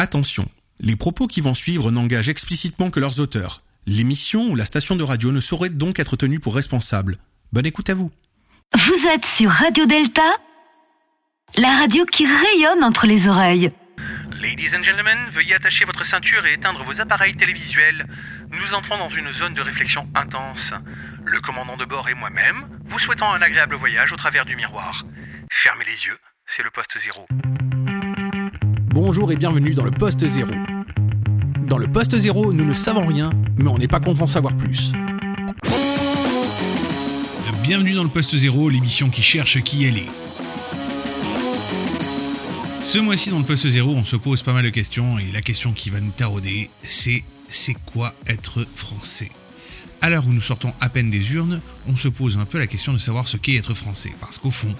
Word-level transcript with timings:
Attention, 0.00 0.48
les 0.78 0.96
propos 0.96 1.26
qui 1.26 1.42
vont 1.42 1.54
suivre 1.54 1.90
n'engagent 1.90 2.30
explicitement 2.30 2.90
que 2.90 3.00
leurs 3.00 3.20
auteurs. 3.20 3.58
L'émission 3.84 4.48
ou 4.48 4.56
la 4.56 4.64
station 4.64 4.96
de 4.96 5.04
radio 5.04 5.30
ne 5.30 5.42
saurait 5.42 5.68
donc 5.68 5.98
être 5.98 6.16
tenue 6.16 6.40
pour 6.40 6.54
responsable. 6.54 7.18
Bonne 7.52 7.66
écoute 7.66 7.90
à 7.90 7.94
vous. 7.94 8.10
Vous 8.74 9.08
êtes 9.08 9.26
sur 9.26 9.50
Radio 9.50 9.84
Delta, 9.84 10.22
la 11.58 11.68
radio 11.80 12.06
qui 12.06 12.24
rayonne 12.24 12.82
entre 12.82 13.06
les 13.06 13.28
oreilles. 13.28 13.72
Ladies 14.40 14.74
and 14.74 14.84
gentlemen, 14.84 15.18
veuillez 15.32 15.56
attacher 15.56 15.84
votre 15.84 16.06
ceinture 16.06 16.46
et 16.46 16.54
éteindre 16.54 16.82
vos 16.82 16.98
appareils 17.02 17.36
télévisuels. 17.36 18.06
Nous 18.48 18.72
entrons 18.72 18.96
dans 18.96 19.10
une 19.10 19.30
zone 19.34 19.52
de 19.52 19.60
réflexion 19.60 20.08
intense. 20.14 20.72
Le 21.26 21.40
commandant 21.40 21.76
de 21.76 21.84
bord 21.84 22.08
et 22.08 22.14
moi-même 22.14 22.64
vous 22.86 22.98
souhaitons 22.98 23.28
un 23.28 23.42
agréable 23.42 23.76
voyage 23.76 24.14
au 24.14 24.16
travers 24.16 24.46
du 24.46 24.56
miroir. 24.56 25.04
Fermez 25.50 25.84
les 25.84 26.06
yeux, 26.06 26.16
c'est 26.46 26.62
le 26.62 26.70
poste 26.70 26.98
zéro. 26.98 27.26
Bonjour 29.02 29.32
et 29.32 29.36
bienvenue 29.36 29.72
dans 29.72 29.82
le 29.82 29.90
poste 29.90 30.28
zéro. 30.28 30.50
Dans 31.66 31.78
le 31.78 31.90
poste 31.90 32.14
zéro, 32.18 32.52
nous 32.52 32.66
ne 32.66 32.74
savons 32.74 33.06
rien, 33.06 33.30
mais 33.56 33.70
on 33.70 33.78
n'est 33.78 33.88
pas 33.88 33.98
content 33.98 34.26
de 34.26 34.28
savoir 34.28 34.54
plus. 34.54 34.92
Bienvenue 37.62 37.94
dans 37.94 38.02
le 38.02 38.10
poste 38.10 38.36
zéro, 38.36 38.68
l'émission 38.68 39.08
qui 39.08 39.22
cherche 39.22 39.62
qui 39.62 39.86
elle 39.86 39.96
est. 39.96 40.10
Ce 42.82 42.98
mois-ci 42.98 43.30
dans 43.30 43.38
le 43.38 43.46
poste 43.46 43.70
zéro, 43.70 43.94
on 43.94 44.04
se 44.04 44.16
pose 44.16 44.42
pas 44.42 44.52
mal 44.52 44.64
de 44.64 44.68
questions 44.68 45.18
et 45.18 45.32
la 45.32 45.40
question 45.40 45.72
qui 45.72 45.88
va 45.88 45.98
nous 45.98 46.10
tarauder, 46.10 46.68
c'est 46.86 47.24
c'est 47.48 47.76
quoi 47.86 48.12
être 48.26 48.66
français? 48.76 49.30
À 50.02 50.10
l'heure 50.10 50.26
où 50.26 50.30
nous 50.30 50.42
sortons 50.42 50.74
à 50.78 50.90
peine 50.90 51.08
des 51.08 51.32
urnes, 51.32 51.62
on 51.88 51.96
se 51.96 52.08
pose 52.08 52.36
un 52.36 52.44
peu 52.44 52.58
la 52.58 52.66
question 52.66 52.92
de 52.92 52.98
savoir 52.98 53.28
ce 53.28 53.38
qu'est 53.38 53.56
être 53.56 53.72
français, 53.72 54.12
parce 54.20 54.36
qu'au 54.36 54.50
fond, 54.50 54.74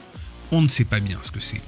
on 0.52 0.60
ne 0.60 0.68
sait 0.68 0.84
pas 0.84 1.00
bien 1.00 1.16
ce 1.22 1.30
que 1.30 1.40
c'est. 1.40 1.62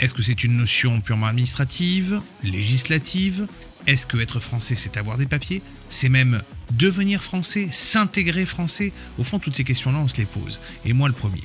Est-ce 0.00 0.14
que 0.14 0.22
c'est 0.22 0.44
une 0.44 0.56
notion 0.56 1.00
purement 1.00 1.26
administrative, 1.26 2.20
législative? 2.44 3.48
Est-ce 3.88 4.06
que 4.06 4.16
être 4.18 4.38
français, 4.38 4.76
c'est 4.76 4.96
avoir 4.96 5.18
des 5.18 5.26
papiers? 5.26 5.60
C'est 5.90 6.08
même 6.08 6.40
devenir 6.70 7.20
français, 7.20 7.68
s'intégrer 7.72 8.46
français? 8.46 8.92
Au 9.18 9.24
fond, 9.24 9.40
toutes 9.40 9.56
ces 9.56 9.64
questions-là, 9.64 9.98
on 9.98 10.06
se 10.06 10.16
les 10.16 10.24
pose. 10.24 10.60
Et 10.84 10.92
moi, 10.92 11.08
le 11.08 11.14
premier. 11.14 11.42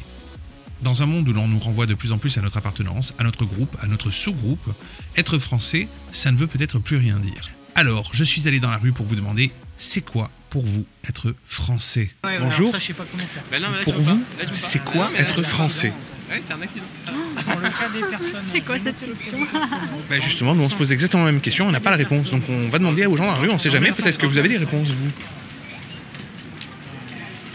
Dans 0.83 1.01
un 1.01 1.07
monde 1.07 1.27
où 1.29 1.33
l'on 1.33 1.47
nous 1.47 1.57
renvoie 1.57 1.87
de 1.87 1.95
plus 1.95 2.11
en 2.11 2.19
plus 2.19 2.37
à 2.37 2.41
notre 2.41 2.57
appartenance, 2.57 3.15
à 3.17 3.23
notre 3.23 3.45
groupe, 3.45 3.75
à 3.81 3.87
notre 3.87 4.11
sous-groupe, 4.11 4.71
être 5.17 5.39
français, 5.39 5.87
ça 6.11 6.31
ne 6.31 6.37
veut 6.37 6.47
peut-être 6.47 6.77
plus 6.77 6.97
rien 6.97 7.17
dire. 7.17 7.49
Alors, 7.73 8.11
je 8.13 8.23
suis 8.23 8.47
allé 8.47 8.59
dans 8.59 8.69
la 8.69 8.77
rue 8.77 8.91
pour 8.91 9.07
vous 9.07 9.15
demander, 9.15 9.49
c'est 9.79 10.01
quoi 10.01 10.29
pour 10.51 10.63
vous 10.63 10.85
être 11.09 11.33
français? 11.47 12.11
Bonjour. 12.39 12.71
Pour 13.83 13.99
vous, 13.99 14.23
c'est 14.51 14.83
quoi 14.83 15.11
être 15.17 15.41
français? 15.41 15.91
C'est 18.51 18.61
quoi 18.61 18.77
cette 18.77 18.99
question 18.99 19.37
Ben 20.09 20.21
Justement, 20.21 20.55
nous 20.55 20.63
on 20.63 20.69
se 20.69 20.75
pose 20.75 20.91
exactement 20.91 21.23
la 21.23 21.31
même 21.31 21.41
question, 21.41 21.67
on 21.67 21.71
n'a 21.71 21.79
pas 21.79 21.91
la 21.91 21.97
réponse. 21.97 22.31
Donc 22.31 22.43
on 22.49 22.69
va 22.69 22.79
demander 22.79 23.05
aux 23.05 23.17
gens 23.17 23.25
dans 23.25 23.33
la 23.33 23.37
rue, 23.37 23.49
on 23.49 23.59
sait 23.59 23.69
jamais, 23.69 23.91
peut-être 23.91 24.17
que 24.17 24.25
vous 24.25 24.37
avez 24.37 24.49
des 24.49 24.57
réponses, 24.57 24.89
vous. 24.89 25.11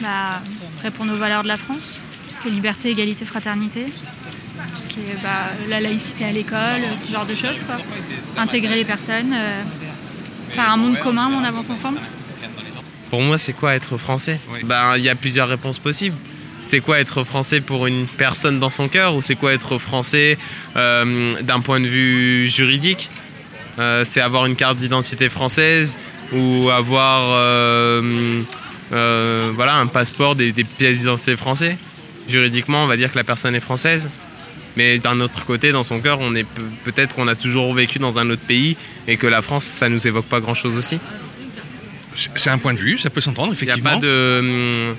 Bah, 0.00 0.40
répondre 0.82 1.12
aux 1.12 1.16
valeurs 1.16 1.42
de 1.42 1.48
la 1.48 1.56
France, 1.56 2.00
est 2.46 2.50
liberté, 2.50 2.90
égalité, 2.90 3.24
fraternité, 3.24 3.86
tout 3.86 4.76
ce 4.76 4.88
qui 4.88 5.00
est 5.00 5.22
bah, 5.22 5.50
la 5.68 5.80
laïcité 5.80 6.24
à 6.24 6.32
l'école, 6.32 6.80
ce 6.96 7.12
genre 7.12 7.26
de 7.26 7.34
choses, 7.34 7.64
quoi. 7.64 7.78
Intégrer 8.36 8.76
les 8.76 8.84
personnes, 8.84 9.32
euh, 9.32 9.62
faire 10.50 10.70
un 10.70 10.76
monde 10.76 10.98
commun 11.00 11.28
où 11.28 11.34
on 11.34 11.44
avance 11.44 11.70
ensemble. 11.70 11.98
Pour 13.10 13.22
moi, 13.22 13.38
c'est 13.38 13.54
quoi 13.54 13.74
être 13.74 13.96
français? 13.96 14.38
Ben, 14.64 14.96
il 14.96 15.02
y 15.02 15.08
a 15.08 15.14
plusieurs 15.14 15.48
réponses 15.48 15.78
possibles. 15.78 16.16
C'est 16.62 16.80
quoi 16.80 16.98
être 16.98 17.24
français 17.24 17.60
pour 17.60 17.86
une 17.86 18.06
personne 18.06 18.58
dans 18.58 18.68
son 18.70 18.88
cœur 18.88 19.14
ou 19.14 19.22
c'est 19.22 19.36
quoi 19.36 19.52
être 19.54 19.78
français 19.78 20.36
euh, 20.76 21.30
d'un 21.42 21.60
point 21.60 21.80
de 21.80 21.86
vue 21.86 22.48
juridique? 22.50 23.10
Euh, 23.78 24.04
C'est 24.06 24.20
avoir 24.20 24.44
une 24.46 24.56
carte 24.56 24.76
d'identité 24.78 25.28
française 25.28 25.98
ou 26.32 26.68
avoir 26.70 27.28
euh, 27.30 28.42
voilà, 28.90 29.76
un 29.76 29.86
passeport, 29.86 30.34
des, 30.34 30.52
des 30.52 30.64
pièces 30.64 30.98
d'identité 30.98 31.36
français? 31.36 31.78
Juridiquement, 32.28 32.84
on 32.84 32.86
va 32.86 32.96
dire 32.98 33.10
que 33.10 33.16
la 33.18 33.24
personne 33.24 33.54
est 33.54 33.60
française. 33.60 34.10
Mais 34.76 34.98
d'un 34.98 35.20
autre 35.20 35.44
côté, 35.46 35.72
dans 35.72 35.82
son 35.82 36.00
cœur, 36.00 36.18
on 36.20 36.34
est 36.34 36.44
pe- 36.44 36.60
peut-être 36.84 37.14
qu'on 37.16 37.26
a 37.28 37.34
toujours 37.34 37.72
vécu 37.74 37.98
dans 37.98 38.18
un 38.18 38.28
autre 38.30 38.42
pays 38.46 38.76
et 39.08 39.16
que 39.16 39.26
la 39.26 39.40
France, 39.42 39.64
ça 39.64 39.88
nous 39.88 40.06
évoque 40.06 40.26
pas 40.26 40.40
grand-chose 40.40 40.76
aussi. 40.76 41.00
C'est 42.34 42.50
un 42.50 42.58
point 42.58 42.74
de 42.74 42.78
vue, 42.78 42.98
ça 42.98 43.10
peut 43.10 43.20
s'entendre, 43.20 43.54
Il 43.58 43.64
n'y 43.64 43.70
a 43.70 43.74
effectivement. 43.74 43.98
pas 44.00 44.06
de. 44.06 44.94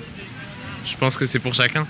Je 0.86 0.96
pense 0.96 1.16
que 1.16 1.26
c'est 1.26 1.38
pour 1.38 1.54
chacun. 1.54 1.86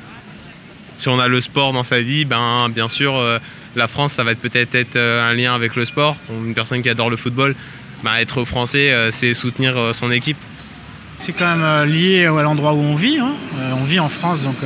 Si 0.97 1.09
on 1.09 1.19
a 1.19 1.28
le 1.28 1.41
sport 1.41 1.73
dans 1.73 1.84
sa 1.84 2.01
vie, 2.03 2.25
ben 2.25 2.69
bien 2.69 2.89
sûr, 2.89 3.17
euh, 3.17 3.39
la 3.77 3.89
France, 3.89 4.12
ça 4.12 4.25
va 4.25 4.33
être 4.33 4.41
peut-être 4.41 4.75
être 4.75 4.97
euh, 4.97 5.28
un 5.31 5.33
lien 5.34 5.55
avec 5.55 5.75
le 5.77 5.84
sport. 5.84 6.17
Une 6.31 6.55
personne 6.55 6.83
qui 6.83 6.89
adore 6.91 7.09
le 7.11 7.17
football, 7.17 7.55
ben, 8.05 8.17
être 8.17 8.45
français, 8.45 8.93
euh, 8.93 9.11
c'est 9.11 9.33
soutenir 9.33 9.95
son 9.95 10.11
équipe. 10.11 10.37
C'est 11.19 11.33
quand 11.33 11.56
même 11.56 11.91
lié 11.91 12.27
à 12.27 12.43
l'endroit 12.43 12.73
où 12.75 12.81
on 12.81 12.95
vit. 12.97 13.19
hein. 13.19 13.33
On 13.78 13.84
vit 13.84 14.01
en 14.01 14.09
France, 14.09 14.41
donc 14.43 14.56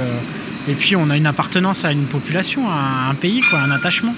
et 0.68 0.74
puis 0.74 0.94
on 0.96 1.10
a 1.10 1.16
une 1.16 1.26
appartenance 1.26 1.84
à 1.84 1.90
une 1.92 2.06
population, 2.06 2.70
à 2.70 3.08
un 3.10 3.14
pays, 3.14 3.42
un 3.52 3.70
attachement. 3.72 4.14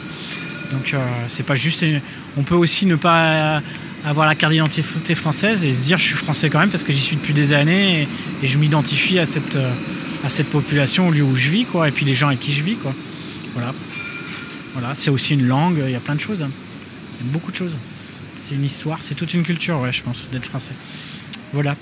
Donc 0.70 0.94
c'est 1.28 1.44
pas 1.46 1.54
juste. 1.54 1.80
une- 1.82 2.02
On 2.36 2.42
peut 2.42 2.54
aussi 2.54 2.84
ne 2.84 2.94
pas 2.96 3.62
avoir 4.06 4.26
la 4.26 4.34
carte 4.34 4.52
d'identité 4.52 5.14
française 5.14 5.64
et 5.64 5.72
se 5.72 5.80
dire 5.82 5.98
je 5.98 6.04
suis 6.04 6.14
français 6.14 6.48
quand 6.48 6.60
même 6.60 6.70
parce 6.70 6.84
que 6.84 6.92
j'y 6.92 7.00
suis 7.00 7.16
depuis 7.16 7.34
des 7.34 7.52
années 7.52 8.02
et, 8.02 8.08
et 8.44 8.48
je 8.48 8.56
m'identifie 8.58 9.18
à 9.18 9.26
cette 9.26 9.56
euh, 9.56 9.70
à 10.24 10.28
cette 10.28 10.48
population, 10.48 11.08
au 11.08 11.10
lieu 11.12 11.22
où 11.22 11.36
je 11.36 11.50
vis, 11.50 11.66
quoi, 11.66 11.88
et 11.88 11.92
puis 11.92 12.04
les 12.04 12.14
gens 12.14 12.28
avec 12.28 12.40
qui 12.40 12.52
je 12.52 12.62
vis, 12.64 12.76
quoi. 12.76 12.94
Voilà. 13.54 13.74
Voilà. 14.72 14.92
C'est 14.94 15.10
aussi 15.10 15.34
une 15.34 15.46
langue. 15.46 15.80
Il 15.84 15.92
y 15.92 15.94
a 15.94 16.00
plein 16.00 16.14
de 16.16 16.20
choses. 16.20 16.42
hein. 16.42 16.50
Il 17.20 17.26
y 17.26 17.28
a 17.28 17.32
beaucoup 17.32 17.50
de 17.50 17.56
choses. 17.56 17.76
C'est 18.42 18.54
une 18.54 18.64
histoire. 18.64 18.98
C'est 19.02 19.14
toute 19.14 19.34
une 19.34 19.44
culture, 19.44 19.78
ouais, 19.80 19.92
je 19.92 20.02
pense, 20.02 20.28
d'être 20.32 20.46
français. 20.46 20.72
Voilà. 21.52 21.76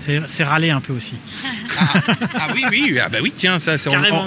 C'est 0.00 0.20
c'est 0.26 0.44
râler 0.44 0.70
un 0.70 0.80
peu 0.80 0.92
aussi. 0.92 1.14
Ah 1.78 2.48
oui, 2.54 2.64
oui, 2.70 2.98
ah 3.02 3.08
bah 3.08 3.18
oui, 3.22 3.32
tiens, 3.34 3.58
ça, 3.58 3.76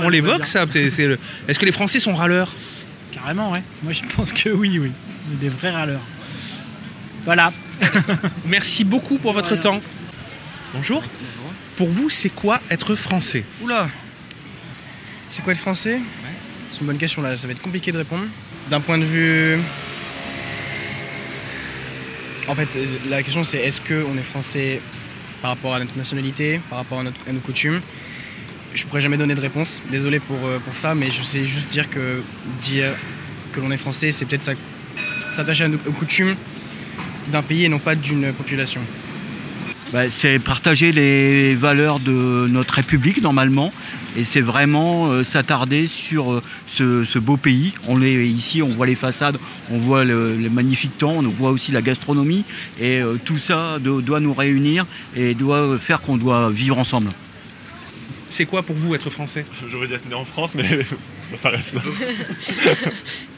on, 0.04 0.10
l'évoque, 0.10 0.46
ça. 0.48 0.66
Est-ce 0.74 1.60
que 1.60 1.66
les 1.66 1.72
Français 1.72 2.00
sont 2.00 2.16
râleurs? 2.16 2.52
Carrément, 3.12 3.52
ouais. 3.52 3.62
Moi, 3.84 3.94
je 3.94 4.02
pense 4.16 4.34
que 4.34 4.50
oui, 4.50 4.80
oui. 4.80 4.92
Des 5.40 5.50
vrais 5.50 5.72
râleurs. 5.72 6.02
Voilà. 7.26 7.54
Merci 8.46 8.84
beaucoup 8.84 9.18
pour 9.18 9.34
votre 9.34 9.50
rien. 9.54 9.58
temps. 9.62 9.82
Bonjour. 10.74 11.04
Pour 11.78 11.90
vous, 11.90 12.10
c'est 12.10 12.30
quoi 12.30 12.62
être 12.70 12.96
français? 12.96 13.44
Oula 13.62 13.90
C'est 15.30 15.42
quoi 15.44 15.54
être 15.54 15.60
français? 15.60 16.00
C'est 16.72 16.82
une 16.82 16.88
bonne 16.88 16.98
question 16.98 17.22
là, 17.22 17.36
ça 17.38 17.48
va 17.48 17.54
être 17.54 17.62
compliqué 17.62 17.92
de 17.92 17.98
répondre. 17.98 18.26
D'un 18.70 18.80
point 18.82 18.98
de 18.98 19.06
vue. 19.06 19.58
En 22.48 22.56
fait, 22.56 22.78
la 23.10 23.24
question 23.24 23.44
c'est 23.44 23.58
est-ce 23.60 23.80
qu'on 23.82 24.18
est 24.18 24.24
français 24.24 24.82
par 25.42 25.52
rapport 25.52 25.74
à 25.76 25.80
notre 25.80 25.96
nationalité, 25.98 26.60
par 26.70 26.80
rapport 26.80 27.00
à, 27.00 27.04
notre- 27.04 27.20
à 27.28 27.32
nos 27.32 27.40
coutumes? 27.40 27.82
Je 28.76 28.84
pourrais 28.86 29.02
jamais 29.02 29.18
donner 29.18 29.34
de 29.36 29.42
réponse, 29.42 29.82
désolé 29.90 30.20
pour, 30.20 30.38
euh, 30.46 30.60
pour 30.60 30.76
ça, 30.76 30.94
mais 30.94 31.10
je 31.10 31.24
sais 31.24 31.48
juste 31.48 31.70
dire 31.70 31.90
que 31.90 32.22
dire 32.62 32.94
que 33.54 33.60
l'on 33.60 33.72
est 33.72 33.78
français, 33.78 34.12
c'est 34.12 34.26
peut-être 34.26 34.44
ça- 34.44 34.54
s'attacher 35.32 35.64
à 35.64 35.68
nos- 35.70 35.78
aux 35.88 35.92
coutumes 35.92 36.36
d'un 37.30 37.42
pays 37.44 37.66
et 37.66 37.70
non 37.70 37.80
pas 37.80 37.96
d'une 37.96 38.32
population. 38.34 38.82
Bah, 39.92 40.10
c'est 40.12 40.38
partager 40.38 40.92
les 40.92 41.56
valeurs 41.56 42.00
de 42.00 42.46
notre 42.48 42.76
République 42.76 43.24
normalement 43.24 43.74
et 44.16 44.24
c'est 44.24 44.42
vraiment 44.42 45.08
euh, 45.08 45.24
s'attarder 45.24 45.88
sur 45.88 46.32
euh, 46.32 46.42
ce, 46.68 47.06
ce 47.06 47.18
beau 47.18 47.38
pays. 47.38 47.74
On 47.88 48.00
est 48.04 48.14
ici, 48.28 48.62
on 48.62 48.70
voit 48.70 48.86
les 48.86 48.94
façades, 48.96 49.38
on 49.72 49.80
voit 49.80 50.04
le, 50.04 50.36
le 50.36 50.50
magnifique 50.52 50.96
temps, 51.00 51.14
on 51.18 51.22
voit 51.24 51.50
aussi 51.50 51.72
la 51.72 51.82
gastronomie 51.82 52.46
et 52.80 53.00
euh, 53.02 53.16
tout 53.26 53.40
ça 53.40 53.80
do- 53.80 54.02
doit 54.02 54.20
nous 54.20 54.34
réunir 54.34 54.86
et 55.16 55.34
doit 55.34 55.80
faire 55.80 56.02
qu'on 56.02 56.18
doit 56.18 56.52
vivre 56.52 56.78
ensemble. 56.78 57.10
C'est 58.32 58.46
quoi 58.46 58.62
pour 58.62 58.76
vous 58.76 58.94
être 58.94 59.10
français? 59.10 59.44
J'aurais 59.72 59.88
dû 59.88 59.96
être 59.96 60.08
né 60.08 60.14
en 60.14 60.26
France, 60.26 60.54
mais 60.54 60.82
ça 61.32 61.38
s'arrête 61.38 61.74
là. 61.74 61.82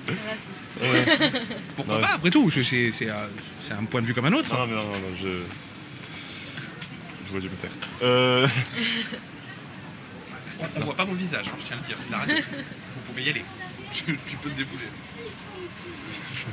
Pourquoi 1.75 1.95
Ouais. 1.95 2.01
pas, 2.01 2.13
après 2.13 2.29
tout 2.29 2.49
C'est 2.51 2.63
c'est- 2.63 2.91
c'est, 2.91 3.09
euh, 3.09 3.27
c'est 3.67 3.73
un 3.73 3.83
point 3.85 4.01
de 4.01 4.07
vue 4.07 4.13
comme 4.13 4.25
un 4.25 4.33
autre. 4.33 4.53
Non, 4.53 4.65
mais 4.67 4.75
non, 4.75 4.83
non, 4.85 4.91
non, 4.99 5.15
je. 5.21 5.27
Je 7.27 7.31
vois 7.31 7.39
du 7.41 7.47
me 7.49 7.55
taire. 7.55 7.69
Euh. 8.03 8.47
On, 10.59 10.81
on 10.81 10.85
voit 10.85 10.95
pas 10.95 11.05
mon 11.05 11.13
visage, 11.13 11.45
hein, 11.47 11.55
je 11.59 11.65
tiens 11.65 11.77
à 11.77 11.79
le 11.81 11.87
dire, 11.87 11.95
c'est 11.97 12.11
la 12.11 12.17
radio. 12.19 12.35
Vous 12.35 13.01
pouvez 13.07 13.23
y 13.23 13.29
aller. 13.29 13.43
Tu, 13.93 14.03
tu 14.25 14.37
peux 14.37 14.49
te 14.49 14.55
défouler. 14.55 14.85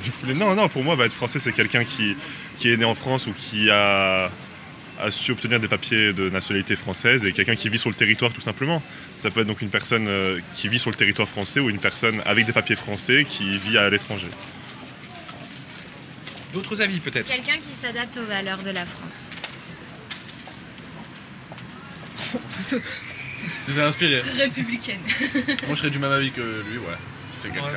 je 0.03 0.11
voulais- 0.19 0.33
Non, 0.33 0.55
non, 0.55 0.67
pour 0.67 0.83
moi, 0.83 0.95
bah, 0.97 1.05
être 1.05 1.13
français, 1.13 1.39
c'est 1.39 1.53
quelqu'un 1.53 1.85
qui, 1.85 2.17
qui 2.57 2.69
est 2.69 2.75
né 2.75 2.83
en 2.83 2.95
France 2.95 3.27
ou 3.27 3.33
qui 3.33 3.69
a, 3.69 4.29
a 4.99 5.11
su 5.11 5.31
obtenir 5.31 5.59
des 5.59 5.67
papiers 5.67 6.13
de 6.13 6.29
nationalité 6.29 6.75
française 6.75 7.25
et 7.25 7.31
quelqu'un 7.31 7.55
qui 7.55 7.69
vit 7.69 7.77
sur 7.77 7.89
le 7.89 7.95
territoire 7.95 8.33
tout 8.33 8.41
simplement. 8.41 8.83
Ça 9.17 9.31
peut 9.31 9.41
être 9.41 9.47
donc 9.47 9.61
une 9.61 9.69
personne 9.69 10.07
euh, 10.07 10.39
qui 10.55 10.67
vit 10.67 10.79
sur 10.79 10.89
le 10.89 10.95
territoire 10.95 11.27
français 11.27 11.59
ou 11.59 11.69
une 11.69 11.79
personne 11.79 12.21
avec 12.25 12.45
des 12.45 12.53
papiers 12.53 12.75
français 12.75 13.25
qui 13.27 13.57
vit 13.57 13.77
à 13.77 13.89
l'étranger. 13.89 14.27
D'autres 16.53 16.81
avis 16.81 16.99
peut-être? 16.99 17.27
Quelqu'un 17.27 17.57
qui 17.57 17.75
s'adapte 17.81 18.17
aux 18.17 18.25
valeurs 18.25 18.63
de 18.63 18.71
la 18.71 18.85
France. 18.85 19.29
Je 22.71 23.71
vous 23.71 23.79
ai 23.79 23.83
inspiré. 23.83 24.17
Républicaine. 24.17 24.99
Moi, 25.45 25.55
je 25.71 25.75
serais 25.75 25.89
du 25.89 25.99
même 25.99 26.11
avis 26.11 26.31
que 26.31 26.41
lui, 26.41 26.77
ouais. 26.77 26.97
C'est 27.41 27.49
quelqu'un. 27.49 27.69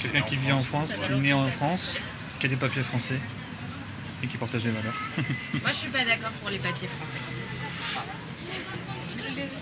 Quelqu'un 0.00 0.22
qui 0.22 0.36
vit 0.36 0.52
en 0.52 0.60
France, 0.60 0.94
qui 0.94 1.12
est 1.12 1.16
né 1.16 1.32
en 1.32 1.48
France, 1.50 1.96
qui 2.38 2.46
a 2.46 2.48
des 2.48 2.56
papiers 2.56 2.82
français 2.82 3.18
et 4.22 4.26
qui 4.26 4.36
partage 4.36 4.64
les 4.64 4.70
valeurs. 4.70 4.94
Moi, 5.16 5.70
je 5.70 5.76
suis 5.76 5.90
pas 5.90 6.04
d'accord 6.04 6.32
pour 6.40 6.50
les 6.50 6.58
papiers 6.58 6.88
français. 6.88 7.18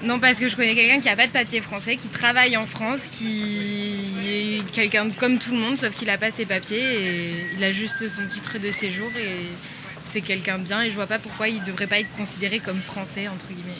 Non, 0.02 0.20
parce 0.20 0.38
que 0.38 0.48
je 0.48 0.56
connais 0.56 0.74
quelqu'un 0.74 1.00
qui 1.00 1.08
a 1.08 1.16
pas 1.16 1.26
de 1.26 1.32
papier 1.32 1.60
français, 1.60 1.96
qui 1.96 2.08
travaille 2.08 2.56
en 2.56 2.66
France, 2.66 3.00
qui 3.10 4.12
est 4.24 4.70
quelqu'un 4.72 5.10
comme 5.10 5.38
tout 5.38 5.52
le 5.52 5.58
monde, 5.58 5.78
sauf 5.78 5.94
qu'il 5.94 6.08
a 6.10 6.18
pas 6.18 6.30
ses 6.30 6.46
papiers 6.46 6.78
et 6.78 7.32
il 7.56 7.64
a 7.64 7.72
juste 7.72 8.08
son 8.08 8.26
titre 8.26 8.58
de 8.58 8.70
séjour 8.70 9.10
et 9.16 9.46
c'est 10.12 10.20
quelqu'un 10.20 10.58
de 10.58 10.64
bien 10.64 10.82
et 10.82 10.90
je 10.90 10.94
vois 10.94 11.06
pas 11.06 11.18
pourquoi 11.18 11.48
il 11.48 11.62
devrait 11.64 11.86
pas 11.86 11.98
être 11.98 12.10
considéré 12.16 12.58
comme 12.58 12.80
français 12.80 13.28
entre 13.28 13.48
guillemets. 13.48 13.72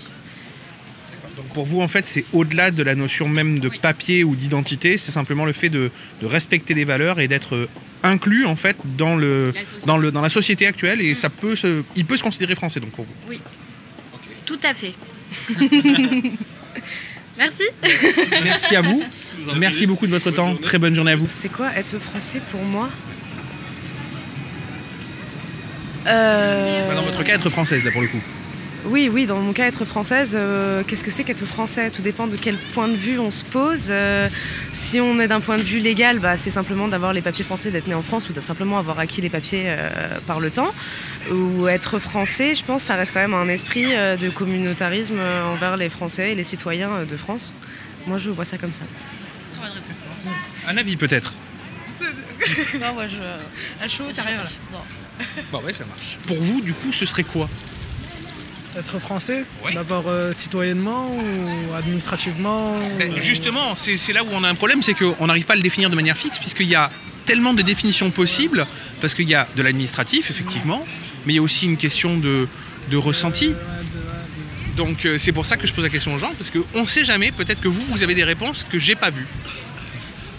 Donc 1.37 1.46
pour 1.49 1.67
vous, 1.67 1.82
en 1.82 1.88
fait, 1.88 2.06
c'est 2.06 2.25
au-delà 2.32 2.70
de 2.70 2.82
la 2.82 2.94
notion 2.94 3.28
même 3.28 3.58
de 3.58 3.69
papier 3.69 4.25
ou 4.25 4.34
d'identité, 4.34 4.96
c'est 4.96 5.12
simplement 5.12 5.44
le 5.44 5.52
fait 5.52 5.69
de, 5.69 5.90
de 6.20 6.26
respecter 6.26 6.73
les 6.73 6.84
valeurs 6.84 7.20
et 7.20 7.28
d'être 7.28 7.69
inclus 8.06 8.46
en 8.46 8.56
fait 8.56 8.76
dans 8.84 9.16
le 9.16 9.52
dans 9.86 9.98
le 9.98 10.10
dans 10.10 10.20
la 10.22 10.28
société 10.28 10.66
actuelle 10.66 11.00
et 11.00 11.14
ça 11.14 11.28
peut 11.30 11.56
se, 11.56 11.82
il 11.94 12.04
peut 12.04 12.16
se 12.16 12.22
considérer 12.22 12.54
français 12.54 12.80
donc 12.80 12.90
pour 12.90 13.04
vous. 13.04 13.14
Oui. 13.28 13.40
Tout 14.44 14.58
à 14.62 14.72
fait. 14.74 14.94
Merci. 17.38 17.64
Merci 18.44 18.76
à 18.76 18.80
vous. 18.80 19.02
Merci 19.56 19.86
beaucoup 19.86 20.06
de 20.06 20.12
votre 20.12 20.30
temps. 20.30 20.54
Très 20.56 20.78
bonne 20.78 20.94
journée 20.94 21.12
à 21.12 21.16
vous. 21.16 21.26
C'est 21.28 21.50
quoi 21.50 21.70
être 21.76 21.98
français 21.98 22.40
pour 22.50 22.62
moi? 22.62 22.88
Euh, 26.06 26.88
Bah, 26.88 26.94
Dans 26.94 27.02
votre 27.02 27.22
cas, 27.24 27.34
être 27.34 27.50
française 27.50 27.84
là 27.84 27.90
pour 27.90 28.00
le 28.02 28.08
coup. 28.08 28.20
Oui, 28.88 29.10
oui, 29.12 29.26
dans 29.26 29.40
mon 29.40 29.52
cas, 29.52 29.66
être 29.66 29.84
française, 29.84 30.32
euh, 30.34 30.84
qu'est-ce 30.86 31.02
que 31.02 31.10
c'est 31.10 31.24
qu'être 31.24 31.44
français? 31.44 31.90
Tout 31.90 32.02
dépend 32.02 32.28
de 32.28 32.36
quel 32.36 32.56
point 32.56 32.86
de 32.86 32.94
vue 32.96 33.18
on 33.18 33.32
se 33.32 33.44
pose. 33.44 33.88
Euh, 33.90 34.28
si 34.72 35.00
on 35.00 35.18
est 35.18 35.26
d'un 35.26 35.40
point 35.40 35.58
de 35.58 35.62
vue 35.62 35.80
légal, 35.80 36.20
bah, 36.20 36.38
c'est 36.38 36.52
simplement 36.52 36.86
d'avoir 36.86 37.12
les 37.12 37.20
papiers 37.20 37.44
français, 37.44 37.72
d'être 37.72 37.88
né 37.88 37.94
en 37.94 38.02
France 38.02 38.30
ou 38.30 38.32
de 38.32 38.40
simplement 38.40 38.78
avoir 38.78 39.00
acquis 39.00 39.20
les 39.20 39.28
papiers 39.28 39.64
euh, 39.66 40.18
par 40.26 40.38
le 40.38 40.52
temps. 40.52 40.72
Ou 41.32 41.66
être 41.66 41.98
français, 41.98 42.54
je 42.54 42.64
pense, 42.64 42.84
ça 42.84 42.94
reste 42.94 43.12
quand 43.12 43.20
même 43.20 43.34
un 43.34 43.48
esprit 43.48 43.86
euh, 43.88 44.16
de 44.16 44.30
communautarisme 44.30 45.18
euh, 45.18 45.44
envers 45.44 45.76
les 45.76 45.88
Français 45.88 46.32
et 46.32 46.34
les 46.36 46.44
citoyens 46.44 46.92
euh, 46.92 47.04
de 47.04 47.16
France. 47.16 47.54
Moi, 48.06 48.18
je 48.18 48.30
vois 48.30 48.44
ça 48.44 48.56
comme 48.56 48.72
ça. 48.72 48.84
Un 50.68 50.76
avis 50.76 50.96
peut-être. 50.96 51.34
non, 52.80 52.92
moi 52.94 53.06
je. 53.08 53.84
À 53.84 53.88
chaud, 53.88 54.04
t'as 54.14 54.22
rien 54.22 54.36
là. 54.36 54.50
Bon. 54.70 54.78
Bon 55.50 55.64
ouais, 55.64 55.72
ça 55.72 55.84
marche. 55.86 56.18
Pour 56.26 56.36
vous, 56.36 56.60
du 56.60 56.72
coup, 56.74 56.92
ce 56.92 57.04
serait 57.04 57.24
quoi? 57.24 57.48
Être 58.78 58.99
français 58.99 59.44
D'abord 59.73 60.05
euh, 60.08 60.32
citoyennement 60.32 61.11
ou 61.11 61.73
administrativement 61.75 62.75
Ben, 62.99 63.12
ou- 63.12 63.20
Justement, 63.20 63.75
c'est 63.76 64.12
là 64.12 64.23
où 64.23 64.28
on 64.32 64.44
a 64.44 64.49
un 64.50 64.55
problème, 64.55 64.82
c'est 64.82 64.94
qu'on 64.94 65.26
n'arrive 65.26 65.46
pas 65.46 65.55
à 65.55 65.56
le 65.56 65.62
définir 65.62 65.88
de 65.88 65.94
manière 65.94 66.17
fixe, 66.19 66.38
puisqu'il 66.38 66.67
y 66.69 66.75
a 66.75 66.90
tellement 67.25 67.55
de 67.55 67.62
définitions 67.62 68.11
possibles, 68.11 68.67
parce 69.00 69.14
qu'il 69.14 69.28
y 69.28 69.34
a 69.34 69.49
de 69.56 69.62
l'administratif, 69.62 70.31
effectivement, 70.31 70.84
mais 71.25 71.32
il 71.32 71.37
y 71.37 71.38
a 71.38 71.43
aussi 71.43 71.64
une 71.67 71.76
question 71.78 72.17
de, 72.19 72.49
de 72.90 72.96
ressenti. 72.96 73.55
Donc 74.76 75.06
euh, 75.06 75.17
c'est 75.17 75.32
pour 75.32 75.46
ça 75.46 75.56
que 75.56 75.67
je 75.67 75.73
pose 75.73 75.82
la 75.84 75.90
question 75.90 76.12
aux 76.14 76.19
gens, 76.19 76.32
parce 76.37 76.50
qu'on 76.50 76.82
ne 76.82 76.87
sait 76.87 77.05
jamais, 77.05 77.32
peut-être 77.32 77.61
que 77.61 77.69
vous, 77.69 77.82
vous 77.88 78.02
avez 78.02 78.14
des 78.14 78.25
réponses 78.25 78.64
que 78.70 78.78
j'ai 78.78 78.94
pas 78.94 79.08
vues. 79.11 79.26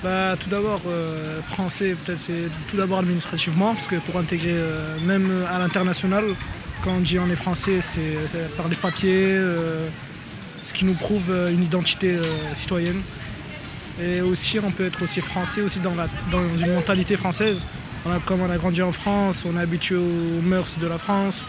Bah, 0.04 0.36
tout 0.40 0.48
d'abord, 0.50 0.82
euh, 0.88 1.42
français, 1.54 1.96
peut-être 2.06 2.20
c'est 2.26 2.50
tout 2.70 2.78
d'abord 2.78 3.00
administrativement, 3.00 3.74
parce 3.74 3.88
que 3.88 3.96
pour 3.96 4.18
intégrer, 4.20 4.52
euh, 4.54 4.96
même 5.04 5.44
à 5.52 5.58
l'international, 5.58 6.24
quand 6.84 6.92
on 6.92 7.00
dit 7.00 7.20
on 7.20 7.30
est 7.30 7.36
français, 7.36 7.80
c'est 7.82 8.56
par 8.56 8.68
les 8.68 8.76
papiers, 8.76 9.36
euh, 9.36 9.88
ce 10.64 10.74
qui 10.74 10.86
nous 10.86 10.94
prouve 10.94 11.30
euh, 11.30 11.52
une 11.52 11.64
identité 11.64 12.16
euh, 12.16 12.24
citoyenne. 12.54 13.02
Et 14.02 14.22
aussi, 14.22 14.60
on 14.60 14.72
peut 14.72 14.86
être 14.86 15.02
aussi 15.02 15.22
français 15.22 15.62
aussi 15.62 15.80
dans, 15.80 15.94
une 15.94 16.74
mentalité 16.74 17.18
française. 17.18 17.66
Comme 18.26 18.42
on 18.42 18.50
a 18.50 18.58
grandi 18.58 18.82
en 18.82 18.92
France, 18.92 19.44
on 19.46 19.58
est 19.58 19.62
habitué 19.62 19.96
aux 19.96 20.42
mœurs 20.42 20.78
de 20.80 20.88
la 20.88 21.00
France. 21.00 21.44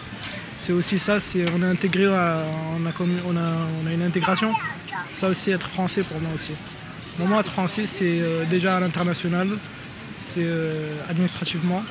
C'est 0.57 0.73
aussi 0.73 0.97
ça, 0.97 1.19
on 1.55 1.61
est 1.61 1.65
intégré, 1.65 2.07
on, 2.07 2.11
a, 2.11 3.93
une 3.93 4.01
intégration. 4.01 4.51
Ça 5.13 5.29
aussi, 5.29 5.51
être 5.51 5.69
français 5.69 6.01
pour 6.01 6.19
moi 6.19 6.31
aussi. 6.33 6.53
Pour 7.17 7.27
moi, 7.27 7.41
être 7.41 7.51
français, 7.51 7.85
c'est 7.85 8.19
déjà 8.49 8.77
à 8.77 8.79
l'international, 8.79 9.49
c'est 10.17 10.49
administrativement. 11.07 11.83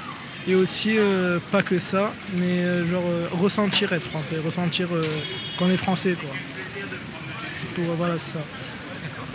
Et 0.47 0.55
aussi, 0.55 0.97
euh, 0.97 1.39
pas 1.51 1.63
que 1.63 1.79
ça, 1.79 2.13
mais 2.35 2.63
euh, 2.63 2.87
genre 2.87 3.05
euh, 3.07 3.29
ressentir 3.33 3.93
être 3.93 4.07
français, 4.07 4.37
ressentir 4.43 4.89
euh, 4.93 5.03
qu'on 5.59 5.69
est 5.69 5.77
français, 5.77 6.15
quoi. 6.19 6.31
C'est 7.45 7.67
pour, 7.69 7.85
voilà, 7.97 8.17
ça. 8.19 8.39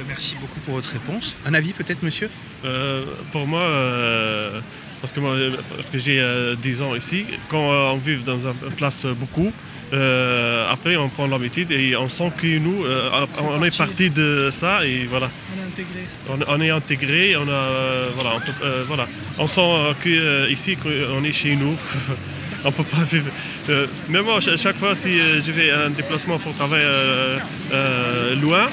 Merci 0.07 0.35
beaucoup 0.41 0.59
pour 0.61 0.75
votre 0.75 0.89
réponse. 0.91 1.35
Un 1.45 1.53
avis 1.53 1.73
peut-être, 1.73 2.01
monsieur? 2.03 2.29
Euh, 2.65 3.05
pour 3.31 3.45
moi, 3.45 3.61
euh, 3.61 4.59
parce 5.01 5.13
que, 5.13 5.19
moi, 5.19 5.35
parce 5.75 5.89
que 5.89 6.00
j'ai 6.00 6.19
euh, 6.19 6.55
10 6.55 6.81
ans 6.81 6.95
ici, 6.95 7.25
quand 7.50 7.71
euh, 7.71 7.91
on 7.91 7.97
vit 7.97 8.17
dans 8.23 8.47
une 8.47 8.53
place 8.75 9.05
beaucoup, 9.05 9.51
euh, 9.93 10.71
après 10.71 10.95
on 10.97 11.07
prend 11.09 11.27
l'habitude 11.27 11.71
et 11.71 11.95
on 11.95 12.09
sent 12.09 12.31
que 12.41 12.57
nous, 12.59 12.83
euh, 12.85 13.09
on 13.39 13.63
est 13.63 13.77
parti 13.77 14.09
de 14.09 14.49
ça 14.51 14.85
et 14.85 15.05
voilà. 15.05 15.29
On 15.55 15.61
est 15.61 15.67
intégré. 15.67 15.99
On, 16.29 16.39
on 16.57 16.61
est 16.61 16.69
intégré, 16.71 17.35
on 17.37 17.47
a, 17.47 17.51
euh, 17.51 18.09
voilà, 18.15 18.35
on 18.37 18.39
peut, 18.39 18.51
euh, 18.63 18.83
voilà, 18.87 19.07
on 19.37 19.47
sent 19.47 19.61
euh, 19.61 19.93
que 20.03 20.09
euh, 20.09 20.47
ici 20.49 20.75
qu'on 20.75 21.23
est 21.23 21.33
chez 21.33 21.55
nous. 21.55 21.75
on 22.65 22.71
peut 22.71 22.83
pas 22.83 23.03
vivre. 23.11 23.29
Euh, 23.69 23.87
même 24.09 24.23
moi, 24.25 24.39
cha- 24.41 24.57
chaque 24.57 24.77
fois 24.77 24.95
si 24.95 25.19
euh, 25.19 25.41
je 25.45 25.51
fais 25.51 25.71
un 25.71 25.89
déplacement 25.89 26.39
pour 26.39 26.55
travailler 26.55 26.83
euh, 26.85 27.37
euh, 27.73 28.35
loin, 28.35 28.67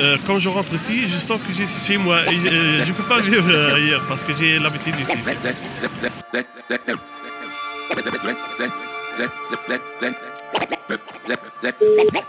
euh, 0.00 0.16
quand 0.26 0.38
je 0.40 0.48
rentre 0.48 0.72
ici, 0.74 1.02
je 1.12 1.16
sens 1.18 1.40
que 1.46 1.52
je 1.52 1.64
suis 1.64 1.86
chez 1.86 1.96
moi. 1.96 2.20
Et, 2.30 2.48
euh, 2.52 2.84
je 2.84 2.92
peux 2.92 3.04
pas 3.04 3.20
vivre 3.20 3.44
euh, 3.48 3.74
ailleurs 3.76 4.02
parce 4.08 4.22
que 4.24 4.32
j'ai 4.38 4.58
l'habitude 4.58 4.94
ici. 5.00 5.16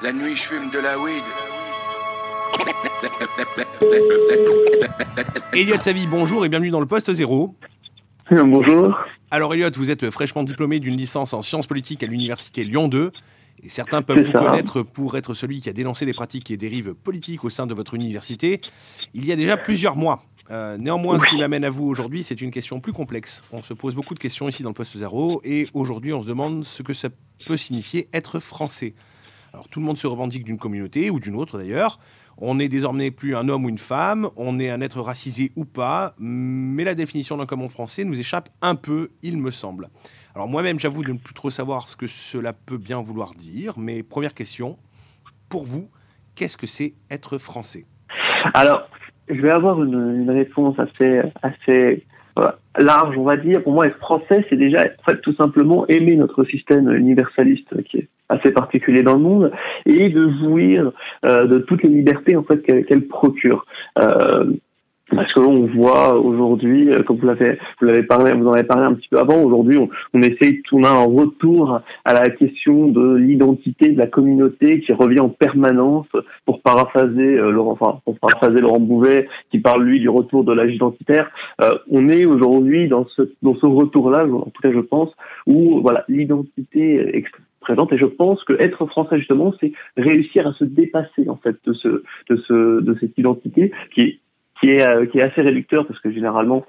La 0.01 0.13
nuit, 0.13 0.35
je 0.35 0.41
fume 0.43 0.69
de 0.71 0.79
la 0.79 0.97
weed. 0.99 1.23
Elliot 5.53 5.77
Savy, 5.77 6.07
bonjour 6.07 6.45
et 6.45 6.49
bienvenue 6.49 6.69
dans 6.69 6.79
le 6.79 6.85
poste 6.85 7.13
zéro. 7.13 7.55
Bonjour. 8.29 8.97
Alors 9.29 9.53
Elliot, 9.53 9.69
vous 9.75 9.91
êtes 9.91 10.09
fraîchement 10.09 10.43
diplômé 10.43 10.79
d'une 10.79 10.95
licence 10.95 11.33
en 11.33 11.41
sciences 11.41 11.67
politiques 11.67 12.03
à 12.03 12.07
l'université 12.07 12.63
Lyon 12.63 12.87
2. 12.87 13.11
Et 13.63 13.69
certains 13.69 14.01
peuvent 14.01 14.23
vous 14.23 14.31
ça. 14.31 14.39
connaître 14.39 14.81
pour 14.81 15.17
être 15.17 15.33
celui 15.33 15.59
qui 15.59 15.69
a 15.69 15.73
dénoncé 15.73 16.05
des 16.05 16.13
pratiques 16.13 16.49
et 16.49 16.57
dérives 16.57 16.93
politiques 16.95 17.43
au 17.43 17.49
sein 17.49 17.67
de 17.67 17.73
votre 17.73 17.93
université 17.93 18.59
il 19.13 19.25
y 19.25 19.31
a 19.31 19.35
déjà 19.35 19.57
plusieurs 19.57 19.95
mois. 19.95 20.23
Euh, 20.51 20.77
néanmoins, 20.77 21.17
ce 21.17 21.25
qui 21.25 21.37
m'amène 21.37 21.63
à 21.63 21.69
vous 21.69 21.85
aujourd'hui, 21.85 22.23
c'est 22.23 22.41
une 22.41 22.51
question 22.51 22.81
plus 22.81 22.91
complexe. 22.91 23.41
On 23.53 23.61
se 23.61 23.73
pose 23.73 23.95
beaucoup 23.95 24.13
de 24.13 24.19
questions 24.19 24.49
ici 24.49 24.63
dans 24.63 24.69
le 24.69 24.75
poste 24.75 24.97
zéro 24.97 25.41
et 25.45 25.69
aujourd'hui, 25.73 26.11
on 26.11 26.21
se 26.21 26.27
demande 26.27 26.65
ce 26.65 26.83
que 26.83 26.91
ça 26.93 27.07
peut 27.45 27.55
signifier 27.55 28.09
être 28.11 28.39
français. 28.39 28.93
Alors 29.53 29.69
tout 29.69 29.79
le 29.79 29.85
monde 29.85 29.97
se 29.97 30.07
revendique 30.07 30.43
d'une 30.43 30.57
communauté 30.57 31.09
ou 31.09 31.19
d'une 31.19 31.35
autre 31.35 31.57
d'ailleurs. 31.57 31.99
On 32.37 32.55
n'est 32.55 32.67
désormais 32.67 33.11
plus 33.11 33.35
un 33.35 33.47
homme 33.47 33.65
ou 33.65 33.69
une 33.69 33.77
femme, 33.77 34.29
on 34.35 34.59
est 34.59 34.69
un 34.69 34.81
être 34.81 34.99
racisé 34.99 35.51
ou 35.55 35.63
pas, 35.63 36.15
mais 36.17 36.83
la 36.83 36.95
définition 36.95 37.37
d'un 37.37 37.45
commun 37.45 37.69
français 37.69 38.03
nous 38.03 38.19
échappe 38.19 38.49
un 38.61 38.75
peu, 38.75 39.11
il 39.21 39.37
me 39.37 39.51
semble. 39.51 39.89
Alors 40.35 40.47
moi-même, 40.47 40.79
j'avoue 40.79 41.03
de 41.03 41.13
ne 41.13 41.17
plus 41.17 41.33
trop 41.33 41.49
savoir 41.49 41.87
ce 41.87 41.95
que 41.95 42.07
cela 42.07 42.51
peut 42.51 42.77
bien 42.77 43.01
vouloir 43.01 43.35
dire, 43.35 43.77
mais 43.77 44.03
première 44.03 44.33
question, 44.33 44.77
pour 45.49 45.65
vous, 45.65 45.89
qu'est-ce 46.35 46.57
que 46.57 46.67
c'est 46.67 46.93
être 47.09 47.37
français? 47.37 47.85
Alors, 48.53 48.87
je 49.33 49.41
vais 49.41 49.49
avoir 49.49 49.83
une, 49.83 50.21
une 50.21 50.31
réponse 50.31 50.77
assez, 50.79 51.21
assez 51.41 52.03
euh, 52.39 52.51
large, 52.77 53.17
on 53.17 53.23
va 53.23 53.37
dire. 53.37 53.61
Pour 53.63 53.73
moi, 53.73 53.87
être 53.87 53.97
français, 53.97 54.45
c'est 54.49 54.55
déjà 54.55 54.79
en 54.79 55.11
fait, 55.11 55.19
tout 55.21 55.33
simplement 55.35 55.85
aimer 55.87 56.15
notre 56.15 56.43
système 56.45 56.89
universaliste 56.89 57.83
qui 57.83 57.97
est 57.97 58.07
assez 58.29 58.51
particulier 58.51 59.03
dans 59.03 59.15
le 59.15 59.19
monde 59.19 59.51
et 59.85 60.09
de 60.09 60.29
jouir 60.39 60.91
euh, 61.25 61.47
de 61.47 61.59
toutes 61.59 61.83
les 61.83 61.89
libertés 61.89 62.37
en 62.37 62.43
fait 62.43 62.61
qu'elle 62.61 63.07
procure. 63.07 63.65
Euh, 63.99 64.53
parce 65.15 65.33
que 65.33 65.39
on 65.39 65.65
voit 65.67 66.17
aujourd'hui, 66.19 66.89
euh, 66.89 67.03
comme 67.03 67.17
vous 67.17 67.27
l'avez, 67.27 67.57
vous 67.79 67.87
l'avez 67.87 68.03
parlé, 68.03 68.33
vous 68.33 68.47
en 68.47 68.53
avez 68.53 68.63
parlé 68.63 68.85
un 68.85 68.93
petit 68.93 69.09
peu 69.09 69.19
avant. 69.19 69.41
Aujourd'hui, 69.41 69.77
on, 69.77 69.89
on 70.13 70.21
essaye 70.21 70.61
tout 70.63 70.79
un 70.83 71.03
retour 71.03 71.81
à 72.05 72.13
la 72.13 72.29
question 72.29 72.87
de 72.87 73.15
l'identité 73.15 73.89
de 73.89 73.97
la 73.97 74.07
communauté 74.07 74.81
qui 74.81 74.93
revient 74.93 75.19
en 75.19 75.29
permanence. 75.29 76.07
Pour 76.45 76.61
paraphraser 76.61 77.37
euh, 77.37 77.51
Laurent, 77.51 77.77
enfin, 77.79 77.99
pour 78.05 78.17
paraphraser 78.19 78.61
Laurent 78.61 78.79
Bouvet, 78.79 79.27
qui 79.51 79.59
parle 79.59 79.83
lui 79.83 79.99
du 79.99 80.09
retour 80.09 80.43
de 80.43 80.53
l'âge 80.53 80.73
identitaire. 80.73 81.29
Euh, 81.61 81.71
on 81.89 82.09
est 82.09 82.25
aujourd'hui 82.25 82.87
dans 82.87 83.05
ce 83.15 83.33
dans 83.41 83.55
ce 83.55 83.65
retour-là, 83.65 84.25
en 84.25 84.49
tout 84.49 84.61
cas, 84.61 84.71
je 84.71 84.79
pense, 84.79 85.09
où 85.45 85.81
voilà 85.81 86.05
l'identité 86.07 86.95
est 86.95 87.15
extrêmement 87.15 87.47
présente 87.61 87.93
et 87.93 87.97
je 87.97 88.05
pense 88.05 88.43
que 88.43 88.53
être 88.59 88.87
français 88.87 89.19
justement 89.19 89.53
c'est 89.61 89.71
réussir 89.95 90.47
à 90.47 90.53
se 90.53 90.63
dépasser 90.63 91.29
en 91.29 91.37
fait 91.37 91.55
de 91.63 91.73
ce 91.73 92.03
de 92.29 92.35
ce 92.47 92.81
de 92.81 92.97
cette 92.99 93.15
identité 93.17 93.71
qui 93.93 94.01
est 94.01 94.19
qui 94.61 94.69
est, 94.69 94.87
euh, 94.87 95.05
qui 95.07 95.19
est 95.19 95.23
assez 95.23 95.41
réducteur 95.41 95.85
parce 95.85 95.99
que 95.99 96.11
généralement, 96.11 96.65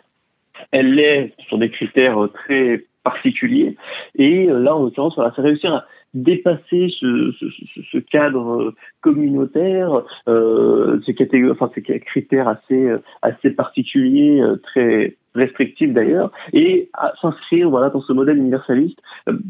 elle 0.73 0.95
l'est 0.95 1.35
sur 1.47 1.59
des 1.59 1.71
critères 1.71 2.19
euh, 2.25 2.29
très 2.29 2.85
particuliers. 3.05 3.77
Et 4.17 4.49
euh, 4.49 4.59
là, 4.59 4.75
en 4.75 4.83
l'occurrence, 4.85 5.15
voilà, 5.15 5.33
c'est 5.37 5.43
réussir 5.43 5.73
à 5.75 5.85
dépasser 6.15 6.93
ce, 7.01 7.33
ce, 7.41 7.47
ce- 7.91 7.99
cadre 7.99 8.75
communautaire, 9.01 10.03
euh, 10.29 11.01
ces 11.07 11.15
catégories, 11.15 11.53
enfin 11.53 11.71
ces 11.75 11.83
critères 12.01 12.49
assez 12.49 12.93
assez 13.23 13.51
particuliers, 13.51 14.43
très 14.63 15.17
restrictifs 15.35 15.93
d'ailleurs, 15.95 16.31
et 16.53 16.91
à 16.93 17.15
s'inscrire 17.23 17.71
voilà 17.71 17.89
dans 17.89 18.03
ce 18.03 18.13
modèle 18.13 18.37
universaliste 18.37 18.99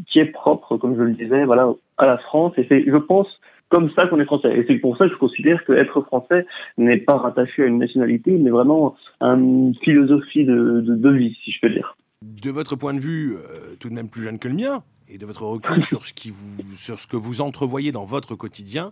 qui 0.07 0.19
est 0.19 0.31
propre, 0.31 0.77
comme 0.77 0.95
je 0.95 1.01
le 1.01 1.11
disais, 1.11 1.43
voilà 1.43 1.67
à 1.97 2.05
la 2.05 2.17
France. 2.17 2.53
Et 2.57 2.65
c'est, 2.69 2.85
je 2.87 2.95
pense, 2.95 3.27
comme 3.73 3.89
ça 3.95 4.05
qu'on 4.05 4.19
est 4.19 4.25
français. 4.25 4.55
Et 4.55 4.65
c'est 4.67 4.75
pour 4.75 4.95
ça 4.97 5.07
que 5.07 5.13
je 5.13 5.17
considère 5.17 5.65
que 5.65 5.73
être 5.73 6.01
français 6.01 6.45
n'est 6.77 6.99
pas 6.99 7.17
rattaché 7.17 7.63
à 7.63 7.65
une 7.65 7.79
nationalité, 7.79 8.31
mais 8.31 8.51
vraiment 8.51 8.95
à 9.19 9.29
une 9.29 9.73
philosophie 9.81 10.45
de, 10.45 10.81
de, 10.81 10.95
de 10.95 11.09
vie, 11.09 11.35
si 11.43 11.51
je 11.51 11.59
peux 11.59 11.71
dire. 11.71 11.97
De 12.21 12.51
votre 12.51 12.75
point 12.75 12.93
de 12.93 12.99
vue, 12.99 13.35
euh, 13.35 13.73
tout 13.79 13.89
de 13.89 13.95
même 13.95 14.09
plus 14.09 14.23
jeune 14.23 14.37
que 14.37 14.47
le 14.47 14.53
mien, 14.53 14.83
et 15.09 15.17
de 15.17 15.25
votre 15.25 15.41
recul 15.41 15.83
sur 15.91 16.05
ce, 16.05 16.13
qui 16.13 16.29
vous, 16.29 16.75
sur 16.75 16.99
ce 16.99 17.07
que 17.07 17.17
vous 17.17 17.41
entrevoyez 17.41 17.91
dans 17.91 18.05
votre 18.05 18.35
quotidien, 18.35 18.91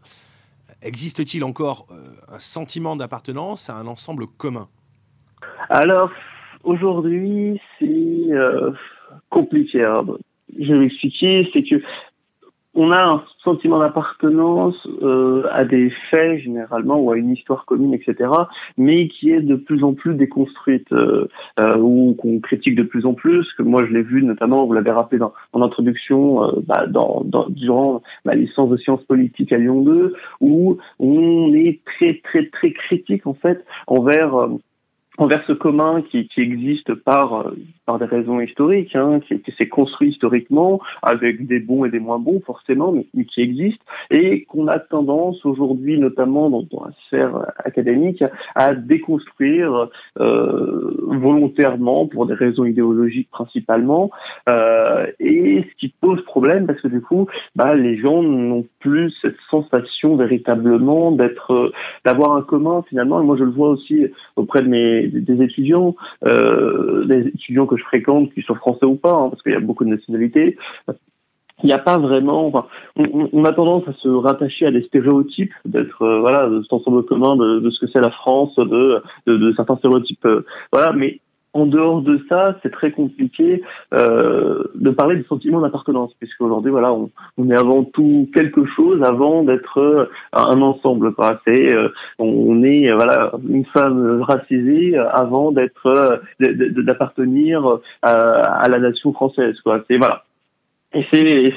existe-t-il 0.81 1.43
encore 1.43 1.85
euh, 1.91 2.35
un 2.35 2.39
sentiment 2.39 2.95
d'appartenance 2.95 3.69
à 3.69 3.75
un 3.75 3.85
ensemble 3.85 4.25
commun? 4.25 4.67
Alors, 5.69 6.09
aujourd'hui, 6.63 7.61
c'est 7.77 8.31
euh, 8.31 8.71
compliqué. 9.29 9.83
Alors, 9.83 10.17
je 10.59 10.73
vais 10.73 10.85
expliquer, 10.87 11.47
c'est 11.53 11.61
que 11.61 11.75
on 12.73 12.91
a 12.91 13.03
un 13.03 13.23
sentiment 13.43 13.79
d'appartenance 13.79 14.75
euh, 15.01 15.43
à 15.51 15.65
des 15.65 15.91
faits 16.09 16.39
généralement 16.39 16.99
ou 16.99 17.11
à 17.11 17.17
une 17.17 17.31
histoire 17.31 17.65
commune, 17.65 17.93
etc., 17.93 18.29
mais 18.77 19.09
qui 19.09 19.31
est 19.31 19.41
de 19.41 19.55
plus 19.55 19.83
en 19.83 19.93
plus 19.93 20.15
déconstruite 20.15 20.91
euh, 20.93 21.27
euh, 21.59 21.77
ou 21.77 22.15
qu'on 22.17 22.39
critique 22.39 22.75
de 22.75 22.83
plus 22.83 23.05
en 23.05 23.13
plus. 23.13 23.45
Que 23.57 23.63
moi, 23.63 23.85
je 23.85 23.91
l'ai 23.91 24.03
vu 24.03 24.23
notamment, 24.23 24.65
vous 24.65 24.73
l'avez 24.73 24.91
rappelé 24.91 25.19
dans 25.19 25.33
en 25.51 25.61
introduction, 25.61 26.43
euh, 26.43 26.51
bah, 26.65 26.85
dans, 26.87 27.23
dans, 27.25 27.49
durant 27.49 28.01
ma 28.23 28.35
licence 28.35 28.69
de 28.69 28.77
sciences 28.77 29.03
politiques 29.03 29.51
à 29.51 29.57
Lyon 29.57 29.81
2, 29.81 30.13
où 30.39 30.77
on 30.99 31.53
est 31.53 31.81
très 31.85 32.21
très 32.23 32.47
très 32.47 32.71
critique 32.71 33.27
en 33.27 33.33
fait 33.33 33.65
envers 33.87 34.35
euh, 34.35 34.47
envers 35.17 35.43
ce 35.45 35.53
commun 35.53 36.01
qui, 36.09 36.27
qui 36.29 36.41
existe 36.41 36.93
par, 36.95 37.47
euh, 37.47 37.55
par 37.91 37.99
des 37.99 38.15
raisons 38.15 38.39
historiques, 38.39 38.95
hein, 38.95 39.19
qui, 39.19 39.41
s'est 39.57 39.67
construit 39.67 40.11
historiquement, 40.11 40.79
avec 41.01 41.45
des 41.45 41.59
bons 41.59 41.83
et 41.83 41.89
des 41.89 41.99
moins 41.99 42.19
bons 42.19 42.41
forcément, 42.45 42.93
mais, 42.93 43.25
qui 43.25 43.41
existe, 43.41 43.81
et 44.09 44.45
qu'on 44.45 44.67
a 44.67 44.79
tendance 44.79 45.45
aujourd'hui, 45.45 45.99
notamment 45.99 46.49
dans, 46.49 46.85
la 46.85 46.91
sphère 47.07 47.51
académique, 47.57 48.23
à 48.55 48.75
déconstruire 48.75 49.89
euh, 50.19 50.95
volontairement, 51.07 52.07
pour 52.07 52.25
des 52.27 52.33
raisons 52.33 52.63
idéologiques 52.63 53.29
principalement, 53.29 54.09
euh, 54.47 55.05
et 55.19 55.65
ce 55.69 55.75
qui 55.77 55.93
pose 55.99 56.23
problème, 56.23 56.67
parce 56.67 56.79
que 56.79 56.87
du 56.87 57.01
coup, 57.01 57.27
bah, 57.57 57.75
les 57.75 57.97
gens 57.97 58.23
n'ont 58.23 58.65
plus 58.79 59.13
cette 59.21 59.37
sensation 59.49 60.15
véritablement 60.15 61.11
d'être, 61.11 61.51
euh, 61.51 61.73
d'avoir 62.05 62.37
un 62.37 62.41
commun 62.41 62.83
finalement, 62.87 63.21
et 63.21 63.25
moi 63.25 63.35
je 63.37 63.43
le 63.43 63.51
vois 63.51 63.69
aussi 63.69 64.05
auprès 64.37 64.61
de 64.61 64.69
mes 64.69 65.07
des 65.07 65.43
étudiants, 65.43 65.95
des 66.23 67.27
étudiants 67.27 67.65
que 67.65 67.75
je 67.77 67.80
fréquente, 67.81 68.33
qu'ils 68.33 68.43
soient 68.43 68.55
français 68.55 68.85
ou 68.85 68.95
pas, 68.95 69.13
hein, 69.13 69.29
parce 69.29 69.41
qu'il 69.43 69.51
y 69.51 69.55
a 69.55 69.59
beaucoup 69.59 69.85
de 69.85 69.89
nationalités. 69.89 70.57
Il 71.63 71.67
n'y 71.67 71.73
a 71.73 71.79
pas 71.79 71.97
vraiment. 71.97 72.47
Enfin, 72.47 72.65
on, 72.95 73.45
a 73.45 73.53
tendance 73.53 73.87
à 73.87 73.93
se 73.93 74.07
rattacher 74.07 74.65
à 74.65 74.71
des 74.71 74.81
stéréotypes, 74.83 75.53
d'être 75.65 76.01
euh, 76.01 76.19
voilà, 76.19 76.49
de 76.49 76.61
cet 76.63 76.73
ensemble 76.73 77.05
commun 77.05 77.35
de, 77.35 77.69
ce 77.69 77.79
que 77.79 77.91
c'est 77.91 78.01
la 78.01 78.09
France, 78.09 78.55
de, 78.55 79.03
de, 79.27 79.37
de 79.37 79.53
certains 79.55 79.77
stéréotypes. 79.77 80.25
euh, 80.25 80.43
voilà, 80.71 80.91
mais 80.93 81.19
en 81.53 81.65
dehors 81.65 82.01
de 82.01 82.19
ça, 82.29 82.57
c'est 82.63 82.71
très 82.71 82.91
compliqué 82.91 83.61
euh, 83.93 84.63
de 84.75 84.89
parler 84.89 85.17
du 85.17 85.23
sentiment 85.25 85.61
d'appartenance, 85.61 86.13
puisque 86.19 86.39
aujourd'hui, 86.41 86.71
voilà, 86.71 86.93
on, 86.93 87.09
est 87.49 87.55
avant 87.55 87.83
tout 87.83 88.29
quelque 88.33 88.65
chose 88.65 89.03
avant 89.03 89.43
d'être 89.43 89.79
euh, 89.79 90.05
un 90.33 90.61
ensemble. 90.61 91.13
Quoi. 91.13 91.41
C'est, 91.45 91.75
euh, 91.75 91.89
on 92.19 92.63
est 92.63 92.91
voilà 92.93 93.33
une 93.47 93.65
femme 93.65 94.21
racisée 94.21 94.97
avant 94.97 95.51
d'être 95.51 96.21
d'appartenir 96.39 97.79
à, 98.01 98.11
à 98.11 98.69
la 98.69 98.79
nation 98.79 99.11
française. 99.13 99.59
Quoi. 99.61 99.83
C'est 99.89 99.97
voilà. 99.97 100.23
Et 100.93 101.05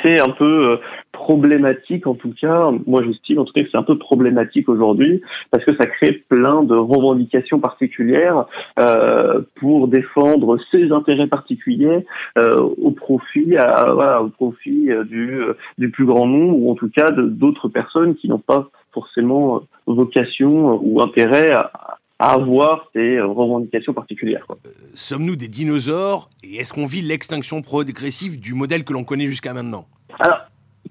c'est, 0.05 0.21
un 0.21 0.31
peu 0.31 0.71
euh, 0.71 0.77
problématique 1.13 2.07
en 2.07 2.15
tout 2.15 2.33
cas, 2.41 2.71
moi 2.87 3.03
j'estime 3.03 3.41
en 3.41 3.45
tout 3.45 3.53
cas 3.53 3.63
que 3.63 3.69
c'est 3.71 3.79
un 3.79 3.83
peu 3.83 3.99
problématique 3.99 4.69
aujourd'hui 4.69 5.23
parce 5.51 5.65
que 5.65 5.75
ça 5.77 5.87
crée 5.87 6.25
plein 6.29 6.63
de 6.63 6.77
revendications 6.77 7.59
particulières 7.59 8.47
euh, 8.79 9.41
pour 9.57 9.89
défendre 9.89 10.59
ses 10.71 10.93
intérêts 10.93 11.27
particuliers 11.27 12.07
euh, 12.39 12.61
au 12.61 12.93
profit, 12.93 13.57
à, 13.57 13.93
voilà, 13.93 14.23
au 14.23 14.29
profit 14.29 14.91
euh, 14.91 15.03
du, 15.03 15.41
euh, 15.41 15.57
du 15.79 15.91
plus 15.91 16.05
grand 16.05 16.27
nombre 16.27 16.57
ou 16.57 16.71
en 16.71 16.75
tout 16.75 16.91
cas 16.91 17.11
d'autres 17.11 17.69
personnes 17.69 18.15
qui 18.15 18.29
n'ont 18.29 18.39
pas 18.39 18.69
forcément 18.93 19.63
vocation 19.87 20.81
ou 20.83 21.03
intérêt 21.03 21.51
à 21.51 21.99
avoir 22.33 22.89
ces 22.93 23.17
euh, 23.17 23.27
revendications 23.27 23.93
particulières. 23.93 24.45
Quoi. 24.47 24.59
Sommes-nous 24.95 25.37
des 25.37 25.49
dinosaures 25.49 26.31
et 26.43 26.57
est-ce 26.57 26.73
qu'on 26.73 26.87
vit 26.87 27.03
l'extinction 27.03 27.63
progressive 27.63 28.41
du 28.41 28.55
modèle 28.55 28.85
que 28.85 28.93
l'on 28.93 29.05
connaît 29.05 29.27
jusqu'à 29.27 29.53
maintenant? 29.53 29.87
Alors, 30.19 30.39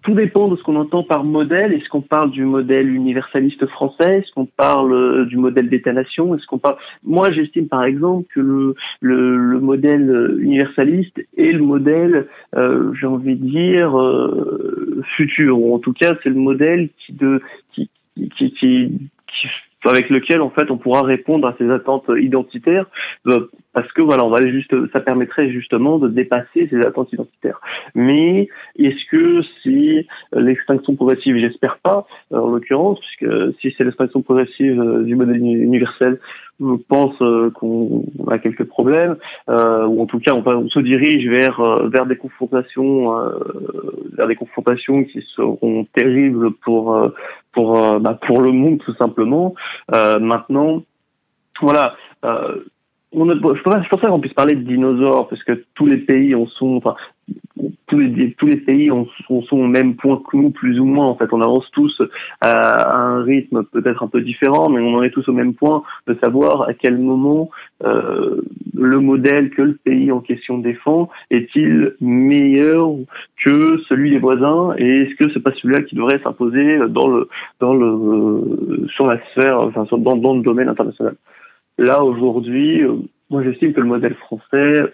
tout 0.02 0.16
dépend 0.16 0.50
de 0.50 0.58
ce 0.58 0.64
qu'on 0.64 0.76
entend 0.76 1.04
par 1.04 1.24
modèle. 1.24 1.72
Est-ce 1.74 1.88
qu'on 1.88 2.02
parle 2.02 2.32
du 2.32 2.44
modèle 2.44 2.90
universaliste 2.94 3.66
français? 3.68 4.20
Est-ce 4.20 4.32
qu'on 4.34 4.46
parle 4.46 4.92
euh, 4.94 5.26
du 5.26 5.38
modèle 5.38 5.70
d'État-nation? 5.70 6.36
Est-ce 6.36 6.46
qu'on 6.46 6.60
parle? 6.60 6.76
Moi, 7.04 7.32
j'estime 7.32 7.68
par 7.68 7.84
exemple 7.86 8.28
que 8.34 8.42
le, 8.42 8.76
le, 9.00 9.38
le 9.38 9.60
modèle 9.60 10.10
euh, 10.10 10.38
universaliste 10.42 11.20
est 11.38 11.54
le 11.54 11.64
modèle, 11.64 12.28
euh, 12.56 12.92
j'ai 13.00 13.08
envie 13.08 13.36
de 13.36 13.46
dire, 13.46 13.98
euh, 13.98 15.02
futur. 15.16 15.60
Ou 15.62 15.74
en 15.74 15.80
tout 15.80 15.94
cas, 15.94 16.16
c'est 16.22 16.30
le 16.30 16.36
modèle 16.36 16.90
qui 17.06 17.14
de 17.14 17.42
qui 17.74 17.90
qui, 18.16 18.30
qui, 18.30 18.52
qui 18.60 19.48
avec 19.90 20.10
lequel 20.10 20.42
en 20.42 20.50
fait 20.50 20.72
on 20.72 20.78
pourra 20.78 21.02
répondre 21.02 21.48
à 21.48 21.56
ces 21.58 21.70
attentes 21.70 22.10
identitaires 22.18 22.86
euh, 23.28 23.50
parce 23.74 23.92
que 23.92 24.02
voilà 24.02 24.24
on 24.26 24.30
va 24.30 24.42
juste 24.42 24.74
ça 24.92 25.00
permettrait 25.00 25.50
justement 25.52 25.98
de 26.00 26.08
dépasser 26.08 26.68
ces 26.70 26.80
attentes 26.86 27.12
identitaires. 27.12 27.60
Mais 27.96 28.48
est-ce 28.78 29.06
que 29.12 29.42
si 29.62 30.08
l'extinction 30.34 30.96
progressive 30.96 31.38
j'espère 31.38 31.78
pas 31.78 32.06
euh, 32.32 32.38
en 32.38 32.50
l'occurrence 32.52 33.00
puisque 33.00 33.60
si 33.60 33.74
c'est 33.78 33.84
l'extinction 33.84 34.22
progressive 34.22 34.80
euh, 34.80 35.04
du 35.04 35.16
modèle 35.16 35.38
uni- 35.38 35.54
universel 35.54 36.20
je 36.60 36.76
pense 36.88 37.18
qu'on 37.56 38.06
a 38.30 38.38
quelques 38.38 38.66
problèmes 38.66 39.18
euh, 39.50 39.86
ou 39.88 40.02
en 40.02 40.06
tout 40.06 40.20
cas 40.20 40.34
on, 40.34 40.44
on 40.48 40.70
se 40.70 40.80
dirige 40.80 41.28
vers 41.28 41.60
vers 41.90 42.06
des 42.06 42.16
confrontations 42.16 43.18
euh, 43.18 43.40
vers 44.14 44.28
des 44.28 44.36
confrontations 44.36 45.04
qui 45.04 45.22
seront 45.36 45.86
terribles 45.94 46.52
pour 46.64 47.12
pour 47.54 47.78
euh, 47.78 48.00
bah, 48.00 48.20
pour 48.28 48.42
le 48.42 48.52
monde 48.52 48.80
tout 48.80 48.96
simplement. 48.96 49.56
Euh, 49.94 50.20
maintenant 50.20 50.84
voilà 51.62 51.96
euh, 52.26 52.64
on 53.14 53.28
pas, 53.28 53.54
je 53.84 53.90
pense 53.90 54.02
pas 54.02 54.08
qu'on 54.08 54.20
puisse 54.20 54.34
parler 54.34 54.56
de 54.56 54.64
dinosaures 54.64 55.28
parce 55.28 55.44
que 55.44 55.64
tous 55.76 55.86
les 55.86 55.98
pays 55.98 56.34
en 56.36 56.48
sont 56.48 56.76
enfin 56.76 56.96
tous 57.88 58.46
les 58.46 58.58
pays 58.58 58.90
sont, 59.28 59.46
au 59.52 59.68
même 59.68 59.96
point 59.96 60.22
que 60.30 60.38
nous 60.38 60.50
plus 60.50 60.80
ou 60.80 60.86
moins 60.86 61.08
en 61.08 61.16
fait. 61.16 61.32
On 61.32 61.42
avance 61.42 61.70
tous 61.72 62.02
à, 62.42 62.96
un 62.96 63.24
rythme 63.24 63.64
peut-être 63.64 64.04
un 64.04 64.08
peu 64.08 64.22
différent 64.22 64.70
mais 64.70 64.82
on 64.82 64.96
en 64.96 65.04
est 65.04 65.12
tous 65.12 65.28
au 65.30 65.34
même 65.34 65.54
point 65.54 65.84
de 66.08 66.18
savoir 66.24 66.64
à 66.64 66.74
quel 66.74 66.98
moment 66.98 67.50
euh, 67.84 68.42
le 68.76 69.00
modèle 69.00 69.52
que 69.52 69.62
le 69.62 69.76
pays 69.76 70.12
en 70.12 70.20
question 70.20 70.58
défend 70.58 71.10
est-il 71.30 71.94
meilleur 72.02 72.90
que 73.44 73.78
celui 73.90 74.12
des 74.12 74.20
voisins? 74.20 74.74
Et 74.78 75.02
est-ce 75.02 75.16
que 75.16 75.32
c'est 75.34 75.44
pas 75.44 75.54
celui-là 75.62 75.84
qui 75.84 75.96
devrait 75.96 76.20
s'imposer 76.24 76.80
dans 76.90 77.08
le 77.08 77.28
dans 77.60 77.74
le 77.74 78.88
sur 78.96 79.06
la 79.06 79.20
sphère 79.32 79.60
enfin 79.62 79.86
dans, 79.98 80.16
dans 80.16 80.36
le 80.36 80.42
domaine 80.42 80.70
international? 80.70 81.16
Là 81.78 82.04
aujourd'hui 82.04 82.84
euh, 82.84 82.96
moi 83.30 83.44
j'estime 83.44 83.74
que 83.74 83.82
le 83.82 83.88
modèle 83.88 84.16
français 84.16 84.94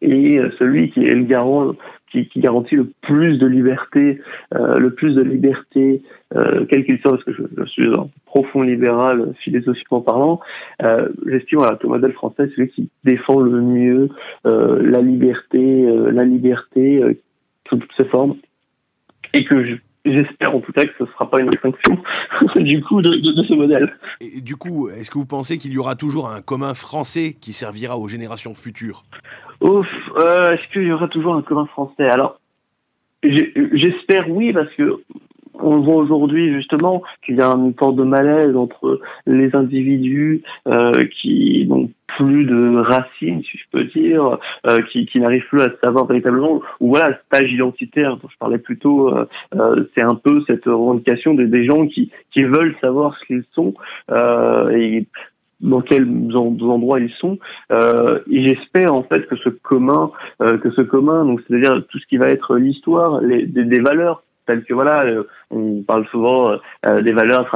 est 0.00 0.38
euh, 0.38 0.50
celui 0.58 0.90
qui 0.90 1.04
est 1.04 1.14
le 1.14 1.24
garant 1.24 1.72
qui, 2.10 2.26
qui 2.28 2.40
garantit 2.40 2.76
le 2.76 2.90
plus 3.02 3.38
de 3.38 3.46
liberté 3.46 4.20
euh, 4.54 4.76
le 4.76 4.94
plus 4.94 5.14
de 5.14 5.22
liberté 5.22 6.02
euh, 6.34 6.64
quel 6.70 6.84
qu'il 6.84 6.98
soit 7.00 7.12
parce 7.12 7.24
que 7.24 7.32
je, 7.32 7.64
suis 7.66 7.88
un 7.88 8.08
profond 8.26 8.62
libéral 8.62 9.34
philosophiquement 9.42 10.00
parlant 10.00 10.40
euh, 10.82 11.08
j'estime 11.26 11.58
voilà, 11.58 11.76
que 11.76 11.82
le 11.84 11.90
modèle 11.90 12.12
français 12.12 12.44
est 12.44 12.54
celui 12.56 12.68
qui 12.70 12.88
défend 13.04 13.40
le 13.40 13.60
mieux 13.60 14.08
euh, 14.46 14.80
la 14.82 15.02
liberté 15.02 15.84
euh, 15.86 16.10
la 16.10 16.24
liberté 16.24 17.02
sous 17.68 17.76
toutes 17.76 17.92
ses 17.96 18.06
formes. 18.06 18.36
Et 19.34 19.44
que 19.44 19.64
je- 19.64 19.76
j'espère 20.12 20.54
en 20.54 20.60
tout 20.60 20.72
cas 20.72 20.84
que 20.84 20.92
ce 20.98 21.04
ne 21.04 21.08
sera 21.08 21.30
pas 21.30 21.40
une 21.40 21.48
extinction 21.48 21.98
du 22.56 22.82
coup 22.82 23.02
de, 23.02 23.10
de- 23.10 23.32
de 23.32 23.42
ce 23.44 23.54
modèle. 23.54 23.92
Et 24.20 24.40
du 24.40 24.56
coup, 24.56 24.88
est-ce 24.88 25.10
que 25.10 25.18
vous 25.18 25.26
pensez 25.26 25.58
qu'il 25.58 25.72
y 25.72 25.78
aura 25.78 25.94
toujours 25.96 26.28
un 26.28 26.40
commun 26.42 26.74
français 26.74 27.36
qui 27.40 27.52
servira 27.52 27.98
aux 27.98 28.08
générations 28.08 28.54
futures? 28.54 29.04
Ouf, 29.60 29.86
euh, 30.20 30.52
est-ce 30.52 30.72
qu'il 30.72 30.84
y 30.84 30.92
aura 30.92 31.08
toujours 31.08 31.34
un 31.34 31.42
commun 31.42 31.66
français? 31.66 32.08
Alors, 32.08 32.40
j'espère 33.22 34.30
oui 34.30 34.52
parce 34.52 34.72
que 34.74 35.02
on 35.60 35.80
voit 35.80 35.96
aujourd'hui 35.96 36.52
justement 36.54 37.02
qu'il 37.24 37.36
y 37.36 37.40
a 37.40 37.48
une 37.48 37.74
sorte 37.78 37.96
de 37.96 38.04
malaise 38.04 38.56
entre 38.56 39.00
les 39.26 39.54
individus 39.54 40.42
euh, 40.66 41.06
qui 41.20 41.66
n'ont 41.68 41.90
plus 42.16 42.46
de 42.46 42.78
racines, 42.78 43.42
si 43.42 43.58
je 43.58 43.64
peux 43.70 43.84
dire, 43.84 44.38
euh, 44.66 44.78
qui, 44.90 45.06
qui 45.06 45.20
n'arrivent 45.20 45.46
plus 45.48 45.60
à 45.62 45.68
savoir 45.82 46.06
véritablement, 46.06 46.62
ou 46.80 46.88
voilà, 46.88 47.16
cet 47.30 47.42
âge 47.42 47.52
identitaire 47.52 48.16
dont 48.16 48.28
je 48.28 48.38
parlais 48.38 48.58
plus 48.58 48.78
tôt, 48.78 49.14
euh, 49.14 49.26
euh, 49.54 49.84
c'est 49.94 50.02
un 50.02 50.14
peu 50.14 50.42
cette 50.46 50.64
revendication 50.64 51.34
des, 51.34 51.46
des 51.46 51.64
gens 51.64 51.86
qui, 51.86 52.10
qui 52.32 52.42
veulent 52.42 52.74
savoir 52.80 53.16
ce 53.18 53.26
qu'ils 53.26 53.44
sont 53.52 53.74
euh, 54.10 54.70
et 54.70 55.06
dans 55.60 55.80
quels 55.80 56.08
en- 56.34 56.56
endroits 56.60 57.00
ils 57.00 57.12
sont. 57.14 57.38
Euh, 57.72 58.20
et 58.30 58.46
j'espère 58.48 58.94
en 58.94 59.02
fait 59.02 59.26
que 59.26 59.36
ce 59.36 59.48
commun, 59.48 60.10
euh, 60.40 60.58
que 60.58 60.70
ce 60.70 60.80
commun, 60.80 61.24
donc 61.24 61.40
c'est-à-dire 61.46 61.84
tout 61.88 61.98
ce 61.98 62.06
qui 62.06 62.16
va 62.16 62.28
être 62.28 62.56
l'histoire, 62.56 63.20
les, 63.20 63.46
des 63.46 63.80
valeurs 63.80 64.22
telles 64.48 64.64
que 64.64 64.74
voilà, 64.74 65.04
euh, 65.04 65.24
on 65.50 65.82
parle 65.82 66.06
souvent 66.08 66.58
euh, 66.86 67.02
des 67.02 67.12
valeurs 67.12 67.48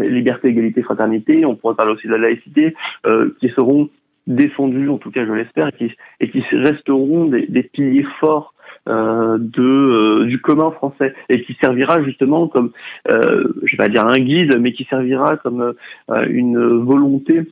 liberté, 0.00 0.48
égalité, 0.48 0.82
fraternité. 0.82 1.46
On 1.46 1.56
pourrait 1.56 1.76
parler 1.76 1.92
aussi 1.92 2.08
de 2.08 2.12
la 2.12 2.18
laïcité, 2.18 2.74
euh, 3.06 3.30
qui 3.40 3.48
seront 3.50 3.88
défendues, 4.26 4.90
en 4.90 4.98
tout 4.98 5.10
cas 5.10 5.24
je 5.24 5.32
l'espère, 5.32 5.68
et 5.68 5.72
qui, 5.72 5.92
et 6.20 6.30
qui 6.30 6.42
resteront 6.52 7.26
des, 7.26 7.62
piliers 7.62 8.06
forts 8.18 8.52
euh, 8.88 9.38
de 9.38 9.62
euh, 9.62 10.26
du 10.26 10.40
commun 10.40 10.70
français 10.72 11.14
et 11.28 11.42
qui 11.44 11.56
servira 11.60 12.02
justement 12.02 12.48
comme 12.48 12.72
euh, 13.10 13.44
je 13.64 13.72
vais 13.72 13.76
pas 13.76 13.88
dire 13.88 14.06
un 14.06 14.18
guide 14.18 14.58
mais 14.58 14.72
qui 14.72 14.84
servira 14.84 15.36
comme 15.36 15.74
euh, 16.10 16.26
une 16.28 16.82
volonté 16.82 17.42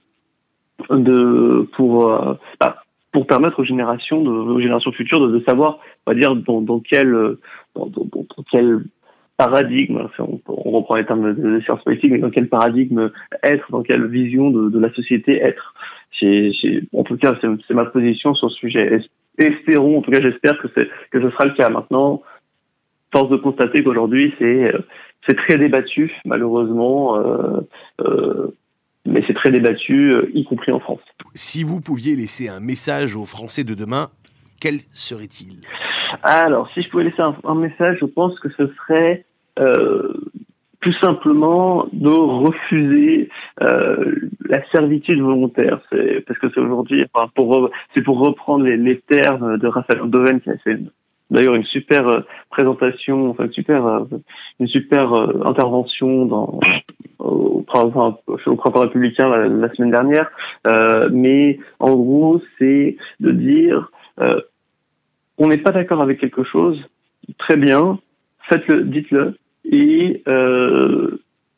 de 0.88 1.69
pour 1.76 2.11
euh, 2.11 2.35
bah, 2.61 2.83
pour 3.12 3.27
permettre 3.27 3.61
aux 3.61 3.65
générations 3.65 4.23
de, 4.23 4.31
aux 4.31 4.61
générations 4.61 4.93
futures 4.93 5.21
de, 5.27 5.38
de 5.38 5.45
savoir 5.45 5.79
on 6.07 6.11
va 6.12 6.15
dire 6.19 6.35
dans, 6.37 6.61
dans 6.61 6.81
quel 6.81 7.12
euh, 7.15 7.41
dans, 7.75 7.87
dans, 7.87 8.05
dans- 8.05 8.27
quel 8.50 8.85
paradigme 9.37 10.09
on, 10.19 10.71
reprend 10.71 10.97
les 10.97 11.07
termes 11.07 11.35
de, 11.35 11.41
de 11.57 11.61
sciences 11.61 11.83
politiques 11.85 12.11
mais 12.11 12.19
dans 12.19 12.31
quel 12.31 12.49
paradigme 12.49 13.11
être 13.43 13.71
dans 13.71 13.83
quelle 13.83 14.07
vision 14.07 14.50
de, 14.50 14.69
de 14.69 14.79
la 14.79 14.93
société 14.93 15.37
être. 15.41 15.75
J'ai, 16.11 16.53
j'ai- 16.53 16.83
en 16.93 17.05
tout 17.05 17.17
cas 17.17 17.37
c'est, 17.41 17.75
ma 17.75 17.85
position 17.85 18.35
sur 18.35 18.50
ce 18.50 18.57
sujet. 18.57 19.00
Es- 19.38 19.45
espérons 19.47 19.99
en 19.99 20.03
tout 20.03 20.11
cas 20.11 20.21
j'espère 20.21 20.59
que 20.59 20.67
que 20.67 21.23
ce 21.23 21.31
sera 21.31 21.45
le 21.47 21.55
cas. 21.55 21.71
Maintenant 21.71 22.23
force 23.12 23.31
de 23.31 23.37
constater 23.37 23.83
qu'aujourd'hui 23.85 24.35
c'est 24.38 24.75
euh, 24.75 24.79
c'est 25.27 25.37
très 25.37 25.57
débattu 25.57 26.12
malheureusement 26.25 27.17
euh, 27.17 27.61
euh, 28.00 28.49
mais 29.09 29.23
c'est 29.27 29.35
très 29.35 29.50
débattu 29.50 30.12
euh, 30.15 30.31
y 30.35 30.45
compris 30.45 30.71
en 30.73 30.81
France 30.81 31.00
Si 31.35 31.65
vous 31.65 31.81
pouviez 31.81 32.15
laisser 32.17 32.49
un 32.49 32.61
message 32.61 33.17
aux 33.17 33.25
Français 33.27 33.65
de 33.65 33.75
demain, 33.75 34.09
quel 34.61 34.81
serait-il? 34.93 35.61
Alors, 36.23 36.69
si 36.75 36.83
je 36.83 36.88
pouvais 36.91 37.05
laisser 37.05 37.21
un, 37.23 37.35
un 37.45 37.55
message, 37.55 37.99
je 38.00 38.07
pense 38.07 38.38
que 38.41 38.49
ce 38.57 38.67
serait 38.79 39.25
euh, 39.59 40.12
tout 40.81 40.93
simplement 41.00 41.87
de 41.93 42.09
refuser 42.09 43.29
euh, 43.62 44.15
la 44.49 44.65
servitude 44.71 45.21
volontaire. 45.21 45.81
C'est 45.91 46.25
parce 46.27 46.38
que 46.38 46.47
c'est 46.55 46.61
aujourd'hui, 46.61 47.05
enfin, 47.12 47.29
pour 47.35 47.50
re- 47.53 47.71
c'est 47.95 48.03
pour 48.03 48.19
reprendre 48.21 48.65
les, 48.65 48.77
les 48.77 48.99
termes 49.00 49.59
de 49.59 49.67
Raphaël 49.67 50.03
Doven 50.07 50.41
qui 50.41 50.50
a 50.50 50.59
fait 50.59 50.73
une- 50.73 50.91
d'ailleurs 51.30 51.54
une 51.54 51.64
super 51.64 52.08
euh, 52.08 52.20
présentation, 52.50 53.30
enfin 53.30 53.44
une 53.44 53.52
super 53.52 53.87
euh, 53.87 54.04
une 54.61 54.68
super 54.68 55.12
euh, 55.12 55.42
intervention 55.44 56.61
au, 57.18 57.64
enfin, 57.68 58.16
printemps 58.56 58.80
républicain 58.80 59.28
la, 59.28 59.73
semaine 59.75 59.90
dernière. 59.90 60.30
Mais 61.11 61.58
en 61.78 61.94
gros, 61.94 62.40
c'est 62.58 62.97
de 63.20 63.30
dire 63.30 63.90
euh, 64.20 64.40
on 65.38 65.49
n'est 65.49 65.58
pas 65.58 65.73
d'accord 65.73 66.02
avec 66.02 66.18
quelque 66.18 66.44
chose, 66.44 66.82
très 67.38 67.56
bien, 67.56 67.99
faites-le, 68.49 68.85
dites-le, 68.85 69.37
et 69.70 70.23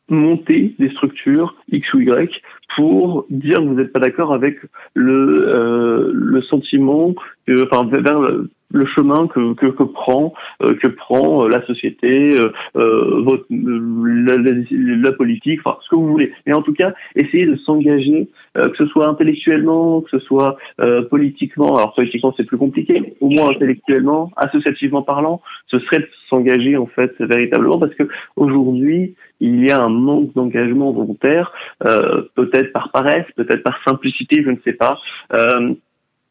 montez 0.09 0.75
des 0.77 0.89
structures 0.89 1.55
X 1.71 1.93
ou 1.93 2.01
Y 2.01 2.41
pour 2.75 3.25
dire 3.29 3.59
que 3.59 3.63
vous 3.63 3.73
n'êtes 3.75 3.93
pas 3.93 3.99
d'accord 3.99 4.33
avec 4.33 4.59
le, 4.93 6.11
le 6.13 6.41
sentiment, 6.43 7.13
enfin, 7.49 7.85
vers 7.85 8.19
le, 8.19 8.49
le 8.73 8.85
chemin 8.85 9.27
que, 9.27 9.53
que, 9.53 9.67
que 9.67 9.83
prend 9.83 10.33
euh, 10.63 10.75
que 10.75 10.87
prend 10.87 11.43
euh, 11.43 11.49
la 11.49 11.65
société, 11.65 12.39
euh, 12.39 12.51
euh, 12.75 13.21
votre, 13.23 13.45
la, 13.49 14.37
la, 14.37 14.51
la 14.71 15.11
politique, 15.11 15.59
enfin 15.63 15.77
ce 15.83 15.89
que 15.89 15.95
vous 15.95 16.07
voulez. 16.07 16.31
Mais 16.45 16.53
en 16.53 16.61
tout 16.61 16.73
cas, 16.73 16.93
essayez 17.15 17.45
de 17.45 17.55
s'engager, 17.57 18.29
euh, 18.57 18.69
que 18.69 18.77
ce 18.77 18.85
soit 18.87 19.07
intellectuellement, 19.07 20.01
que 20.01 20.09
ce 20.11 20.19
soit 20.19 20.57
euh, 20.79 21.03
politiquement. 21.03 21.75
Alors 21.77 21.93
politiquement 21.93 22.33
c'est 22.37 22.45
plus 22.45 22.57
compliqué, 22.57 22.99
mais 22.99 23.15
au 23.19 23.29
moins 23.29 23.49
intellectuellement, 23.51 24.31
associativement 24.35 25.01
parlant, 25.01 25.41
ce 25.67 25.79
serait 25.79 25.99
de 25.99 26.09
s'engager 26.29 26.77
en 26.77 26.87
fait 26.87 27.13
véritablement 27.19 27.79
parce 27.79 27.93
que 27.95 28.07
aujourd'hui 28.35 29.15
il 29.39 29.65
y 29.65 29.71
a 29.71 29.81
un 29.81 29.89
manque 29.89 30.33
d'engagement 30.35 30.91
volontaire, 30.91 31.51
euh, 31.83 32.23
peut-être 32.35 32.71
par 32.71 32.91
paresse, 32.91 33.25
peut-être 33.35 33.63
par 33.63 33.77
simplicité, 33.85 34.43
je 34.43 34.51
ne 34.51 34.57
sais 34.63 34.73
pas. 34.73 34.99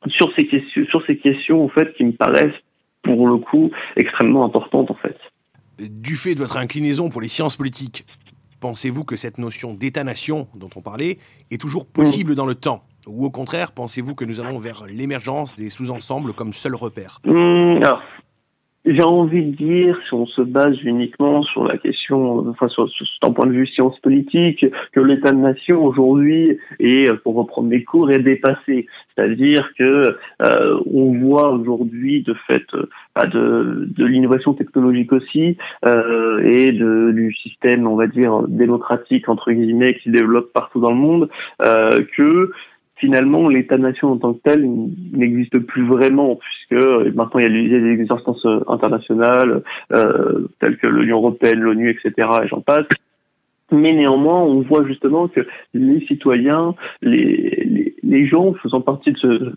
Sur 0.08 0.32
ces 0.34 0.46
questions, 0.46 0.84
sur 0.86 1.04
ces 1.06 1.18
questions 1.18 1.64
en 1.64 1.68
fait 1.68 1.92
qui 1.94 2.04
me 2.04 2.12
paraissent 2.12 2.54
pour 3.02 3.26
le 3.26 3.36
coup 3.38 3.70
extrêmement 3.96 4.44
importantes 4.44 4.90
en 4.90 4.94
fait. 4.94 5.16
Du 5.78 6.16
fait 6.16 6.34
de 6.34 6.40
votre 6.40 6.56
inclinaison 6.56 7.08
pour 7.08 7.20
les 7.20 7.28
sciences 7.28 7.56
politiques, 7.56 8.04
pensez-vous 8.60 9.04
que 9.04 9.16
cette 9.16 9.38
notion 9.38 9.74
d'État-nation 9.74 10.48
dont 10.54 10.70
on 10.76 10.82
parlait 10.82 11.18
est 11.50 11.60
toujours 11.60 11.86
possible 11.86 12.34
dans 12.34 12.46
le 12.46 12.54
temps? 12.54 12.84
Ou 13.06 13.24
au 13.24 13.30
contraire, 13.30 13.72
pensez-vous 13.72 14.14
que 14.14 14.24
nous 14.24 14.40
allons 14.40 14.58
vers 14.58 14.84
l'émergence 14.86 15.56
des 15.56 15.70
sous-ensembles 15.70 16.34
comme 16.34 16.52
seul 16.52 16.74
repère? 16.74 17.20
Hum, 17.26 17.78
alors, 17.82 18.02
j'ai 18.86 19.02
envie 19.02 19.44
de 19.44 19.56
dire, 19.56 19.98
si 20.08 20.14
on 20.14 20.26
se 20.26 20.40
base 20.40 20.76
uniquement 20.82 21.42
sur 21.42 21.64
la 21.64 21.76
question, 21.76 22.48
enfin 22.48 22.68
sur, 22.68 22.88
sur 22.88 23.06
d'un 23.22 23.32
point 23.32 23.46
de 23.46 23.52
vue 23.52 23.66
science 23.66 23.98
politique, 24.00 24.64
que 24.92 25.00
l'état 25.00 25.32
de 25.32 25.36
nation 25.36 25.84
aujourd'hui 25.84 26.58
est, 26.78 27.14
pour 27.22 27.34
reprendre 27.34 27.68
mes 27.68 27.84
cours, 27.84 28.10
est 28.10 28.20
dépassé. 28.20 28.86
C'est-à-dire 29.14 29.70
que 29.78 30.16
euh, 30.42 30.80
on 30.92 31.12
voit 31.18 31.50
aujourd'hui, 31.50 32.22
de 32.22 32.34
fait, 32.46 32.64
euh, 32.74 32.88
de, 33.26 33.84
de 33.86 34.04
l'innovation 34.06 34.54
technologique 34.54 35.12
aussi 35.12 35.58
euh, 35.84 36.40
et 36.42 36.72
de, 36.72 37.12
du 37.12 37.34
système, 37.34 37.86
on 37.86 37.96
va 37.96 38.06
dire 38.06 38.42
démocratique 38.48 39.28
entre 39.28 39.52
guillemets, 39.52 39.94
qui 39.94 40.04
se 40.04 40.10
développe 40.10 40.52
partout 40.54 40.80
dans 40.80 40.90
le 40.90 40.96
monde, 40.96 41.28
euh, 41.62 42.00
que 42.16 42.50
finalement, 43.00 43.48
l'État-nation 43.48 44.12
en 44.12 44.18
tant 44.18 44.34
que 44.34 44.40
tel 44.44 44.64
n'existe 45.12 45.58
plus 45.58 45.86
vraiment, 45.86 46.36
puisque 46.36 46.84
euh, 46.84 47.10
maintenant 47.14 47.40
il 47.40 47.68
y 47.68 47.74
a 47.74 47.96
des 47.96 48.06
instances 48.10 48.44
euh, 48.46 48.60
internationales, 48.68 49.62
euh, 49.92 50.46
telles 50.60 50.76
que 50.76 50.86
l'Union 50.86 51.16
européenne, 51.16 51.60
l'ONU, 51.60 51.90
etc., 51.90 52.28
et 52.44 52.48
j'en 52.48 52.60
passe. 52.60 52.86
Mais 53.72 53.92
néanmoins, 53.92 54.42
on 54.42 54.62
voit 54.62 54.84
justement 54.86 55.28
que 55.28 55.46
les 55.74 56.04
citoyens, 56.06 56.74
les, 57.02 58.26
gens 58.26 58.52
faisant 58.54 58.80
partie 58.80 59.12
de 59.12 59.18
ce, 59.18 59.54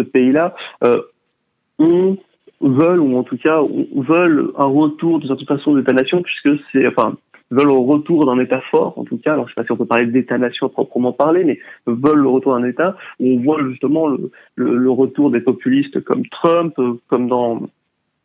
pays-là, 0.12 0.54
veulent 2.60 3.00
ou 3.00 3.16
en 3.16 3.22
tout 3.22 3.36
cas 3.36 3.60
veulent 3.94 4.50
un 4.56 4.64
retour 4.64 5.20
de 5.20 5.28
toute 5.28 5.46
façon 5.46 5.74
d'État-nation 5.74 6.22
puisque 6.22 6.60
c'est 6.72 6.86
enfin 6.86 7.16
veulent 7.50 7.66
le 7.66 7.72
retour 7.72 8.26
d'un 8.26 8.38
État 8.38 8.60
fort 8.70 8.98
en 8.98 9.04
tout 9.04 9.18
cas. 9.18 9.32
Alors 9.32 9.48
je 9.48 9.54
sais 9.54 9.60
pas 9.60 9.64
si 9.64 9.72
on 9.72 9.76
peut 9.76 9.86
parler 9.86 10.06
d'État-nation 10.06 10.68
proprement 10.68 11.12
parler 11.12 11.44
mais 11.44 11.58
veulent 11.86 12.20
le 12.20 12.28
retour 12.28 12.58
d'un 12.58 12.66
État. 12.66 12.96
Où 13.20 13.26
on 13.28 13.40
voit 13.40 13.62
justement 13.68 14.08
le, 14.08 14.30
le, 14.56 14.76
le 14.76 14.90
retour 14.90 15.30
des 15.30 15.40
populistes 15.40 16.02
comme 16.04 16.26
Trump 16.26 16.74
euh, 16.78 16.94
comme 17.08 17.28
dans 17.28 17.62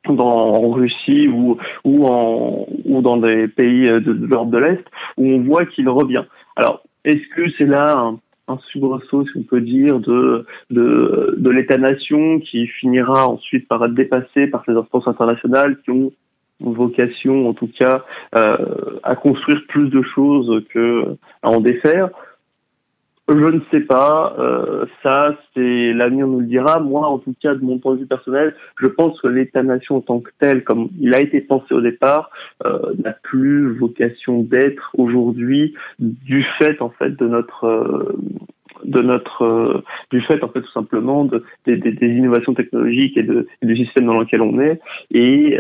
dans 0.08 0.54
en 0.56 0.72
Russie 0.72 1.28
ou 1.28 1.58
ou 1.86 2.06
en 2.06 2.68
ou 2.86 3.02
dans 3.02 3.18
des 3.18 3.48
pays 3.48 3.88
euh, 3.90 4.00
de, 4.00 4.12
l'Europe 4.12 4.50
de 4.50 4.58
l'Est 4.58 4.84
où 5.18 5.26
on 5.26 5.42
voit 5.44 5.66
qu'il 5.66 5.88
revient. 5.90 6.26
Alors 6.56 6.84
est-ce 7.06 7.28
que 7.36 7.50
c'est 7.58 7.66
là 7.66 7.98
un, 7.98 8.20
un 8.48 8.58
soubresaut, 8.72 9.26
si 9.26 9.38
on 9.38 9.44
peut 9.44 9.62
dire, 9.62 10.00
de, 10.00 10.46
de, 10.70 11.36
de 11.38 11.50
l'État-nation 11.50 12.40
qui 12.40 12.68
finira 12.68 13.28
ensuite 13.28 13.68
par 13.68 13.84
être 13.86 13.94
dépassé 13.94 14.48
par 14.48 14.64
ces 14.66 14.74
instances 14.74 15.08
internationales 15.08 15.78
qui 15.84 15.92
ont 15.92 16.12
vocation, 16.60 17.48
en 17.50 17.54
tout 17.54 17.70
cas, 17.78 18.06
euh, 18.38 19.00
à 19.04 19.16
construire 19.16 19.62
plus 19.68 19.90
de 19.90 20.02
choses 20.02 20.64
que 20.70 21.16
à 21.42 21.50
en 21.50 21.60
défaire. 21.60 22.10
Je 23.30 23.36
ne 23.36 23.62
sais 23.72 23.80
pas. 23.80 24.36
Euh, 24.38 24.86
ça, 25.02 25.38
c'est 25.54 25.94
l'avenir 25.94 26.28
nous 26.28 26.42
le 26.42 26.46
dira. 26.46 26.82
Moi, 26.82 27.08
en 27.08 27.20
tout 27.20 27.34
cas, 27.42 27.56
de 27.56 27.64
mon 27.64 27.80
point 27.80 27.94
de 27.94 28.02
vue 28.02 28.06
personnel, 28.06 28.54
je 28.82 28.88
pense 28.88 29.20
que 29.22 29.30
l'État-nation 29.30 29.98
en 29.98 30.02
tant 30.02 30.20
que 30.20 30.30
tel, 30.40 30.66
comme 30.66 30.90
il 31.00 31.14
a 31.16 31.22
été 31.22 31.40
pensé 31.40 31.74
au 31.74 31.80
départ, 31.80 32.32
euh, 32.66 32.80
n'a 33.02 33.14
plus 33.24 33.78
vocation 33.78 34.44
d'être 34.44 34.92
aujourd'hui 34.98 35.74
du 36.00 36.46
fait, 36.58 36.82
en 36.82 36.90
fait, 36.90 37.12
de 37.12 37.28
notre 37.28 38.16
de 38.84 39.02
notre 39.02 39.84
du 40.12 40.20
fait 40.24 40.44
en 40.44 40.50
fait 40.50 40.62
tout 40.62 40.72
simplement 40.72 41.24
de, 41.24 41.42
des, 41.66 41.78
innovations 42.02 42.54
technologiques 42.54 43.16
et, 43.16 43.24
de, 43.24 43.48
et 43.62 43.66
du 43.66 43.78
système 43.78 44.08
dans 44.08 44.20
lequel 44.20 44.42
on 44.42 44.60
est 44.60 44.82
et 45.12 45.58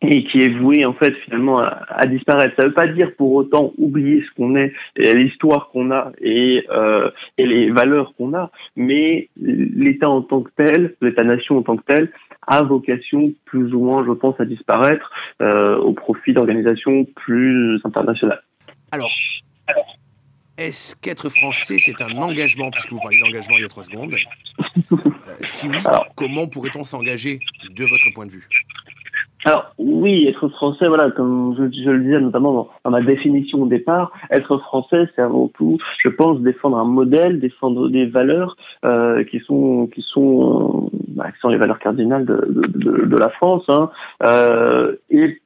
et 0.00 0.24
qui 0.24 0.40
est 0.40 0.56
voué 0.58 0.84
en 0.84 0.92
fait 0.92 1.12
finalement 1.24 1.58
à, 1.58 1.84
à 1.88 2.06
disparaître. 2.06 2.54
Ça 2.56 2.62
ne 2.62 2.68
veut 2.68 2.74
pas 2.74 2.86
dire 2.86 3.14
pour 3.16 3.32
autant 3.32 3.72
oublier 3.78 4.22
ce 4.22 4.34
qu'on 4.36 4.54
est, 4.56 4.72
l'histoire 4.96 5.70
qu'on 5.70 5.90
a 5.90 6.12
et, 6.20 6.64
euh, 6.70 7.10
et 7.36 7.46
les 7.46 7.70
valeurs 7.70 8.14
qu'on 8.16 8.32
a, 8.34 8.50
mais 8.76 9.28
l'État 9.40 10.08
en 10.08 10.22
tant 10.22 10.42
que 10.42 10.50
tel, 10.56 10.94
l'État-nation 11.00 11.58
en 11.58 11.62
tant 11.62 11.76
que 11.76 11.84
tel, 11.84 12.12
a 12.46 12.62
vocation 12.62 13.32
plus 13.44 13.74
ou 13.74 13.80
moins, 13.80 14.04
je 14.06 14.12
pense, 14.12 14.40
à 14.40 14.44
disparaître 14.44 15.10
euh, 15.42 15.76
au 15.78 15.92
profit 15.92 16.32
d'organisations 16.32 17.04
plus 17.04 17.80
internationales. 17.84 18.42
Alors, 18.92 19.10
est-ce 20.56 20.96
qu'être 20.96 21.28
français, 21.28 21.76
c'est 21.78 22.00
un 22.00 22.16
engagement, 22.16 22.70
puisque 22.70 22.90
vous 22.90 23.00
parlez 23.00 23.18
d'engagement 23.18 23.56
il 23.58 23.62
y 23.62 23.64
a 23.64 23.68
trois 23.68 23.82
secondes 23.82 24.14
Euh, 24.92 24.96
Si 25.44 25.68
oui, 25.68 25.76
comment 26.16 26.46
pourrait-on 26.46 26.84
s'engager 26.84 27.38
de 27.68 27.84
votre 27.84 28.14
point 28.14 28.26
de 28.26 28.32
vue? 28.32 28.48
Alors 29.44 29.72
oui, 29.78 30.26
être 30.26 30.48
français, 30.48 30.86
voilà, 30.88 31.10
comme 31.12 31.54
je, 31.56 31.90
le 31.90 32.00
disais 32.00 32.20
notamment 32.20 32.68
dans, 32.84 32.90
ma 32.90 33.00
définition 33.02 33.62
au 33.62 33.66
départ, 33.66 34.10
être 34.30 34.58
français, 34.58 35.08
c'est 35.14 35.22
avant 35.22 35.48
tout, 35.48 35.78
je 36.02 36.08
pense, 36.08 36.40
défendre 36.40 36.76
un 36.76 36.84
modèle, 36.84 37.38
défendre 37.38 37.88
des 37.88 38.06
valeurs 38.06 38.56
euh, 38.84 39.22
qui 39.24 39.38
sont 39.40 39.88
qui 39.94 40.02
sont 40.02 40.90
bah, 41.08 41.30
qui 41.30 41.38
sont 41.40 41.48
les 41.48 41.58
valeurs 41.58 41.78
cardinales 41.78 42.24
de, 42.24 42.34
de, 42.34 42.66
de, 42.66 43.04
de 43.06 43.16
la 43.16 43.28
France. 43.30 43.64
Hein. 43.68 43.90
Euh, 44.24 44.96
et 45.10 45.40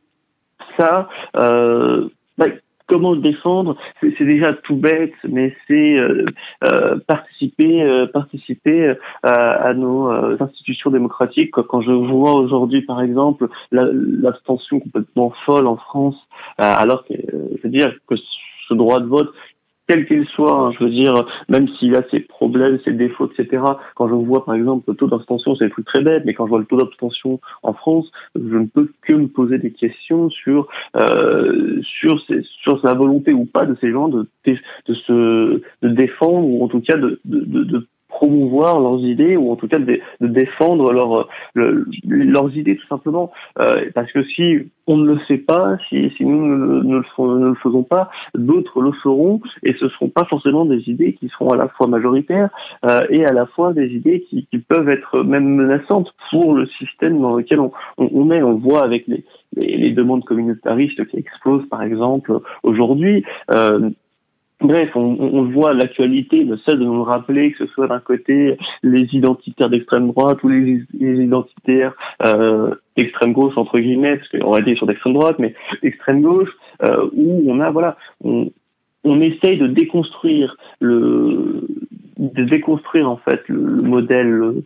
ça, 0.79 1.09
euh, 1.37 2.09
bah, 2.39 2.47
comment 2.93 3.13
le 3.13 3.21
défendre 3.21 3.77
C'est 4.03 4.25
déjà 4.27 4.53
tout 4.53 4.77
bête, 4.77 5.15
mais 5.27 5.57
c'est 5.67 5.97
euh, 5.99 6.27
euh, 6.65 6.99
participer, 7.07 7.83
euh, 7.83 8.07
participer 8.07 8.89
euh, 8.89 8.95
à, 9.23 9.33
à 9.69 9.75
nos 9.75 10.11
euh, 10.13 10.37
institutions 10.39 10.91
démocratiques. 10.91 11.53
Quand 11.53 11.81
je 11.81 11.91
vois 11.91 12.35
aujourd'hui, 12.35 12.83
par 12.83 13.01
exemple, 13.01 13.49
la- 13.71 13.89
l'abstention 13.93 14.81
complètement 14.81 15.33
folle 15.47 15.67
en 15.67 15.77
France, 15.77 16.17
euh, 16.61 16.65
alors 16.77 17.05
que, 17.07 17.15
euh, 17.15 17.49
je 17.57 17.63
veux 17.63 17.71
dire 17.71 17.95
que 18.07 18.15
ce 18.69 18.75
droit 18.75 19.01
de 19.01 19.07
vote 19.07 19.31
quel 19.93 20.07
qu'il 20.07 20.27
soit, 20.29 20.59
hein, 20.59 20.73
je 20.79 20.85
veux 20.85 20.91
dire, 20.91 21.13
même 21.51 21.69
s'il 21.79 21.95
a 21.97 22.03
ses 22.11 22.21
problèmes, 22.21 22.79
ses 22.85 22.93
défauts, 22.93 23.31
etc. 23.31 23.63
Quand 23.95 24.09
je 24.09 24.15
vois, 24.15 24.45
par 24.45 24.55
exemple, 24.55 24.85
le 24.89 24.95
taux 24.97 25.07
d'abstention, 25.07 25.55
c'est 25.57 25.69
trucs 25.69 25.85
très 25.85 26.03
bêtes, 26.03 26.23
mais 26.25 26.33
quand 26.33 26.47
je 26.47 26.51
vois 26.51 26.61
le 26.61 26.65
taux 26.65 26.79
d'abstention 26.79 27.41
en 27.63 27.75
France, 27.75 28.11
je 28.35 28.57
ne 28.57 28.67
peux 28.67 28.91
que 29.03 29.13
me 29.13 29.29
poser 29.29 29.59
des 29.59 29.73
questions 29.73 30.31
sur 30.31 30.69
euh, 30.97 31.81
sur 31.83 32.21
ces- 32.27 32.43
sur 32.63 32.81
la 32.85 32.95
volonté 32.95 33.33
ou 33.35 33.45
pas 33.45 33.67
de 33.67 33.77
ces 33.81 33.91
gens 33.91 34.09
de 34.09 34.27
de 34.45 34.95
se 34.95 35.61
de 35.83 35.89
défendre 35.89 36.47
ou 36.49 36.65
en 36.65 36.69
tout 36.69 36.81
cas 36.81 36.97
de 36.97 37.21
de, 37.25 37.41
de, 37.41 37.65
de 37.65 37.87
promouvoir 38.13 38.79
leurs 38.81 39.01
idées 39.01 39.37
ou 39.37 39.51
en 39.51 39.57
tout 39.57 39.69
cas 39.69 39.79
de, 39.79 40.01
défendre 40.21 40.93
leur, 40.93 41.29
le- 41.55 41.87
leurs 42.07 42.57
idées 42.57 42.77
tout 42.77 42.87
simplement. 42.87 43.33
Euh, 43.59 43.91
parce 43.95 44.11
que 44.13 44.23
si 44.25 44.59
on 44.87 44.97
ne 44.97 45.07
le 45.07 45.19
fait 45.29 45.39
pas 45.39 45.77
si, 45.89 46.11
si 46.17 46.25
nous 46.25 46.47
ne, 46.85 46.97
le, 46.99 47.55
faisons 47.63 47.83
pas 47.83 48.11
d'autres 48.35 48.81
le 48.81 48.93
feront 49.03 49.41
et 49.63 49.75
ce 49.81 49.89
seront 49.89 50.09
pas 50.09 50.25
forcément 50.25 50.65
des 50.65 50.89
idées 50.89 51.15
qui 51.15 51.29
seront 51.29 51.51
à 51.51 51.57
la 51.57 51.69
fois 51.69 51.87
majoritaires 51.87 52.51
euh, 52.89 53.01
et 53.11 53.25
à 53.25 53.33
la 53.33 53.47
fois 53.47 53.73
des 53.73 53.89
idées 53.89 54.25
qui, 54.29 54.47
qui 54.51 54.59
peuvent 54.59 54.89
être 54.89 55.23
même 55.23 55.49
menaçantes 55.55 56.13
pour 56.31 56.55
le 56.55 56.67
système 56.79 57.21
dans 57.21 57.37
lequel 57.37 57.61
on, 57.61 57.73
on, 57.99 58.09
on 58.13 58.31
est. 58.31 58.43
On 58.43 58.59
voit 58.59 58.85
avec 58.85 59.07
les, 59.09 59.25
les, 59.57 59.77
les 59.77 59.93
demandes 59.93 60.25
communautaristes 60.25 61.05
qui 61.09 61.17
explosent 61.17 61.69
par 61.69 61.83
exemple 61.83 62.41
aujourd'hui 62.63 63.25
euh, 63.51 63.91
Bref, 64.63 64.91
on, 64.95 65.17
on 65.21 65.43
voit, 65.45 65.75
l'actualité 65.75 66.45
ne 66.45 66.57
cesse 66.57 66.75
de 66.75 66.85
nous 66.85 66.95
le 66.97 67.03
rappeler, 67.03 67.53
que 67.53 67.67
ce 67.67 67.73
soit 67.73 67.89
d'un 67.89 67.99
côté 67.99 68.57
les 68.83 69.09
identitaires 69.13 69.69
d'extrême 69.69 70.09
droite 70.09 70.43
ou 70.45 70.49
les, 70.49 70.85
identitaires 70.93 71.95
euh, 72.27 72.75
d'extrême 72.97 73.33
gauche, 73.33 73.57
entre 73.57 73.79
guillemets, 73.79 74.19
parce 74.19 74.29
qu'on 74.29 74.53
va 74.53 74.75
sur 74.77 74.87
d'extrême 74.87 75.15
droite, 75.15 75.39
mais 75.41 75.55
extrême 75.83 76.23
gauche, 76.23 76.51
euh, 76.83 77.09
où 77.13 77.43
on 77.49 77.61
a, 77.61 77.71
voilà, 77.71 77.97
on, 78.23 78.51
essaye 79.05 79.59
de 79.59 79.67
déconstruire 79.67 80.57
le, 80.81 81.67
de 82.19 82.45
déconstruire 82.45 83.11
en 83.11 83.17
fait 83.17 83.43
le 83.49 83.83
modèle 83.83 84.63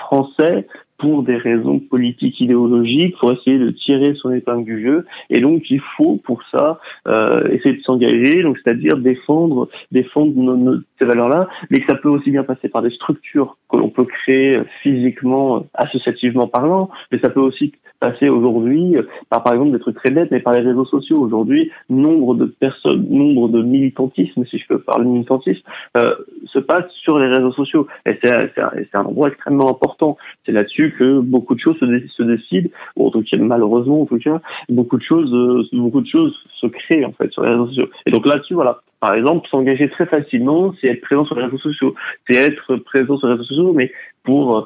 français 0.00 0.66
pour 0.98 1.22
des 1.22 1.36
raisons 1.36 1.78
politiques 1.78 2.40
idéologiques, 2.40 3.16
pour 3.18 3.32
essayer 3.32 3.58
de 3.58 3.70
tirer 3.70 4.14
son 4.14 4.32
épingle 4.32 4.64
du 4.64 4.82
jeu. 4.82 5.04
Et 5.30 5.40
donc, 5.40 5.62
il 5.70 5.80
faut 5.96 6.16
pour 6.24 6.42
ça 6.50 6.80
euh, 7.06 7.46
essayer 7.48 7.76
de 7.76 7.82
s'engager, 7.82 8.42
donc 8.42 8.58
c'est-à-dire 8.58 8.96
défendre, 8.96 9.68
défendre 9.92 10.32
nos, 10.36 10.56
nos- 10.56 10.80
ces 10.98 11.04
valeurs-là, 11.04 11.48
mais 11.70 11.80
que 11.80 11.86
ça 11.92 11.98
peut 11.98 12.08
aussi 12.08 12.30
bien 12.30 12.44
passer 12.44 12.68
par 12.68 12.82
des 12.82 12.90
structures 12.90 13.56
que 13.70 13.76
l'on 13.76 13.90
peut 13.90 14.04
créer 14.06 14.52
physiquement, 14.82 15.66
associativement 15.74 16.46
parlant, 16.46 16.88
mais 17.12 17.18
ça 17.18 17.30
peut 17.30 17.40
aussi 17.40 17.72
passer 17.98 18.28
aujourd'hui 18.28 18.94
par 19.30 19.42
par 19.42 19.54
exemple 19.54 19.72
des 19.72 19.78
trucs 19.78 19.96
très 19.96 20.10
bêtes, 20.10 20.30
mais 20.30 20.40
par 20.40 20.52
les 20.52 20.60
réseaux 20.60 20.84
sociaux. 20.84 21.18
Aujourd'hui, 21.18 21.70
nombre 21.88 22.34
de 22.34 22.44
personnes, 22.44 23.06
nombre 23.08 23.48
de 23.48 23.62
militantisme, 23.62 24.44
si 24.46 24.58
je 24.58 24.66
peux 24.66 24.78
parler 24.80 25.04
de 25.04 25.10
militantisme, 25.10 25.62
euh, 25.96 26.14
se 26.46 26.58
passe 26.58 26.84
sur 27.02 27.18
les 27.18 27.26
réseaux 27.28 27.52
sociaux. 27.52 27.86
Et 28.04 28.18
c'est 28.22 28.94
un 28.94 29.00
endroit 29.04 29.28
extrêmement 29.28 29.70
important. 29.70 30.16
C'est 30.44 30.52
là-dessus 30.52 30.85
que 30.92 31.20
beaucoup 31.20 31.54
de 31.54 31.60
choses 31.60 31.76
se, 31.78 31.86
se 32.08 32.22
décident, 32.22 32.70
ou 32.96 33.08
en 33.08 33.10
tout 33.10 33.22
cas 33.22 33.36
malheureusement 33.36 34.02
en 34.02 34.06
tout 34.06 34.18
cas, 34.18 34.40
beaucoup 34.68 34.96
de 34.96 35.02
choses, 35.02 35.32
euh, 35.32 35.64
beaucoup 35.72 36.00
de 36.00 36.06
choses 36.06 36.34
se 36.60 36.66
créent 36.66 37.04
en 37.04 37.12
fait 37.12 37.30
sur 37.32 37.42
les 37.42 37.50
réseaux 37.50 37.66
sociaux. 37.68 37.88
Et 38.06 38.10
donc 38.10 38.26
là-dessus, 38.26 38.54
voilà. 38.54 38.80
Par 39.00 39.14
exemple, 39.14 39.46
s'engager 39.50 39.88
très 39.90 40.06
facilement, 40.06 40.74
c'est 40.80 40.88
être 40.88 41.02
présent 41.02 41.24
sur 41.26 41.36
les 41.36 41.44
réseaux 41.44 41.58
sociaux. 41.58 41.94
C'est 42.28 42.36
être 42.36 42.76
présent 42.76 43.18
sur 43.18 43.28
les 43.28 43.34
réseaux 43.34 43.44
sociaux, 43.44 43.72
mais 43.72 43.92
pour, 44.24 44.56
euh, 44.56 44.62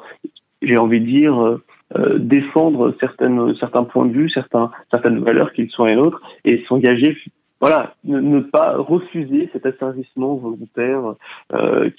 j'ai 0.61 0.77
envie 0.77 1.01
de 1.01 1.05
dire, 1.05 1.59
euh, 1.97 2.17
défendre 2.17 2.95
certains 2.99 3.83
points 3.83 4.05
de 4.05 4.13
vue, 4.13 4.29
certains, 4.29 4.71
certaines 4.91 5.19
valeurs 5.19 5.51
qu'ils 5.51 5.69
soient 5.69 5.89
les 5.89 5.95
nôtres, 5.95 6.21
et 6.45 6.63
s'engager 6.67 7.17
voilà, 7.59 7.93
ne, 8.05 8.39
pas 8.39 8.75
refuser 8.77 9.47
cet 9.53 9.67
asservissement 9.67 10.33
volontaire 10.33 11.13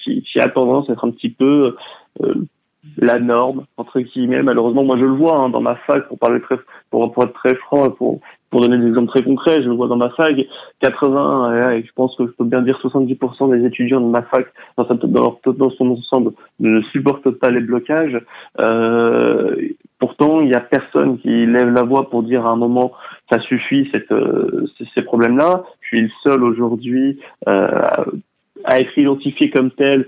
qui, 0.03 0.39
a 0.39 0.49
tendance 0.49 0.89
à 0.89 0.93
être 0.93 1.05
un 1.07 1.11
petit 1.11 1.29
peu 1.29 1.77
la 2.97 3.19
norme 3.19 3.65
entre 3.77 3.99
guillemets. 4.01 4.43
Malheureusement, 4.43 4.83
moi 4.83 4.97
je 4.97 5.03
le 5.05 5.11
vois 5.11 5.37
hein, 5.37 5.49
dans 5.49 5.61
ma 5.61 5.75
fac 5.75 6.07
pour 6.07 6.19
parler 6.19 6.41
très, 6.41 6.55
pour, 6.89 7.11
pour 7.11 7.23
être 7.23 7.33
très 7.33 7.55
franc, 7.55 7.89
pour 7.91 8.19
pour 8.49 8.61
donner 8.61 8.77
des 8.77 8.87
exemples 8.89 9.09
très 9.09 9.23
concrets, 9.23 9.63
je 9.63 9.67
le 9.67 9.73
vois 9.73 9.87
dans 9.87 9.95
ma 9.95 10.11
fac, 10.11 10.35
80, 10.79 11.71
et, 11.71 11.79
et 11.79 11.83
je 11.83 11.91
pense 11.95 12.15
que 12.15 12.27
je 12.27 12.31
peux 12.33 12.43
bien 12.43 12.61
dire 12.61 12.79
70% 12.83 13.49
des 13.49 13.65
étudiants 13.65 13.99
de 13.99 14.05
ma 14.05 14.21
fac 14.21 14.45
dans, 14.77 14.87
sa- 14.87 14.93
dans, 14.93 15.21
leur- 15.43 15.55
dans 15.55 15.71
son 15.71 15.89
ensemble 15.89 16.33
ne 16.59 16.79
supportent 16.91 17.31
pas 17.31 17.49
les 17.49 17.61
blocages. 17.61 18.21
Euh, 18.59 19.55
pourtant, 19.97 20.41
il 20.41 20.49
y 20.49 20.53
a 20.53 20.59
personne 20.59 21.17
qui 21.17 21.47
lève 21.47 21.69
la 21.73 21.81
voix 21.81 22.11
pour 22.11 22.21
dire 22.21 22.45
à 22.45 22.51
un 22.51 22.55
moment 22.55 22.91
ça 23.31 23.39
suffit 23.39 23.89
cette, 23.91 24.11
euh, 24.11 24.67
ces 24.93 25.01
problèmes-là. 25.01 25.63
Je 25.81 25.87
suis 25.87 26.01
le 26.01 26.09
seul 26.23 26.43
aujourd'hui 26.43 27.19
euh, 27.47 27.81
à 28.65 28.79
être 28.79 28.95
identifié 28.97 29.49
comme 29.49 29.71
tel 29.71 30.07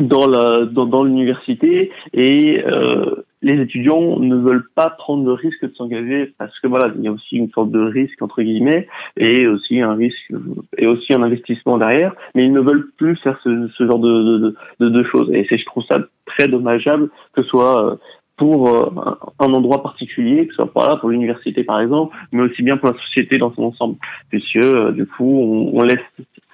dans 0.00 0.26
la 0.26 0.64
dans, 0.66 0.86
dans 0.86 1.04
l'université 1.04 1.90
et 2.12 2.62
euh, 2.66 3.24
les 3.42 3.60
étudiants 3.60 4.18
ne 4.18 4.36
veulent 4.36 4.68
pas 4.74 4.90
prendre 4.90 5.24
le 5.24 5.32
risque 5.32 5.62
de 5.62 5.74
s'engager 5.74 6.32
parce 6.38 6.58
que 6.60 6.66
voilà 6.66 6.92
il 6.96 7.02
y 7.02 7.08
a 7.08 7.12
aussi 7.12 7.36
une 7.36 7.50
sorte 7.50 7.70
de 7.70 7.80
risque 7.80 8.20
entre 8.20 8.42
guillemets 8.42 8.86
et 9.16 9.46
aussi 9.46 9.80
un 9.80 9.94
risque 9.94 10.32
et 10.76 10.86
aussi 10.86 11.14
un 11.14 11.22
investissement 11.22 11.78
derrière 11.78 12.14
mais 12.34 12.44
ils 12.44 12.52
ne 12.52 12.60
veulent 12.60 12.90
plus 12.96 13.16
faire 13.16 13.38
ce, 13.42 13.68
ce 13.76 13.86
genre 13.86 13.98
de 13.98 14.10
de, 14.38 14.54
de, 14.80 14.88
de 14.88 15.04
choses. 15.04 15.30
Et 15.32 15.46
c'est 15.48 15.58
je 15.58 15.66
trouve 15.66 15.84
ça 15.84 15.98
très 16.26 16.48
dommageable 16.48 17.10
que 17.34 17.42
ce 17.42 17.48
soit 17.48 17.92
euh, 17.92 17.96
pour 18.40 18.68
euh, 18.70 18.90
un, 19.38 19.52
endroit 19.52 19.82
particulier, 19.82 20.46
que 20.46 20.54
ce 20.54 20.56
soit 20.56 20.70
voilà, 20.74 20.96
pour 20.96 21.10
l'université 21.10 21.62
par 21.62 21.78
exemple, 21.78 22.16
mais 22.32 22.42
aussi 22.42 22.62
bien 22.62 22.78
pour 22.78 22.88
la 22.88 22.98
société 23.04 23.36
dans 23.36 23.52
son 23.54 23.64
ensemble, 23.64 23.96
puisque 24.30 24.56
euh, 24.56 24.92
du 24.92 25.04
coup 25.04 25.30
on, 25.42 25.78
on 25.78 25.82
laisse 25.82 26.00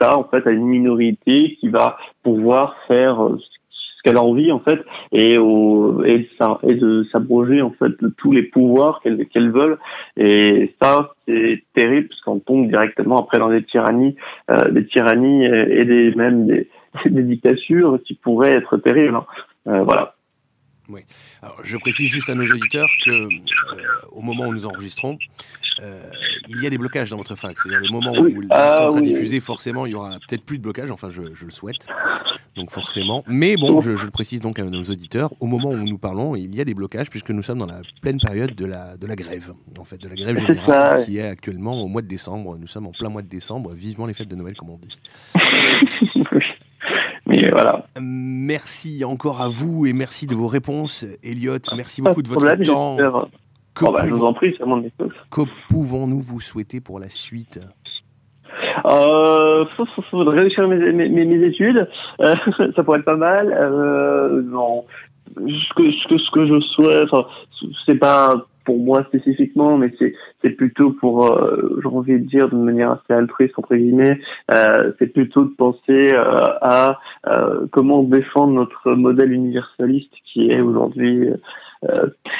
ça 0.00 0.16
en 0.16 0.24
fait 0.24 0.46
à 0.46 0.50
une 0.50 0.66
minorité 0.66 1.56
qui 1.60 1.68
va 1.68 1.98
pouvoir 2.22 2.76
faire 2.88 3.22
euh, 3.22 3.38
ce 3.38 4.02
qu'elle 4.02 4.16
a 4.16 4.22
envie 4.22 4.52
en 4.52 4.60
fait 4.60 4.80
et, 5.12 5.38
au, 5.38 6.04
et, 6.04 6.28
de 6.62 7.06
s'abroger 7.10 7.62
en 7.62 7.72
fait 7.72 7.92
de 8.00 8.08
tous 8.16 8.32
les 8.32 8.44
pouvoirs 8.44 9.00
qu'elle 9.02 9.26
qu'elle 9.26 9.50
veulent 9.50 9.78
et 10.16 10.74
ça 10.80 11.14
c'est 11.26 11.64
terrible 11.74 12.08
parce 12.08 12.20
qu'on 12.20 12.38
tombe 12.38 12.68
directement 12.68 13.18
après 13.18 13.38
dans 13.38 13.50
des 13.50 13.64
tyrannies 13.64 14.16
euh, 14.50 14.68
des 14.70 14.86
tyrannies 14.86 15.44
et 15.44 15.84
des 15.84 16.14
même 16.14 16.46
des, 17.06 17.22
dictatures 17.22 17.98
qui 18.04 18.14
pourraient 18.14 18.52
être 18.52 18.76
terribles 18.76 19.16
hein. 19.16 19.26
Euh, 19.68 19.82
voilà 19.82 20.14
Oui. 20.88 21.00
Alors, 21.42 21.60
je 21.64 21.76
précise 21.76 22.08
juste 22.08 22.28
à 22.30 22.34
nos 22.34 22.46
auditeurs 22.46 22.88
que, 23.04 23.28
au 24.12 24.22
moment 24.22 24.44
où 24.44 24.52
nous 24.52 24.66
enregistrons, 24.66 25.18
euh, 25.82 26.02
il 26.48 26.62
y 26.62 26.66
a 26.66 26.70
des 26.70 26.78
blocages 26.78 27.10
dans 27.10 27.16
votre 27.16 27.36
fac. 27.36 27.56
C'est-à-dire 27.60 27.80
le 27.80 27.92
moment 27.92 28.12
Oui. 28.18 28.34
où 28.36 28.40
le 28.40 28.46
Ah, 28.50 28.78
sera 28.88 28.92
oui. 28.92 29.02
diffusé, 29.02 29.40
forcément, 29.40 29.86
il 29.86 29.92
y 29.92 29.94
aura 29.94 30.18
peut-être 30.28 30.42
plus 30.44 30.58
de 30.58 30.62
blocage. 30.62 30.90
Enfin, 30.90 31.10
je, 31.10 31.22
je 31.34 31.44
le 31.44 31.50
souhaite. 31.50 31.86
Donc, 32.54 32.70
forcément. 32.70 33.22
Mais 33.26 33.56
bon, 33.56 33.80
je, 33.80 33.96
je 33.96 34.04
le 34.06 34.10
précise 34.10 34.40
donc 34.40 34.58
à 34.58 34.64
nos 34.64 34.82
auditeurs, 34.84 35.34
au 35.40 35.46
moment 35.46 35.70
où 35.70 35.76
nous 35.84 35.98
parlons, 35.98 36.34
il 36.36 36.54
y 36.54 36.60
a 36.60 36.64
des 36.64 36.74
blocages 36.74 37.10
puisque 37.10 37.30
nous 37.30 37.42
sommes 37.42 37.58
dans 37.58 37.66
la 37.66 37.80
pleine 38.00 38.18
période 38.18 38.54
de 38.54 38.64
la, 38.64 38.96
de 38.96 39.06
la 39.06 39.14
grève. 39.16 39.52
En 39.78 39.84
fait, 39.84 39.98
de 40.00 40.08
la 40.08 40.14
grève 40.14 40.38
générale 40.38 40.98
ça. 41.00 41.04
qui 41.04 41.18
est 41.18 41.26
actuellement 41.28 41.82
au 41.82 41.88
mois 41.88 42.02
de 42.02 42.08
décembre. 42.08 42.56
Nous 42.58 42.66
sommes 42.66 42.86
en 42.86 42.92
plein 42.92 43.08
mois 43.10 43.22
de 43.22 43.28
décembre. 43.28 43.74
Vivement 43.74 44.06
les 44.06 44.14
fêtes 44.14 44.28
de 44.28 44.36
Noël, 44.36 44.56
comme 44.56 44.70
on 44.70 44.78
dit. 44.78 44.96
Mais 47.26 47.50
voilà. 47.50 47.86
Merci 48.00 49.04
encore 49.04 49.40
à 49.42 49.48
vous 49.48 49.84
et 49.86 49.92
merci 49.92 50.26
de 50.28 50.34
vos 50.34 50.46
réponses, 50.46 51.04
Elliot. 51.24 51.58
Merci 51.76 52.00
beaucoup 52.00 52.22
de 52.22 52.28
votre 52.28 52.54
temps. 52.62 52.96
J'espère- 53.78 53.88
Oh, 53.88 53.92
bah, 53.92 54.04
je 54.08 54.14
vous 54.14 54.24
en 54.24 54.32
prie, 54.34 54.54
c'est 54.58 54.64
mon. 54.66 54.82
Que 55.30 55.42
pouvons-nous 55.70 56.20
vous 56.20 56.40
souhaiter 56.40 56.80
pour 56.80 56.98
la 56.98 57.10
suite? 57.10 57.60
Euh, 58.86 59.64
réussir 60.12 60.66
mes, 60.68 60.92
mes, 60.92 61.08
mes- 61.08 61.24
mes 61.24 61.46
études, 61.46 61.88
Euh, 62.20 62.34
ça 62.76 62.82
pourrait 62.82 62.98
être 63.00 63.04
pas 63.04 63.16
mal. 63.16 63.52
Euh, 63.52 64.42
non, 64.42 64.84
ce 65.36 65.74
que, 65.74 65.90
ce 65.90 66.08
que 66.08 66.18
ce 66.18 66.30
que 66.30 66.46
je 66.46 66.60
souhaite, 66.60 67.02
enfin, 67.10 67.26
c'est 67.84 67.98
pas 67.98 68.46
pour 68.64 68.78
moi 68.78 69.04
spécifiquement, 69.04 69.76
mais 69.76 69.92
c'est 69.98 70.12
c'est 70.42 70.50
plutôt 70.50 70.90
pour, 70.90 71.30
euh, 71.32 71.78
j'ai 71.82 71.88
envie 71.88 72.12
de 72.18 72.26
dire 72.26 72.48
d'une 72.48 72.64
manière 72.64 72.92
assez 72.92 73.12
altruiste 73.12 73.54
entre 73.58 73.76
guillemets, 73.76 74.18
euh, 74.52 74.92
c'est 74.98 75.06
plutôt 75.12 75.44
de 75.44 75.50
penser 75.56 76.12
euh, 76.14 76.38
à 76.62 76.98
comment 77.72 78.02
défendre 78.02 78.52
notre 78.54 78.92
modèle 78.92 79.32
universaliste 79.32 80.12
qui 80.32 80.50
est 80.50 80.60
aujourd'hui 80.60 81.28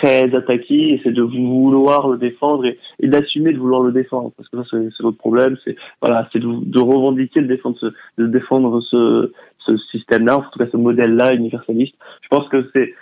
très 0.01 0.35
attaqué, 0.35 0.95
et 0.95 1.01
c'est 1.03 1.13
de 1.13 1.23
vouloir 1.23 2.09
le 2.09 2.19
défendre 2.19 2.65
et, 2.67 2.79
d'assumer 3.07 3.53
de 3.53 3.59
vouloir 3.59 3.83
le 3.83 3.93
défendre, 3.93 4.33
parce 4.37 4.49
que 4.49 4.57
ça 4.59 4.65
c'est 4.71 5.03
l'autre 5.03 5.19
problème, 5.19 5.57
c'est 5.65 5.77
voilà, 6.01 6.29
c'est 6.33 6.39
de, 6.39 6.49
de 6.65 6.81
revendiquer, 6.81 7.41
de 7.43 7.47
défendre 7.47 7.77
ce, 7.79 7.87
de 8.19 8.27
défendre 8.27 8.81
ce, 8.81 9.33
ce 9.59 9.77
système-là, 9.93 10.39
en 10.39 10.43
tout 10.43 10.59
cas 10.59 10.67
ce 10.71 10.77
modèle-là 10.77 11.35
universaliste. 11.35 11.95
Je 12.23 12.29
pense 12.29 12.49
que 12.49 12.69
c'est- 12.75 12.95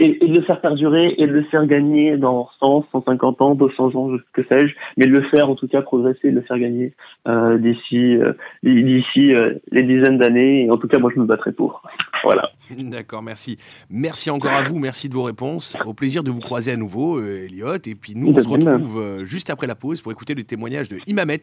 et, 0.00 0.24
et 0.24 0.28
de 0.28 0.34
le 0.34 0.42
faire 0.42 0.60
perdurer 0.60 1.14
et 1.18 1.26
de 1.26 1.32
le 1.32 1.44
faire 1.44 1.66
gagner 1.66 2.16
dans 2.16 2.48
100, 2.58 2.86
150 2.92 3.40
ans, 3.42 3.54
200 3.54 3.94
ans, 3.94 4.16
je- 4.16 4.22
que 4.32 4.46
sais-je, 4.48 4.74
mais 4.96 5.06
de 5.06 5.12
le 5.12 5.22
faire 5.28 5.48
en 5.50 5.54
tout 5.54 5.68
cas 5.68 5.82
progresser, 5.82 6.30
de 6.30 6.36
le 6.36 6.42
faire 6.42 6.58
gagner 6.58 6.94
euh, 7.28 7.58
d'ici 7.58 8.16
euh, 8.16 8.32
d'ici 8.62 9.34
euh, 9.34 9.54
les 9.70 9.82
dizaines 9.84 10.18
d'années. 10.18 10.64
Et 10.64 10.70
en 10.70 10.76
tout 10.76 10.88
cas, 10.88 10.98
moi, 10.98 11.10
je 11.14 11.20
me 11.20 11.26
battrai 11.26 11.52
pour. 11.52 11.82
Voilà. 12.24 12.50
D'accord, 12.78 13.22
merci. 13.22 13.58
Merci 13.90 14.30
encore 14.30 14.52
à 14.52 14.62
vous, 14.62 14.78
merci 14.78 15.08
de 15.08 15.14
vos 15.14 15.24
réponses. 15.24 15.76
Au 15.86 15.94
plaisir 15.94 16.22
de 16.22 16.30
vous 16.30 16.40
croiser 16.40 16.72
à 16.72 16.76
nouveau, 16.76 17.18
euh, 17.18 17.44
Elliot. 17.46 17.76
Et 17.86 17.94
puis 17.94 18.14
nous, 18.16 18.32
on 18.32 18.42
se 18.42 18.48
retrouve 18.48 19.00
euh, 19.00 19.24
juste 19.24 19.50
après 19.50 19.66
la 19.66 19.74
pause 19.74 20.00
pour 20.02 20.12
écouter 20.12 20.34
le 20.34 20.44
témoignage 20.44 20.88
de 20.88 20.96
Imamet, 21.06 21.40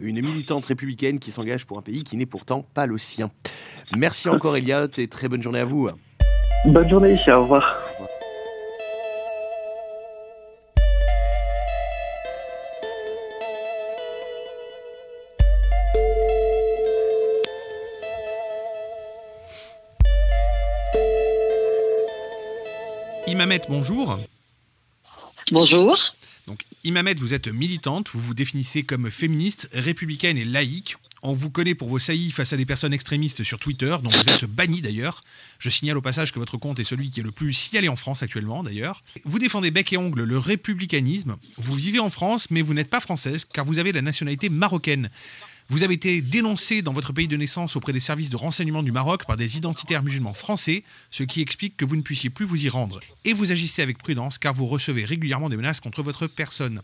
une 0.00 0.20
militante 0.20 0.66
républicaine 0.66 1.18
qui 1.18 1.30
s'engage 1.30 1.66
pour 1.66 1.78
un 1.78 1.82
pays 1.82 2.02
qui 2.02 2.16
n'est 2.16 2.26
pourtant 2.26 2.64
pas 2.74 2.86
le 2.86 2.98
sien. 2.98 3.30
Merci 3.96 4.28
encore, 4.28 4.56
Elliot, 4.56 4.86
et 4.98 5.06
très 5.08 5.28
bonne 5.28 5.42
journée 5.42 5.60
à 5.60 5.64
vous. 5.64 5.88
Bonne 6.66 6.88
journée, 6.88 7.16
au 7.28 7.40
revoir. 7.42 7.83
Imamet, 23.34 23.62
bonjour. 23.68 24.20
Bonjour. 25.50 25.98
Donc, 26.46 26.62
Imamet, 26.84 27.14
vous 27.14 27.34
êtes 27.34 27.48
militante, 27.48 28.10
vous 28.14 28.20
vous 28.20 28.32
définissez 28.32 28.84
comme 28.84 29.10
féministe, 29.10 29.68
républicaine 29.72 30.38
et 30.38 30.44
laïque. 30.44 30.94
On 31.24 31.32
vous 31.32 31.50
connaît 31.50 31.74
pour 31.74 31.88
vos 31.88 31.98
saillies 31.98 32.30
face 32.30 32.52
à 32.52 32.56
des 32.56 32.64
personnes 32.64 32.92
extrémistes 32.92 33.42
sur 33.42 33.58
Twitter, 33.58 33.96
dont 34.04 34.10
vous 34.10 34.30
êtes 34.30 34.44
banni 34.44 34.82
d'ailleurs. 34.82 35.24
Je 35.58 35.68
signale 35.68 35.98
au 35.98 36.00
passage 36.00 36.32
que 36.32 36.38
votre 36.38 36.58
compte 36.58 36.78
est 36.78 36.84
celui 36.84 37.10
qui 37.10 37.18
est 37.18 37.24
le 37.24 37.32
plus 37.32 37.52
signalé 37.54 37.88
en 37.88 37.96
France 37.96 38.22
actuellement 38.22 38.62
d'ailleurs. 38.62 39.02
Vous 39.24 39.40
défendez 39.40 39.72
bec 39.72 39.92
et 39.92 39.96
ongle 39.96 40.22
le 40.22 40.38
républicanisme. 40.38 41.34
Vous 41.56 41.74
vivez 41.74 41.98
en 41.98 42.10
France, 42.10 42.52
mais 42.52 42.62
vous 42.62 42.72
n'êtes 42.72 42.90
pas 42.90 43.00
française 43.00 43.48
car 43.52 43.64
vous 43.64 43.78
avez 43.78 43.90
la 43.90 44.02
nationalité 44.02 44.48
marocaine. 44.48 45.10
Vous 45.70 45.82
avez 45.82 45.94
été 45.94 46.20
dénoncé 46.20 46.82
dans 46.82 46.92
votre 46.92 47.14
pays 47.14 47.26
de 47.26 47.36
naissance 47.36 47.74
auprès 47.74 47.94
des 47.94 48.00
services 48.00 48.28
de 48.28 48.36
renseignement 48.36 48.82
du 48.82 48.92
Maroc 48.92 49.24
par 49.26 49.36
des 49.36 49.56
identitaires 49.56 50.02
musulmans 50.02 50.34
français, 50.34 50.84
ce 51.10 51.22
qui 51.22 51.40
explique 51.40 51.76
que 51.76 51.86
vous 51.86 51.96
ne 51.96 52.02
puissiez 52.02 52.28
plus 52.28 52.44
vous 52.44 52.66
y 52.66 52.68
rendre. 52.68 53.00
Et 53.24 53.32
vous 53.32 53.50
agissez 53.50 53.80
avec 53.80 53.96
prudence 53.96 54.36
car 54.36 54.52
vous 54.52 54.66
recevez 54.66 55.06
régulièrement 55.06 55.48
des 55.48 55.56
menaces 55.56 55.80
contre 55.80 56.02
votre 56.02 56.26
personne. 56.26 56.82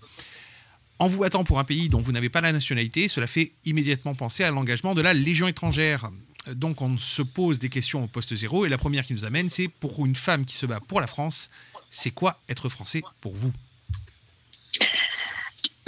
En 0.98 1.08
vous 1.08 1.18
battant 1.18 1.44
pour 1.44 1.58
un 1.58 1.64
pays 1.64 1.90
dont 1.90 2.00
vous 2.00 2.12
n'avez 2.12 2.30
pas 2.30 2.40
la 2.40 2.52
nationalité, 2.52 3.08
cela 3.08 3.26
fait 3.26 3.52
immédiatement 3.66 4.14
penser 4.14 4.44
à 4.44 4.50
l'engagement 4.50 4.94
de 4.94 5.02
la 5.02 5.12
Légion 5.12 5.46
étrangère. 5.46 6.10
Donc 6.50 6.80
on 6.80 6.96
se 6.96 7.20
pose 7.20 7.58
des 7.58 7.68
questions 7.68 8.04
au 8.04 8.06
poste 8.06 8.34
zéro 8.34 8.64
et 8.64 8.70
la 8.70 8.78
première 8.78 9.06
qui 9.06 9.12
nous 9.12 9.26
amène, 9.26 9.50
c'est 9.50 9.68
pour 9.68 10.04
une 10.06 10.16
femme 10.16 10.46
qui 10.46 10.56
se 10.56 10.64
bat 10.64 10.80
pour 10.80 11.02
la 11.02 11.06
France, 11.06 11.50
c'est 11.90 12.10
quoi 12.12 12.40
être 12.48 12.70
français 12.70 13.02
pour 13.20 13.34
vous? 13.34 13.52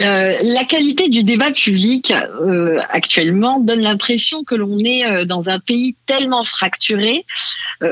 Euh, 0.02 0.38
la 0.42 0.64
qualité 0.64 1.08
du 1.08 1.22
débat 1.22 1.52
public 1.52 2.12
euh, 2.12 2.78
actuellement 2.88 3.60
donne 3.60 3.80
l'impression 3.80 4.42
que 4.42 4.54
l'on 4.54 4.78
est 4.78 5.06
euh, 5.06 5.24
dans 5.24 5.48
un 5.48 5.60
pays 5.60 5.96
tellement 6.06 6.44
fracturé 6.44 7.24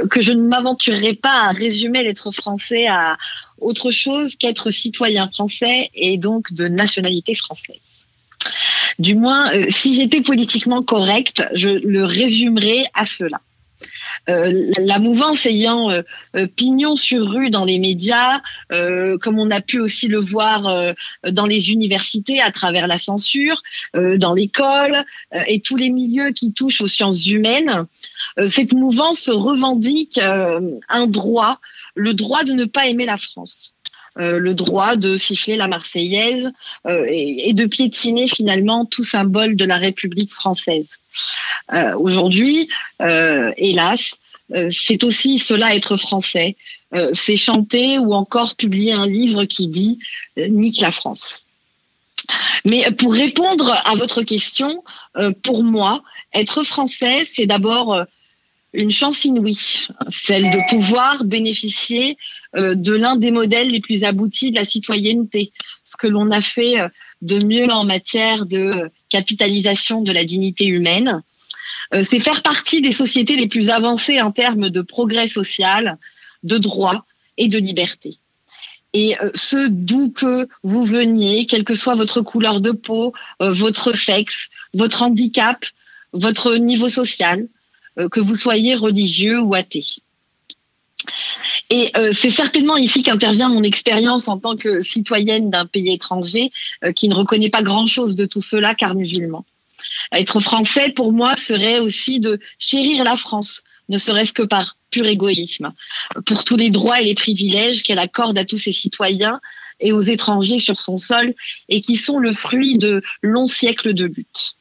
que 0.09 0.21
je 0.21 0.33
ne 0.33 0.43
m'aventurerai 0.43 1.15
pas 1.15 1.49
à 1.49 1.51
résumer 1.51 2.05
l'être 2.05 2.31
français 2.31 2.87
à 2.87 3.17
autre 3.59 3.91
chose 3.91 4.37
qu'être 4.37 4.71
citoyen 4.71 5.29
français 5.29 5.91
et 5.95 6.17
donc 6.17 6.53
de 6.53 6.69
nationalité 6.69 7.35
française. 7.35 7.81
Du 9.01 9.17
moins, 9.17 9.51
si 9.69 9.97
j'étais 9.97 10.21
politiquement 10.21 10.85
correcte, 10.85 11.43
je 11.55 11.69
le 11.71 12.05
résumerais 12.05 12.85
à 12.95 13.05
cela. 13.05 13.41
Euh, 14.29 14.73
la, 14.79 14.99
mouvance 14.99 15.47
ayant 15.47 15.91
euh, 15.91 16.03
euh, 16.37 16.47
pignon 16.47 16.95
sur 16.97 17.27
rue 17.27 17.51
dans 17.51 17.65
les 17.65 17.79
médias, 17.79 18.41
comme 19.21 19.39
on 19.39 19.51
a 19.51 19.61
pu 19.61 19.81
aussi 19.81 20.09
le 20.09 20.19
voir 20.19 20.95
dans 21.25 21.47
les 21.47 21.73
universités 21.73 22.41
à 22.41 22.51
travers 22.51 22.87
la 22.87 22.99
censure, 22.99 23.63
dans 23.95 24.35
l'école 24.35 25.05
et 25.47 25.61
tous 25.61 25.77
les 25.77 25.91
milieux 25.91 26.31
qui 26.31 26.53
touchent 26.53 26.81
aux 26.81 26.89
sciences 26.89 27.27
humaines, 27.27 27.87
cette 28.47 28.73
mouvance 28.73 29.29
revendique 29.29 30.19
un 30.19 31.07
droit, 31.07 31.61
le 31.95 32.15
droit 32.15 32.45
de 32.45 32.53
ne 32.53 32.65
pas 32.65 32.87
aimer 32.87 33.07
la 33.07 33.19
France. 33.19 33.75
Euh, 34.19 34.41
le 34.41 34.55
droit 34.55 34.97
de 34.97 35.17
siffler 35.17 35.57
la 35.57 35.69
Marseillaise 35.69 36.51
euh, 36.87 37.07
et, 37.09 37.53
de 37.53 37.67
piétiner 37.67 38.27
finalement 38.27 38.85
tout 38.85 39.05
symbole 39.05 39.55
de 39.55 39.65
la 39.65 39.77
République 39.77 40.33
française. 40.33 40.89
Euh, 41.73 41.97
Aujourd'hui, 41.97 42.69
hélas, 42.99 44.17
c'est 44.71 45.05
aussi 45.05 45.39
cela 45.39 45.77
être 45.77 45.97
français. 45.97 46.57
C'est 47.13 47.37
chanter 47.37 47.99
ou 47.99 48.15
encore 48.15 48.57
publier 48.57 48.93
un 48.93 49.07
livre 49.07 49.45
qui 49.45 49.69
dit 49.69 50.01
nique 50.37 50.81
la 50.81 50.91
France. 50.91 51.45
Mais 52.65 52.91
pour 52.99 53.13
répondre 53.13 53.73
à 53.85 53.95
votre 53.95 54.23
question, 54.23 54.83
pour 55.45 55.63
moi, 55.63 56.03
être 56.35 56.65
français, 56.65 57.25
c'est 57.25 57.47
d'abord 57.47 58.05
une 58.73 58.91
chance 58.91 59.25
inouïe, 59.25 59.87
celle 60.11 60.51
de 60.51 60.69
pouvoir 60.69 61.25
bénéficier 61.25 62.17
de 62.55 62.93
l'un 62.95 63.17
des 63.17 63.31
modèles 63.31 63.69
les 63.69 63.81
plus 63.81 64.05
aboutis 64.05 64.51
de 64.51 64.57
la 64.57 64.65
citoyenneté, 64.65 65.53
ce 65.85 65.97
que 65.97 66.07
l'on 66.07 66.31
a 66.31 66.41
fait 66.41 66.81
euh, 66.81 66.89
de 67.23 67.45
mieux 67.45 67.71
en 67.71 67.85
matière 67.85 68.47
de 68.47 68.91
capitalisation 69.09 70.03
de 70.03 70.13
la 70.13 70.25
dignité 70.25 70.67
humaine. 70.67 71.23
Euh, 71.95 72.05
c'est 72.09 72.21
faire 72.21 72.43
partie 72.43 72.81
des 72.81 72.93
sociétés 72.93 73.37
les 73.37 73.49
plus 73.49 73.71
avancées 73.71 74.21
en 74.21 74.33
termes 74.33 74.71
de 74.71 74.83
progrès 74.83 75.29
social, 75.29 75.99
de 76.43 76.59
droit 76.59 77.05
et 77.37 77.49
de 77.49 77.59
liberté. 77.59 78.19
Et 78.93 79.17
euh, 79.21 79.31
ce 79.35 79.69
d'où 79.69 80.11
que 80.11 80.49
vous 80.63 80.85
veniez, 80.85 81.47
quelle 81.47 81.65
que 81.65 81.75
soit 81.75 81.95
votre 81.95 82.23
couleur 82.23 82.61
de 82.61 82.73
peau, 82.73 83.13
euh, 83.41 83.53
votre 83.53 83.93
sexe, 83.93 84.49
votre 84.75 85.03
handicap, 85.03 85.65
votre 86.13 86.57
niveau 86.57 86.89
social, 86.89 87.49
euh, 87.99 88.09
que 88.09 88.21
vous 88.21 88.37
soyez 88.37 88.75
religieux 88.75 89.41
ou 89.41 89.55
athée. 89.55 89.85
Et 91.71 91.91
euh, 91.97 92.13
c'est 92.13 92.31
certainement 92.31 92.77
ici 92.77 93.03
qu'intervient 93.03 93.49
mon 93.49 93.63
expérience 93.63 94.29
en 94.29 94.39
tant 94.39 94.57
que 94.57 94.81
citoyenne 94.81 95.51
d'un 95.51 95.67
pays 95.67 95.93
étranger 95.93 96.51
euh, 96.85 96.93
qui 96.93 97.09
ne 97.09 97.15
reconnaît 97.15 97.51
pas 97.51 97.63
grand-chose 97.63 98.17
de 98.17 98.27
tout 98.27 98.41
cela 98.41 98.75
car 98.75 98.95
musulman. 98.95 99.45
Être 100.13 100.41
français, 100.41 100.91
pour 100.91 101.13
moi, 101.13 101.37
serait 101.37 101.79
aussi 101.79 102.21
de 102.21 102.41
chérir 102.59 103.05
la 103.05 103.17
France, 103.17 103.63
ne 103.89 103.99
serait-ce 103.99 104.33
que 104.33 104.43
par 104.43 104.77
pur 104.91 105.07
égoïsme, 105.07 105.73
pour 106.27 106.45
tous 106.45 106.57
les 106.57 106.71
droits 106.71 107.01
et 107.01 107.05
les 107.05 107.15
privilèges 107.15 107.83
qu'elle 107.83 107.99
accorde 107.99 108.39
à 108.39 108.45
tous 108.45 108.59
ses 108.59 108.73
citoyens 108.73 109.41
et 109.79 109.93
aux 109.93 110.01
étrangers 110.01 110.59
sur 110.59 110.79
son 110.79 110.99
sol, 110.99 111.35
et 111.69 111.81
qui 111.81 111.97
sont 111.97 112.19
le 112.19 112.33
fruit 112.33 112.77
de 112.77 113.03
longs 113.23 113.47
siècles 113.47 113.95
de 113.95 114.05
lutte. 114.05 114.57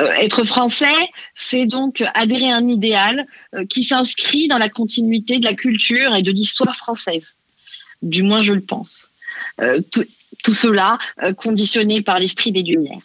Euh, 0.00 0.12
être 0.12 0.44
français, 0.44 1.10
c'est 1.34 1.66
donc 1.66 2.02
adhérer 2.14 2.50
à 2.50 2.56
un 2.56 2.68
idéal 2.68 3.26
euh, 3.54 3.64
qui 3.66 3.84
s'inscrit 3.84 4.48
dans 4.48 4.58
la 4.58 4.68
continuité 4.68 5.38
de 5.38 5.44
la 5.44 5.54
culture 5.54 6.14
et 6.14 6.22
de 6.22 6.32
l'histoire 6.32 6.76
française. 6.76 7.36
Du 8.02 8.22
moins, 8.22 8.42
je 8.42 8.52
le 8.52 8.60
pense. 8.60 9.10
Euh, 9.60 9.80
tout, 9.90 10.04
cela 10.52 10.98
conditionné 11.38 12.02
par 12.02 12.18
l'esprit 12.18 12.52
des 12.52 12.62
Lumières. 12.62 13.00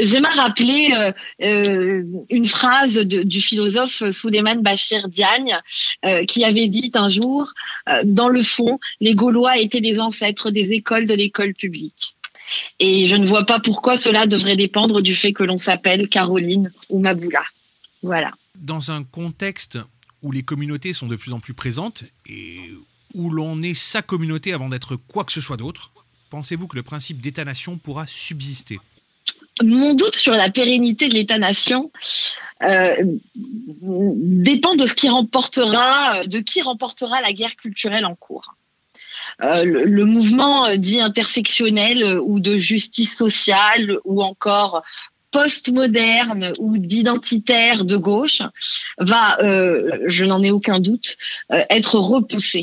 J'aime 0.00 0.24
rappeler 0.24 0.94
une 1.38 2.46
phrase 2.46 2.98
du 2.98 3.40
philosophe 3.40 4.10
Souleymane 4.10 4.62
Bachir 4.62 5.08
Diagne 5.08 5.58
qui 6.28 6.44
avait 6.44 6.68
dit 6.68 6.90
un 6.94 7.08
jour, 7.08 7.52
dans 8.04 8.28
le 8.28 8.42
fond, 8.42 8.78
les 9.00 9.14
Gaulois 9.14 9.58
étaient 9.58 9.82
des 9.82 9.98
ancêtres 10.00 10.50
des 10.50 10.70
écoles 10.70 11.06
de 11.06 11.14
l'école 11.14 11.52
publique. 11.52 12.16
Et 12.78 13.06
je 13.08 13.16
ne 13.16 13.26
vois 13.26 13.44
pas 13.44 13.60
pourquoi 13.60 13.96
cela 13.96 14.26
devrait 14.26 14.56
dépendre 14.56 15.00
du 15.00 15.14
fait 15.14 15.32
que 15.32 15.44
l'on 15.44 15.58
s'appelle 15.58 16.08
Caroline 16.08 16.72
ou 16.88 17.00
Maboula. 17.00 17.44
Voilà. 18.02 18.32
Dans 18.56 18.90
un 18.90 19.02
contexte 19.02 19.78
où 20.22 20.32
les 20.32 20.42
communautés 20.42 20.92
sont 20.92 21.06
de 21.06 21.16
plus 21.16 21.32
en 21.32 21.40
plus 21.40 21.54
présentes 21.54 22.04
et 22.26 22.70
où 23.14 23.30
l'on 23.30 23.62
est 23.62 23.74
sa 23.74 24.02
communauté 24.02 24.52
avant 24.52 24.68
d'être 24.68 24.96
quoi 24.96 25.24
que 25.24 25.32
ce 25.32 25.40
soit 25.40 25.56
d'autre, 25.56 25.92
pensez-vous 26.30 26.66
que 26.66 26.76
le 26.76 26.82
principe 26.82 27.20
d'État-nation 27.20 27.78
pourra 27.78 28.06
subsister? 28.06 28.80
Mon 29.62 29.94
doute 29.94 30.16
sur 30.16 30.32
la 30.32 30.50
pérennité 30.50 31.08
de 31.08 31.14
l'État-nation 31.14 31.92
euh, 32.62 32.94
dépend 33.36 34.74
de 34.74 34.84
ce 34.84 34.94
qui 34.94 35.08
remportera, 35.08 36.26
de 36.26 36.40
qui 36.40 36.60
remportera 36.60 37.20
la 37.20 37.32
guerre 37.32 37.54
culturelle 37.54 38.04
en 38.04 38.16
cours. 38.16 38.54
Euh, 39.42 39.64
le, 39.64 39.84
le 39.84 40.04
mouvement 40.04 40.66
euh, 40.66 40.76
dit 40.76 41.00
intersectionnel 41.00 42.02
euh, 42.02 42.20
ou 42.22 42.40
de 42.40 42.56
justice 42.56 43.16
sociale 43.16 43.98
ou 44.04 44.22
encore 44.22 44.82
postmoderne 45.32 46.52
ou 46.60 46.78
d'identitaire 46.78 47.84
de 47.84 47.96
gauche 47.96 48.42
va, 48.98 49.36
euh, 49.42 49.90
je 50.06 50.24
n'en 50.24 50.42
ai 50.42 50.50
aucun 50.52 50.78
doute, 50.78 51.16
euh, 51.52 51.60
être 51.70 51.98
repoussé. 51.98 52.62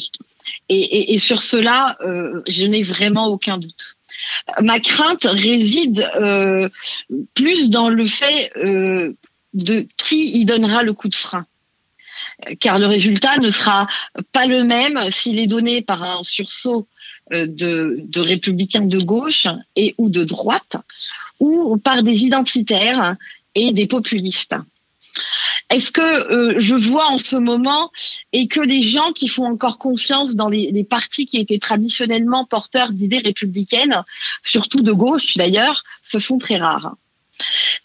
Et, 0.70 0.80
et- 0.80 1.14
et 1.14 1.18
sur 1.18 1.42
cela, 1.42 1.98
euh, 2.02 2.42
je 2.48 2.66
n'ai 2.66 2.84
vraiment 2.84 3.28
aucun 3.28 3.58
doute. 3.58 3.96
Ma 4.62 4.80
crainte 4.80 5.24
réside 5.26 6.10
plus 7.34 7.70
dans 7.70 7.90
le 7.90 8.06
fait 8.06 8.52
de 9.54 9.86
qui 9.98 10.40
y 10.40 10.46
donnera 10.46 10.84
le 10.84 10.94
coup 10.94 11.10
de 11.10 11.16
frein 11.16 11.46
car 12.60 12.80
le 12.80 12.88
résultat 12.88 13.38
ne 13.38 13.50
sera 13.50 13.88
pas 14.32 14.48
le 14.48 14.64
même 14.64 15.10
s'il 15.12 15.40
est 15.40 15.48
donné 15.48 15.82
par 15.82 16.04
un 16.04 16.24
sursaut 16.24 16.88
euh, 17.34 17.46
de, 17.48 18.20
républicains 18.20 18.86
de 18.86 19.00
gauche 19.00 19.48
et 19.76 19.96
ou 19.98 20.10
de 20.10 20.24
droite, 20.24 20.76
ou 21.40 21.78
par 21.78 22.04
des 22.04 22.26
identitaires 22.26 23.16
et 23.56 23.72
des 23.72 23.88
populistes. 23.88 24.56
Est-ce 25.70 25.92
que 25.92 26.02
euh, 26.02 26.56
je 26.60 26.76
vois 26.76 27.08
en 27.08 27.18
ce 27.18 27.38
moment 27.38 27.92
et 28.34 28.48
que 28.48 28.60
les 28.60 28.82
gens 28.82 29.14
qui 29.14 29.28
font 29.28 29.46
encore 29.46 29.78
confiance 29.78 30.36
dans 30.36 30.50
les 30.50 30.84
partis 30.84 31.26
qui 31.26 31.38
étaient 31.38 31.60
traditionnellement 31.60 32.46
porteurs 32.46 32.92
d'idées 32.92 33.20
républicaines, 33.20 34.04
surtout 34.42 34.82
de 34.82 34.92
gauche 34.92 35.38
d'ailleurs, 35.38 35.84
se 36.04 36.18
font 36.18 36.38
très 36.38 36.58
rares? 36.58 36.96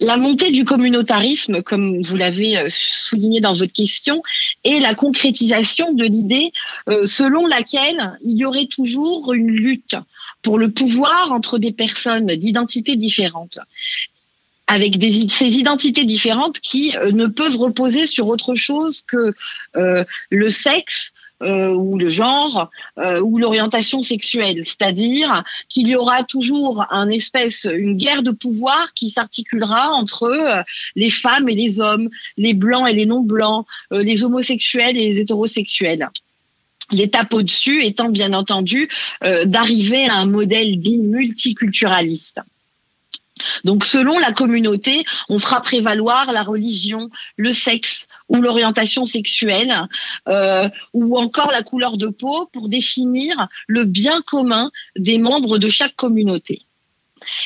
La 0.01 0.16
montée 0.16 0.51
du 0.51 0.64
communautarisme, 0.64 1.62
comme 1.62 2.03
vous 2.03 2.16
l'avez 2.16 2.59
euh, 2.59 2.66
souligné 2.69 3.40
dans 3.40 3.55
votre 3.55 3.73
question, 3.73 4.23
est 4.64 4.81
la 4.81 4.95
concrétisation 4.95 5.92
de 5.92 6.05
l'idée 6.05 6.53
euh, 6.88 7.07
selon 7.07 7.47
laquelle 7.47 8.19
il 8.23 8.37
y 8.37 8.45
aurait 8.45 8.66
toujours 8.66 9.33
une 9.33 9.51
lutte 9.51 9.97
pour 10.42 10.59
le 10.59 10.71
pouvoir 10.71 11.33
entre 11.33 11.59
des 11.59 11.73
personnes 11.73 12.27
d'identités 12.27 12.97
différentes 12.97 13.59
avec 14.69 14.97
ces 15.31 15.47
identités 15.47 16.05
différentes 16.05 16.59
qui 16.59 16.97
euh, 16.97 17.12
ne 17.12 17.27
peuvent 17.27 17.57
reposer 17.57 18.07
sur 18.07 18.27
autre 18.27 18.55
chose 18.57 19.03
que 19.07 19.33
le 20.31 20.49
sexe, 20.51 21.12
euh, 21.42 21.75
ou 21.75 21.99
le 21.99 22.09
genre 22.09 22.70
euh, 22.99 23.20
ou 23.20 23.38
l'orientation 23.38 24.01
sexuelle, 24.01 24.62
c'est-à-dire 24.64 25.44
qu'il 25.68 25.87
y 25.87 25.94
aura 25.94 26.25
toujours 26.25 26.87
un 26.90 27.11
espèce, 27.11 27.68
une 27.70 27.99
guerre 27.99 28.22
de 28.22 28.31
pouvoir 28.31 28.94
qui 28.94 29.11
s'articulera 29.11 29.90
entre 29.90 30.22
euh, 30.22 30.62
les 30.94 31.11
femmes 31.11 31.51
et 31.51 31.55
les 31.55 31.79
hommes, 31.79 32.09
les 32.38 32.55
blancs 32.55 32.88
et 32.88 32.94
les 32.94 33.05
non 33.05 33.20
blancs, 33.20 33.66
les 33.90 34.25
homosexuels 34.25 34.96
et 34.96 35.12
les 35.12 35.20
hétérosexuels. 35.20 36.09
L'étape 36.90 37.35
au-dessus 37.35 37.85
étant 37.85 38.09
bien 38.09 38.33
entendu 38.33 38.88
d'arriver 39.20 40.09
à 40.09 40.14
un 40.14 40.27
modèle 40.27 40.79
dit 40.81 41.03
multiculturaliste. 41.03 42.40
Donc 43.64 43.85
selon 43.85 44.18
la 44.18 44.33
communauté, 44.33 45.05
on 45.29 45.38
fera 45.38 45.61
prévaloir 45.61 46.33
la 46.33 46.42
religion, 46.42 47.11
le 47.37 47.53
sexe 47.53 48.07
ou 48.29 48.37
l'orientation 48.37 49.05
sexuelle 49.05 49.88
euh, 50.29 50.68
ou 50.92 51.18
encore 51.18 51.51
la 51.51 51.62
couleur 51.62 51.96
de 51.96 52.09
peau 52.09 52.49
pour 52.53 52.68
définir 52.68 53.49
le 53.66 53.85
bien 53.85 54.22
commun 54.22 54.70
des 54.96 55.18
membres 55.18 55.59
de 55.59 55.68
chaque 55.68 55.96
communauté. 55.96 56.62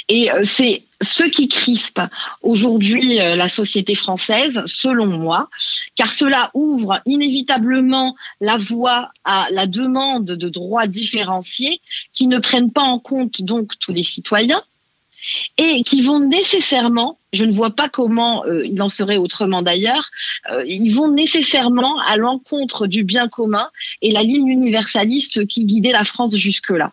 Et 0.09 0.31
euh, 0.31 0.43
c'est 0.45 0.83
ce 1.01 1.23
qui 1.25 1.49
crispe 1.49 2.01
aujourd'hui 2.43 3.21
euh, 3.21 3.37
la 3.37 3.49
société 3.49 3.95
française, 3.95 4.63
selon 4.67 5.07
moi, 5.07 5.49
car 5.95 6.13
cela 6.13 6.51
ouvre 6.55 7.01
inévitablement 7.07 8.17
la 8.41 8.57
voie 8.57 9.11
à 9.25 9.49
la 9.53 9.67
demande 9.67 10.25
de 10.25 10.49
droits 10.49 10.87
différenciés 10.87 11.81
qui 12.13 12.27
ne 12.27 12.39
prennent 12.39 12.73
pas 12.73 12.83
en 12.83 12.99
compte 12.99 13.43
donc 13.43 13.79
tous 13.79 13.93
les 13.93 14.03
citoyens 14.03 14.63
et 15.59 15.83
qui 15.83 16.03
vont 16.03 16.21
nécessairement, 16.21 17.19
je 17.33 17.45
ne 17.45 17.53
vois 17.53 17.71
pas 17.71 17.89
comment 17.89 18.45
euh, 18.47 18.65
il 18.65 18.81
en 18.83 18.89
serait 18.89 19.17
autrement 19.17 19.63
d'ailleurs, 19.63 20.11
euh, 20.51 20.65
ils 20.67 20.95
vont 20.95 21.11
nécessairement 21.11 21.99
à 22.01 22.17
l'encontre 22.17 22.87
du 22.87 23.05
bien 23.05 23.29
commun 23.29 23.69
et 24.03 24.13
la 24.13 24.23
ligne 24.23 24.49
universaliste 24.49 25.47
qui 25.47 25.67
guidait 25.67 25.93
la 25.93 26.05
France 26.05 26.35
jusque-là. 26.37 26.93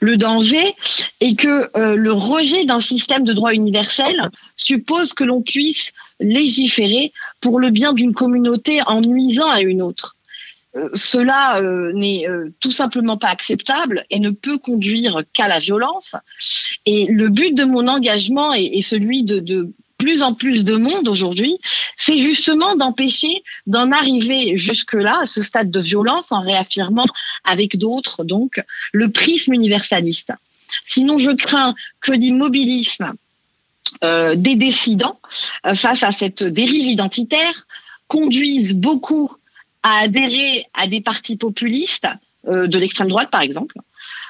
Le 0.00 0.16
danger 0.16 0.74
est 1.20 1.38
que 1.38 1.70
euh, 1.76 1.94
le 1.94 2.12
rejet 2.12 2.64
d'un 2.64 2.80
système 2.80 3.24
de 3.24 3.32
droit 3.32 3.52
universel 3.52 4.30
suppose 4.56 5.12
que 5.12 5.24
l'on 5.24 5.42
puisse 5.42 5.92
légiférer 6.20 7.12
pour 7.40 7.60
le 7.60 7.70
bien 7.70 7.92
d'une 7.92 8.14
communauté 8.14 8.80
en 8.86 9.00
nuisant 9.00 9.50
à 9.50 9.60
une 9.60 9.82
autre. 9.82 10.16
Cela 10.94 11.60
euh, 11.60 11.92
n'est 11.92 12.28
euh, 12.28 12.50
tout 12.60 12.70
simplement 12.70 13.18
pas 13.18 13.28
acceptable 13.28 14.06
et 14.10 14.18
ne 14.18 14.30
peut 14.30 14.58
conduire 14.58 15.22
qu'à 15.34 15.48
la 15.48 15.58
violence. 15.58 16.16
Et 16.86 17.06
le 17.06 17.28
but 17.28 17.54
de 17.54 17.64
mon 17.64 17.88
engagement 17.88 18.54
est 18.54 18.80
celui 18.82 19.22
de, 19.24 19.38
de 19.38 19.72
plus 20.02 20.22
en 20.24 20.34
plus 20.34 20.64
de 20.64 20.74
monde 20.74 21.06
aujourd'hui, 21.06 21.58
c'est 21.96 22.18
justement 22.18 22.74
d'empêcher 22.74 23.44
d'en 23.68 23.92
arriver 23.92 24.56
jusque-là, 24.56 25.20
à 25.22 25.26
ce 25.26 25.42
stade 25.42 25.70
de 25.70 25.78
violence, 25.78 26.32
en 26.32 26.40
réaffirmant 26.40 27.06
avec 27.44 27.78
d'autres, 27.78 28.24
donc, 28.24 28.60
le 28.92 29.12
prisme 29.12 29.54
universaliste. 29.54 30.32
Sinon, 30.84 31.18
je 31.18 31.30
crains 31.30 31.76
que 32.00 32.10
l'immobilisme 32.10 33.12
euh, 34.02 34.34
des 34.34 34.56
décidants 34.56 35.20
euh, 35.66 35.74
face 35.74 36.02
à 36.02 36.10
cette 36.10 36.42
dérive 36.42 36.88
identitaire 36.88 37.68
conduise 38.08 38.74
beaucoup 38.74 39.30
à 39.82 40.00
adhérer 40.00 40.66
à 40.74 40.86
des 40.86 41.00
partis 41.00 41.36
populistes 41.36 42.06
euh, 42.48 42.66
de 42.66 42.78
l'extrême 42.78 43.08
droite, 43.08 43.30
par 43.30 43.40
exemple, 43.40 43.76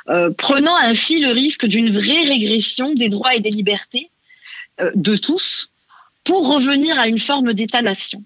euh, 0.09 0.31
prenant 0.31 0.77
ainsi 0.77 1.21
le 1.21 1.33
risque 1.33 1.65
d'une 1.65 1.91
vraie 1.91 2.25
régression 2.25 2.95
des 2.95 3.09
droits 3.09 3.35
et 3.35 3.41
des 3.41 3.51
libertés 3.51 4.11
euh, 4.81 4.91
de 4.95 5.17
tous 5.17 5.71
pour 6.25 6.55
revenir 6.55 6.99
à 6.99 7.09
une 7.09 7.19
forme 7.19 7.55
d'État-nation. 7.55 8.23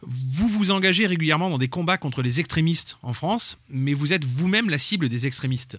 Vous 0.00 0.48
vous 0.48 0.70
engagez 0.70 1.06
régulièrement 1.06 1.50
dans 1.50 1.58
des 1.58 1.68
combats 1.68 1.98
contre 1.98 2.22
les 2.22 2.40
extrémistes 2.40 2.96
en 3.02 3.12
France, 3.12 3.58
mais 3.68 3.94
vous 3.94 4.12
êtes 4.12 4.24
vous-même 4.24 4.70
la 4.70 4.78
cible 4.78 5.08
des 5.08 5.26
extrémistes. 5.26 5.76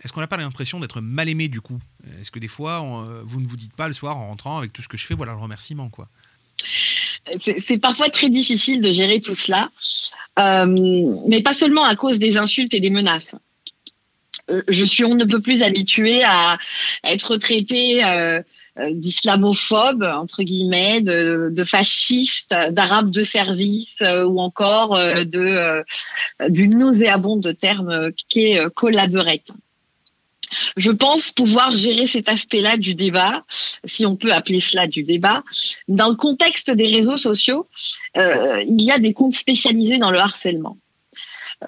Est-ce 0.00 0.12
qu'on 0.12 0.20
n'a 0.20 0.28
pas 0.28 0.36
l'impression 0.36 0.78
d'être 0.78 1.00
mal 1.00 1.28
aimé 1.28 1.48
du 1.48 1.60
coup? 1.60 1.80
Est-ce 2.20 2.30
que 2.30 2.38
des 2.38 2.46
fois, 2.46 2.80
vous 3.24 3.40
ne 3.40 3.48
vous 3.48 3.56
dites 3.56 3.74
pas 3.74 3.88
le 3.88 3.94
soir 3.94 4.16
en 4.16 4.28
rentrant 4.28 4.58
avec 4.58 4.72
tout 4.72 4.80
ce 4.80 4.86
que 4.86 4.96
je 4.96 5.04
fais, 5.04 5.14
voilà 5.14 5.32
le 5.32 5.40
remerciement 5.40 5.88
quoi? 5.88 6.08
C'est 7.58 7.78
parfois 7.78 8.08
très 8.10 8.28
difficile 8.28 8.80
de 8.80 8.90
gérer 8.90 9.20
tout 9.20 9.34
cela, 9.34 9.70
euh, 10.38 10.66
mais 11.26 11.42
pas 11.42 11.52
seulement 11.52 11.84
à 11.84 11.94
cause 11.96 12.18
des 12.18 12.36
insultes 12.36 12.74
et 12.74 12.80
des 12.80 12.90
menaces. 12.90 13.34
Euh, 14.50 14.62
Je 14.68 14.84
suis 14.84 15.04
on 15.04 15.14
ne 15.14 15.24
peut 15.24 15.40
plus 15.40 15.62
habituée 15.62 16.22
à 16.24 16.58
être 17.04 17.36
traitée 17.36 18.04
euh, 18.04 18.42
euh, 18.78 18.90
d'islamophobe, 18.92 20.02
entre 20.02 20.42
guillemets, 20.42 21.00
de, 21.02 21.50
de 21.52 21.64
fasciste, 21.64 22.54
d'arabe 22.70 23.10
de 23.10 23.24
service 23.24 24.00
ou 24.00 24.40
encore 24.40 24.96
de 24.96 25.84
d'une 26.48 26.78
nauséabonde 26.78 27.56
terme 27.58 27.90
euh, 27.90 28.10
qu'est 28.28 28.60
collaborette. 28.74 29.50
Je 30.76 30.90
pense 30.90 31.30
pouvoir 31.30 31.74
gérer 31.74 32.06
cet 32.06 32.28
aspect-là 32.28 32.76
du 32.76 32.94
débat, 32.94 33.44
si 33.84 34.06
on 34.06 34.16
peut 34.16 34.32
appeler 34.32 34.60
cela 34.60 34.86
du 34.86 35.02
débat. 35.02 35.42
Dans 35.88 36.08
le 36.08 36.16
contexte 36.16 36.70
des 36.70 36.88
réseaux 36.88 37.18
sociaux, 37.18 37.68
euh, 38.16 38.62
il 38.66 38.82
y 38.82 38.90
a 38.90 38.98
des 38.98 39.12
comptes 39.12 39.34
spécialisés 39.34 39.98
dans 39.98 40.10
le 40.10 40.18
harcèlement. 40.18 40.78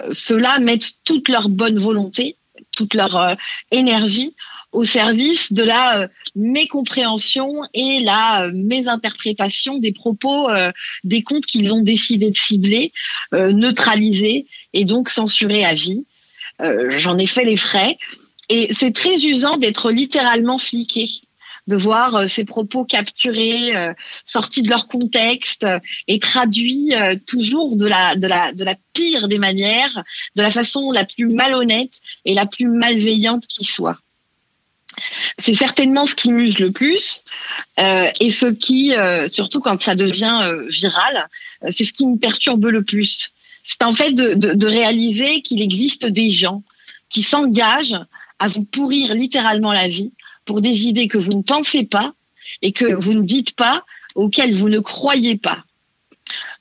Euh, 0.00 0.08
Ceux-là 0.12 0.58
mettent 0.60 0.92
toute 1.04 1.28
leur 1.28 1.48
bonne 1.48 1.78
volonté, 1.78 2.36
toute 2.76 2.94
leur 2.94 3.16
euh, 3.16 3.34
énergie 3.70 4.34
au 4.72 4.84
service 4.84 5.52
de 5.52 5.64
la 5.64 6.00
euh, 6.02 6.08
mécompréhension 6.36 7.62
et 7.74 8.00
la 8.00 8.44
euh, 8.44 8.52
mésinterprétation 8.54 9.78
des 9.78 9.92
propos 9.92 10.48
euh, 10.48 10.70
des 11.02 11.22
comptes 11.22 11.46
qu'ils 11.46 11.74
ont 11.74 11.82
décidé 11.82 12.30
de 12.30 12.36
cibler, 12.36 12.92
neutraliser 13.32 14.46
et 14.72 14.84
donc 14.84 15.08
censurer 15.08 15.64
à 15.64 15.74
vie. 15.74 16.04
Euh, 16.60 16.90
J'en 16.90 17.18
ai 17.18 17.26
fait 17.26 17.44
les 17.44 17.56
frais. 17.56 17.98
Et 18.50 18.74
c'est 18.74 18.92
très 18.92 19.14
usant 19.24 19.56
d'être 19.56 19.92
littéralement 19.92 20.58
fliqué, 20.58 21.08
de 21.68 21.76
voir 21.76 22.16
euh, 22.16 22.26
ces 22.26 22.44
propos 22.44 22.84
capturés, 22.84 23.76
euh, 23.76 23.94
sortis 24.26 24.62
de 24.62 24.68
leur 24.68 24.88
contexte 24.88 25.62
euh, 25.62 25.78
et 26.08 26.18
traduits 26.18 26.92
euh, 26.94 27.14
toujours 27.28 27.76
de 27.76 27.86
la, 27.86 28.16
de, 28.16 28.26
la, 28.26 28.52
de 28.52 28.64
la 28.64 28.74
pire 28.92 29.28
des 29.28 29.38
manières, 29.38 30.02
de 30.34 30.42
la 30.42 30.50
façon 30.50 30.90
la 30.90 31.04
plus 31.04 31.28
malhonnête 31.28 32.00
et 32.24 32.34
la 32.34 32.44
plus 32.44 32.66
malveillante 32.66 33.46
qui 33.46 33.64
soit. 33.64 33.98
C'est 35.38 35.54
certainement 35.54 36.04
ce 36.04 36.16
qui 36.16 36.32
muse 36.32 36.58
le 36.58 36.72
plus 36.72 37.22
et 37.78 38.30
ce 38.30 38.46
qui, 38.46 38.92
surtout 39.28 39.60
quand 39.60 39.80
ça 39.80 39.94
devient 39.94 40.52
viral, 40.68 41.28
c'est 41.70 41.84
ce 41.84 41.92
qui 41.92 42.06
me 42.06 42.18
perturbe 42.18 42.66
le 42.66 42.82
plus. 42.82 43.32
c'est 43.62 43.84
en 43.84 43.92
fait 43.92 44.10
de, 44.10 44.34
de, 44.34 44.52
de 44.52 44.66
réaliser 44.66 45.42
qu'il 45.42 45.62
existe 45.62 46.06
des 46.06 46.30
gens 46.32 46.64
qui 47.08 47.22
s'engagent 47.22 48.00
à 48.40 48.48
vous 48.48 48.64
pourrir 48.64 49.14
littéralement 49.14 49.72
la 49.72 49.86
vie 49.86 50.12
pour 50.44 50.60
des 50.60 50.86
idées 50.86 51.06
que 51.06 51.18
vous 51.18 51.32
ne 51.32 51.42
pensez 51.42 51.84
pas 51.84 52.14
et 52.62 52.72
que 52.72 52.92
vous 52.92 53.14
ne 53.14 53.22
dites 53.22 53.54
pas, 53.54 53.84
auxquelles 54.16 54.54
vous 54.54 54.68
ne 54.68 54.80
croyez 54.80 55.36
pas. 55.36 55.64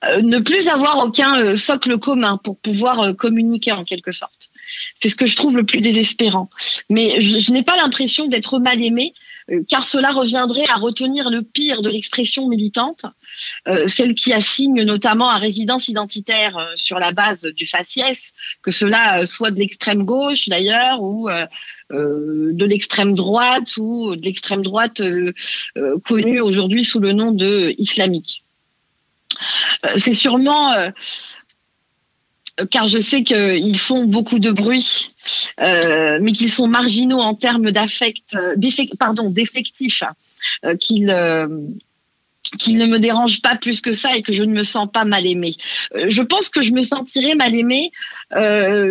Euh, 0.06 0.22
ne 0.22 0.40
plus 0.40 0.68
avoir 0.68 1.04
aucun 1.06 1.38
euh, 1.40 1.56
socle 1.56 1.98
commun 1.98 2.38
pour 2.44 2.58
pouvoir 2.58 3.00
euh, 3.02 3.14
communiquer 3.14 3.72
en 3.72 3.84
quelque 3.84 4.12
sorte. 4.12 4.50
C'est 4.96 5.10
ce 5.10 5.16
que 5.16 5.26
je 5.26 5.36
trouve 5.36 5.58
le 5.58 5.66
plus 5.66 5.82
désespérant. 5.82 6.50
Mais 6.90 7.20
je, 7.22 7.40
je 7.40 7.52
n'ai 7.52 7.64
pas 7.64 7.76
l'impression 7.76 8.28
d'être 8.28 8.60
mal 8.60 8.84
aimé, 8.84 9.14
euh, 9.14 9.39
car 9.68 9.86
cela 9.86 10.12
reviendrait 10.12 10.68
à 10.68 10.76
retenir 10.76 11.30
le 11.30 11.42
pire 11.42 11.82
de 11.82 11.90
l'expression 11.90 12.48
militante, 12.48 13.06
euh, 13.68 13.88
celle 13.88 14.14
qui 14.14 14.34
assigne 14.34 14.84
notamment 14.84 15.30
à 15.30 15.38
résidence 15.38 15.88
identitaire 15.88 16.58
euh, 16.58 16.72
sur 16.76 17.00
la 17.00 17.12
base 17.12 17.42
du 17.42 17.66
faciès, 17.66 18.34
que 18.62 18.72
cela 18.72 19.22
euh, 19.22 19.26
soit 19.26 19.52
de 19.52 19.60
l'extrême 19.60 20.04
gauche 20.04 20.50
d'ailleurs, 20.50 21.02
ou 21.02 21.30
euh, 21.30 21.46
euh, 21.92 22.52
de 22.54 22.66
l'extrême 22.66 23.16
droite, 23.16 23.78
ou 23.78 24.16
de 24.16 24.22
l'extrême 24.22 24.62
droite 24.62 25.02
euh, 25.02 25.34
euh, 25.78 25.98
connue 26.06 26.42
aujourd'hui 26.42 26.84
sous 26.84 27.00
le 27.00 27.14
nom 27.14 27.32
de 27.32 27.74
islamique. 27.78 28.44
Euh, 29.86 29.96
C'est 29.98 30.14
sûrement 30.14 30.74
euh, 30.74 30.90
car 32.66 32.88
je 32.88 33.00
sais 33.00 33.24
qu'ils 33.24 33.80
font 33.80 34.06
beaucoup 34.06 34.40
de 34.40 34.52
bruit, 34.52 35.14
euh, 35.60 36.20
mais 36.22 36.32
qu'ils 36.32 36.52
sont 36.52 36.68
marginaux 36.68 37.20
en 37.20 37.36
termes 37.36 37.72
d'affect, 37.72 38.38
pardon, 38.98 39.30
d'effectifs, 39.30 40.04
euh, 40.66 40.76
qu'ils 40.76 41.10
euh, 41.10 41.48
qu'ils 42.58 42.78
ne 42.78 42.88
me 42.88 43.00
dérangent 43.00 43.42
pas 43.42 43.56
plus 43.56 43.80
que 43.80 43.94
ça 43.94 44.16
et 44.16 44.24
que 44.24 44.34
je 44.34 44.44
ne 44.44 44.54
me 44.54 44.64
sens 44.64 44.88
pas 44.92 45.06
mal 45.06 45.28
aimée. 45.28 45.56
Je 46.08 46.22
pense 46.24 46.50
que 46.50 46.64
je 46.64 46.72
me 46.72 46.82
sentirais 46.82 47.36
mal 47.36 47.54
aimée 47.54 47.92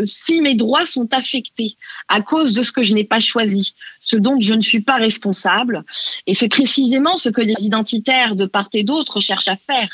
si 0.05 0.41
mes 0.43 0.55
droits 0.55 0.85
sont 0.85 1.13
affectés 1.13 1.77
à 2.07 2.21
cause 2.21 2.53
de 2.53 2.63
ce 2.63 2.71
que 2.71 2.85
je 2.85 2.95
n'ai 2.95 3.03
pas 3.03 3.19
choisi, 3.19 3.75
ce 4.01 4.17
dont 4.17 4.39
je 4.39 4.55
ne 4.55 4.61
suis 4.61 4.83
pas 4.83 4.97
responsable. 4.97 5.83
Et 6.29 6.37
c'est 6.37 6.49
précisément 6.49 7.17
ce 7.17 7.31
que 7.31 7.41
les 7.41 7.57
identitaires 7.59 8.37
de 8.37 8.47
part 8.47 8.69
et 8.75 8.85
d'autre 8.85 9.19
cherchent 9.19 9.49
à 9.49 9.57
faire 9.57 9.91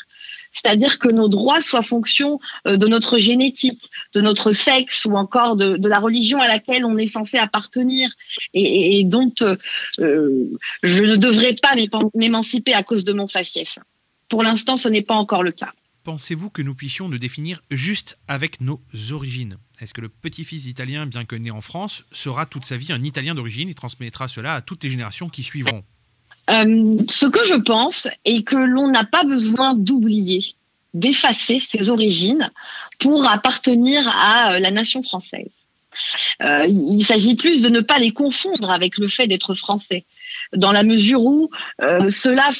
c'est-à-dire 0.54 0.98
que 0.98 1.08
nos 1.08 1.28
droits 1.28 1.60
soient 1.60 1.82
fonction 1.82 2.40
euh, 2.66 2.78
de 2.78 2.86
notre 2.86 3.18
génétique, 3.18 3.82
de 4.14 4.20
notre 4.22 4.52
sexe 4.52 5.04
ou 5.04 5.16
encore 5.16 5.56
de, 5.56 5.76
la 5.86 5.98
religion 5.98 6.40
à 6.40 6.46
laquelle 6.46 6.84
on 6.84 6.96
est 6.96 7.06
censé 7.08 7.36
appartenir 7.36 8.10
et, 8.54 9.00
et- 9.00 9.04
dont 9.04 9.32
euh, 9.42 9.56
euh, 9.98 10.46
je 10.82 11.02
ne 11.02 11.16
devrais 11.16 11.54
pas 11.54 11.74
m'émanciper 12.14 12.72
à 12.72 12.82
cause 12.82 13.04
de 13.04 13.12
mon 13.12 13.28
faciès. 13.28 13.78
Pour 14.28 14.42
l'instant, 14.42 14.76
ce 14.76 14.88
n'est 14.88 15.02
pas 15.02 15.14
encore 15.14 15.42
le 15.42 15.52
cas. 15.52 15.72
Pensez-vous 16.04 16.50
que 16.50 16.62
nous 16.62 16.74
puissions 16.74 17.08
nous 17.08 17.18
définir 17.18 17.62
juste 17.70 18.18
avec 18.28 18.60
nos 18.60 18.80
origines? 19.10 19.56
Est-ce 19.80 19.94
que 19.94 20.02
le 20.02 20.10
petit-fils 20.10 20.64
d'Italien, 20.64 21.06
bien 21.06 21.24
que 21.24 21.34
né 21.34 21.50
en 21.50 21.62
France, 21.62 22.04
sera 22.12 22.44
toute 22.46 22.64
sa 22.66 22.76
vie 22.76 22.92
un 22.92 23.02
Italien 23.02 23.34
d'origine 23.34 23.68
et 23.70 23.74
transmettra 23.74 24.28
cela 24.28 24.54
à 24.54 24.60
toutes 24.60 24.84
les 24.84 24.90
générations 24.90 25.28
qui 25.30 25.42
suivront? 25.42 25.82
Euh, 26.50 26.98
ce 27.08 27.26
que 27.26 27.44
je 27.44 27.54
pense 27.54 28.08
est 28.24 28.42
que 28.42 28.56
l'on 28.56 28.88
n'a 28.88 29.04
pas 29.04 29.24
besoin 29.24 29.74
d'oublier, 29.74 30.54
d'effacer 30.92 31.58
ses 31.58 31.88
origines 31.88 32.50
pour 32.98 33.28
appartenir 33.28 34.06
à 34.08 34.54
euh, 34.54 34.58
la 34.58 34.70
nation 34.70 35.02
française. 35.02 35.48
Euh, 36.42 36.66
il 36.66 37.04
s'agit 37.04 37.36
plus 37.36 37.62
de 37.62 37.68
ne 37.68 37.80
pas 37.80 37.98
les 37.98 38.12
confondre 38.12 38.70
avec 38.70 38.98
le 38.98 39.08
fait 39.08 39.26
d'être 39.26 39.54
français, 39.54 40.04
dans 40.52 40.72
la 40.72 40.82
mesure 40.82 41.24
où 41.24 41.50
cela, 41.80 42.50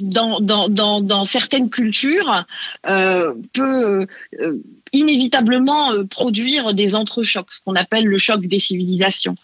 dans, 0.00 0.40
dans, 0.40 0.70
dans, 0.70 1.02
dans 1.02 1.26
certaines 1.26 1.68
cultures, 1.68 2.46
peut 2.82 4.06
inévitablement 4.94 5.92
euh, 5.92 6.04
produire 6.04 6.72
des 6.72 6.94
entrechocs, 6.94 7.50
ce 7.50 7.60
qu'on 7.60 7.74
appelle 7.74 8.04
le 8.04 8.18
choc 8.18 8.46
des 8.46 8.60
civilisations. 8.60 9.36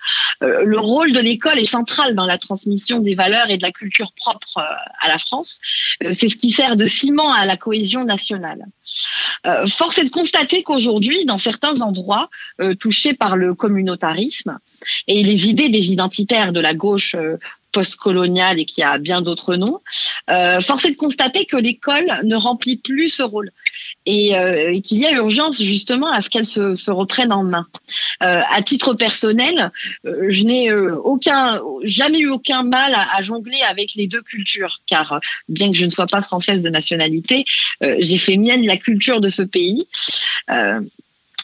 Euh, 0.43 0.65
le 0.65 0.79
rôle 0.79 1.13
de 1.13 1.21
l'école 1.21 1.59
est 1.59 1.67
central 1.67 2.15
dans 2.15 2.25
la 2.25 2.39
transmission 2.39 3.01
des 3.01 3.15
valeurs 3.15 3.51
et 3.51 3.59
de 3.59 3.63
la 3.63 3.73
culture 3.73 4.13
propre 4.13 4.59
euh, 4.59 4.63
à 5.01 5.09
la 5.09 5.19
France. 5.19 5.59
C'est 6.13 6.29
ce 6.29 6.37
qui 6.37 6.51
sert 6.51 6.77
de 6.77 6.87
ciment 6.87 7.33
à 7.33 7.45
la 7.45 7.57
cohésion 7.57 8.05
nationale. 8.05 8.65
Force 9.67 9.99
est 9.99 10.05
de 10.05 10.11
constater 10.11 10.63
qu'aujourd'hui, 10.63 11.25
dans 11.25 11.39
certains 11.39 11.81
endroits 11.81 12.29
touchés 12.79 13.15
par 13.15 13.37
le 13.37 13.55
communautarisme 13.55 14.59
et 15.07 15.23
les 15.23 15.49
idées 15.49 15.69
des 15.69 15.93
identitaires 15.93 16.53
de 16.53 16.61
la 16.61 16.75
gauche 16.75 17.17
postcoloniale 17.73 18.59
et 18.59 18.65
qui 18.65 18.83
a 18.83 18.99
bien 18.99 19.21
d'autres 19.23 19.57
noms, 19.57 19.81
euh, 20.31 20.61
force 20.61 20.85
est 20.85 20.93
de 20.93 20.97
constater 20.97 21.45
que 21.45 21.57
l'école 21.57 22.09
ne 22.25 22.37
remplit 22.37 22.77
plus 22.77 23.09
ce 23.09 23.23
rôle 23.23 23.51
et, 24.07 24.37
euh, 24.37 24.73
et 24.73 24.81
qu'il 24.81 24.99
y 24.99 25.07
a 25.07 25.13
urgence 25.13 25.61
justement 25.63 26.11
à 26.11 26.21
ce 26.21 26.31
qu'elle 26.31 26.47
se, 26.47 26.75
se 26.75 26.91
reprenne 26.91 27.33
en 27.33 27.45
main. 27.45 27.67
Euh, 28.23 28.41
à 28.51 28.63
titre 28.63 28.95
personnel, 28.95 29.71
euh, 30.07 30.27
je 30.29 30.45
n'ai 30.45 30.71
euh, 30.71 30.97
aucun, 30.97 31.61
jamais 31.85 32.21
eu 32.21 32.29
aucun 32.29 32.63
mal 32.63 32.95
à, 32.95 33.17
à 33.17 33.23
jongler 33.23 33.61
avec 33.69 33.95
les 33.95 34.07
deux 34.07 34.23
cultures, 34.23 34.81
car 34.87 35.13
euh, 35.13 35.19
bien 35.49 35.71
que 35.71 35.77
je 35.77 35.85
ne 35.85 35.91
sois 35.91 36.07
pas 36.07 36.21
française 36.21 36.63
de 36.63 36.71
nationalité, 36.71 37.45
j'ai 37.81 38.17
fait 38.17 38.37
mienne 38.37 38.67
la 38.67 38.77
culture 38.77 39.21
de 39.21 39.29
ce 39.29 39.43
pays. 39.43 39.87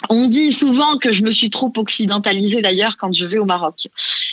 On 0.09 0.28
dit 0.28 0.52
souvent 0.52 0.98
que 0.98 1.12
je 1.12 1.22
me 1.22 1.30
suis 1.30 1.50
trop 1.50 1.72
occidentalisée 1.76 2.62
d'ailleurs 2.62 2.96
quand 2.96 3.12
je 3.12 3.26
vais 3.26 3.38
au 3.38 3.44
Maroc. 3.44 3.88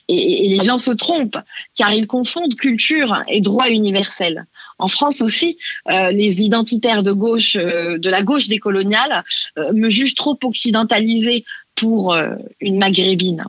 Et, 0.08 0.48
les 0.50 0.64
gens 0.64 0.78
se 0.78 0.92
trompent, 0.92 1.38
car 1.76 1.94
ils 1.94 2.08
confondent 2.08 2.56
culture 2.56 3.24
et 3.28 3.42
droit 3.42 3.70
universel. 3.70 4.46
En 4.80 4.88
France 4.88 5.22
aussi, 5.22 5.58
euh, 5.92 6.12
les 6.12 6.42
identitaires 6.42 7.04
de 7.04 7.12
gauche, 7.12 7.56
euh, 7.56 7.98
de 7.98 8.10
la 8.10 8.24
gauche 8.24 8.48
décoloniale, 8.48 9.24
euh, 9.58 9.72
me 9.74 9.90
jugent 9.90 10.16
trop 10.16 10.38
occidentalisée 10.44 11.46
pour 11.76 12.16
une 12.62 12.78
maghrébine. 12.78 13.46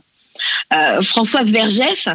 Françoise 1.01 1.51
Vergès, 1.51 2.09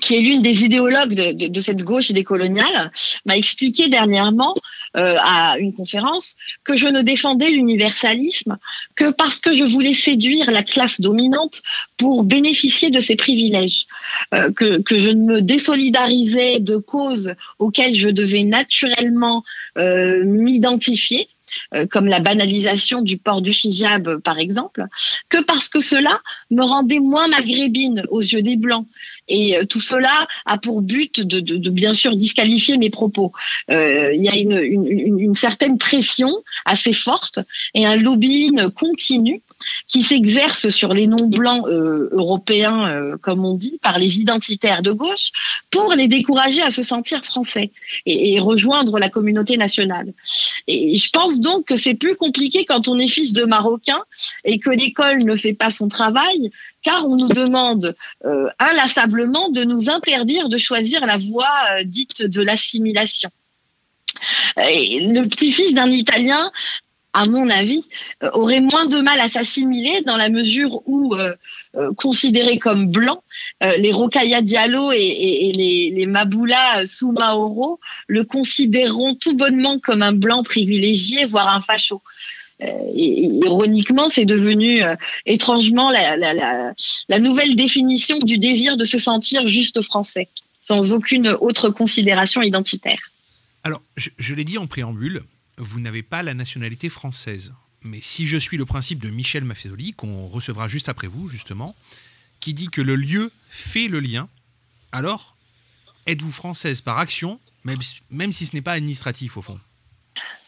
qui 0.00 0.16
est 0.16 0.20
l'une 0.20 0.42
des 0.42 0.64
idéologues 0.64 1.14
de, 1.14 1.60
cette 1.60 1.82
gauche 1.82 2.10
décoloniale, 2.12 2.90
m'a 3.26 3.36
expliqué 3.36 3.88
dernièrement 3.88 4.54
euh, 4.96 5.16
à 5.20 5.56
une 5.58 5.72
conférence 5.72 6.36
que 6.64 6.76
je 6.76 6.88
ne 6.88 7.02
défendais 7.02 7.50
l'universalisme 7.50 8.58
que 8.96 9.10
parce 9.10 9.38
que 9.38 9.52
je 9.52 9.64
voulais 9.64 9.94
séduire 9.94 10.50
la 10.50 10.62
classe 10.62 11.00
dominante 11.00 11.62
pour 11.96 12.24
bénéficier 12.24 12.90
de 12.90 13.00
ses 13.00 13.16
privilèges, 13.16 13.86
Euh, 14.34 14.52
que, 14.52 14.80
que 14.80 14.98
je 14.98 15.10
ne 15.10 15.24
me 15.24 15.42
désolidarisais 15.42 16.60
de 16.60 16.76
causes 16.76 17.34
auxquelles 17.58 17.94
je 17.94 18.08
devais 18.08 18.44
naturellement 18.44 19.42
euh, 19.76 20.24
m'identifier 20.24 21.28
euh, 21.74 21.86
comme 21.86 22.06
la 22.06 22.20
banalisation 22.20 23.02
du 23.02 23.18
port 23.18 23.42
du 23.42 23.50
hijab, 23.50 24.18
par 24.18 24.38
exemple, 24.38 24.84
que 25.28 25.42
parce 25.42 25.68
que 25.68 25.80
cela 25.80 26.20
me 26.50 26.62
rendait 26.62 27.00
moins 27.00 27.28
maghrébine 27.28 28.04
aux 28.10 28.20
yeux 28.20 28.42
des 28.42 28.56
Blancs. 28.56 28.86
Et 29.30 29.56
euh, 29.56 29.64
tout 29.64 29.80
cela 29.80 30.26
a 30.44 30.58
pour 30.58 30.82
but 30.82 31.20
de, 31.20 31.40
de- 31.40 31.70
bien 31.70 31.92
sûr 31.94 32.16
disqualifier 32.16 32.76
mes 32.76 32.90
propos. 32.90 33.32
Euh, 33.70 34.12
Il 34.12 34.22
y 34.22 34.28
a 34.28 34.36
une 34.36 35.34
certaine 35.34 35.78
pression 35.78 36.30
assez 36.66 36.92
forte 36.92 37.38
et 37.74 37.86
un 37.86 37.96
lobbying 37.96 38.70
continu 38.70 39.40
qui 39.86 40.02
s'exerce 40.02 40.68
sur 40.68 40.94
les 40.94 41.06
non-blancs 41.06 41.66
euh, 41.66 42.08
européens, 42.12 42.88
euh, 42.88 43.16
comme 43.18 43.44
on 43.44 43.54
dit, 43.54 43.78
par 43.82 43.98
les 43.98 44.18
identitaires 44.18 44.82
de 44.82 44.92
gauche, 44.92 45.30
pour 45.70 45.94
les 45.94 46.08
décourager 46.08 46.62
à 46.62 46.70
se 46.70 46.82
sentir 46.82 47.24
français 47.24 47.70
et, 48.06 48.38
rejoindre 48.40 48.98
la 48.98 49.10
communauté 49.10 49.56
nationale. 49.56 50.12
Et 50.66 50.96
je 50.96 51.10
pense 51.10 51.40
donc 51.40 51.66
que 51.66 51.76
c'est 51.76 51.94
plus 51.94 52.16
compliqué 52.16 52.64
quand 52.64 52.88
on 52.88 52.98
est 52.98 53.08
fils 53.08 53.32
de 53.32 53.44
Marocains 53.44 54.02
et 54.44 54.58
que 54.58 54.70
l'école 54.70 55.24
ne 55.24 55.36
fait 55.36 55.52
pas 55.52 55.70
son 55.70 55.88
travail, 55.88 56.50
car 56.82 57.06
on 57.06 57.16
nous 57.16 57.28
demande 57.28 57.94
euh, 58.24 58.48
inlassablement 58.58 59.50
de 59.50 59.64
nous 59.64 59.90
interdire 59.90 60.48
de 60.48 60.56
choisir 60.56 61.04
la 61.04 61.18
voie 61.18 61.84
dite 61.84 62.22
de 62.22 62.42
l'assimilation. 62.42 63.30
Le 64.56 65.22
petit-fils 65.24 65.74
d'un 65.74 65.90
Italien, 65.90 66.50
à 67.12 67.26
mon 67.26 67.48
avis, 67.50 67.84
euh, 68.22 68.30
aurait 68.34 68.60
moins 68.60 68.86
de 68.86 68.98
mal 69.00 69.20
à 69.20 69.28
s'assimiler 69.28 70.02
dans 70.06 70.16
la 70.16 70.28
mesure 70.28 70.82
où, 70.86 71.14
euh, 71.14 71.34
euh, 71.74 71.92
considérés 71.94 72.58
comme 72.58 72.86
blancs, 72.90 73.20
euh, 73.62 73.76
les 73.78 73.92
Rokhaya 73.92 74.42
Diallo 74.42 74.92
et, 74.92 74.98
et- 74.98 75.48
et 75.48 75.52
les, 75.52 75.92
les 75.96 76.06
Maboula 76.06 76.86
Soumaoro 76.86 77.80
le 78.06 78.24
considéreront 78.24 79.14
tout 79.16 79.34
bonnement 79.36 79.78
comme 79.80 80.02
un 80.02 80.12
blanc 80.12 80.42
privilégié, 80.44 81.24
voire 81.24 81.54
un 81.54 81.60
facho. 81.60 82.00
Euh, 82.62 82.66
et- 82.94 83.24
et 83.24 83.28
ironiquement, 83.44 84.08
c'est 84.08 84.26
devenu 84.26 84.82
euh, 84.82 84.94
étrangement 85.26 85.90
la, 85.90 86.16
la- 86.16 86.34
la- 86.34 86.74
la 87.08 87.18
nouvelle 87.18 87.56
définition 87.56 88.18
du 88.18 88.38
désir 88.38 88.76
de 88.76 88.84
se 88.84 88.98
sentir 88.98 89.46
juste 89.46 89.80
français, 89.82 90.28
sans 90.60 90.92
aucune 90.92 91.28
autre 91.28 91.70
considération 91.70 92.42
identitaire. 92.42 93.00
Alors, 93.64 93.82
je, 93.96 94.10
je 94.18 94.34
l'ai 94.34 94.44
dit 94.44 94.58
en 94.58 94.66
préambule, 94.66 95.22
vous 95.60 95.80
n'avez 95.80 96.02
pas 96.02 96.22
la 96.22 96.34
nationalité 96.34 96.88
française. 96.88 97.52
Mais 97.82 98.00
si 98.02 98.26
je 98.26 98.36
suis 98.36 98.56
le 98.56 98.66
principe 98.66 98.98
de 98.98 99.08
Michel 99.10 99.44
Maffezoli, 99.44 99.92
qu'on 99.94 100.26
recevra 100.28 100.68
juste 100.68 100.88
après 100.88 101.06
vous, 101.06 101.28
justement, 101.28 101.74
qui 102.40 102.52
dit 102.54 102.68
que 102.68 102.80
le 102.80 102.96
lieu 102.96 103.32
fait 103.48 103.88
le 103.88 104.00
lien, 104.00 104.28
alors 104.92 105.36
êtes-vous 106.06 106.32
française 106.32 106.80
par 106.80 106.98
action, 106.98 107.40
même, 107.64 107.80
si- 107.82 108.00
même 108.10 108.32
si 108.32 108.46
ce 108.46 108.54
n'est 108.54 108.62
pas 108.62 108.72
administratif 108.72 109.36
au 109.36 109.42
fond? 109.42 109.60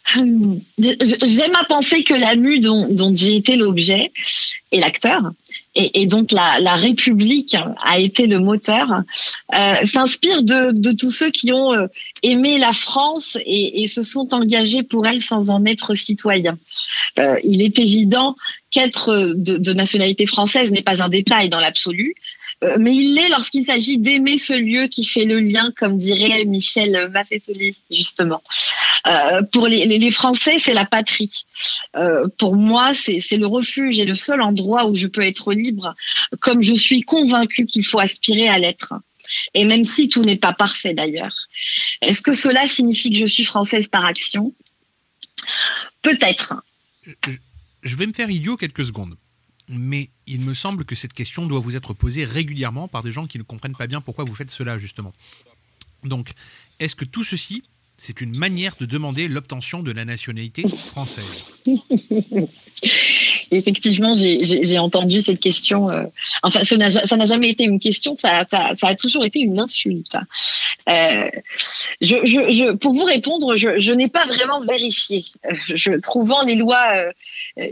J'aime 0.07 1.55
à 1.59 1.65
penser 1.65 2.03
que 2.03 2.15
la 2.15 2.35
mue 2.35 2.61
dont, 2.61 3.13
j'ai 3.15 3.37
été 3.37 3.57
l'objet 3.57 4.13
et 4.71 4.81
l'acteur, 4.81 5.31
et, 5.75 6.03
et 6.03 6.07
donc 6.07 6.33
la, 6.33 6.75
République 6.75 7.57
a 7.83 7.99
été 7.99 8.27
le 8.27 8.39
moteur, 8.39 9.03
euh, 9.55 9.87
s'inspire 9.87 10.43
de, 10.43 10.93
tous 10.93 11.11
ceux 11.11 11.31
qui 11.31 11.53
ont 11.53 11.73
euh, 11.73 11.87
aimé 12.23 12.59
la 12.59 12.73
France 12.73 13.39
et, 13.47 13.87
se 13.87 14.03
sont 14.03 14.35
engagés 14.35 14.83
pour 14.83 15.07
elle 15.07 15.23
sans 15.23 15.51
en 15.51 15.65
être 15.65 15.95
citoyens. 15.95 16.59
Euh, 17.19 17.39
il 17.45 17.63
est 17.63 17.79
évident 17.79 18.37
qu'être 18.71 19.35
de, 19.35 19.73
nationalité 19.73 20.27
française 20.27 20.73
n'est 20.73 20.83
pas 20.83 21.03
un 21.03 21.09
détail 21.09 21.49
dans 21.49 21.61
l'absolu, 21.61 22.15
euh, 22.15 22.42
mais 22.79 22.95
il 22.95 23.15
l'est 23.15 23.29
lorsqu'il 23.29 23.67
s'agit 23.67 23.99
d'aimer 23.99 24.39
ce 24.39 24.53
lieu 24.53 24.87
qui 24.87 25.05
fait 25.05 25.25
le 25.25 25.41
lien, 25.41 25.73
comme 25.77 25.99
dirait 25.99 26.45
Michel 26.45 27.11
Maffesoli, 27.11 27.77
justement. 27.91 28.43
Euh, 29.07 29.43
pour 29.43 29.67
les, 29.67 30.11
Français, 30.11 30.59
c'est 30.59 30.75
la 30.75 30.85
patrie. 30.85 31.45
Euh, 31.97 32.29
pour 32.39 32.57
moi, 32.57 32.93
c'est 32.95 33.37
le 33.37 33.47
refuge 33.47 33.99
et 33.99 34.05
le 34.05 34.15
seul 34.15 34.41
endroit 34.41 34.87
où 34.87 34.95
je 34.95 35.07
peux 35.07 35.23
être 35.23 35.53
libre, 35.53 35.95
comme 36.41 36.63
je 36.63 36.75
suis 36.75 37.03
convaincue 37.03 37.67
qu'il 37.67 37.85
faut 37.85 37.99
aspirer 37.99 38.49
à 38.49 38.59
l'être. 38.59 38.95
Et 39.55 39.65
même 39.65 39.85
si 39.85 40.09
tout 40.09 40.23
n'est 40.23 40.37
pas 40.37 40.53
parfait 40.53 40.95
d'ailleurs. 40.95 41.49
Est-ce 42.01 42.23
que 42.23 42.33
cela 42.33 42.67
signifie 42.67 43.11
que 43.11 43.17
je 43.17 43.27
suis 43.27 43.45
française 43.45 43.89
par 43.89 44.05
action? 44.05 44.53
Peut-être. 46.03 46.55
Je 47.83 47.97
vais 47.97 48.07
me 48.07 48.13
faire 48.13 48.31
idiot 48.31 48.57
quelques 48.57 48.85
secondes. 48.85 49.17
Mais 49.69 50.11
il 50.27 50.41
me 50.41 50.55
semble 50.55 50.85
que 50.85 50.95
cette 50.95 51.13
question 51.13 51.47
doit 51.47 51.61
vous 51.61 51.77
être 51.77 51.95
posée 51.95 52.25
régulièrement 52.25 52.89
par 52.89 53.03
des 53.03 53.13
gens 53.13 53.27
qui 53.27 53.39
ne 53.39 53.43
comprennent 53.43 53.77
pas 53.77 53.87
bien 53.87 54.01
pourquoi 54.01 54.25
vous 54.25 54.35
faites 54.35 54.51
cela, 54.51 54.79
justement. 54.79 55.13
Donc, 56.05 56.33
est-ce 56.81 56.97
que 56.97 57.05
tout 57.05 57.25
ceci, 57.25 57.63
c'est 57.97 58.21
une 58.21 58.37
manière 58.37 58.75
de 58.81 58.87
demander 58.87 59.29
l'obtention 59.29 59.83
de 59.83 59.93
la 59.93 60.05
nationalité 60.05 60.65
française? 60.69 61.45
Effectivement, 63.53 64.15
j'ai- 64.15 64.79
entendu 64.79 65.21
cette 65.21 65.39
question. 65.41 65.91
euh, 65.91 66.05
enfin, 66.43 66.65
ça 66.65 67.17
n'a 67.17 67.25
jamais 67.27 67.51
été 67.51 67.65
une 67.65 67.79
question, 67.79 68.17
ça, 68.17 68.47
a 68.51 68.95
toujours 68.95 69.25
été 69.25 69.41
une 69.41 69.61
insulte. 69.61 70.17
Euh, 70.89 71.29
pour 72.81 72.95
vous 72.95 73.05
répondre, 73.05 73.57
je, 73.57 73.93
n'ai 73.93 74.09
pas 74.09 74.25
vraiment 74.25 74.61
vérifié. 74.61 75.25
Euh, 75.45 75.55
Je 75.69 75.93
trouvant 75.93 76.43
les 76.43 76.57
lois 76.57 76.95
euh, 76.97 77.13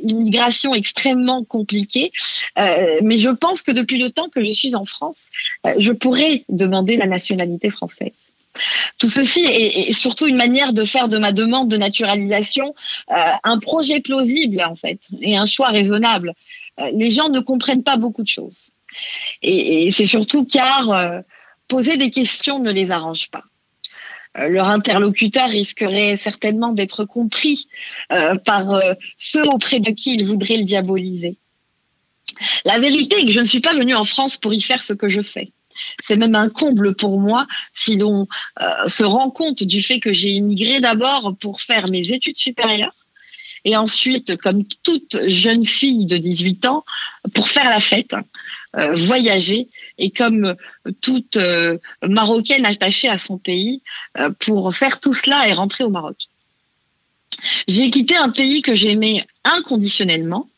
immigration 0.03 0.75
extrêmement 0.75 1.43
compliquées, 1.45 2.13
mais 2.57 3.17
je 3.17 3.31
pense 3.31 3.63
que 3.63 3.73
depuis 3.73 3.99
le 3.99 4.11
temps 4.11 4.29
que 4.29 4.45
je 4.45 4.53
suis 4.53 4.75
en 4.75 4.85
France, 4.85 5.31
je 5.79 5.93
pourrais 5.93 6.45
demander 6.49 6.97
la 6.97 7.07
nationalité 7.07 7.71
française. 7.71 8.13
Tout 8.99 9.09
ceci 9.09 9.41
est, 9.45 9.93
surtout 9.93 10.27
une 10.27 10.37
manière 10.37 10.73
de 10.73 10.85
faire 10.85 11.09
de 11.09 11.19
ma 11.19 11.33
demande 11.33 11.69
de 11.69 11.77
naturalisation 11.77 12.75
euh, 13.11 13.15
un 13.45 13.59
projet 13.59 14.01
plausible 14.01 14.63
en 14.63 14.77
fait 14.77 15.01
et 15.21 15.37
un 15.37 15.47
choix 15.47 15.69
raisonnable. 15.69 16.35
Euh, 16.81 16.91
les 16.95 17.11
gens 17.11 17.29
ne 17.29 17.41
comprennent 17.41 17.83
pas 17.83 17.97
beaucoup 17.97 18.23
de 18.23 18.29
choses 18.29 18.71
et, 19.43 19.91
c'est 19.93 20.07
surtout 20.07 20.45
car 20.45 20.91
euh, 20.91 21.21
poser 21.69 21.97
des 21.97 22.11
questions 22.11 22.59
ne 22.59 22.73
les 22.73 22.91
arrange 22.91 23.31
pas. 23.31 23.45
Leur 24.37 24.69
interlocuteur 24.69 25.49
risquerait 25.49 26.17
certainement 26.17 26.73
d'être 26.73 27.05
compris 27.05 27.67
par 28.45 28.81
ceux 29.17 29.43
auprès 29.49 29.81
de 29.81 29.91
qui 29.91 30.15
ils 30.15 30.25
voudraient 30.25 30.59
le 30.59 30.63
diaboliser. 30.63 31.37
La 32.65 32.79
vérité 32.79 33.17
est 33.21 33.27
que 33.27 33.33
je 33.33 33.41
ne 33.41 33.45
suis 33.45 33.59
pas 33.59 33.75
venue 33.75 33.97
en 33.97 34.05
France 34.05 34.37
pour 34.37 34.55
y 34.55 34.61
faire 34.61 34.85
ce 34.85 34.93
que 34.93 35.09
je 35.09 35.21
fais. 35.21 35.51
C'est 36.01 36.17
même 36.17 36.35
un 36.35 36.49
comble 36.49 36.95
pour 36.95 37.21
moi 37.21 37.47
si 37.75 37.97
l'on 37.97 38.27
euh, 38.61 38.87
se 38.87 39.05
rend 39.05 39.31
compte 39.31 39.63
du 39.63 39.83
fait 39.83 40.01
que 40.01 40.13
j'ai 40.13 40.31
immigré 40.31 40.81
d'abord 40.81 41.35
pour 41.41 41.61
faire 41.61 41.89
mes 41.91 42.13
études 42.13 42.39
supérieures 42.39 42.95
et 43.67 43.77
ensuite, 43.77 44.39
comme 44.39 44.65
toute 44.83 45.19
jeune 45.29 45.67
fille 45.67 46.07
de 46.07 46.17
18 46.17 46.65
ans, 46.65 46.83
pour 47.35 47.49
faire 47.49 47.69
la 47.69 47.81
fête, 47.81 48.17
euh, 48.75 48.95
voyager 48.95 49.69
et 49.99 50.11
comme 50.11 50.55
toute 51.03 51.37
euh, 51.37 51.77
Marocaine 52.03 52.65
attachée 52.65 53.09
à 53.09 53.19
son 53.19 53.37
pays, 53.37 53.83
pour 54.39 54.75
faire 54.75 54.99
tout 54.99 55.13
cela 55.13 55.47
et 55.47 55.53
rentrer 55.53 55.85
au 55.85 55.91
Maroc. 55.91 56.17
J'ai 57.69 57.91
quitté 57.91 58.17
un 58.17 58.31
pays 58.31 58.63
que 58.63 58.75
j'aimais 58.75 59.27
inconditionnellement. 59.45 60.49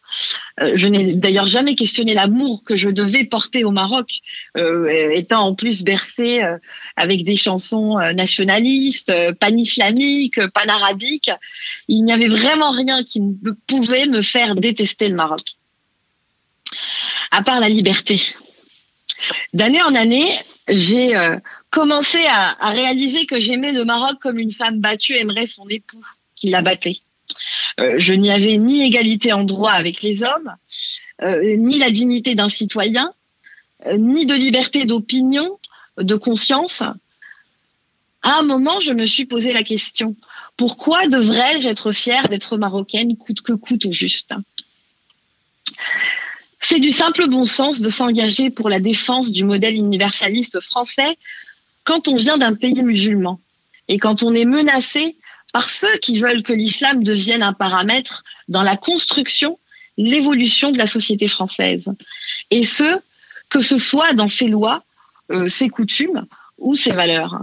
Euh, 0.60 0.72
je 0.74 0.86
n'ai 0.86 1.14
d'ailleurs 1.14 1.46
jamais 1.46 1.74
questionné 1.74 2.14
l'amour 2.14 2.62
que 2.64 2.76
je 2.76 2.88
devais 2.90 3.24
porter 3.24 3.64
au 3.64 3.70
Maroc, 3.70 4.20
euh, 4.56 5.10
étant 5.12 5.46
en 5.46 5.54
plus 5.54 5.82
bercée 5.82 6.42
euh, 6.42 6.58
avec 6.96 7.24
des 7.24 7.36
chansons 7.36 7.98
nationalistes, 8.14 9.12
paniflamiques, 9.38 10.38
euh, 10.38 10.48
panarabiques. 10.48 11.30
Il 11.88 12.04
n'y 12.04 12.12
avait 12.12 12.28
vraiment 12.28 12.70
rien 12.70 13.04
qui 13.04 13.20
pouvait 13.66 14.06
me 14.06 14.22
faire 14.22 14.54
détester 14.54 15.08
le 15.08 15.16
Maroc, 15.16 15.56
à 17.30 17.42
part 17.42 17.60
la 17.60 17.68
liberté. 17.68 18.22
D'année 19.52 19.82
en 19.82 19.94
année, 19.94 20.26
j'ai 20.68 21.14
commencé 21.70 22.18
à, 22.26 22.56
à 22.64 22.70
réaliser 22.70 23.26
que 23.26 23.38
j'aimais 23.38 23.72
le 23.72 23.84
Maroc 23.84 24.18
comme 24.20 24.38
une 24.38 24.52
femme 24.52 24.80
battue 24.80 25.14
aimerait 25.14 25.46
son 25.46 25.66
époux 25.68 26.02
qui 26.34 26.50
la 26.50 26.62
battait. 26.62 26.96
Euh, 27.80 27.95
je 27.99 28.14
n'y 28.14 28.30
avais 28.30 28.57
ni 28.57 28.83
égalité 28.83 29.33
en 29.33 29.45
droit 29.45 29.72
avec 29.72 30.03
les 30.03 30.22
hommes, 30.22 30.55
euh, 31.22 31.57
ni 31.57 31.78
la 31.78 31.91
dignité 31.91 32.35
d'un 32.35 32.49
citoyen, 32.49 33.12
euh, 33.87 33.97
ni 33.97 34.26
de 34.26 34.35
liberté 34.35 34.85
d'opinion, 34.85 35.59
de 35.99 36.14
conscience. 36.14 36.83
À 38.22 38.39
un 38.39 38.43
moment, 38.43 38.80
je 38.80 38.93
me 38.93 39.07
suis 39.07 39.24
posé 39.24 39.53
la 39.53 39.62
question 39.62 40.16
pourquoi 40.57 41.07
devrais-je 41.07 41.68
être 41.68 41.93
fière 41.93 42.28
d'être 42.28 42.57
marocaine 42.57 43.16
coûte 43.16 43.41
que 43.41 43.53
coûte 43.53 43.87
au 43.87 43.93
juste? 43.93 44.35
C'est 46.61 46.78
du 46.78 46.91
simple 46.91 47.28
bon 47.28 47.45
sens 47.45 47.80
de 47.80 47.89
s'engager 47.89 48.51
pour 48.51 48.68
la 48.68 48.78
défense 48.78 49.33
du 49.33 49.45
modèle 49.45 49.74
universaliste 49.74 50.61
français 50.61 51.16
quand 51.85 52.07
on 52.07 52.14
vient 52.14 52.39
d'un 52.39 52.55
pays 52.55 52.83
musulman 52.83 53.41
et 53.89 53.99
quand 53.99 54.22
on 54.22 54.35
est 54.35 54.45
menacé 54.45 55.16
par 55.53 55.68
ceux 55.68 55.96
qui 55.98 56.18
veulent 56.18 56.42
que 56.42 56.53
l'islam 56.53 57.05
devienne 57.05 57.42
un 57.42 57.53
paramètre 57.53 58.24
dans 58.48 58.62
la 58.62 58.76
construction, 58.76 59.59
l'évolution 59.96 60.72
de 60.72 60.78
la 60.78 60.86
société 60.86 61.28
française. 61.28 61.84
Et 62.50 62.64
ce, 62.64 62.98
que 63.48 63.61
ce 63.61 63.78
soit 63.78 64.14
dans 64.14 64.28
ses 64.28 64.48
lois, 64.48 64.84
euh, 65.30 65.48
ses 65.48 65.68
coutumes 65.68 66.26
ou 66.59 66.74
ses 66.74 66.92
valeurs. 66.92 67.42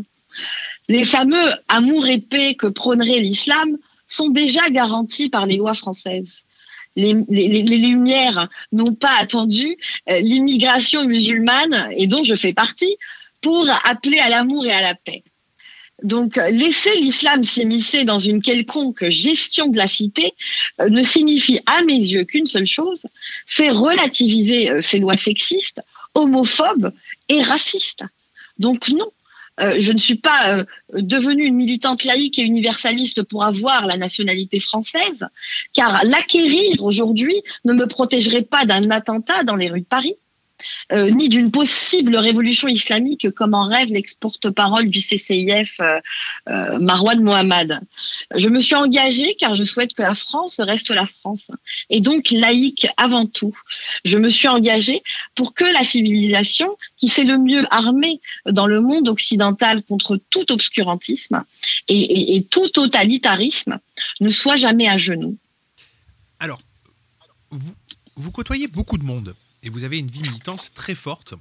Les 0.88 1.06
fameux 1.06 1.54
amour 1.68 2.08
et 2.08 2.20
paix 2.20 2.56
que 2.56 2.68
prônerait 2.68 3.20
l'islam 3.20 3.78
sont 4.08 4.30
déjà 4.30 4.70
garantis 4.72 5.30
par 5.30 5.46
les 5.46 5.58
lois 5.58 5.76
françaises. 5.76 6.42
Les, 6.96 7.14
les, 7.30 7.48
les 7.48 7.78
Lumières 7.78 8.50
n'ont 8.72 8.96
pas 8.96 9.16
attendu 9.20 9.78
euh, 10.10 10.20
l'immigration 10.20 11.06
musulmane, 11.06 11.90
et 11.96 12.08
dont 12.08 12.24
je 12.24 12.34
fais 12.34 12.54
partie, 12.54 12.98
pour 13.42 13.68
appeler 13.86 14.18
à 14.20 14.30
l'amour 14.30 14.66
et 14.66 14.72
à 14.72 14.82
la 14.82 14.96
paix. 14.96 15.24
Donc, 16.04 16.36
laisser 16.36 16.96
l'islam 16.96 17.44
s'immiscer 17.44 18.04
dans 18.06 18.20
une 18.20 18.42
quelconque 18.42 19.10
gestion 19.10 19.68
de 19.68 19.78
la 19.78 19.88
cité 19.88 20.34
euh, 20.80 20.90
ne 20.90 21.04
signifie 21.04 21.60
à 21.66 21.84
mes 21.84 21.98
yeux 21.98 22.24
qu'une 22.24 22.46
seule 22.46 22.68
chose, 22.68 23.06
c'est 23.46 23.70
relativiser 23.70 24.72
euh, 24.72 24.82
ces 24.82 25.00
lois 25.00 25.18
sexistes, 25.18 25.82
homophobes 26.16 26.94
et 27.28 27.42
racistes. 27.42 28.04
Donc 28.58 28.90
non, 28.90 29.12
euh, 29.60 29.76
je 29.80 29.92
ne 29.92 29.98
suis 29.98 30.16
pas 30.16 30.58
euh, 30.58 30.64
devenue 30.94 31.46
une 31.46 31.56
militante 31.56 32.04
laïque 32.04 32.40
et 32.40 32.44
universaliste 32.44 33.24
pour 33.24 33.44
avoir 33.44 33.88
la 33.88 33.98
nationalité 33.98 34.60
française, 34.60 35.28
car 35.74 36.04
l'acquérir 36.06 36.84
aujourd'hui 36.84 37.42
ne 37.66 37.74
me 37.74 37.88
protégerait 37.88 38.44
pas 38.44 38.66
d'un 38.66 38.90
attentat 38.90 39.44
dans 39.44 39.56
les 39.56 39.70
rues 39.70 39.82
de 39.82 39.86
Paris. 39.86 40.16
Euh, 40.92 41.12
ni 41.12 41.30
d'une 41.30 41.52
possible 41.52 42.16
révolution 42.16 42.68
islamique 42.68 43.30
comme 43.32 43.54
en 43.54 43.66
rêve 43.66 43.90
l'ex-porte-parole 43.90 44.90
du 44.90 45.00
CCIF 45.00 45.80
euh, 45.80 46.00
euh, 46.50 46.80
Marwan 46.80 47.22
Mohammad. 47.22 47.82
Je 48.36 48.50
me 48.50 48.60
suis 48.60 48.74
engagée 48.74 49.36
car 49.36 49.54
je 49.54 49.64
souhaite 49.64 49.94
que 49.94 50.02
la 50.02 50.16
France 50.16 50.60
reste 50.60 50.90
la 50.90 51.06
France 51.06 51.52
et 51.92 52.02
donc 52.02 52.32
laïque 52.32 52.88
avant 52.98 53.28
tout. 53.28 53.56
Je 54.04 54.18
me 54.18 54.30
suis 54.30 54.48
engagée 54.48 55.04
pour 55.36 55.54
que 55.54 55.64
la 55.64 55.84
civilisation 55.84 56.76
qui 56.98 57.08
s'est 57.08 57.24
le 57.24 57.38
mieux 57.38 57.66
armée 57.70 58.20
dans 58.48 58.66
le 58.66 58.82
monde 58.82 59.08
occidental 59.10 59.84
contre 59.84 60.20
tout 60.32 60.52
obscurantisme 60.52 61.44
et, 61.88 62.48
tout 62.50 62.70
totalitarisme 62.70 63.80
ne 64.22 64.30
soit 64.30 64.56
jamais 64.56 64.88
à 64.88 64.98
genoux. 64.98 65.38
Alors, 66.40 66.62
vous 68.16 68.32
côtoyez 68.32 68.68
beaucoup 68.68 68.98
de 68.98 69.04
monde 69.04 69.36
et 69.64 69.70
vous 69.70 69.84
avez 69.84 70.00
une 70.00 70.08
vie 70.10 70.22
militante 70.22 70.72
très 70.74 70.96
forte. 70.96 71.34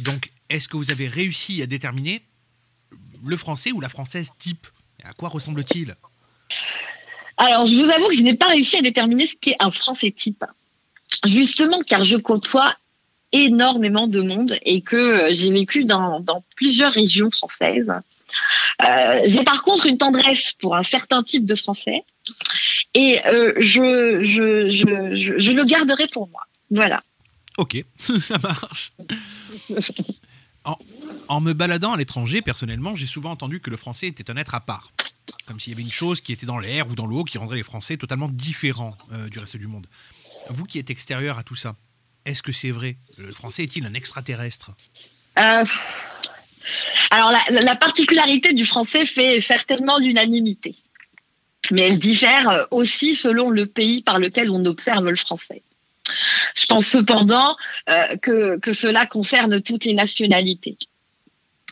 Donc, 0.00 0.30
est-ce 0.50 0.68
que 0.68 0.76
vous 0.76 0.90
avez 0.90 1.08
réussi 1.08 1.62
à 1.62 1.66
déterminer 1.66 2.22
le 3.24 3.36
français 3.36 3.72
ou 3.72 3.80
la 3.80 3.88
française 3.88 4.30
type? 4.38 4.66
À 5.02 5.12
quoi 5.12 5.28
ressemble-t-il? 5.28 5.96
Alors, 7.36 7.66
je 7.66 7.76
vous 7.76 7.90
avoue 7.90 8.08
que 8.08 8.14
je 8.14 8.22
n'ai 8.22 8.34
pas 8.34 8.48
réussi 8.48 8.76
à 8.76 8.82
déterminer 8.82 9.26
ce 9.26 9.36
qu'est 9.36 9.56
un 9.60 9.70
français 9.70 10.10
type. 10.10 10.44
Justement, 11.24 11.80
car 11.80 12.04
je 12.04 12.16
côtoie 12.16 12.76
énormément 13.32 14.06
de 14.06 14.20
monde 14.20 14.58
et 14.62 14.80
que 14.80 15.28
j'ai 15.30 15.52
vécu 15.52 15.84
dans, 15.84 16.24
plusieurs 16.56 16.92
régions 16.92 17.30
françaises 17.30 17.92
Euh, 18.82 19.22
J'ai 19.26 19.42
par 19.42 19.62
contre 19.62 19.86
une 19.86 19.98
tendresse 19.98 20.52
pour 20.52 20.76
un 20.76 20.82
certain 20.82 21.22
type 21.22 21.44
de 21.44 21.54
Français 21.54 22.04
et 22.94 23.18
euh, 23.26 23.54
je 23.58 23.82
le 25.58 25.64
garderai 25.64 26.06
pour 26.08 26.28
moi. 26.28 26.42
Voilà. 26.70 27.02
Ok, 27.56 27.84
ça 28.20 28.38
marche. 28.38 28.92
En, 30.64 30.78
en 31.28 31.40
me 31.40 31.52
baladant 31.52 31.92
à 31.92 31.96
l'étranger, 31.96 32.42
personnellement, 32.42 32.94
j'ai 32.94 33.06
souvent 33.06 33.30
entendu 33.30 33.60
que 33.60 33.70
le 33.70 33.76
français 33.76 34.06
était 34.06 34.30
un 34.30 34.36
être 34.36 34.54
à 34.54 34.60
part. 34.60 34.92
Comme 35.46 35.60
s'il 35.60 35.72
y 35.72 35.74
avait 35.74 35.82
une 35.82 35.92
chose 35.92 36.20
qui 36.20 36.32
était 36.32 36.46
dans 36.46 36.58
l'air 36.58 36.88
ou 36.88 36.94
dans 36.94 37.06
l'eau 37.06 37.24
qui 37.24 37.38
rendrait 37.38 37.56
les 37.56 37.62
Français 37.62 37.96
totalement 37.96 38.28
différents 38.28 38.96
euh, 39.12 39.28
du 39.28 39.38
reste 39.38 39.56
du 39.56 39.66
monde. 39.66 39.86
Vous 40.50 40.64
qui 40.64 40.78
êtes 40.78 40.90
extérieur 40.90 41.38
à 41.38 41.42
tout 41.42 41.54
ça, 41.54 41.76
est-ce 42.24 42.42
que 42.42 42.52
c'est 42.52 42.70
vrai? 42.70 42.96
Le 43.16 43.32
français 43.32 43.62
est-il 43.64 43.84
un 43.86 43.94
extraterrestre? 43.94 44.72
Euh, 45.38 45.64
alors 47.10 47.30
la, 47.30 47.60
la 47.60 47.76
particularité 47.76 48.52
du 48.52 48.66
français 48.66 49.06
fait 49.06 49.40
certainement 49.40 49.98
l'unanimité, 49.98 50.76
mais 51.70 51.82
elle 51.82 51.98
diffère 51.98 52.48
euh, 52.48 52.64
aussi 52.70 53.14
selon 53.14 53.50
le 53.50 53.66
pays 53.66 54.02
par 54.02 54.18
lequel 54.18 54.50
on 54.50 54.64
observe 54.64 55.08
le 55.08 55.16
français. 55.16 55.62
Je 56.60 56.66
pense 56.66 56.86
cependant 56.86 57.56
euh, 57.88 58.16
que, 58.22 58.58
que 58.58 58.72
cela 58.72 59.06
concerne 59.06 59.60
toutes 59.60 59.84
les 59.84 59.94
nationalités. 59.94 60.76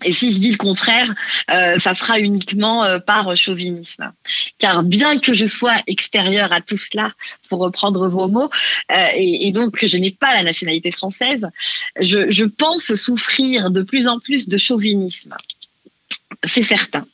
Et 0.05 0.13
si 0.13 0.31
je 0.31 0.41
dis 0.41 0.51
le 0.51 0.59
contraire, 0.59 1.15
euh, 1.51 1.79
ça 1.79 1.95
sera 1.95 2.21
uniquement 2.21 2.85
euh, 2.85 2.99
par 2.99 3.35
chauvinisme. 3.35 4.13
Car 4.59 4.83
bien 4.83 5.19
que 5.19 5.33
je 5.33 5.47
sois 5.47 5.77
extérieure 5.87 6.53
à 6.53 6.61
tout 6.61 6.77
cela, 6.77 7.13
pour 7.49 7.61
reprendre 7.61 8.07
vos 8.09 8.29
mots, 8.29 8.51
euh, 8.93 9.07
et, 9.15 9.49
et 9.49 9.53
donc 9.53 9.79
que 9.79 9.87
je 9.87 9.97
n'ai 9.97 10.11
pas 10.11 10.35
la 10.35 10.43
nationalité 10.43 10.91
française, 10.91 11.49
je, 11.99 12.31
je 12.31 12.45
pense 12.45 12.95
souffrir 12.95 13.71
de 13.71 13.83
plus 13.83 14.07
en 14.07 14.21
plus 14.21 14.49
de 14.49 14.59
chauvinisme. 14.59 15.35
C'est 16.45 16.63
certain. 16.63 17.07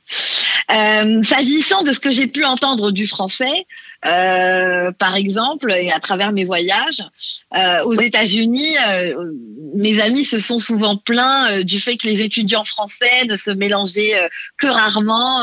Euh, 0.71 1.23
S'agissant 1.23 1.83
de 1.83 1.93
ce 1.93 2.01
que 2.01 2.11
j'ai 2.11 2.27
pu 2.27 2.45
entendre 2.45 2.93
du 2.93 3.07
français, 3.07 3.67
euh, 4.05 4.91
par 4.93 5.17
exemple, 5.17 5.71
et 5.71 5.93
à 5.93 6.01
travers 6.01 6.33
mes 6.33 6.45
voyages, 6.45 7.05
euh, 7.57 7.85
aux 7.85 7.95
États-Unis, 7.95 8.77
euh, 8.79 9.33
mes 9.75 10.01
amis 10.01 10.25
se 10.25 10.39
sont 10.39 10.59
souvent 10.59 10.97
plaints 10.97 11.51
euh, 11.51 11.63
du 11.63 11.79
fait 11.79 11.97
que 11.97 12.07
les 12.07 12.21
étudiants 12.23 12.65
français 12.65 13.27
ne 13.27 13.37
se 13.37 13.51
mélangeaient 13.51 14.29
que 14.57 14.67
rarement 14.67 15.43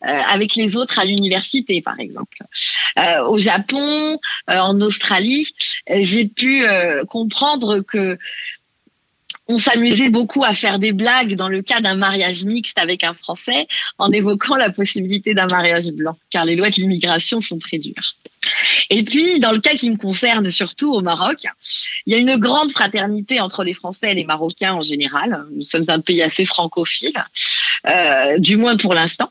avec 0.00 0.54
les 0.54 0.76
autres 0.76 0.98
à 0.98 1.04
l'université, 1.04 1.82
par 1.82 1.98
exemple. 2.00 2.38
Au 3.26 3.38
Japon, 3.38 4.18
en 4.48 4.80
Australie, 4.80 5.48
j'ai 5.88 6.26
pu 6.26 6.64
comprendre 7.08 7.80
que 7.80 8.18
on 9.46 9.58
s'amusait 9.58 10.08
beaucoup 10.08 10.42
à 10.44 10.54
faire 10.54 10.78
des 10.78 10.92
blagues 10.92 11.34
dans 11.34 11.48
le 11.48 11.62
cas 11.62 11.80
d'un 11.80 11.96
mariage 11.96 12.44
mixte 12.44 12.78
avec 12.78 13.04
un 13.04 13.12
Français 13.12 13.66
en 13.98 14.10
évoquant 14.10 14.56
la 14.56 14.70
possibilité 14.70 15.34
d'un 15.34 15.46
mariage 15.46 15.86
blanc, 15.92 16.16
car 16.30 16.44
les 16.44 16.56
lois 16.56 16.70
de 16.70 16.76
l'immigration 16.76 17.40
sont 17.40 17.58
très 17.58 17.78
dures. 17.78 18.14
Et 18.90 19.02
puis, 19.02 19.40
dans 19.40 19.52
le 19.52 19.60
cas 19.60 19.74
qui 19.74 19.90
me 19.90 19.96
concerne 19.96 20.50
surtout 20.50 20.92
au 20.92 21.00
Maroc, 21.00 21.44
il 22.06 22.12
y 22.12 22.16
a 22.16 22.18
une 22.18 22.36
grande 22.36 22.70
fraternité 22.70 23.40
entre 23.40 23.64
les 23.64 23.74
Français 23.74 24.12
et 24.12 24.14
les 24.14 24.24
Marocains 24.24 24.74
en 24.74 24.80
général. 24.80 25.44
Nous 25.52 25.64
sommes 25.64 25.84
un 25.88 26.00
pays 26.00 26.22
assez 26.22 26.44
francophile, 26.44 27.24
euh, 27.86 28.38
du 28.38 28.56
moins 28.56 28.76
pour 28.76 28.94
l'instant. 28.94 29.30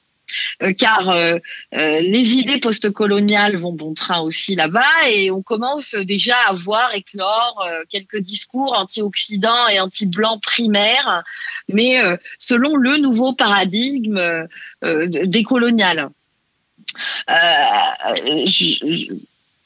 Euh, 0.61 0.73
car 0.73 1.09
euh, 1.09 1.37
euh, 1.73 1.99
les 1.99 2.33
idées 2.33 2.59
postcoloniales 2.59 3.55
vont 3.55 3.73
bon 3.73 3.93
train 3.93 4.19
aussi 4.21 4.55
là-bas 4.55 5.09
et 5.09 5.31
on 5.31 5.41
commence 5.41 5.95
déjà 5.95 6.35
à 6.47 6.53
voir 6.53 6.93
éclore 6.93 7.65
quelques 7.89 8.19
discours 8.19 8.77
anti-Occident 8.77 9.67
et 9.67 9.79
anti-blanc 9.79 10.39
primaires, 10.39 11.23
mais 11.69 12.01
selon 12.39 12.75
le 12.75 12.97
nouveau 12.97 13.33
paradigme 13.33 14.47
décolonial. 14.81 16.09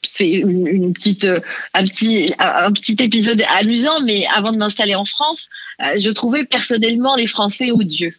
C'est 0.02 0.30
une, 0.30 0.92
petite, 0.92 1.26
un 1.74 1.84
petit, 1.84 2.96
épisode 2.98 3.42
amusant, 3.48 4.00
mais 4.00 4.26
avant 4.34 4.52
de 4.52 4.58
m'installer 4.58 4.94
en 4.94 5.04
France, 5.04 5.48
je 5.80 6.10
trouvais 6.10 6.44
personnellement 6.44 7.16
les 7.16 7.26
Français 7.26 7.70
odieux, 7.72 8.14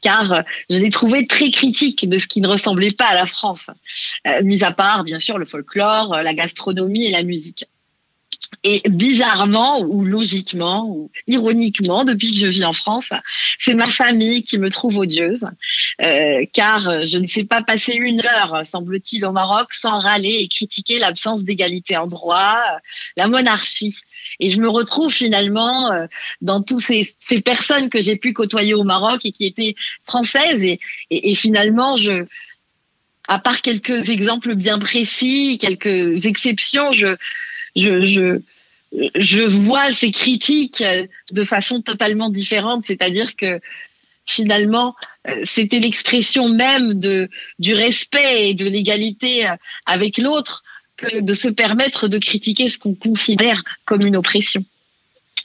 car 0.00 0.32
euh, 0.32 0.42
je 0.70 0.78
les 0.78 0.90
trouvais 0.90 1.26
très 1.26 1.50
critiques 1.50 2.08
de 2.08 2.18
ce 2.18 2.26
qui 2.26 2.40
ne 2.40 2.48
ressemblait 2.48 2.90
pas 2.90 3.06
à 3.06 3.14
la 3.14 3.26
France, 3.26 3.70
euh, 4.26 4.42
mis 4.42 4.62
à 4.64 4.72
part 4.72 5.04
bien 5.04 5.18
sûr 5.18 5.38
le 5.38 5.46
folklore, 5.46 6.14
euh, 6.14 6.22
la 6.22 6.34
gastronomie 6.34 7.06
et 7.06 7.10
la 7.10 7.22
musique. 7.22 7.66
Et 8.64 8.82
bizarrement 8.86 9.80
ou 9.80 10.04
logiquement 10.04 10.86
ou 10.86 11.10
ironiquement, 11.26 12.04
depuis 12.04 12.32
que 12.32 12.38
je 12.38 12.46
vis 12.46 12.64
en 12.64 12.72
France, 12.72 13.10
c'est 13.58 13.74
ma 13.74 13.88
famille 13.88 14.42
qui 14.44 14.58
me 14.58 14.68
trouve 14.68 14.98
odieuse, 14.98 15.46
car 16.52 17.06
je 17.06 17.18
ne 17.18 17.26
sais 17.26 17.44
pas 17.44 17.62
passer 17.62 17.94
une 17.94 18.20
heure, 18.20 18.60
semble-t-il, 18.66 19.24
au 19.24 19.32
Maroc 19.32 19.72
sans 19.72 19.98
râler 19.98 20.40
et 20.40 20.48
critiquer 20.48 20.98
l'absence 20.98 21.44
d'égalité 21.44 21.96
en 21.96 22.06
droit, 22.06 22.58
la 23.16 23.26
monarchie. 23.26 23.96
Et 24.42 24.50
je 24.50 24.60
me 24.60 24.68
retrouve 24.68 25.12
finalement 25.12 25.92
euh, 25.92 26.06
dans 26.40 26.62
tous 26.62 26.80
ces, 26.80 27.06
personnes 27.42 27.88
que 27.88 28.00
j'ai 28.00 28.16
pu 28.16 28.32
côtoyer 28.32 28.74
au 28.74 28.82
Maroc 28.82 29.24
et 29.24 29.30
qui 29.30 29.46
étaient 29.46 29.76
françaises. 30.04 30.64
Et, 31.10 31.34
finalement, 31.36 31.96
je, 31.96 32.26
à 33.28 33.38
part 33.38 33.62
quelques 33.62 34.08
exemples 34.08 34.56
bien 34.56 34.80
précis, 34.80 35.58
quelques 35.60 36.26
exceptions, 36.26 36.90
je, 36.90 37.14
je, 37.76 39.46
vois 39.46 39.92
ces 39.92 40.10
critiques 40.10 40.80
euh, 40.80 41.06
de 41.30 41.44
façon 41.44 41.80
totalement 41.80 42.28
différente. 42.28 42.82
C'est-à-dire 42.84 43.36
que 43.36 43.60
finalement, 44.26 44.96
euh, 45.28 45.40
c'était 45.44 45.78
l'expression 45.78 46.48
même 46.48 46.94
de, 46.98 47.30
du 47.60 47.74
respect 47.74 48.50
et 48.50 48.54
de 48.54 48.64
l'égalité 48.64 49.46
avec 49.86 50.18
l'autre 50.18 50.64
de 51.20 51.34
se 51.34 51.48
permettre 51.48 52.08
de 52.08 52.18
critiquer 52.18 52.68
ce 52.68 52.78
qu'on 52.78 52.94
considère 52.94 53.62
comme 53.84 54.06
une 54.06 54.16
oppression. 54.16 54.64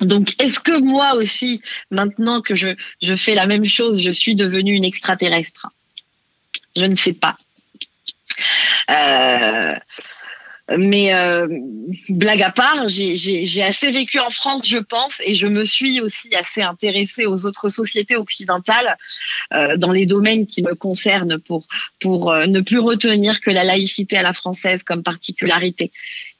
Donc, 0.01 0.35
est-ce 0.39 0.59
que 0.59 0.79
moi 0.79 1.15
aussi, 1.15 1.61
maintenant 1.89 2.41
que 2.41 2.55
je, 2.55 2.75
je 3.01 3.15
fais 3.15 3.33
la 3.33 3.47
même 3.47 3.65
chose, 3.65 4.01
je 4.01 4.11
suis 4.11 4.35
devenue 4.35 4.75
une 4.75 4.85
extraterrestre? 4.85 5.67
Je 6.75 6.85
ne 6.85 6.95
sais 6.95 7.13
pas. 7.13 7.37
Euh, 8.91 9.75
mais 10.75 11.13
euh, 11.13 11.47
blague 12.09 12.41
à 12.41 12.51
part, 12.51 12.87
j'ai- 12.87 13.63
assez 13.63 13.91
vécu 13.91 14.19
en 14.19 14.29
France, 14.29 14.67
je 14.67 14.77
pense, 14.77 15.21
et 15.23 15.33
je 15.33 15.47
me 15.47 15.63
suis 15.63 16.01
aussi 16.01 16.35
assez 16.35 16.61
intéressée 16.61 17.25
aux 17.25 17.45
autres 17.45 17.69
sociétés 17.69 18.17
occidentales 18.17 18.97
euh, 19.53 19.77
dans 19.77 19.91
les 19.91 20.05
domaines 20.05 20.45
qui 20.45 20.61
me 20.63 20.75
concernent 20.75 21.39
pour 21.39 22.31
euh, 22.31 22.47
ne 22.47 22.59
plus 22.61 22.79
retenir 22.79 23.39
que 23.39 23.49
la 23.49 23.63
laïcité 23.63 24.17
à 24.17 24.23
la 24.23 24.33
française 24.33 24.83
comme 24.83 25.03
particularité 25.03 25.91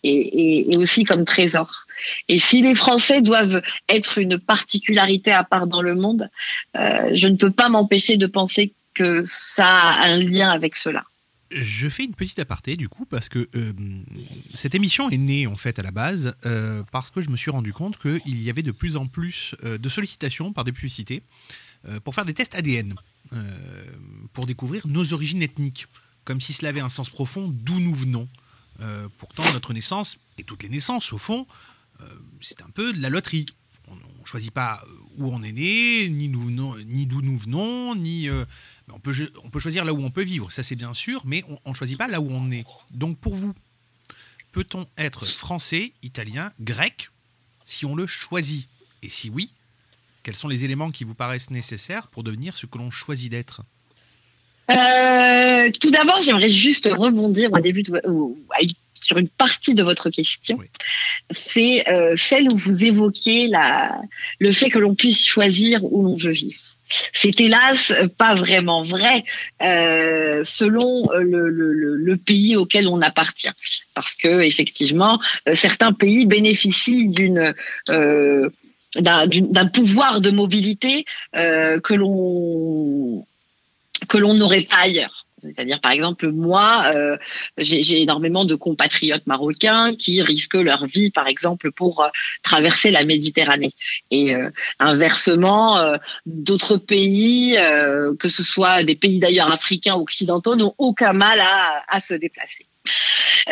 et, 0.04 0.72
et, 0.72 0.78
aussi 0.78 1.06
comme 1.06 1.24
trésor. 1.24 1.86
Et 2.28 2.40
si 2.40 2.62
les 2.62 2.76
Français 2.76 3.22
doivent 3.22 3.62
être 3.90 4.18
une 4.18 4.40
particularité 4.40 5.32
à 5.32 5.44
part 5.44 5.68
dans 5.68 5.82
le 5.82 5.96
monde, 5.96 6.30
je 6.76 7.28
ne 7.28 7.36
peux 7.36 7.50
pas 7.50 7.70
m'empêcher 7.70 8.18
de 8.18 8.28
penser 8.28 8.74
que 8.94 9.24
ça 9.26 9.68
a 9.68 10.08
un 10.08 10.20
lien 10.20 10.52
avec 10.52 10.76
cela. 10.76 11.04
Je 11.50 11.88
fais 11.88 12.04
une 12.04 12.14
petite 12.14 12.39
aparté 12.39 12.76
du 12.76 12.89
coup 12.89 13.06
parce 13.06 13.30
que 13.30 13.48
euh, 13.56 13.74
cette 14.54 14.76
émission 14.76 15.10
est 15.10 15.18
née 15.18 15.48
en 15.48 15.56
fait 15.56 15.80
à 15.80 15.82
la 15.82 15.91
base 15.91 16.36
euh, 16.45 16.84
parce 16.91 17.10
que 17.10 17.22
je 17.22 17.30
me 17.30 17.38
suis 17.38 17.52
rendu 17.52 17.72
compte 17.72 17.98
qu'il 17.98 18.41
y 18.41 18.50
avait 18.50 18.64
de 18.64 18.72
plus 18.72 18.98
en 18.98 19.08
plus 19.08 19.56
euh, 19.64 19.78
de 19.78 19.88
sollicitations 19.89 20.52
par 20.52 20.64
des 20.64 20.72
publicités 20.72 21.24
pour 22.04 22.16
faire 22.16 22.26
des 22.26 22.34
tests 22.34 22.54
ADN 22.56 22.95
pour 24.34 24.45
découvrir 24.45 24.88
nos 24.88 25.14
origines 25.14 25.41
ethniques, 25.41 25.86
comme 26.26 26.41
si 26.41 26.52
cela 26.52 26.70
avait 26.70 26.82
un 26.82 26.89
sens 26.89 27.10
profond 27.10 27.48
d'où 27.48 27.80
nous 27.80 27.93
venons. 27.93 28.28
Pourtant 29.20 29.54
notre 29.54 29.74
naissance 29.74 30.18
et 30.38 30.43
toutes 30.43 30.64
les 30.64 30.70
naissances 30.70 31.14
au 31.14 31.18
fond 31.18 31.45
c'est 32.41 32.62
un 32.62 32.70
peu 32.72 32.91
de 32.91 33.02
la 33.02 33.10
loterie. 33.10 33.45
On 33.88 33.95
ne 33.95 34.26
choisit 34.26 34.52
pas 34.52 34.84
où 35.18 35.28
on 35.28 35.43
est 35.43 35.54
né, 35.54 36.10
ni 36.10 36.28
d'où 36.28 37.22
nous 37.22 37.38
venons, 37.38 37.95
ni 37.95 38.28
on 38.94 39.00
peut, 39.00 39.14
on 39.44 39.50
peut 39.50 39.60
choisir 39.60 39.86
là 39.86 39.94
où 39.94 40.04
on 40.04 40.12
peut 40.12 40.24
vivre, 40.24 40.52
ça 40.52 40.64
c'est 40.64 40.76
bien 40.76 40.94
sûr, 40.94 41.22
mais 41.26 41.44
on 41.66 41.70
ne 41.70 41.76
choisit 41.76 41.98
pas 41.98 42.08
là 42.08 42.22
où 42.22 42.30
on 42.32 42.50
est. 42.52 42.66
Donc 42.92 43.18
pour 43.18 43.36
vous, 43.36 43.54
peut-on 44.52 44.88
être 44.98 45.26
français, 45.26 45.94
italien, 46.04 46.52
grec 46.60 47.10
si 47.66 47.86
on 47.86 47.96
le 47.96 48.08
choisit? 48.08 48.68
Et 49.04 49.10
si 49.10 49.30
oui, 49.30 49.52
quels 50.24 50.36
sont 50.36 50.48
les 50.48 50.64
éléments 50.64 50.90
qui 50.90 51.04
vous 51.04 51.14
paraissent 51.14 51.52
nécessaires 51.52 52.08
pour 52.08 52.24
devenir 52.24 52.58
ce 52.58 52.66
que 52.66 52.78
l'on 52.78 52.90
choisit 52.90 53.30
d'être? 53.30 53.62
Euh, 54.72 55.72
tout 55.80 55.92
d'abord, 55.92 56.22
j'aimerais 56.22 56.50
juste 56.50 56.90
rebondir 56.92 57.54
au 57.54 57.60
début 57.60 57.84
de, 57.84 58.02
sur 59.00 59.18
une 59.18 59.30
partie 59.30 59.76
de 59.76 59.84
votre 59.84 60.10
question. 60.10 60.60
C'est 61.32 61.88
euh, 61.90 62.16
celle 62.16 62.52
où 62.52 62.58
vous 62.58 62.84
évoquez 62.84 63.48
la, 63.48 64.02
le 64.40 64.52
fait 64.52 64.70
que 64.70 64.80
l'on 64.80 64.96
puisse 64.96 65.24
choisir 65.26 65.84
où 65.86 66.04
l'on 66.04 66.16
veut 66.16 66.32
vivre. 66.32 66.62
C'est 67.14 67.40
hélas 67.40 67.94
pas 68.18 68.36
vraiment 68.36 68.84
vrai 68.84 69.24
euh, 69.62 70.44
selon 70.44 71.10
le, 71.20 71.50
le, 71.50 72.18
pays 72.18 72.56
auquel 72.56 72.88
on 72.88 73.02
appartient, 73.02 73.52
parce 73.94 74.16
que 74.16 74.42
effectivement, 74.42 75.20
euh, 75.48 75.56
certains 75.56 75.94
pays 75.94 76.26
bénéficient 76.26 77.14
euh, 77.90 78.50
d'un 78.96 79.68
pouvoir 79.68 80.22
de 80.22 80.32
mobilité 80.32 81.06
euh, 81.36 81.80
que 81.80 81.94
l'on 81.94 83.26
que 84.08 84.18
l'on 84.18 84.34
n'aurait 84.34 84.64
pas 84.64 84.78
ailleurs. 84.78 85.27
C'est-à-dire, 85.40 85.80
par 85.82 85.92
exemple, 85.92 86.32
moi, 86.32 86.92
euh, 86.96 87.18
j'ai 87.58 88.02
énormément 88.02 88.44
de 88.44 88.56
compatriotes 88.56 89.28
marocains 89.28 89.96
qui 89.96 90.22
risquent 90.22 90.56
leur 90.56 90.86
vie, 90.88 91.12
par 91.12 91.28
exemple, 91.28 91.72
pour 91.72 92.02
euh, 92.02 92.08
traverser 92.42 92.90
la 92.90 93.06
Méditerranée. 93.06 93.74
Et 94.10 94.34
euh, 94.36 94.50
inversement, 94.80 95.78
euh, 95.78 95.98
d'autres 96.26 96.78
pays, 96.78 97.56
euh, 97.58 98.16
que 98.16 98.30
ce 98.30 98.44
soit 98.44 98.84
des 98.84 98.96
pays 98.96 99.20
d'ailleurs 99.20 99.52
africains, 99.52 99.96
occidentaux, 99.96 100.56
n'ont 100.56 100.74
aucun 100.80 101.14
mal 101.14 101.40
à, 101.40 101.84
à 101.88 102.02
se 102.02 102.16
déplacer. 102.16 102.66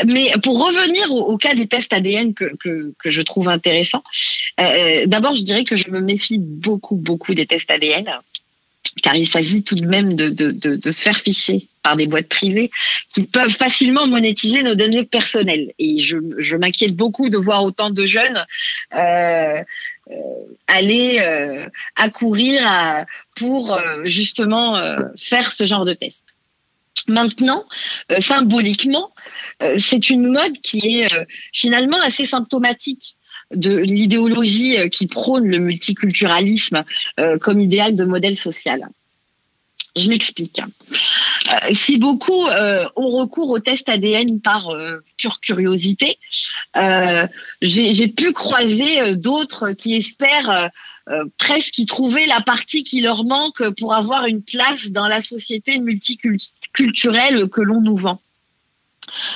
Mais 0.05 0.33
pour 0.43 0.65
revenir 0.65 1.11
au, 1.11 1.21
au 1.21 1.37
cas 1.37 1.55
des 1.55 1.67
tests 1.67 1.93
ADN 1.93 2.33
que, 2.33 2.55
que, 2.57 2.93
que 2.97 3.09
je 3.09 3.21
trouve 3.21 3.47
intéressant, 3.49 4.03
euh, 4.59 5.05
d'abord 5.05 5.35
je 5.35 5.43
dirais 5.43 5.63
que 5.63 5.75
je 5.75 5.89
me 5.89 6.01
méfie 6.01 6.39
beaucoup, 6.39 6.95
beaucoup 6.95 7.33
des 7.33 7.45
tests 7.45 7.71
ADN, 7.71 8.19
car 9.01 9.15
il 9.15 9.27
s'agit 9.27 9.63
tout 9.63 9.75
de 9.75 9.85
même 9.85 10.15
de, 10.15 10.91
se 10.91 11.01
faire 11.01 11.17
ficher 11.17 11.67
par 11.83 11.97
des 11.97 12.07
boîtes 12.07 12.29
privées 12.29 12.71
qui 13.13 13.23
peuvent 13.23 13.51
facilement 13.51 14.07
monétiser 14.07 14.63
nos 14.63 14.75
données 14.75 15.05
personnelles. 15.05 15.73
Et 15.79 15.99
je, 15.99 16.55
m'inquiète 16.55 16.95
beaucoup 16.95 17.29
de 17.29 17.37
voir 17.37 17.63
autant 17.63 17.89
de 17.89 18.05
jeunes 18.05 18.45
euh, 18.93 19.61
euh, 20.09 20.13
aller 20.67 21.19
euh, 21.19 21.67
accourir 21.95 23.05
pour 23.35 23.77
justement 24.03 24.81
faire 25.17 25.51
ce 25.51 25.65
genre 25.65 25.85
de 25.85 25.93
test. 25.93 26.23
Maintenant, 27.07 27.65
symboliquement, 28.19 29.11
c'est 29.77 30.09
une 30.09 30.31
mode 30.31 30.59
qui 30.61 31.01
est 31.01 31.27
finalement 31.51 32.01
assez 32.01 32.25
symptomatique 32.25 33.15
de 33.53 33.75
l'idéologie 33.75 34.77
euh, 34.77 34.87
qui 34.87 35.07
prône 35.07 35.47
le 35.47 35.59
multiculturalisme 35.59 36.83
euh, 37.19 37.37
comme 37.37 37.59
idéal 37.59 37.95
de 37.95 38.05
modèle 38.05 38.35
social. 38.35 38.87
Je 39.95 40.09
m'explique. 40.09 40.59
Euh, 40.59 41.73
si 41.73 41.97
beaucoup 41.97 42.47
ont 42.95 43.07
recours 43.07 43.49
au 43.49 43.59
test 43.59 43.87
ADN 43.87 44.41
par 44.41 44.69
pure 45.15 45.39
curiosité, 45.39 46.17
j'ai 47.61 48.07
pu 48.09 48.33
croiser 48.33 49.15
d'autres 49.15 49.71
qui 49.71 49.95
espèrent 49.95 50.69
presque 51.37 51.77
y 51.77 51.85
trouver 51.85 52.25
la 52.25 52.41
partie 52.41 52.83
qui 52.83 52.99
leur 52.99 53.23
manque 53.23 53.69
pour 53.79 53.93
avoir 53.93 54.25
une 54.25 54.41
place 54.41 54.87
dans 54.87 55.07
la 55.07 55.21
société 55.21 55.79
multiculturelle 55.79 57.47
que 57.47 57.61
l'on 57.61 57.79
nous 57.79 57.95
vend. 57.95 58.19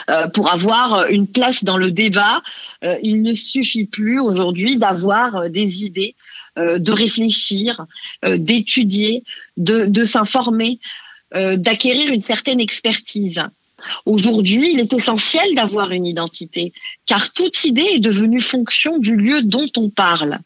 Euh, 0.10 0.28
pour 0.28 0.52
avoir 0.52 1.08
une 1.10 1.28
place 1.28 1.64
dans 1.64 1.78
le 1.78 1.92
débat, 1.92 2.42
euh, 2.84 2.98
il 3.04 3.22
ne 3.22 3.34
suffit 3.34 3.86
plus 3.86 4.20
aujourd'hui 4.20 4.78
d'avoir 4.78 5.36
euh, 5.36 5.50
des 5.50 5.84
idées, 5.86 6.16
euh, 6.58 6.80
de 6.80 6.92
réfléchir, 6.92 7.86
euh, 8.26 8.38
d'étudier, 8.38 9.24
de, 9.58 10.04
s'informer, 10.04 10.80
euh, 11.36 11.56
d'acquérir 11.56 12.12
une 12.12 12.22
certaine 12.22 12.60
expertise. 12.60 13.44
Aujourd'hui, 14.06 14.74
il 14.74 14.80
est 14.80 14.92
essentiel 14.92 15.56
d'avoir 15.56 15.92
une 15.92 16.06
identité, 16.06 16.74
car 17.06 17.32
toute 17.32 17.64
idée 17.66 17.88
est 17.94 18.00
devenue 18.00 18.42
fonction 18.42 18.98
du 18.98 19.16
lieu 19.16 19.44
dont 19.44 19.70
on 19.78 19.90
parle. 19.90 20.40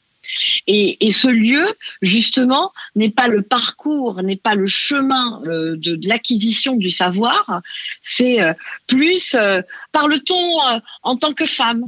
Et, 0.68 1.12
ce 1.12 1.28
lieu, 1.28 1.66
justement, 2.02 2.72
n'est 2.96 3.10
pas 3.10 3.28
le 3.28 3.42
parcours, 3.42 4.22
n'est 4.24 4.36
pas 4.36 4.56
le 4.56 4.66
chemin 4.66 5.42
euh, 5.46 5.76
de, 5.78 6.00
l'acquisition 6.08 6.76
du 6.76 6.90
savoir, 6.90 7.62
c'est 8.02 8.42
euh, 8.42 8.54
plus 8.88 9.36
euh, 9.36 9.62
parle-t-on 9.92 10.82
en 11.04 11.16
tant 11.16 11.34
que 11.34 11.46
femme, 11.46 11.86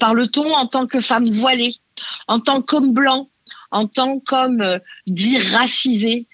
parle-t-on 0.00 0.52
en 0.54 0.66
tant 0.66 0.86
que 0.86 1.00
femme 1.00 1.28
voilée, 1.30 1.76
en 2.26 2.40
tant 2.40 2.62
qu'homme 2.62 2.92
blanc, 2.92 3.28
en 3.70 3.86
tant 3.86 4.18
qu'homme 4.18 4.80
dit 5.06 5.38
racisé, 5.38 6.26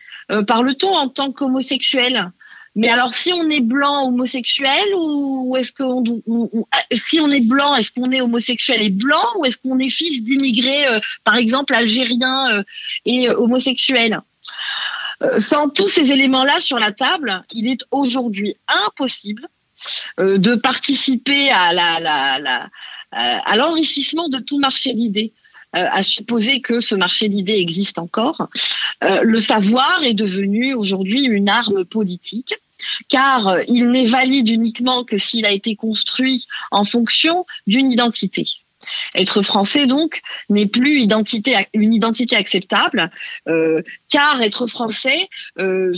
parle-t-on 0.47 0.95
en 0.95 1.09
tant 1.09 1.33
qu'homosexuel 1.33 2.31
mais 2.77 2.89
alors, 2.89 3.15
si 3.15 3.33
on 3.33 3.49
est 3.51 3.61
blanc 3.61 4.07
homosexuel 4.09 4.89
ou 4.97 5.57
est-ce 5.59 5.73
on- 5.83 6.67
si 6.93 7.21
on 7.21 7.29
est 7.29 7.41
blanc, 7.41 7.75
est-ce 7.75 7.91
qu'on 7.93 8.11
est 8.13 8.21
homosexuel 8.21 8.83
et 8.83 8.91
blanc 8.91 9.25
ou 9.39 9.45
est-ce 9.45 9.57
qu'on 9.59 9.79
est 9.79 9.89
fils 9.89 10.23
d'immigrés, 10.23 10.87
euh, 10.87 11.01
par 11.25 11.37
exemple 11.37 11.75
algériens 11.75 12.51
euh, 12.53 12.63
et 13.05 13.29
euh, 13.29 13.37
homosexuels? 13.39 14.21
Euh, 15.23 15.39
Sans 15.39 15.69
tous 15.69 15.89
ces 15.89 16.11
éléments-là 16.13 16.61
sur 16.61 16.79
la 16.79 16.93
table, 16.93 17.43
il 17.53 17.67
est 17.69 17.85
aujourd'hui 17.91 18.57
impossible 18.69 19.49
euh, 20.19 20.39
de 20.39 20.55
participer 20.55 21.51
à 21.51 21.73
la, 21.73 22.01
la, 22.01 22.39
la- 22.39 22.71
à 23.13 23.57
l'enrichissement 23.57 24.29
de 24.29 24.39
tout 24.39 24.59
marché 24.61 24.95
d'idées. 24.95 25.33
Euh, 25.77 25.87
à 25.93 26.03
supposer 26.03 26.61
que 26.61 26.81
ce 26.81 26.97
marché 26.97 27.29
d'idées 27.29 27.59
existe 27.59 28.01
encore, 28.01 28.49
euh, 29.05 29.23
le 29.23 29.39
savoir 29.39 30.03
est 30.03 30.15
devenu 30.15 30.75
aujourd'hui 30.75 31.23
une 31.25 31.49
arme 31.49 31.85
politique 31.85 32.55
car 33.09 33.49
euh, 33.49 33.63
il 33.69 33.91
n'est 33.91 34.07
valide 34.07 34.49
uniquement 34.49 35.05
que 35.05 35.19
s'il 35.19 35.47
a 35.47 35.53
été 35.53 35.77
construit 35.77 36.47
en 36.71 36.85
fonction 36.85 37.47
d'une 37.67 37.91
identité. 37.91 38.47
Être 39.15 39.43
français, 39.43 39.87
donc, 39.87 40.23
n'est 40.49 40.67
plus 40.67 41.03
une 41.03 41.93
identité 41.93 42.37
acceptable, 42.37 43.11
euh, 43.47 43.83
car 44.11 44.41
être 44.43 44.67
français, 44.67 45.29
euh, 45.59 45.95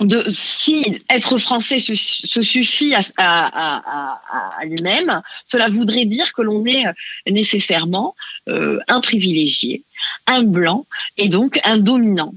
de, 0.00 0.24
si 0.28 0.98
être 1.10 1.38
français 1.38 1.78
se, 1.78 1.94
suffit 1.94 2.94
à, 3.18 4.58
lui-même, 4.64 5.20
cela 5.44 5.68
voudrait 5.68 6.06
dire 6.06 6.32
que 6.32 6.42
l'on 6.42 6.64
est 6.64 6.84
nécessairement 7.28 8.14
euh, 8.48 8.78
un 8.88 9.00
privilégié, 9.00 9.84
un 10.26 10.42
blanc 10.42 10.86
et 11.18 11.28
donc 11.28 11.60
un 11.64 11.76
dominant. 11.76 12.34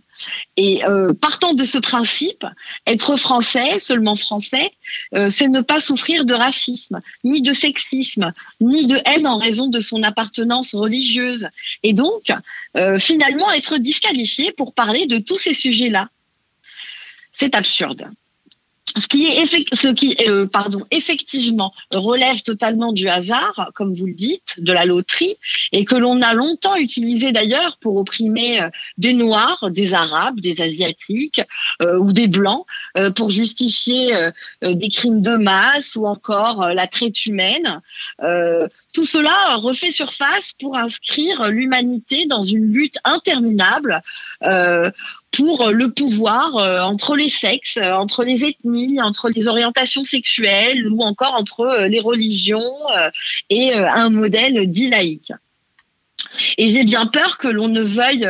Et 0.58 0.86
euh, 0.86 1.14
partant 1.14 1.54
de 1.54 1.64
ce 1.64 1.78
principe, 1.78 2.46
être 2.88 3.18
français, 3.18 3.80
seulement 3.80 4.16
français, 4.16 4.72
euh, 5.14 5.30
c'est 5.30 5.50
ne 5.50 5.62
pas 5.62 5.80
souffrir 5.80 6.26
de 6.26 6.34
racisme, 6.34 7.00
ni 7.24 7.42
de 7.42 7.54
sexisme, 7.54 8.34
ni 8.62 8.86
de 8.86 8.98
haine 9.06 9.28
en 9.28 9.38
raison 9.38 9.68
de 9.68 9.80
son 9.80 10.04
appartenance 10.04 10.76
religieuse. 10.76 11.50
Et 11.84 11.94
donc, 11.94 12.32
finalement, 13.00 13.52
être 13.52 13.78
disqualifié 13.78 14.52
pour 14.52 14.74
parler 14.74 15.06
de 15.06 15.18
tous 15.18 15.38
ces 15.38 15.54
sujets-là 15.54 16.10
c'est 17.36 17.56
absurde. 17.56 18.10
Ce 18.98 19.08
qui 19.08 19.26
est 19.26 19.76
ce 19.76 19.88
qui 19.90 20.16
euh, 20.26 20.46
pardon 20.46 20.86
effectivement 20.90 21.74
relève 21.92 22.42
totalement 22.44 22.94
du 22.94 23.10
hasard, 23.10 23.72
comme 23.74 23.94
vous 23.94 24.06
le 24.06 24.14
dites, 24.14 24.60
de 24.60 24.72
la 24.72 24.86
loterie, 24.86 25.36
et 25.74 25.84
que 25.84 25.96
l'on 25.96 26.22
a 26.22 26.34
longtemps 26.34 26.76
utilisé 26.76 27.34
d'ailleurs 27.34 27.78
pour 27.82 27.98
opprimer 27.98 28.62
euh, 28.62 28.70
des 28.98 29.14
noirs, 29.14 29.70
des 29.70 29.94
arabes, 29.94 30.40
des 30.40 30.62
asiatiques 30.62 31.42
euh, 31.82 31.98
ou 31.98 32.14
des 32.14 32.28
blancs, 32.28 32.66
euh, 32.98 33.12
pour 33.12 33.32
justifier 33.32 34.16
euh, 34.16 34.32
des 34.62 34.90
crimes 34.90 35.22
de 35.22 35.36
masse 35.36 35.98
ou 35.98 36.06
encore 36.06 36.70
la 36.74 36.88
traite 36.88 37.26
humaine. 37.26 37.82
Tout 38.94 39.04
cela 39.04 39.56
refait 39.56 39.92
surface 39.92 40.54
pour 40.58 40.78
inscrire 40.78 41.52
l'humanité 41.52 42.28
dans 42.28 42.44
une 42.44 42.72
lutte 42.72 42.98
interminable. 43.04 44.02
Euh, 45.40 45.46
pour 45.46 45.72
le 45.72 45.92
pouvoir 45.92 46.58
euh, 46.58 46.82
entre 46.82 47.16
les 47.16 47.30
sexes, 47.30 47.78
euh, 47.78 47.94
entre 47.94 48.24
les 48.24 48.44
ethnies, 48.44 49.02
entre 49.02 49.30
les 49.30 49.48
orientations 49.48 50.04
sexuelles 50.04 50.88
ou 50.92 51.02
encore 51.02 51.34
entre 51.34 51.62
euh, 51.62 51.88
les 51.88 52.00
religions 52.00 52.74
euh, 52.96 53.10
et 53.50 53.74
euh, 53.74 53.88
un 53.90 54.10
modèle 54.10 54.70
dit 54.70 54.90
laïque. 54.90 55.32
Et 56.58 56.68
j'ai 56.68 56.84
bien 56.84 57.06
peur 57.06 57.38
que 57.38 57.48
l'on 57.48 57.68
ne 57.68 57.82
veuille 57.82 58.28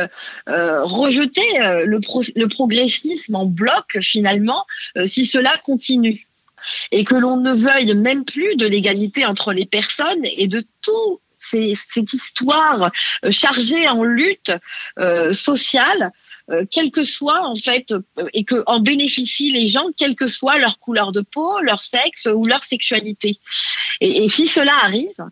euh, 0.48 0.84
rejeter 0.84 1.60
euh, 1.60 1.84
le, 1.86 2.00
pro- 2.00 2.22
le 2.34 2.46
progressisme 2.48 3.34
en 3.34 3.46
bloc 3.46 3.98
finalement 4.00 4.64
euh, 4.96 5.06
si 5.06 5.26
cela 5.26 5.56
continue. 5.64 6.26
Et 6.90 7.04
que 7.04 7.14
l'on 7.14 7.36
ne 7.36 7.52
veuille 7.52 7.94
même 7.94 8.24
plus 8.24 8.56
de 8.56 8.66
l'égalité 8.66 9.24
entre 9.24 9.52
les 9.52 9.66
personnes 9.66 10.24
et 10.24 10.48
de 10.48 10.64
tout 10.82 11.20
cette 11.38 12.12
histoire 12.12 12.90
euh, 13.24 13.30
chargée 13.30 13.86
en 13.88 14.02
lutte 14.02 14.52
euh, 14.98 15.32
sociale 15.32 16.10
euh, 16.50 16.64
quel 16.70 16.90
que 16.90 17.02
soit 17.02 17.42
en 17.46 17.56
fait, 17.56 17.92
euh, 17.92 18.28
et 18.32 18.44
que 18.44 18.62
en 18.66 18.80
bénéficient 18.80 19.52
les 19.52 19.66
gens, 19.66 19.86
quelle 19.96 20.14
que 20.14 20.26
soit 20.26 20.58
leur 20.58 20.78
couleur 20.78 21.12
de 21.12 21.20
peau, 21.20 21.60
leur 21.60 21.80
sexe 21.80 22.26
ou 22.26 22.44
leur 22.44 22.62
sexualité. 22.64 23.38
Et, 24.00 24.24
et 24.24 24.28
si 24.28 24.46
cela 24.46 24.74
arrive, 24.82 25.22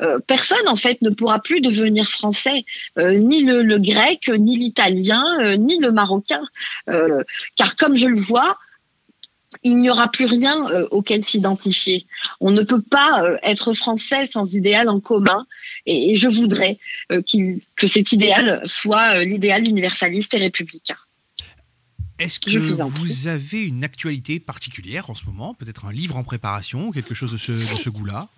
euh, 0.00 0.18
personne 0.26 0.68
en 0.68 0.76
fait 0.76 1.02
ne 1.02 1.10
pourra 1.10 1.40
plus 1.40 1.60
devenir 1.60 2.08
français, 2.08 2.64
euh, 2.98 3.14
ni 3.14 3.42
le, 3.42 3.62
le 3.62 3.78
grec, 3.78 4.30
ni 4.38 4.56
l'italien, 4.56 5.24
euh, 5.40 5.56
ni 5.56 5.78
le 5.78 5.92
marocain, 5.92 6.42
Euh, 6.88 7.22
car 7.56 7.76
comme 7.76 7.96
je 7.96 8.06
le 8.06 8.20
vois, 8.20 8.58
il 9.62 9.78
n'y 9.78 9.90
aura 9.90 10.10
plus 10.10 10.24
rien 10.24 10.68
euh, 10.70 10.86
auquel 10.90 11.24
s'identifier. 11.24 12.06
On 12.40 12.50
ne 12.50 12.62
peut 12.62 12.82
pas 12.82 13.24
euh, 13.24 13.36
être 13.42 13.74
français 13.74 14.26
sans 14.26 14.52
idéal 14.54 14.88
en 14.88 15.00
commun, 15.00 15.46
et, 15.86 16.12
et 16.12 16.16
je 16.16 16.28
voudrais 16.28 16.78
euh, 17.12 17.22
que 17.76 17.86
cet 17.86 18.12
idéal 18.12 18.62
soit 18.64 19.24
l'idéal 19.24 19.68
universaliste 19.68 20.34
et 20.34 20.38
républicain. 20.38 20.96
Est-ce 22.18 22.38
que 22.38 22.56
vous, 22.56 23.26
avez 23.26 23.62
une 23.62 23.82
actualité 23.82 24.38
particulière 24.38 25.10
en 25.10 25.14
ce 25.14 25.24
moment? 25.24 25.54
Peut-être 25.54 25.86
un 25.86 25.92
livre 25.92 26.16
en 26.16 26.22
préparation, 26.22 26.92
quelque 26.92 27.14
chose 27.14 27.32
de 27.32 27.38
ce, 27.38 27.52
de 27.52 27.58
ce 27.58 27.90
goût-là? 27.90 28.28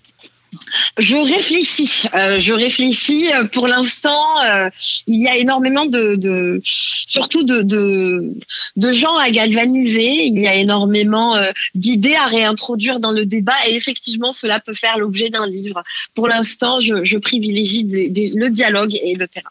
Je 0.98 1.16
réfléchis. 1.16 2.04
Euh, 2.14 2.38
je 2.38 2.52
réfléchis. 2.52 3.32
Euh, 3.32 3.46
Pour 3.46 3.68
l'instant, 3.68 4.42
euh, 4.44 4.70
il 5.06 5.22
y 5.22 5.28
a 5.28 5.36
énormément 5.36 5.86
de, 5.86 6.60
surtout 6.64 7.44
de, 7.44 7.62
de, 7.62 8.92
gens 8.92 9.16
à 9.16 9.30
galvaniser. 9.30 10.26
Il 10.26 10.40
y 10.40 10.46
a 10.46 10.54
énormément 10.54 11.36
d'idées 11.74 12.14
à 12.14 12.26
réintroduire 12.26 13.00
dans 13.00 13.12
le 13.12 13.26
débat 13.26 13.54
et 13.68 13.74
effectivement, 13.74 14.32
cela 14.32 14.60
peut 14.60 14.74
faire 14.74 14.98
l'objet 14.98 15.30
d'un 15.30 15.46
livre. 15.46 15.82
Pour 16.14 16.28
l'instant, 16.28 16.80
je, 16.80 17.16
privilégie 17.18 17.84
le 17.84 18.48
dialogue 18.48 18.94
et 19.02 19.14
le 19.14 19.26
terrain. 19.28 19.50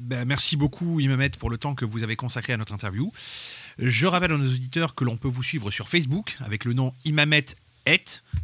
Ben, 0.00 0.24
merci 0.24 0.56
beaucoup 0.56 1.00
Imamet 1.00 1.30
pour 1.38 1.50
le 1.50 1.58
temps 1.58 1.74
que 1.74 1.84
vous 1.84 2.02
avez 2.02 2.16
consacré 2.16 2.52
à 2.52 2.56
notre 2.56 2.72
interview. 2.72 3.12
Je 3.78 4.06
rappelle 4.06 4.32
à 4.32 4.36
nos 4.36 4.46
auditeurs 4.46 4.94
que 4.94 5.04
l'on 5.04 5.16
peut 5.16 5.28
vous 5.28 5.42
suivre 5.42 5.70
sur 5.70 5.88
Facebook 5.88 6.36
avec 6.44 6.64
le 6.64 6.74
nom 6.74 6.92
Imamet 7.04 7.46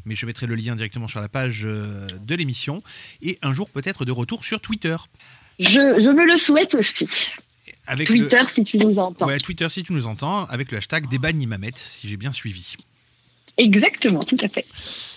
mais 0.05 0.14
je 0.14 0.26
mettrai 0.26 0.47
le 0.47 0.55
lien 0.55 0.74
directement 0.76 1.09
sur 1.09 1.20
la 1.20 1.28
page 1.28 1.62
euh, 1.64 2.07
de 2.20 2.34
l'émission, 2.34 2.82
et 3.22 3.38
un 3.43 3.53
jour 3.53 3.68
peut-être 3.70 4.05
de 4.05 4.12
retour 4.12 4.45
sur 4.45 4.61
Twitter. 4.61 4.97
Je, 5.59 5.68
je 6.01 6.11
me 6.11 6.24
le 6.26 6.36
souhaite 6.36 6.74
aussi. 6.74 7.30
Avec 7.86 8.07
Twitter, 8.07 8.40
le- 8.40 8.49
si 8.49 8.64
tu 8.64 8.78
nous 8.78 8.99
entends. 8.99 9.26
Ouais, 9.26 9.38
Twitter 9.38 9.68
si 9.68 9.82
tu 9.82 9.93
nous 9.93 10.07
entends, 10.07 10.47
avec 10.47 10.70
le 10.70 10.78
hashtag 10.78 11.09
débat 11.09 11.30
Imamet, 11.30 11.72
si 11.76 12.09
j'ai 12.09 12.16
bien 12.16 12.32
suivi. 12.32 12.76
Exactement, 13.59 14.20
tout 14.20 14.38
à 14.40 14.49
fait. 14.49 14.64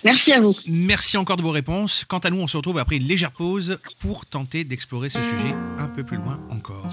Merci 0.04 0.32
à 0.32 0.40
vous. 0.40 0.54
Merci 0.66 1.16
encore 1.16 1.36
de 1.38 1.42
vos 1.42 1.52
réponses. 1.52 2.04
Quant 2.06 2.18
à 2.18 2.28
nous, 2.28 2.36
on 2.38 2.46
se 2.46 2.56
retrouve 2.56 2.76
après 2.78 2.96
une 2.96 3.06
légère 3.06 3.32
pause 3.32 3.78
pour 3.98 4.26
tenter 4.26 4.64
d'explorer 4.64 5.08
ce 5.08 5.18
sujet 5.18 5.54
un 5.78 5.88
peu 5.88 6.04
plus 6.04 6.18
loin 6.18 6.38
encore. 6.50 6.92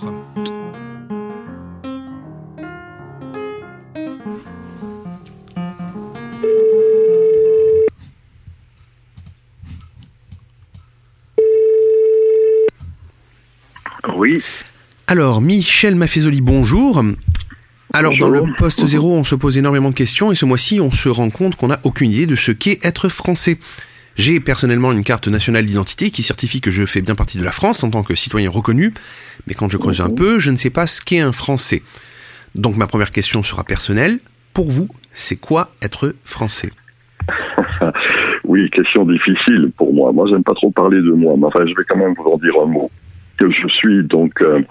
Oui. 14.24 14.42
Alors, 15.08 15.42
Michel 15.42 15.96
Maffezoli, 15.96 16.40
bonjour. 16.40 17.04
Alors, 17.92 18.18
dans 18.18 18.30
le 18.30 18.44
poste 18.58 18.86
zéro, 18.86 19.14
on 19.14 19.26
se 19.26 19.36
pose 19.36 19.58
énormément 19.58 19.90
de 19.90 19.96
questions 19.96 20.32
et 20.32 20.36
ce 20.36 20.46
mois-ci, 20.46 20.80
on 20.80 20.92
se 20.92 21.10
rend 21.10 21.30
compte 21.30 21.58
qu'on 21.58 21.68
n'a 21.68 21.82
aucune 21.84 22.10
idée 22.10 22.26
de 22.26 22.36
ce 22.36 22.54
qu'est 22.54 22.80
être 22.86 23.10
français. 23.10 23.58
J'ai 24.16 24.40
personnellement 24.40 24.94
une 24.94 25.04
carte 25.04 25.28
nationale 25.28 25.66
d'identité 25.66 26.10
qui 26.10 26.24
certifie 26.24 26.62
que 26.62 26.72
je 26.72 26.86
fais 26.86 27.02
bien 27.02 27.16
partie 27.16 27.38
de 27.38 27.44
la 27.44 27.52
France 27.52 27.84
en 27.84 27.90
tant 27.90 28.02
que 28.02 28.16
citoyen 28.16 28.50
reconnu, 28.50 28.94
mais 29.46 29.56
quand 29.56 29.70
je 29.70 29.78
creuse 29.78 30.00
un 30.00 30.10
peu, 30.10 30.40
je 30.40 30.52
ne 30.52 30.56
sais 30.56 30.70
pas 30.70 30.88
ce 30.88 31.02
qu'est 31.02 31.20
un 31.20 31.34
Français. 31.34 31.84
Donc 32.56 32.78
ma 32.78 32.88
première 32.88 33.12
question 33.12 33.44
sera 33.44 33.66
personnelle. 33.66 34.20
Pour 34.54 34.72
vous, 34.72 34.88
c'est 35.12 35.36
quoi 35.36 35.72
être 35.82 36.16
français? 36.24 36.72
Oui, 38.46 38.70
question 38.70 39.06
difficile 39.06 39.72
pour 39.78 39.94
moi. 39.94 40.12
Moi, 40.12 40.28
j'aime 40.30 40.44
pas 40.44 40.54
trop 40.54 40.70
parler 40.70 40.98
de 40.98 41.12
moi, 41.12 41.34
mais 41.38 41.46
enfin, 41.48 41.66
je 41.66 41.74
vais 41.76 41.86
quand 41.88 41.98
même 41.98 42.14
vous 42.14 42.30
en 42.30 42.38
dire 42.38 42.54
un 42.62 42.68
mot. 42.68 42.92
Que 43.38 43.50
je 43.50 43.68
suis 43.68 44.04
donc, 44.04 44.34
euh, 44.42 44.62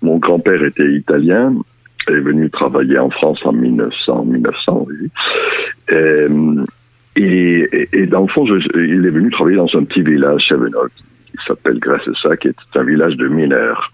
mon 0.00 0.18
grand-père 0.18 0.62
était 0.64 0.92
italien, 0.92 1.54
est 2.08 2.20
venu 2.20 2.50
travailler 2.50 2.98
en 2.98 3.10
France 3.10 3.40
en 3.44 3.52
1900, 3.52 4.24
1900, 4.26 4.86
oui. 4.88 5.10
Et, 7.16 8.06
dans 8.06 8.22
le 8.22 8.28
fond, 8.28 8.46
il 8.46 9.06
est 9.06 9.10
venu 9.10 9.30
travailler 9.30 9.56
dans 9.56 9.68
un 9.74 9.84
petit 9.84 10.02
village, 10.02 10.42
Chevenol, 10.48 10.88
qui 11.26 11.36
s'appelle 11.46 11.78
Gracessa, 11.78 12.36
qui 12.36 12.48
est 12.48 12.56
un 12.74 12.84
village 12.84 13.16
de 13.16 13.28
mineurs, 13.28 13.90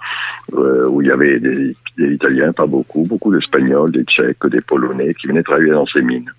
euh, 0.55 0.87
où 0.89 1.03
il 1.03 1.09
y 1.09 1.11
avait 1.11 1.41
des, 1.41 1.75
Italiens, 1.99 2.53
pas 2.53 2.67
beaucoup, 2.67 3.05
beaucoup 3.09 3.35
d'Espagnols, 3.35 3.91
des 3.91 4.05
Tchèques, 4.05 4.47
des 4.47 4.61
Polonais, 4.61 5.15
qui 5.15 5.27
venaient 5.27 5.43
travailler 5.43 5.73
dans 5.73 5.87
ces 5.87 6.01
mines. 6.01 6.31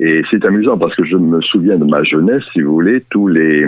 Et 0.00 0.22
c'est 0.30 0.44
amusant 0.44 0.76
parce 0.76 0.96
que 0.96 1.04
je 1.04 1.16
me 1.16 1.40
souviens 1.42 1.78
de 1.78 1.84
ma 1.84 2.02
jeunesse, 2.02 2.42
si 2.52 2.60
vous 2.60 2.72
voulez, 2.72 3.04
tous 3.08 3.28
les 3.28 3.66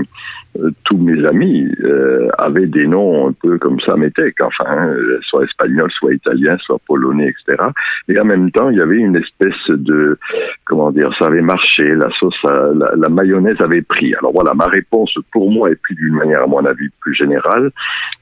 tous 0.85 0.99
mes 0.99 1.25
amis 1.27 1.71
euh, 1.85 2.29
avaient 2.39 2.67
des 2.67 2.87
noms 2.87 3.29
un 3.29 3.33
peu 3.33 3.59
comme 3.59 3.79
ça 3.81 3.97
métèque, 3.97 4.41
enfin, 4.41 4.65
hein, 4.69 4.97
soit 5.23 5.45
espagnol, 5.45 5.91
soit 5.93 6.15
italien, 6.15 6.57
soit 6.59 6.81
polonais, 6.87 7.29
etc. 7.29 7.63
Et 8.09 8.19
en 8.19 8.25
même 8.25 8.51
temps, 8.51 8.71
il 8.71 8.79
y 8.79 8.83
avait 8.83 8.97
une 8.97 9.17
espèce 9.17 9.69
de, 9.69 10.19
comment 10.65 10.91
dire, 10.91 11.13
ça 11.19 11.27
avait 11.27 11.43
marché, 11.43 11.95
la 11.95 12.11
sauce, 12.19 12.35
la, 12.45 12.93
la 12.97 13.09
mayonnaise 13.09 13.61
avait 13.61 13.83
pris. 13.83 14.15
Alors 14.15 14.33
voilà, 14.33 14.55
ma 14.55 14.67
réponse 14.67 15.13
pour 15.33 15.51
moi, 15.51 15.71
et 15.71 15.77
puis 15.77 15.95
d'une 15.95 16.15
manière 16.15 16.43
à 16.43 16.47
mon 16.47 16.65
avis 16.65 16.89
plus 17.01 17.15
générale, 17.15 17.71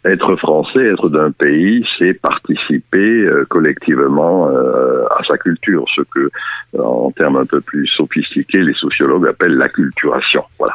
être 0.04 0.36
français, 0.36 0.84
être 0.84 1.08
d'un 1.08 1.30
pays, 1.30 1.86
c'est 1.98 2.14
participer 2.14 2.98
euh, 2.98 3.44
collectivement 3.48 4.48
euh, 4.48 5.04
à 5.06 5.22
sa 5.26 5.36
culture, 5.38 5.84
ce 5.94 6.02
que, 6.02 6.30
euh, 6.74 6.82
en 6.82 7.10
termes 7.10 7.36
un 7.36 7.46
peu 7.46 7.60
plus 7.60 7.86
sophistiqués, 7.88 8.62
les 8.62 8.74
sociologues 8.74 9.28
appellent 9.28 9.56
l'acculturation. 9.56 10.44
Voilà. 10.58 10.74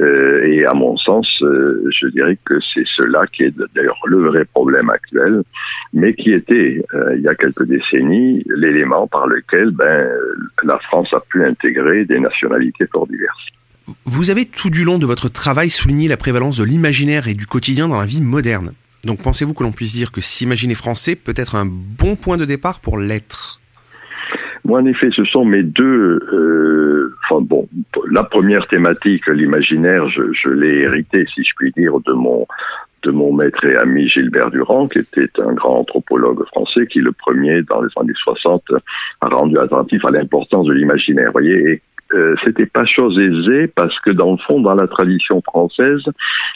Euh, 0.00 0.44
et 0.44 0.64
à 0.64 0.74
mon 0.80 0.96
sens, 0.96 1.26
euh, 1.42 1.88
je 2.00 2.06
dirais 2.08 2.38
que 2.44 2.54
c'est 2.72 2.86
cela 2.96 3.26
qui 3.32 3.44
est 3.44 3.54
d'ailleurs 3.74 4.00
le 4.06 4.28
vrai 4.28 4.44
problème 4.46 4.90
actuel, 4.90 5.42
mais 5.92 6.14
qui 6.14 6.32
était, 6.32 6.82
euh, 6.94 7.16
il 7.16 7.22
y 7.22 7.28
a 7.28 7.34
quelques 7.34 7.66
décennies, 7.66 8.42
l'élément 8.46 9.06
par 9.06 9.26
lequel 9.26 9.70
ben, 9.70 10.08
la 10.64 10.78
France 10.78 11.08
a 11.12 11.20
pu 11.20 11.44
intégrer 11.44 12.04
des 12.06 12.18
nationalités 12.18 12.86
fort 12.86 13.06
diverses. 13.06 13.46
Vous 14.06 14.30
avez 14.30 14.46
tout 14.46 14.70
du 14.70 14.84
long 14.84 14.98
de 14.98 15.06
votre 15.06 15.28
travail 15.28 15.68
souligné 15.70 16.08
la 16.08 16.16
prévalence 16.16 16.56
de 16.56 16.64
l'imaginaire 16.64 17.28
et 17.28 17.34
du 17.34 17.46
quotidien 17.46 17.88
dans 17.88 18.00
la 18.00 18.06
vie 18.06 18.22
moderne. 18.22 18.72
Donc 19.04 19.20
pensez-vous 19.22 19.54
que 19.54 19.62
l'on 19.62 19.72
puisse 19.72 19.94
dire 19.94 20.12
que 20.12 20.20
s'imaginer 20.20 20.74
français 20.74 21.16
peut 21.16 21.34
être 21.36 21.54
un 21.54 21.66
bon 21.66 22.16
point 22.16 22.36
de 22.36 22.44
départ 22.44 22.80
pour 22.80 22.98
l'être? 22.98 23.59
Moi, 24.64 24.80
en 24.80 24.86
effet, 24.86 25.08
ce 25.14 25.24
sont 25.24 25.44
mes 25.44 25.62
deux. 25.62 26.20
euh, 26.32 27.14
Enfin 27.30 27.42
bon, 27.42 27.68
la 28.10 28.24
première 28.24 28.66
thématique, 28.66 29.26
l'imaginaire, 29.28 30.08
je, 30.08 30.48
l'ai 30.48 30.80
hérité, 30.80 31.26
si 31.34 31.44
je 31.44 31.50
puis 31.56 31.72
dire, 31.72 31.94
de 32.06 32.12
mon 32.12 32.46
de 33.02 33.10
mon 33.10 33.32
maître 33.32 33.64
et 33.64 33.76
ami 33.76 34.08
Gilbert 34.10 34.50
Durand, 34.50 34.86
qui 34.86 34.98
était 34.98 35.28
un 35.38 35.54
grand 35.54 35.78
anthropologue 35.78 36.44
français, 36.48 36.86
qui 36.86 37.00
le 37.00 37.12
premier, 37.12 37.62
dans 37.62 37.80
les 37.80 37.88
années 37.96 38.12
60, 38.14 38.62
a 39.22 39.28
rendu 39.28 39.56
attentif 39.58 40.04
à 40.04 40.10
l'importance 40.10 40.66
de 40.66 40.74
l'imaginaire. 40.74 41.32
Voyez, 41.32 41.80
euh, 42.14 42.34
c'était 42.44 42.66
pas 42.66 42.84
chose 42.84 43.18
aisée 43.18 43.66
parce 43.68 43.98
que 44.00 44.10
dans 44.10 44.32
le 44.32 44.38
fond, 44.46 44.60
dans 44.60 44.74
la 44.74 44.86
tradition 44.86 45.40
française, 45.42 46.02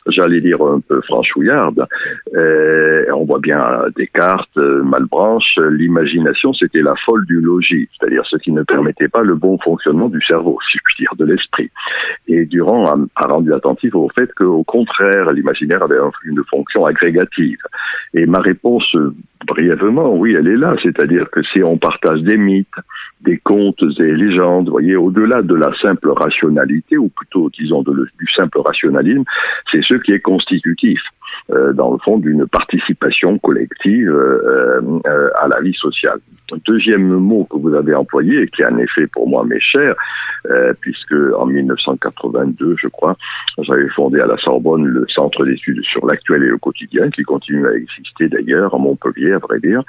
j'allais 0.07 0.41
dire 0.41 0.61
un 0.63 0.81
peu 0.81 1.01
franchouillarde, 1.03 1.87
euh, 2.35 3.05
on 3.15 3.25
voit 3.25 3.39
bien 3.41 3.61
Descartes, 3.97 4.57
euh, 4.57 4.83
Malebranche, 4.83 5.59
euh, 5.59 5.71
l'imagination 5.71 6.53
c'était 6.55 6.83
la 6.83 6.95
folle 7.05 7.25
du 7.27 7.41
logis, 7.41 7.89
c'est-à-dire 7.99 8.25
ce 8.31 8.37
qui 8.39 8.53
ne 8.53 8.63
permettait 8.63 9.09
pas 9.09 9.23
le 9.23 9.35
bon 9.35 9.59
fonctionnement 9.59 10.09
du 10.09 10.21
cerveau, 10.23 10.59
si 10.71 10.79
je 10.79 10.83
puis 10.85 10.95
dire, 10.99 11.15
de 11.17 11.25
l'esprit. 11.25 11.71
Et 12.29 12.47
Durand 12.47 12.85
a, 12.87 12.97
a 13.17 13.27
rendu 13.27 13.53
attentif 13.53 13.95
au 13.95 14.09
fait 14.15 14.33
qu'au 14.35 14.65
contraire, 14.65 15.33
l'imaginaire 15.33 15.83
avait 15.83 15.99
un- 15.99 16.11
une 16.25 16.43
fonction 16.51 16.85
agrégative. 16.85 17.59
Et 18.15 18.27
ma 18.27 18.41
réponse, 18.41 18.85
brièvement, 19.47 20.15
oui, 20.15 20.35
elle 20.35 20.49
est 20.49 20.57
là, 20.57 20.75
c'est-à-dire 20.83 21.31
que 21.31 21.43
si 21.53 21.63
on 21.63 21.79
partage 21.79 22.21
des 22.23 22.37
mythes, 22.37 22.69
des 23.21 23.39
contes 23.39 23.83
et 23.99 24.15
légendes, 24.15 24.69
voyez, 24.69 24.97
au-delà 24.97 25.43
de 25.43 25.55
la 25.55 25.73
simple 25.81 26.11
rationalité, 26.11 26.97
ou 26.97 27.09
plutôt, 27.09 27.51
disons, 27.51 27.83
du 27.83 28.27
simple 28.37 28.59
rationalisme, 28.59 29.25
c'est 29.71 29.83
ce 29.83 29.95
qui 29.95 30.13
est 30.13 30.21
constitutif, 30.21 31.01
dans 31.49 31.93
le 31.93 31.99
fond, 31.99 32.19
d'une 32.19 32.47
participation 32.47 33.39
collective 33.39 34.11
euh, 34.11 34.81
euh, 35.07 35.31
à 35.41 35.49
la 35.49 35.61
vie 35.61 35.75
sociale. 35.75 36.19
Deuxième 36.67 37.09
mot 37.09 37.45
que 37.45 37.57
vous 37.57 37.75
avez 37.75 37.95
employé, 37.95 38.47
qui 38.49 38.65
en 38.65 38.77
effet 38.79 39.07
pour 39.07 39.29
moi 39.29 39.45
m'est 39.45 39.61
cher, 39.61 39.95
euh, 40.51 40.75
puisque 40.79 41.15
en 41.39 41.47
1982, 41.47 42.77
je 42.79 42.89
crois, 42.89 43.17
j'avais 43.63 43.89
fondé 43.89 44.21
à 44.21 44.27
la 44.27 44.37
Sorbonne 44.37 44.85
le 44.85 45.07
Centre 45.09 45.45
d'études 45.45 45.83
sur 45.85 46.07
l'actuel 46.07 46.43
et 46.43 46.49
le 46.49 46.59
quotidien, 46.59 47.09
qui 47.11 47.23
continue 47.23 47.67
à 47.67 47.73
exister 47.73 48.29
d'ailleurs 48.29 48.75
à 48.75 48.79
Montpellier, 48.79 49.33
à 49.33 49.39
vrai 49.39 49.59
dire, 49.61 49.83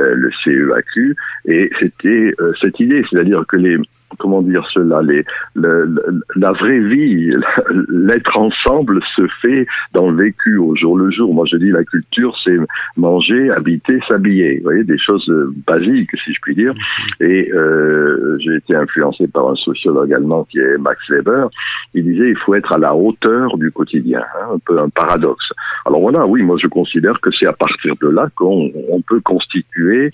euh, 0.00 0.14
le 0.14 0.30
CEAQ, 0.42 1.16
et 1.46 1.70
c'était 1.78 2.34
euh, 2.40 2.50
cette 2.60 2.80
idée, 2.80 3.04
c'est-à-dire 3.10 3.44
que 3.46 3.56
les 3.56 3.76
comment 4.18 4.42
dire 4.42 4.66
cela, 4.72 5.02
les, 5.02 5.24
le- 5.54 5.84
le- 5.84 6.20
la 6.36 6.52
vraie 6.52 6.80
vie, 6.80 7.30
l'être 7.88 8.36
ensemble 8.36 9.00
se 9.16 9.26
fait 9.40 9.66
dans 9.94 10.10
le 10.10 10.22
vécu 10.22 10.56
au 10.58 10.74
jour 10.76 10.96
le 10.96 11.10
jour. 11.10 11.32
Moi, 11.34 11.46
je 11.50 11.56
dis 11.56 11.70
la 11.70 11.84
culture, 11.84 12.34
c'est 12.44 12.56
manger, 12.96 13.50
habiter, 13.50 13.98
s'habiller. 14.08 14.56
Vous 14.58 14.64
voyez, 14.64 14.84
des 14.84 14.98
choses 14.98 15.28
euh, 15.30 15.52
basiques, 15.66 16.10
si 16.24 16.32
je 16.32 16.38
puis 16.40 16.54
dire. 16.54 16.72
Et 17.20 17.50
euh, 17.52 18.36
j'ai 18.40 18.56
été 18.56 18.74
influencé 18.74 19.26
par 19.28 19.48
un 19.48 19.54
sociologue 19.56 20.12
allemand 20.12 20.44
qui 20.50 20.58
est 20.58 20.78
Max 20.78 21.00
Weber. 21.10 21.48
Il 21.94 22.04
disait 22.04 22.30
il 22.30 22.36
faut 22.38 22.54
être 22.54 22.72
à 22.72 22.78
la 22.78 22.94
hauteur 22.94 23.56
du 23.58 23.70
quotidien, 23.70 24.20
hein, 24.40 24.54
un 24.54 24.58
peu 24.64 24.78
un 24.78 24.88
paradoxe. 24.88 25.48
Alors 25.86 26.00
voilà, 26.00 26.26
oui, 26.26 26.42
moi 26.42 26.56
je 26.60 26.66
considère 26.68 27.20
que 27.20 27.30
c'est 27.38 27.46
à 27.46 27.52
partir 27.52 27.94
de 28.00 28.08
là 28.08 28.28
qu'on 28.34 28.70
on 28.90 29.00
peut 29.02 29.20
constituer 29.20 30.10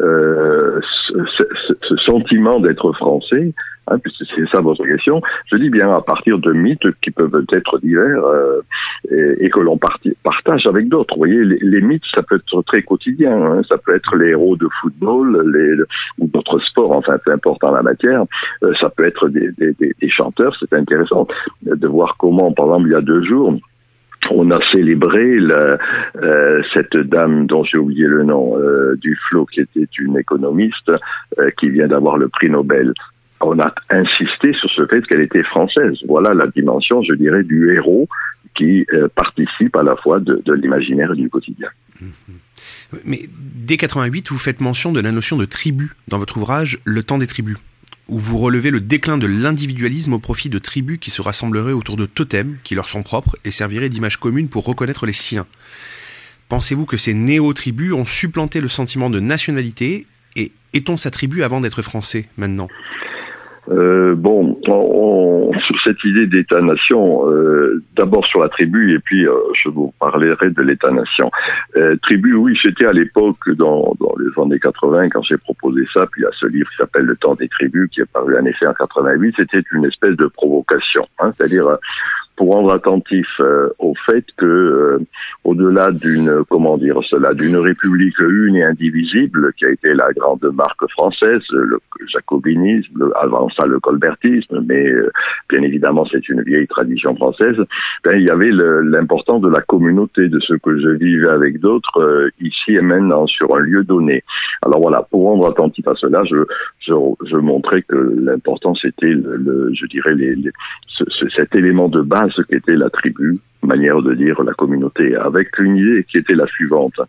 euh, 0.00 0.80
ce, 1.08 1.12
ce- 1.36 1.74
ce 1.82 1.96
sentiment 1.96 2.60
d'être 2.60 2.92
français, 2.92 3.41
hein, 3.88 3.96
c'est 4.04 4.48
ça 4.52 4.60
votre 4.60 4.84
question. 4.84 5.20
Je 5.50 5.56
dis 5.56 5.70
bien 5.70 5.94
à 5.94 6.00
partir 6.00 6.38
de 6.38 6.52
mythes 6.52 6.90
qui 7.02 7.10
peuvent 7.10 7.44
être 7.52 7.78
divers 7.78 8.24
euh, 8.24 8.60
et, 9.10 9.50
que 9.50 9.60
l'on 9.60 9.78
partage 9.78 10.66
avec 10.66 10.88
d'autres. 10.88 11.14
Vous 11.14 11.20
voyez, 11.20 11.44
les, 11.44 11.80
mythes, 11.80 12.04
ça 12.14 12.22
peut 12.22 12.36
être 12.36 12.62
très 12.62 12.82
quotidien. 12.82 13.32
hein. 13.32 13.62
Ça 13.68 13.76
peut 13.78 13.94
être 13.94 14.16
les 14.16 14.28
héros 14.28 14.56
de 14.56 14.68
football 14.80 15.52
ou 16.18 16.26
d'autres 16.28 16.58
sports, 16.60 16.92
enfin, 16.92 17.18
peu 17.24 17.32
importe 17.32 17.64
en 17.64 17.72
la 17.72 17.82
matière. 17.82 18.24
Euh, 18.62 18.72
ça 18.80 18.90
peut 18.90 19.04
être 19.06 19.28
des, 19.28 19.52
chanteurs. 20.08 20.54
C'est 20.60 20.72
intéressant 20.74 21.26
de 21.62 21.88
voir 21.88 22.16
comment, 22.18 22.52
par 22.52 22.66
exemple, 22.66 22.88
il 22.88 22.92
y 22.92 22.96
a 22.96 23.00
deux 23.00 23.24
jours, 23.24 23.54
on 24.30 24.50
a 24.50 24.58
célébré 24.72 25.38
euh, 25.40 26.62
cette 26.74 26.96
dame 26.96 27.46
dont 27.46 27.64
j'ai 27.64 27.78
oublié 27.78 28.06
le 28.06 28.22
nom 28.22 28.56
euh, 28.56 28.96
du 29.00 29.18
flot, 29.28 29.46
qui 29.46 29.60
était 29.60 29.88
une 29.98 30.16
économiste 30.16 30.92
qui 31.58 31.70
vient 31.70 31.88
d'avoir 31.88 32.16
le 32.16 32.28
prix 32.28 32.48
Nobel. 32.48 32.92
On 33.44 33.58
a 33.58 33.74
insisté 33.90 34.52
sur 34.54 34.70
ce 34.70 34.86
fait 34.86 35.04
qu'elle 35.06 35.20
était 35.20 35.42
française. 35.42 35.98
Voilà 36.06 36.32
la 36.34 36.46
dimension, 36.46 37.02
je 37.02 37.14
dirais, 37.14 37.42
du 37.42 37.74
héros 37.74 38.08
qui 38.56 38.86
euh, 38.92 39.08
participe 39.14 39.74
à 39.76 39.82
la 39.82 39.96
fois 39.96 40.20
de, 40.20 40.42
l'imaginaire 40.54 41.12
et 41.12 41.16
du 41.16 41.28
quotidien. 41.28 41.68
Mais 43.04 43.20
dès 43.32 43.76
88, 43.76 44.30
vous 44.30 44.38
faites 44.38 44.60
mention 44.60 44.92
de 44.92 45.00
la 45.00 45.12
notion 45.12 45.36
de 45.36 45.44
tribu 45.44 45.92
dans 46.08 46.18
votre 46.18 46.36
ouvrage 46.36 46.78
Le 46.84 47.02
temps 47.02 47.18
des 47.18 47.26
tribus, 47.26 47.56
où 48.08 48.18
vous 48.18 48.38
relevez 48.38 48.70
le 48.70 48.80
déclin 48.80 49.18
de 49.18 49.26
l'individualisme 49.26 50.12
au 50.12 50.18
profit 50.18 50.48
de 50.48 50.58
tribus 50.58 50.98
qui 50.98 51.10
se 51.10 51.22
rassembleraient 51.22 51.72
autour 51.72 51.96
de 51.96 52.06
totems 52.06 52.56
qui 52.62 52.74
leur 52.74 52.88
sont 52.88 53.02
propres 53.02 53.36
et 53.44 53.50
serviraient 53.50 53.88
d'image 53.88 54.18
commune 54.18 54.48
pour 54.48 54.64
reconnaître 54.64 55.06
les 55.06 55.12
siens. 55.12 55.46
Pensez-vous 56.48 56.84
que 56.84 56.98
ces 56.98 57.14
néo-tribus 57.14 57.94
ont 57.94 58.04
supplanté 58.04 58.60
le 58.60 58.68
sentiment 58.68 59.08
de 59.08 59.20
nationalité 59.20 60.06
et 60.36 60.52
est-on 60.74 60.96
sa 60.98 61.10
tribu 61.10 61.42
avant 61.42 61.60
d'être 61.60 61.80
français 61.82 62.28
maintenant? 62.36 62.68
Euh, 63.70 64.14
bon, 64.16 64.58
on- 64.66 64.72
on- 65.52 65.52
sur 65.60 65.76
cette 65.84 66.02
idée 66.04 66.26
d'État-nation, 66.26 67.28
euh, 67.30 67.80
d'abord 67.96 68.26
sur 68.26 68.40
la 68.40 68.48
tribu, 68.48 68.92
et 68.92 68.98
puis 68.98 69.24
euh, 69.26 69.32
je 69.62 69.68
vous 69.68 69.92
parlerai 70.00 70.50
de 70.50 70.62
l'État-nation. 70.62 71.30
Euh, 71.76 71.94
tribu, 72.02 72.34
oui, 72.34 72.58
j'étais 72.60 72.86
à 72.86 72.92
l'époque 72.92 73.48
dans, 73.50 73.94
dans 74.00 74.14
les 74.18 74.42
années 74.42 74.58
80 74.58 75.08
quand 75.10 75.22
j'ai 75.22 75.36
proposé 75.36 75.82
ça, 75.94 76.06
puis 76.10 76.24
a 76.24 76.30
ce 76.40 76.46
livre 76.46 76.68
qui 76.70 76.76
s'appelle 76.76 77.04
Le 77.04 77.16
temps 77.16 77.34
des 77.36 77.48
tribus, 77.48 77.88
qui 77.90 78.00
est 78.00 78.12
paru 78.12 78.36
en 78.36 78.44
effet 78.46 78.66
en 78.66 78.74
88, 78.74 79.34
c'était 79.36 79.62
une 79.72 79.84
espèce 79.84 80.16
de 80.16 80.26
provocation, 80.26 81.06
hein, 81.20 81.32
c'est-à-dire 81.36 81.66
euh, 81.68 81.76
pour 82.36 82.54
rendre 82.54 82.72
attentif 82.72 83.26
euh, 83.40 83.68
au 83.78 83.94
fait 84.06 84.24
que, 84.36 84.46
euh, 84.46 84.98
au-delà 85.44 85.90
d'une, 85.90 86.42
comment 86.48 86.78
dire 86.78 86.98
cela, 87.08 87.34
d'une 87.34 87.56
république 87.56 88.18
une 88.18 88.56
et 88.56 88.64
indivisible, 88.64 89.52
qui 89.56 89.64
a 89.66 89.70
été 89.70 89.92
la 89.94 90.12
grande 90.12 90.44
marque 90.54 90.88
française, 90.90 91.42
le 91.52 91.78
jacobinisme, 92.12 93.10
avant 93.20 93.48
ça 93.50 93.66
le 93.66 93.78
colbertisme, 93.80 94.64
mais 94.66 94.86
euh, 94.88 95.10
bien 95.48 95.62
évidemment 95.62 96.06
c'est 96.10 96.28
une 96.28 96.42
vieille 96.42 96.66
tradition 96.66 97.14
française, 97.16 97.56
ben, 98.04 98.16
il 98.16 98.26
y 98.26 98.30
avait 98.30 98.50
le- 98.50 98.80
l'importance 98.82 99.42
de 99.42 99.48
la 99.48 99.60
communauté, 99.60 100.28
de 100.28 100.40
ce 100.40 100.54
que 100.54 100.78
je 100.78 100.88
vivais 100.90 101.28
avec 101.28 101.60
d'autres, 101.60 102.00
euh, 102.00 102.30
ici 102.40 102.74
et 102.74 102.80
maintenant, 102.80 103.26
sur 103.26 103.54
un 103.54 103.60
lieu 103.60 103.84
donné. 103.84 104.24
Alors 104.62 104.80
voilà, 104.80 105.02
pour 105.10 105.24
rendre 105.24 105.48
attentif 105.50 105.86
à 105.88 105.94
cela, 105.96 106.22
je, 106.24 106.36
je, 106.86 106.94
je 107.30 107.36
montrais 107.36 107.82
que 107.82 107.96
l'important 107.96 108.74
c'était, 108.74 109.12
le, 109.12 109.70
je 109.74 109.86
dirais, 109.86 110.14
cet 111.36 111.54
élément 111.54 111.88
de 111.88 112.00
base 112.00 112.32
qu'était 112.48 112.76
la 112.76 112.90
tribu, 112.90 113.38
manière 113.62 114.02
de 114.02 114.14
dire 114.14 114.42
la 114.42 114.52
communauté, 114.54 115.14
avec 115.16 115.58
une 115.58 115.76
idée 115.76 116.04
qui 116.10 116.18
était 116.18 116.34
la 116.34 116.46
suivante. 116.46 117.00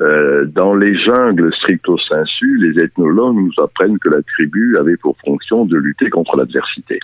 Euh, 0.00 0.44
dans 0.46 0.74
les 0.74 0.98
jungles 0.98 1.52
stricto 1.54 1.96
sensu, 1.98 2.58
les 2.58 2.82
ethnologues 2.82 3.36
nous 3.36 3.62
apprennent 3.62 3.98
que 3.98 4.10
la 4.10 4.22
tribu 4.22 4.76
avait 4.78 4.96
pour 4.96 5.16
fonction 5.24 5.64
de 5.64 5.76
lutter 5.76 6.10
contre 6.10 6.36
l'adversité. 6.36 6.98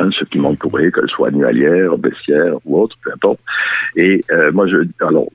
Hein, 0.00 0.10
ce 0.18 0.24
qui 0.24 0.38
m'entourait, 0.38 0.92
qu'elle 0.92 1.08
soit 1.08 1.28
annualière, 1.28 1.98
bestiaire 1.98 2.54
ou 2.64 2.80
autre, 2.80 2.96
peu 3.02 3.10
importe. 3.12 3.40
Et 3.96 4.24
euh, 4.30 4.52
moi, 4.52 4.66
alors, 5.00 5.26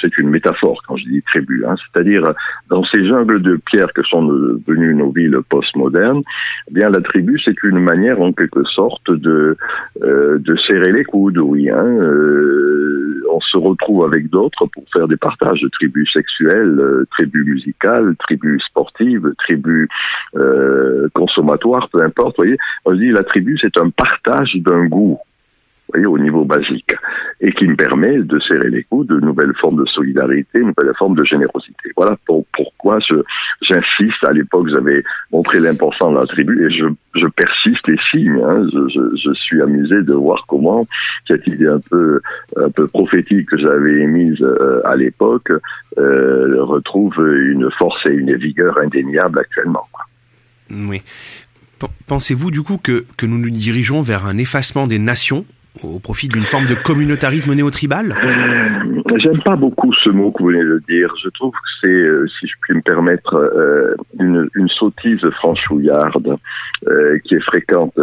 c'est 0.00 0.18
une 0.18 0.28
métaphore 0.28 0.82
quand 0.86 0.96
je 0.96 1.04
dis 1.04 1.22
tribu, 1.22 1.64
hein, 1.66 1.74
c'est-à-dire 1.76 2.22
dans 2.68 2.84
ces 2.84 3.06
jungles 3.06 3.40
de 3.40 3.58
pierre 3.70 3.92
que 3.94 4.02
sont 4.02 4.22
devenues 4.22 4.94
nos 4.94 5.10
villes 5.10 5.38
postmodernes, 5.48 6.22
eh 6.68 6.74
bien 6.74 6.90
la 6.90 7.00
tribu, 7.00 7.40
c'est 7.44 7.62
une 7.62 7.78
manière 7.78 8.20
en 8.20 8.32
quelque 8.32 8.64
sorte 8.64 9.10
de 9.10 9.56
euh, 10.02 10.38
de 10.38 10.56
serrer 10.66 10.92
les 10.92 11.04
coudes, 11.04 11.38
oui. 11.38 11.70
Hein, 11.70 11.84
euh, 11.84 13.22
on 13.30 13.40
se 13.40 13.56
retrouve 13.56 14.04
avec 14.04 14.28
d'autres 14.28 14.66
pour 14.66 14.84
faire 14.92 15.08
des 15.08 15.16
partages 15.16 15.60
de 15.62 15.68
tribus 15.68 16.10
sexuelles, 16.12 16.78
tribus 17.12 17.46
musicales, 17.46 18.14
tribus 18.18 18.62
sportives, 18.64 19.32
tribus 19.38 19.88
consommatoires, 21.14 21.88
peu 21.90 22.02
importe. 22.02 22.36
Vous 22.36 22.44
voyez, 22.44 22.58
on 22.84 22.92
se 22.92 22.96
dit 22.96 23.10
la 23.10 23.22
tribu, 23.22 23.56
c'est 23.60 23.78
un 23.78 23.90
partage 24.02 24.52
d'un 24.56 24.86
goût. 24.86 25.18
voyez, 25.92 26.06
au 26.06 26.18
niveau 26.18 26.44
basique, 26.46 26.94
et 27.40 27.52
qui 27.52 27.66
me 27.66 27.76
permet 27.76 28.16
de 28.16 28.38
serrer 28.48 28.70
les 28.70 28.82
coudes, 28.84 29.08
de 29.08 29.20
nouvelles 29.20 29.52
formes 29.60 29.80
de 29.84 29.88
solidarité, 29.90 30.58
de 30.60 30.64
nouvelles 30.70 30.94
formes 30.98 31.16
de 31.16 31.24
générosité. 31.24 31.90
Voilà 31.96 32.16
pour- 32.24 32.46
pourquoi 32.56 32.98
j'insiste. 33.68 34.24
À 34.26 34.32
l'époque, 34.32 34.68
j'avais 34.70 35.02
montré 35.32 35.60
l'importance 35.60 36.14
de 36.14 36.18
la 36.20 36.26
tribu, 36.26 36.54
et 36.66 36.70
je, 36.70 37.26
persiste 37.42 37.86
et 37.88 37.98
signe. 38.10 38.40
hein. 38.42 38.66
Je, 38.72 39.32
suis 39.34 39.60
amusé 39.60 40.02
de 40.02 40.14
voir 40.14 40.44
comment 40.48 40.86
cette 41.28 41.46
idée 41.46 41.66
un 41.66 41.80
peu, 41.90 42.20
prophétique 42.94 43.48
que 43.50 43.58
j'avais 43.58 43.96
émise 44.00 44.40
euh, 44.40 44.80
à 44.86 44.96
l'époque 44.96 45.50
euh, 45.98 46.62
retrouve 46.64 47.16
une 47.52 47.68
force 47.78 48.06
et 48.06 48.14
une 48.14 48.34
vigueur 48.36 48.78
indéniables 48.78 49.40
actuellement. 49.40 49.86
Oui. 50.70 51.02
Pen- 51.82 51.90
Pensez-vous 52.06 52.50
du 52.50 52.62
coup 52.62 52.78
que, 52.78 53.04
que 53.16 53.26
nous 53.26 53.38
nous 53.38 53.50
dirigeons 53.50 54.02
vers 54.02 54.26
un 54.26 54.38
effacement 54.38 54.86
des 54.86 54.98
nations 54.98 55.44
au 55.82 55.98
profit 55.98 56.28
d'une 56.28 56.44
forme 56.46 56.66
de 56.66 56.74
communautarisme 56.74 57.54
néo-tribal? 57.54 58.12
Euh, 58.12 59.18
J'aime 59.24 59.40
pas 59.44 59.56
beaucoup 59.56 59.92
ce 60.04 60.10
mot 60.10 60.32
que 60.32 60.42
vous 60.42 60.48
venez 60.48 60.64
de 60.64 60.82
dire. 60.88 61.12
Je 61.22 61.28
trouve 61.30 61.52
que 61.52 61.58
c'est, 61.80 61.86
euh, 61.86 62.26
si 62.40 62.46
je 62.46 62.52
puis 62.62 62.74
me 62.74 62.82
permettre, 62.82 63.34
euh, 63.34 63.94
une, 64.18 64.48
sottise 64.78 65.20
franchouillarde 65.38 66.36
qui 67.24 67.34
est 67.34 67.44
fréquente, 67.44 67.94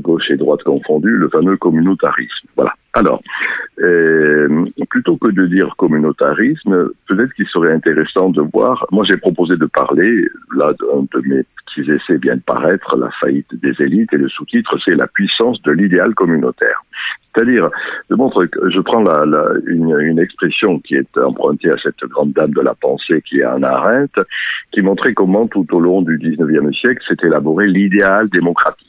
gauche 0.00 0.30
et 0.30 0.36
droite 0.36 0.62
confondues, 0.64 1.16
le 1.16 1.28
fameux 1.30 1.56
communautarisme. 1.56 2.48
Voilà. 2.56 2.74
Alors, 2.94 3.22
euh, 3.80 4.64
plutôt 4.90 5.16
que 5.16 5.28
de 5.28 5.46
dire 5.46 5.74
communautarisme, 5.78 6.90
peut-être 7.08 7.32
qu'il 7.32 7.46
serait 7.46 7.72
intéressant 7.72 8.28
de 8.30 8.42
voir. 8.52 8.86
Moi, 8.92 9.04
j'ai 9.10 9.16
proposé 9.16 9.56
de 9.56 9.64
parler, 9.66 10.28
là, 10.54 10.72
d'un 10.78 11.02
de 11.20 11.26
mes 11.26 11.42
petits 11.64 11.90
essais 11.90 12.18
vient 12.18 12.36
de 12.36 12.42
paraître, 12.42 12.96
La 12.98 13.10
faillite 13.18 13.48
des 13.62 13.74
élites, 13.80 14.12
et 14.12 14.18
le 14.18 14.28
sous-titre, 14.28 14.76
c'est 14.84 14.94
La 14.94 15.06
puissance 15.06 15.60
de 15.62 15.72
l'idéal 15.72 16.14
communautaire. 16.14 16.82
C'est-à-dire, 17.34 17.70
je 18.10 18.14
montre 18.14 18.46
je 18.68 18.80
prends 18.80 19.02
la, 19.02 19.24
la- 19.24 19.54
une, 19.66 19.96
une 20.00 20.18
expression 20.18 20.78
qui 20.80 20.96
est 20.96 21.16
empruntée 21.16 21.70
à 21.70 21.78
cette 21.82 22.04
grande 22.10 22.32
dame 22.34 22.50
de 22.50 22.60
la 22.60 22.74
pensée 22.74 23.22
qui 23.22 23.38
est 23.38 23.42
Anna 23.42 23.70
Arendt, 23.70 24.20
qui 24.70 24.82
montrait 24.82 25.14
comment 25.14 25.46
tout 25.46 25.66
au 25.74 25.80
long 25.80 26.02
du 26.02 26.18
19e 26.18 26.74
siècle 26.78 27.02
s'est 27.08 27.26
élaboré 27.26 27.68
l'idéal 27.68 28.28
démocratique 28.28 28.86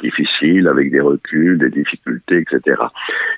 difficile, 0.00 0.68
avec 0.68 0.90
des 0.90 1.00
reculs, 1.00 1.58
des 1.58 1.70
difficultés, 1.70 2.38
etc. 2.38 2.80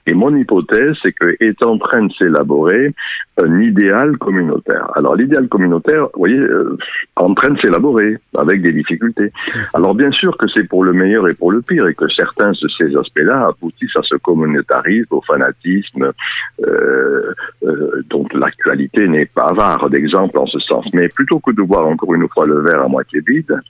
Et 0.07 0.15
mon 0.15 0.35
hypothèse, 0.37 0.97
c'est 1.03 1.13
que 1.13 1.37
est 1.41 1.65
en 1.65 1.79
train 1.79 2.05
de 2.05 2.13
s'élaborer 2.13 2.95
un 3.43 3.61
idéal 3.61 4.19
communautaire. 4.19 4.91
Alors 4.97 5.17
l'idéal 5.17 5.49
communautaire, 5.49 6.05
vous 6.15 6.19
voyez, 6.19 6.39
euh, 6.39 6.77
en 7.17 7.35
train 7.35 7.51
de 7.51 7.61
s'élaborer 7.61 8.19
avec 8.37 8.63
des 8.63 8.73
difficultés. 8.73 9.33
Alors 9.75 9.95
bien 9.95 10.11
sûr 10.11 10.37
que 10.37 10.47
c'est 10.49 10.69
pour 10.69 10.85
le 10.85 10.93
meilleur 10.93 11.29
et 11.29 11.35
pour 11.35 11.53
le 11.53 11.63
pire, 11.63 11.87
et 11.87 11.95
que 11.95 12.09
certains 12.09 12.51
de 12.51 12.69
ces 12.79 12.97
aspects-là 12.97 13.49
aboutissent 13.49 13.97
à 13.97 14.03
ce 14.03 14.17
communautarisme, 14.17 15.15
au 15.15 15.23
fanatisme, 15.23 16.13
euh, 16.67 17.35
euh, 17.65 18.03
dont 18.09 18.27
l'actualité 18.35 19.09
n'est 19.09 19.27
pas 19.27 19.47
avare 19.51 19.89
d'exemples 19.91 20.39
en 20.39 20.47
ce 20.47 20.59
sens. 20.59 20.87
Mais 20.95 21.09
plutôt 21.09 21.41
que 21.41 21.51
de 21.51 21.63
voir 21.63 21.87
encore 21.87 22.15
une 22.15 22.29
fois 22.29 22.47
le 22.47 22.61
verre 22.61 22.83
à 22.83 22.89
moitié 22.89 23.21
vide, 23.27 23.61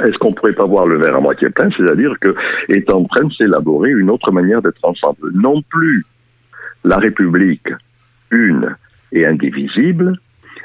est-ce 0.00 0.18
qu'on 0.18 0.32
pourrait 0.32 0.52
pas 0.52 0.66
voir 0.66 0.86
le 0.86 0.98
verre 0.98 1.16
à 1.16 1.20
moitié 1.20 1.50
plein? 1.50 1.68
C'est-à-dire 1.76 2.14
que 2.20 2.34
est 2.68 2.92
en 2.92 3.04
train 3.04 3.26
de 3.26 3.32
s'élaborer 3.32 3.90
une 3.90 4.10
autre 4.10 4.30
manière 4.32 4.62
d'être 4.62 4.84
ensemble. 4.84 5.30
Non 5.34 5.62
plus 5.62 6.04
la 6.84 6.96
République 6.96 7.68
une 8.30 8.76
et 9.12 9.26
indivisible, 9.26 10.18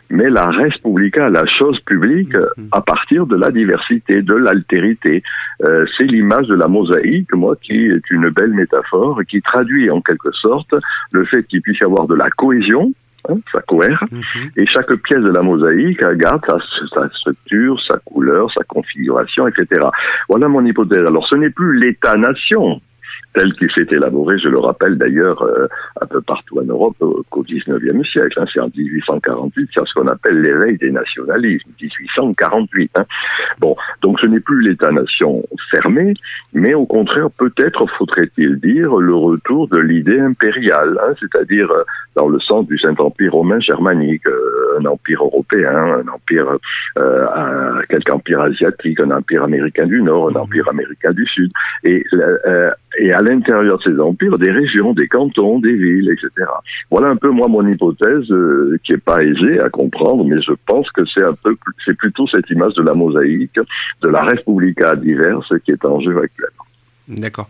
mais 0.09 0.29
la 0.29 0.47
res 0.47 0.79
publica, 0.83 1.29
la 1.29 1.45
chose 1.45 1.79
publique, 1.81 2.35
à 2.71 2.81
partir 2.81 3.25
de 3.25 3.35
la 3.35 3.51
diversité, 3.51 4.21
de 4.21 4.33
l'altérité. 4.33 5.23
Euh, 5.63 5.85
c'est 5.97 6.03
l'image 6.03 6.47
de 6.47 6.55
la 6.55 6.67
mosaïque, 6.67 7.33
moi, 7.33 7.55
qui 7.55 7.87
est 7.87 8.11
une 8.11 8.29
belle 8.29 8.53
métaphore, 8.53 9.21
qui 9.29 9.41
traduit 9.41 9.89
en 9.89 10.01
quelque 10.01 10.31
sorte 10.33 10.75
le 11.11 11.25
fait 11.25 11.43
qu'il 11.43 11.61
puisse 11.61 11.79
y 11.79 11.83
avoir 11.83 12.07
de 12.07 12.15
la 12.15 12.29
cohésion, 12.29 12.91
hein, 13.29 13.35
ça 13.51 13.61
cohère, 13.67 14.03
et 14.55 14.65
chaque 14.67 14.93
pièce 14.95 15.21
de 15.21 15.31
la 15.31 15.41
mosaïque 15.41 16.03
euh, 16.03 16.15
garde 16.15 16.41
sa, 16.45 16.57
sa 16.93 17.09
structure, 17.09 17.79
sa 17.87 17.97
couleur, 18.05 18.51
sa 18.53 18.63
configuration, 18.63 19.47
etc. 19.47 19.87
Voilà 20.29 20.47
mon 20.47 20.65
hypothèse. 20.65 21.05
Alors 21.05 21.27
ce 21.27 21.35
n'est 21.35 21.49
plus 21.49 21.79
l'État-nation, 21.79 22.81
tel 23.33 23.53
qu'il 23.53 23.71
s'est 23.71 23.87
élaboré, 23.91 24.37
je 24.39 24.47
le 24.47 24.59
rappelle 24.59 24.97
d'ailleurs, 24.97 25.41
euh, 25.43 25.67
un 26.01 26.05
peu 26.05 26.21
partout 26.21 26.59
en 26.59 26.65
Europe 26.65 26.95
euh, 27.01 27.21
qu'au 27.29 27.43
19e 27.43 28.05
siècle. 28.09 28.39
Hein, 28.39 28.45
c'est 28.53 28.59
en 28.59 28.69
1848 28.75 29.67
qu'il 29.67 29.79
y 29.79 29.83
a 29.83 29.85
ce 29.85 29.93
qu'on 29.93 30.07
appelle 30.07 30.41
l'éveil 30.41 30.77
des 30.77 30.91
nationalismes, 30.91 31.69
1848. 31.81 32.91
Hein. 32.95 33.05
Bon, 33.59 33.75
donc 34.01 34.19
ce 34.19 34.27
n'est 34.27 34.39
plus 34.39 34.61
l'État-nation 34.61 35.43
fermé, 35.71 36.13
mais 36.53 36.73
au 36.73 36.85
contraire, 36.85 37.29
peut-être 37.37 37.85
faudrait-il 37.97 38.59
dire 38.59 38.95
le 38.95 39.15
retour 39.15 39.67
de 39.67 39.77
l'idée 39.77 40.19
impériale, 40.19 40.99
hein, 41.03 41.13
c'est-à-dire 41.19 41.71
euh, 41.71 41.83
dans 42.15 42.27
le 42.27 42.39
sens 42.39 42.67
du 42.67 42.77
Saint-Empire 42.77 43.33
romain 43.33 43.59
germanique, 43.59 44.25
euh, 44.27 44.79
un 44.79 44.85
empire 44.85 45.23
européen, 45.23 45.73
un 45.73 46.07
empire, 46.07 46.57
euh, 46.97 47.81
quelque 47.89 48.13
empire 48.13 48.41
asiatique, 48.41 48.99
un 48.99 49.11
empire 49.11 49.43
américain 49.43 49.85
du 49.85 50.01
Nord, 50.01 50.29
un 50.35 50.39
empire 50.39 50.67
américain 50.69 51.11
du 51.11 51.25
Sud, 51.25 51.51
et, 51.83 52.03
euh, 52.13 52.69
et 52.99 53.11
à 53.11 53.21
l'intérieur 53.21 53.77
de 53.77 53.83
ces 53.83 53.99
empires, 53.99 54.37
des 54.37 54.51
régions, 54.51 54.93
des 54.93 55.07
cantons, 55.07 55.59
des 55.59 55.73
villes, 55.73 56.09
etc. 56.09 56.49
Voilà 56.91 57.09
un 57.09 57.15
peu 57.15 57.29
moi 57.29 57.47
mon 57.47 57.67
hypothèse, 57.67 58.29
euh, 58.31 58.77
qui 58.83 58.93
est 58.93 59.03
pas 59.03 59.23
aisée 59.23 59.59
à 59.59 59.69
comprendre, 59.69 60.23
mais 60.25 60.41
je 60.41 60.53
pense 60.65 60.89
que 60.91 61.01
c'est 61.05 61.23
un 61.23 61.33
peu, 61.33 61.55
c'est 61.85 61.97
plutôt 61.97 62.27
cette 62.27 62.49
image 62.49 62.73
de 62.75 62.83
la 62.83 62.93
mosaïque, 62.93 63.59
de 64.01 64.07
la 64.07 64.23
Repubblica 64.23 64.95
diverse 64.95 65.51
qui 65.65 65.71
est 65.71 65.85
en 65.85 65.99
jeu 65.99 66.17
actuellement. 66.21 66.63
D'accord. 67.09 67.49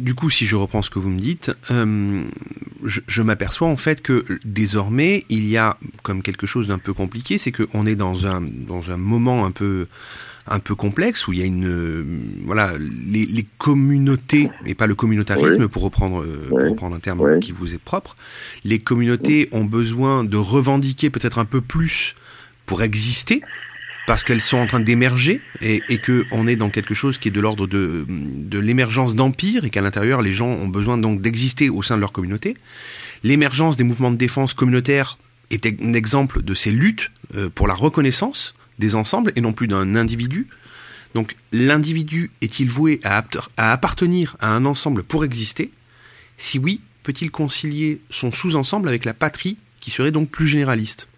Du 0.00 0.14
coup, 0.14 0.30
si 0.30 0.46
je 0.46 0.56
reprends 0.56 0.82
ce 0.82 0.90
que 0.90 0.98
vous 0.98 1.10
me 1.10 1.18
dites, 1.18 1.52
euh, 1.70 2.22
je, 2.84 3.00
je 3.06 3.22
m'aperçois 3.22 3.68
en 3.68 3.76
fait 3.76 4.02
que 4.02 4.24
désormais, 4.44 5.22
il 5.28 5.48
y 5.48 5.56
a 5.56 5.76
comme 6.02 6.22
quelque 6.22 6.46
chose 6.46 6.66
d'un 6.66 6.78
peu 6.78 6.92
compliqué, 6.92 7.38
c'est 7.38 7.52
qu'on 7.52 7.86
est 7.86 7.94
dans 7.94 8.26
un, 8.26 8.40
dans 8.40 8.90
un 8.90 8.96
moment 8.96 9.44
un 9.46 9.52
peu 9.52 9.86
un 10.50 10.58
peu 10.58 10.74
complexe 10.74 11.26
où 11.28 11.32
il 11.32 11.38
y 11.38 11.42
a 11.42 11.46
une 11.46 11.66
euh, 11.66 12.04
voilà 12.44 12.72
les, 12.78 13.24
les 13.26 13.46
communautés 13.58 14.50
et 14.66 14.74
pas 14.74 14.86
le 14.86 14.94
communautarisme 14.94 15.62
Oui. 15.62 15.68
pour 15.68 15.82
reprendre 15.82 16.22
euh, 16.22 16.46
pour 16.48 16.60
reprendre 16.60 16.96
un 16.96 17.00
terme 17.00 17.20
Oui. 17.20 17.40
qui 17.40 17.52
vous 17.52 17.74
est 17.74 17.78
propre 17.82 18.16
les 18.64 18.78
communautés 18.80 19.48
ont 19.52 19.64
besoin 19.64 20.24
de 20.24 20.36
revendiquer 20.36 21.08
peut-être 21.10 21.38
un 21.38 21.44
peu 21.44 21.60
plus 21.60 22.14
pour 22.66 22.82
exister 22.82 23.42
parce 24.06 24.24
qu'elles 24.24 24.40
sont 24.40 24.56
en 24.58 24.66
train 24.66 24.80
d'émerger 24.80 25.40
et, 25.60 25.82
et 25.88 25.98
que 25.98 26.24
on 26.32 26.46
est 26.48 26.56
dans 26.56 26.70
quelque 26.70 26.94
chose 26.94 27.18
qui 27.18 27.28
est 27.28 27.30
de 27.30 27.40
l'ordre 27.40 27.66
de, 27.68 28.04
de 28.08 28.58
l'émergence 28.58 29.14
d'empires 29.14 29.64
et 29.64 29.70
qu'à 29.70 29.82
l'intérieur 29.82 30.20
les 30.20 30.32
gens 30.32 30.48
ont 30.48 30.68
besoin 30.68 30.98
donc 30.98 31.20
d'exister 31.20 31.68
au 31.70 31.82
sein 31.82 31.94
de 31.96 32.00
leur 32.00 32.10
communauté. 32.12 32.56
L'émergence 33.22 33.76
des 33.76 33.84
mouvements 33.84 34.10
de 34.10 34.16
défense 34.16 34.52
communautaires 34.54 35.18
est 35.50 35.66
un 35.66 35.92
exemple 35.92 36.42
de 36.42 36.54
ces 36.54 36.72
luttes 36.72 37.10
euh, 37.36 37.50
pour 37.54 37.68
la 37.68 37.74
reconnaissance 37.74 38.54
des 38.80 38.96
ensembles 38.96 39.32
et 39.36 39.40
non 39.40 39.52
plus 39.52 39.68
d'un 39.68 39.94
individu. 39.94 40.48
Donc 41.14 41.36
l'individu 41.52 42.30
est-il 42.42 42.68
voué 42.68 42.98
à, 43.04 43.22
appartenir 43.56 44.36
à 44.40 44.52
un 44.52 44.64
ensemble 44.64 45.04
pour 45.04 45.24
exister? 45.24 45.70
Si 46.36 46.58
oui, 46.58 46.80
peut-il 47.04 47.30
concilier 47.30 48.00
son 48.10 48.32
sous-ensemble 48.32 48.88
avec 48.88 49.04
la 49.04 49.14
patrie 49.14 49.58
qui 49.80 49.90
serait 49.90 50.10
donc 50.10 50.30
plus 50.30 50.46
généraliste? 50.46 51.08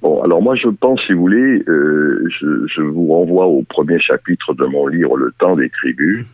Bon, 0.00 0.22
alors 0.22 0.42
moi 0.42 0.56
je 0.56 0.68
pense, 0.68 1.00
si 1.06 1.12
vous 1.12 1.20
voulez, 1.20 1.62
euh, 1.68 2.26
je, 2.28 2.66
je 2.66 2.82
vous 2.82 3.06
renvoie 3.08 3.46
au 3.46 3.62
premier 3.62 4.00
chapitre 4.00 4.52
de 4.54 4.64
mon 4.64 4.88
livre 4.88 5.16
Le 5.16 5.32
temps 5.38 5.54
des 5.54 5.70
tribus, 5.70 6.26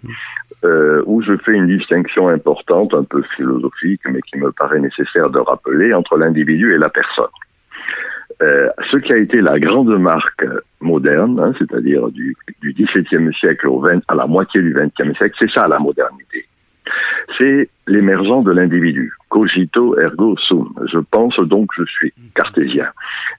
euh, 0.64 1.02
où 1.06 1.22
je 1.22 1.36
fais 1.44 1.52
une 1.52 1.66
distinction 1.66 2.28
importante, 2.28 2.94
un 2.94 3.04
peu 3.04 3.22
philosophique, 3.36 4.00
mais 4.10 4.20
qui 4.22 4.38
me 4.38 4.52
paraît 4.52 4.80
nécessaire 4.80 5.28
de 5.28 5.38
rappeler, 5.38 5.92
entre 5.92 6.16
l'individu 6.16 6.72
et 6.72 6.78
la 6.78 6.88
personne. 6.88 7.26
Euh, 8.40 8.68
ce 8.92 8.98
qui 8.98 9.12
a 9.12 9.16
été 9.16 9.40
la 9.40 9.58
grande 9.58 9.98
marque 9.98 10.44
moderne, 10.80 11.40
hein, 11.40 11.52
c'est-à-dire 11.58 12.08
du, 12.10 12.36
du 12.60 12.72
XVIIe 12.72 13.34
siècle 13.34 13.66
au 13.66 13.80
20, 13.80 14.02
à 14.06 14.14
la 14.14 14.26
moitié 14.26 14.62
du 14.62 14.72
XXe 14.72 15.16
siècle, 15.16 15.34
c'est 15.38 15.50
ça 15.50 15.66
la 15.66 15.78
modernité. 15.78 16.46
L'émergence 17.88 18.44
de 18.44 18.52
l'individu. 18.52 19.12
Cogito 19.28 19.98
ergo 19.98 20.36
sum. 20.36 20.72
Je 20.90 20.98
pense 20.98 21.38
donc 21.40 21.70
je 21.76 21.84
suis 21.84 22.12
cartésien. 22.34 22.86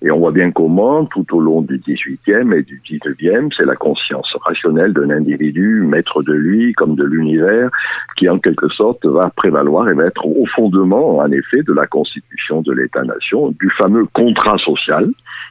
Et 0.01 0.11
on 0.11 0.19
voit 0.19 0.31
bien 0.31 0.51
comment, 0.51 1.05
tout 1.05 1.25
au 1.35 1.39
long 1.39 1.61
du 1.61 1.77
XVIIIe 1.79 2.53
et 2.53 2.63
du 2.63 2.81
XIXe, 2.85 3.55
c'est 3.57 3.65
la 3.65 3.75
conscience 3.75 4.33
rationnelle 4.41 4.93
d'un 4.93 5.09
individu, 5.09 5.81
maître 5.81 6.23
de 6.23 6.33
lui 6.33 6.73
comme 6.73 6.95
de 6.95 7.03
l'univers, 7.03 7.69
qui 8.17 8.29
en 8.29 8.39
quelque 8.39 8.69
sorte 8.69 9.05
va 9.05 9.29
prévaloir 9.35 9.89
et 9.89 9.93
va 9.93 10.05
être 10.05 10.25
au 10.25 10.45
fondement, 10.55 11.17
en 11.17 11.31
effet, 11.31 11.63
de 11.63 11.73
la 11.73 11.87
constitution 11.87 12.61
de 12.61 12.71
l'État-nation, 12.71 13.53
du 13.59 13.69
fameux 13.77 14.05
contrat 14.13 14.57
social, 14.57 15.09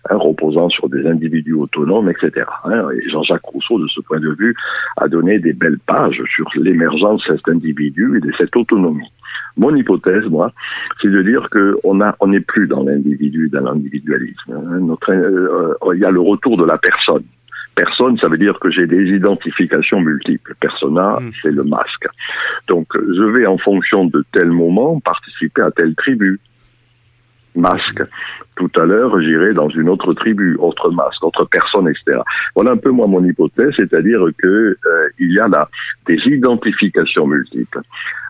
hein, 0.09 0.16
reposant 0.16 0.68
sur 0.70 0.88
des 0.88 1.07
individus 1.07 1.55
autonomes, 1.55 2.11
etc. 2.11 2.46
hein. 2.64 2.88
Et 2.96 3.09
Jean-Jacques 3.11 3.44
Rousseau, 3.44 3.78
de 3.78 3.88
ce 3.88 4.01
point 4.01 4.20
de 4.20 4.34
vue, 4.38 4.55
a 4.96 5.09
donné 5.09 5.38
des 5.38 5.53
belles 5.53 5.80
pages 5.86 6.22
sur 6.34 6.46
l'émergence 6.57 7.22
de 7.28 7.36
cet 7.36 7.49
individu 7.49 8.16
et 8.16 8.20
de 8.20 8.32
cette 8.38 8.57
autonomie. 8.57 8.88
Mon 9.57 9.74
hypothèse, 9.74 10.24
moi, 10.26 10.53
c'est 11.03 11.09
de 11.09 11.22
dire 11.22 11.49
qu'on 11.51 12.01
on 12.20 12.26
n'est 12.28 12.41
plus 12.41 12.68
dans 12.68 12.84
l'individu, 12.84 13.49
dans 13.49 13.64
l'individualisme. 13.64 14.53
hein. 14.53 14.78
Notre, 14.80 15.11
euh, 15.12 15.74
euh, 15.82 15.95
il 15.95 16.01
y 16.01 16.05
a 16.05 16.11
le 16.11 16.20
retour 16.20 16.57
de 16.57 16.64
la 16.64 16.78
personne. 16.78 17.24
Personne, 17.74 18.18
ça 18.18 18.28
veut 18.28 18.39
dire 18.39 18.59
que 18.61 18.70
j'ai 18.70 18.86
des 18.86 19.05
identifications 19.05 20.01
multiples. 20.01 20.55
Persona, 20.61 21.18
c'est 21.43 21.53
le 21.53 21.62
masque. 21.62 22.07
Donc, 22.66 22.89
je 22.97 23.22
vais 23.22 23.47
en 23.47 23.59
fonction 23.59 24.05
de 24.07 24.24
tel 24.32 24.51
moment 24.51 24.99
participer 25.01 25.62
à 25.62 25.70
telle 25.70 25.95
tribu. 25.95 26.41
Masque. 27.59 28.02
Tout 28.56 28.70
à 28.76 28.84
l'heure, 28.86 29.20
j'irai 29.20 29.52
dans 29.54 29.68
une 29.68 29.88
autre 29.88 30.14
tribu, 30.14 30.56
autre 30.59 30.90
masque, 30.90 31.22
autre 31.22 31.44
personne, 31.44 31.88
etc. 31.88 32.18
Voilà 32.56 32.72
un 32.72 32.76
peu 32.76 32.90
moi 32.90 33.06
mon 33.06 33.22
hypothèse, 33.24 33.72
c'est-à-dire 33.76 34.20
que 34.36 34.46
euh, 34.84 35.09
il 35.20 35.32
y 35.32 35.38
a 35.38 35.46
là 35.46 35.68
des 36.06 36.18
identifications 36.26 37.26
multiples. 37.26 37.80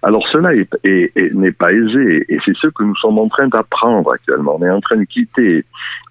Alors 0.03 0.23
cela 0.31 0.55
est- 0.55 0.69
est- 0.85 1.13
est- 1.17 1.35
n'est 1.35 1.51
pas 1.53 1.73
aisé, 1.73 2.25
et 2.29 2.39
c'est 2.45 2.55
ce 2.57 2.69
que 2.69 2.83
nous 2.85 2.95
sommes 2.97 3.19
en 3.19 3.29
train 3.29 3.49
d'apprendre 3.49 4.13
actuellement. 4.13 4.57
On 4.61 4.65
est 4.65 4.71
en 4.71 4.81
train 4.81 4.97
de 4.99 5.05
quitter 5.05 5.65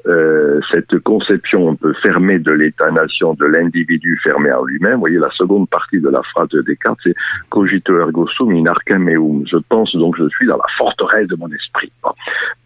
euh, 0.08 0.60
cette 0.74 0.98
conception 1.00 1.72
un 1.72 1.76
peu 1.76 1.94
fermée 2.02 2.40
de 2.40 2.52
l'État-nation, 2.52 3.34
de 3.34 3.46
l'individu 3.46 4.18
fermé 4.24 4.52
en 4.52 4.64
lui-même. 4.64 4.94
Vous 4.96 5.00
voyez, 5.02 5.18
la 5.20 5.30
seconde 5.32 5.70
partie 5.70 6.00
de 6.00 6.10
la 6.10 6.22
phrase 6.34 6.48
de 6.50 6.62
Descartes, 6.62 7.00
c'est 7.04 7.16
cogito 7.50 7.98
ergo 8.00 8.26
sum 8.28 8.52
in 8.52 8.66
arcem 8.68 9.04
meum. 9.04 9.44
Je 9.52 9.58
pense 9.70 9.94
donc 9.96 10.16
je 10.18 10.28
suis 10.30 10.48
dans 10.48 10.58
la 10.58 10.66
forteresse 10.78 11.28
de 11.28 11.36
mon 11.36 11.50
esprit. 11.52 11.92
Bon. 12.04 12.12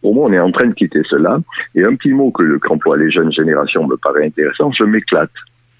Pour 0.02 0.16
moi, 0.16 0.28
on 0.30 0.34
est 0.34 0.40
en 0.42 0.52
train 0.52 0.68
de 0.68 0.74
quitter 0.74 1.02
cela. 1.10 1.40
Et 1.76 1.86
un 1.86 1.96
petit 1.96 2.14
mot 2.14 2.32
que 2.32 2.58
qu'emploient 2.58 2.98
les 2.98 3.12
jeunes 3.12 3.32
générations 3.32 3.88
me 3.88 3.96
paraît 3.98 4.26
intéressant, 4.26 4.72
je 4.72 4.84
m'éclate. 4.84 5.32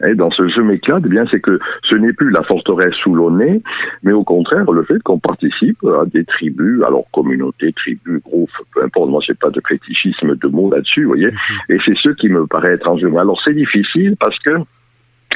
Et 0.08 0.16
dans 0.16 0.32
ce 0.32 0.48
je 0.48 0.62
m'éclate, 0.62 1.04
eh 1.06 1.10
bien, 1.10 1.26
c'est 1.30 1.40
que 1.40 1.60
ce 1.84 1.96
n'est 1.96 2.14
plus 2.14 2.32
la 2.32 2.42
forteresse 2.44 2.96
sous 3.04 3.14
l'eau 3.14 3.30
nez, 3.30 3.62
mais 4.04 4.14
au 4.14 4.24
contraire, 4.24 4.66
le 4.72 4.84
fait 4.84 5.02
qu'on 5.04 5.20
participe 5.20 5.84
à 5.84 6.06
des 6.06 6.26
tribus, 6.26 6.82
alors 6.84 7.06
communautés, 7.12 7.72
tribus, 7.74 8.22
groupes, 8.24 8.50
peu 8.74 8.84
importe, 8.84 9.10
moi, 9.10 9.22
j'ai 9.26 9.36
pas 9.36 9.50
de 9.50 9.62
fétichisme 9.68 10.36
de 10.36 10.48
mots 10.48 10.72
là-dessus, 10.72 11.04
vous 11.04 11.10
voyez. 11.10 11.30
Et 11.70 11.78
c'est 11.86 11.96
ce 12.02 12.10
qui 12.10 12.30
me 12.30 12.48
paraît 12.48 12.74
être 12.74 12.90
en 12.90 12.98
jeu. 12.98 13.16
Alors, 13.16 13.40
c'est 13.44 13.54
difficile 13.54 14.16
parce 14.20 14.38
que, 14.40 14.52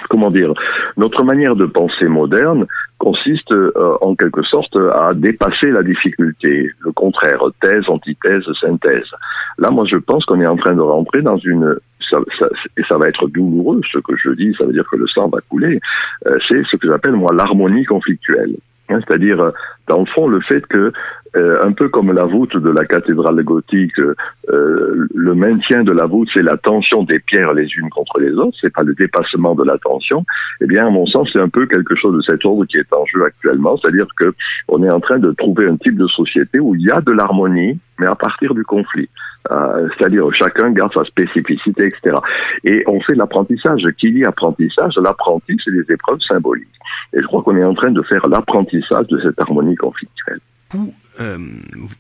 comment 0.10 0.32
dire, 0.32 0.54
notre 0.98 1.24
manière 1.24 1.56
de 1.56 1.66
penser 1.66 2.08
moderne 2.08 2.66
consiste 2.98 3.52
euh, 3.52 3.72
en 4.02 4.16
quelque 4.16 4.44
sorte 4.44 4.76
à 4.76 5.14
dépasser 5.14 5.72
la 5.72 5.84
difficulté, 5.84 6.72
le 6.80 6.92
contraire, 6.92 7.42
thèse, 7.62 7.84
antithèse, 7.88 8.44
synthèse. 8.62 9.10
Là, 9.58 9.70
moi, 9.72 9.86
je 9.90 9.98
pense 9.98 10.26
qu'on 10.26 10.42
est 10.42 10.48
en 10.48 10.58
train 10.58 10.76
de 10.76 10.82
rentrer 10.82 11.22
dans 11.22 11.38
une 11.38 11.78
ça, 12.12 12.20
ça, 12.38 12.48
et 12.78 12.84
ça 12.88 12.98
va 12.98 13.08
être 13.10 13.28
douloureux, 13.28 13.82
ce 13.92 13.98
que 13.98 14.16
je 14.16 14.30
dis, 14.32 14.54
ça 14.58 14.66
veut 14.66 14.74
dire 14.74 14.88
que 14.92 14.96
le 14.96 15.08
sang 15.08 15.28
va 15.28 15.40
couler, 15.50 15.80
euh, 16.28 16.38
c'est 16.48 16.64
ce 16.70 16.76
que 16.78 16.88
j'appelle, 16.88 17.14
moi, 17.14 17.34
l'harmonie 17.34 17.86
conflictuelle. 17.86 18.56
Hein, 18.90 19.00
C'est-à-dire, 19.08 19.52
dans 19.88 20.00
le 20.00 20.06
fond, 20.06 20.28
le 20.28 20.42
fait 20.42 20.66
que, 20.68 20.92
euh, 21.36 21.60
un 21.64 21.74
peu 21.74 21.90
comme 21.90 22.12
la 22.12 22.26
voûte 22.26 22.56
de 22.56 22.70
la 22.70 22.86
cathédrale 22.86 23.44
gothique, 23.44 24.00
euh, 24.00 25.08
le 25.14 25.36
maintien 25.36 25.84
de 25.84 25.92
la 25.92 26.06
voûte, 26.06 26.30
c'est 26.34 26.42
la 26.42 26.58
tension 26.58 27.04
des 27.04 27.20
pierres 27.20 27.54
les 27.54 27.68
unes 27.78 27.90
contre 27.90 28.20
les 28.20 28.32
autres, 28.32 28.58
c'est 28.62 28.74
pas 28.74 28.84
le 28.84 28.96
dépassement 28.96 29.54
de 29.54 29.64
la 29.64 29.78
tension. 29.78 30.26
Eh 30.62 30.66
bien, 30.66 30.88
à 30.88 30.90
mon 30.90 31.06
sens, 31.06 31.30
c'est 31.34 31.42
un 31.42 31.50
peu 31.50 31.66
quelque 31.66 31.96
chose 31.96 32.16
de 32.16 32.22
cet 32.22 32.46
ordre 32.46 32.66
qui 32.66 32.78
est 32.78 32.94
en 32.94 33.06
jeu 33.06 33.24
actuellement, 33.26 33.78
c'est-à-dire 33.78 34.08
que 34.18 34.34
on 34.70 34.82
est 34.84 34.94
en 34.94 35.00
train 35.00 35.20
de 35.20 35.32
trouver 35.32 35.68
un 35.68 35.78
type 35.78 35.98
de 35.98 36.08
société 36.08 36.60
où 36.60 36.74
il 36.76 36.82
y 36.82 36.92
a 36.92 37.02
de 37.02 37.12
l'harmonie, 37.12 37.80
mais 38.00 38.08
à 38.08 38.16
partir 38.16 38.54
du 38.54 38.64
conflit. 38.64 39.10
Euh, 39.52 39.88
c'est-à-dire 39.98 40.28
chacun 40.34 40.72
garde 40.72 40.94
sa 40.94 41.04
spécificité, 41.04 41.86
etc. 41.88 42.16
Et 42.64 42.84
on 42.88 43.00
fait 43.02 43.14
l'apprentissage. 43.14 43.84
Qui 44.00 44.12
dit 44.12 44.24
apprentissage? 44.26 44.94
L'apprenti, 44.98 45.56
c'est 45.64 45.72
des 45.72 45.94
épreuves 45.94 46.20
symboliques. 46.28 46.68
Et 47.14 47.22
je 47.22 47.28
crois 47.28 47.44
qu'on 47.44 47.56
est 47.56 47.64
en 47.64 47.76
train 47.76 47.92
de 47.92 48.02
faire 48.04 48.28
l'apprentissage 48.28 49.08
de 49.08 49.20
cette 49.22 49.40
harmonie 49.40 49.75
conflictuelle. 49.76 50.40
Vous, 50.72 50.94
euh, 51.20 51.38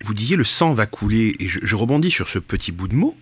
vous- 0.03 0.13
disiez 0.13 0.35
le 0.35 0.43
sang 0.43 0.73
va 0.73 0.85
couler, 0.85 1.33
et 1.39 1.47
je, 1.47 1.59
je 1.63 1.75
rebondis 1.75 2.11
sur 2.11 2.27
ce 2.27 2.39
petit 2.39 2.71
bout 2.71 2.87
de 2.87 2.95
mot, 2.95 3.15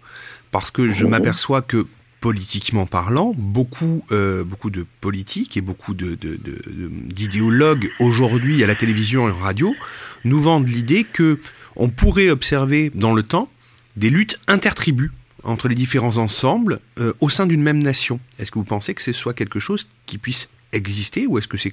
parce 0.51 0.71
que 0.71 0.91
je 0.91 1.05
m'aperçois 1.05 1.61
que 1.61 1.85
politiquement 2.21 2.85
parlant, 2.85 3.33
beaucoup, 3.37 4.05
euh, 4.11 4.43
beaucoup 4.45 4.69
de 4.69 4.85
politiques 5.01 5.57
et 5.57 5.61
beaucoup 5.61 5.93
de- 5.93 6.15
de- 6.15 6.37
de- 6.37 6.61
de- 6.65 6.89
d'idéologues 7.13 7.91
aujourd'hui 7.99 8.63
à 8.63 8.67
la 8.67 8.75
télévision 8.75 9.27
et 9.27 9.31
en 9.31 9.37
radio 9.37 9.75
nous 10.23 10.39
vendent 10.39 10.69
l'idée 10.69 11.03
que 11.03 11.39
on 11.75 11.89
pourrait 11.89 12.29
observer 12.29 12.91
dans 12.95 13.13
le 13.13 13.23
temps 13.23 13.49
des 13.97 14.09
luttes 14.09 14.39
intertribus 14.47 15.11
entre 15.43 15.67
les 15.67 15.75
différents 15.75 16.17
ensembles 16.17 16.79
euh, 16.99 17.11
au 17.19 17.27
sein 17.29 17.45
d'une 17.45 17.61
même 17.61 17.79
nation. 17.83 18.21
Est-ce 18.39 18.51
que 18.51 18.59
vous 18.59 18.63
pensez 18.65 18.93
que 18.93 19.01
ce 19.01 19.11
soit 19.11 19.33
quelque 19.33 19.59
chose 19.59 19.89
qui 20.05 20.17
puisse 20.17 20.47
exister 20.73 21.27
ou 21.27 21.37
est-ce 21.37 21.47
que 21.47 21.57
c'est 21.57 21.71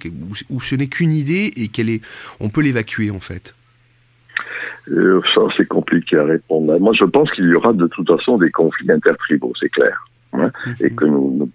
ou 0.51 0.61
ce 0.61 0.75
n'est 0.75 0.89
qu'une 0.89 1.13
idée 1.13 1.51
et 1.57 1.69
qu'elle 1.69 1.91
est, 1.91 2.03
on 2.39 2.49
peut 2.49 2.63
l'évacuer 2.63 3.11
en 3.11 3.21
fait? 3.21 3.55
Euh, 4.89 5.21
ça, 5.35 5.43
c'est 5.57 5.67
compliqué 5.67 6.17
à 6.17 6.25
répondre. 6.25 6.79
Moi, 6.79 6.93
je 6.99 7.05
pense 7.05 7.31
qu'il 7.33 7.45
y 7.45 7.55
aura 7.55 7.73
de 7.73 7.87
toute 7.87 8.09
façon 8.09 8.39
des 8.39 8.51
conflits 8.51 8.91
intertribaux, 8.91 9.53
c'est 9.61 9.69
clair. 9.69 10.10
Hein, 10.33 10.51
et 10.81 10.91
que 10.91 11.05
nous, 11.05 11.49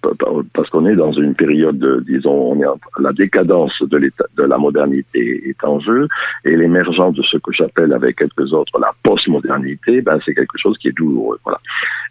parce 0.53 0.69
qu'on 0.69 0.85
est 0.85 0.95
dans 0.95 1.11
une 1.13 1.35
période, 1.35 1.77
de, 1.77 2.03
disons, 2.07 2.51
on 2.53 2.59
est 2.61 2.65
en- 2.65 2.79
la 2.99 3.13
décadence 3.13 3.73
de 3.81 3.97
l'état, 3.97 4.25
de 4.37 4.43
la 4.43 4.57
modernité 4.57 5.47
est 5.49 5.63
en 5.63 5.79
jeu, 5.79 6.07
et 6.43 6.55
l'émergence 6.55 7.15
de 7.15 7.23
ce 7.23 7.37
que 7.37 7.51
j'appelle 7.51 7.93
avec 7.93 8.17
quelques 8.17 8.51
autres 8.53 8.79
la 8.79 8.91
postmodernité, 9.03 10.01
ben 10.01 10.19
c'est 10.25 10.33
quelque 10.33 10.57
chose 10.57 10.77
qui 10.77 10.89
est 10.89 10.97
douloureux, 10.97 11.39
voilà. 11.43 11.59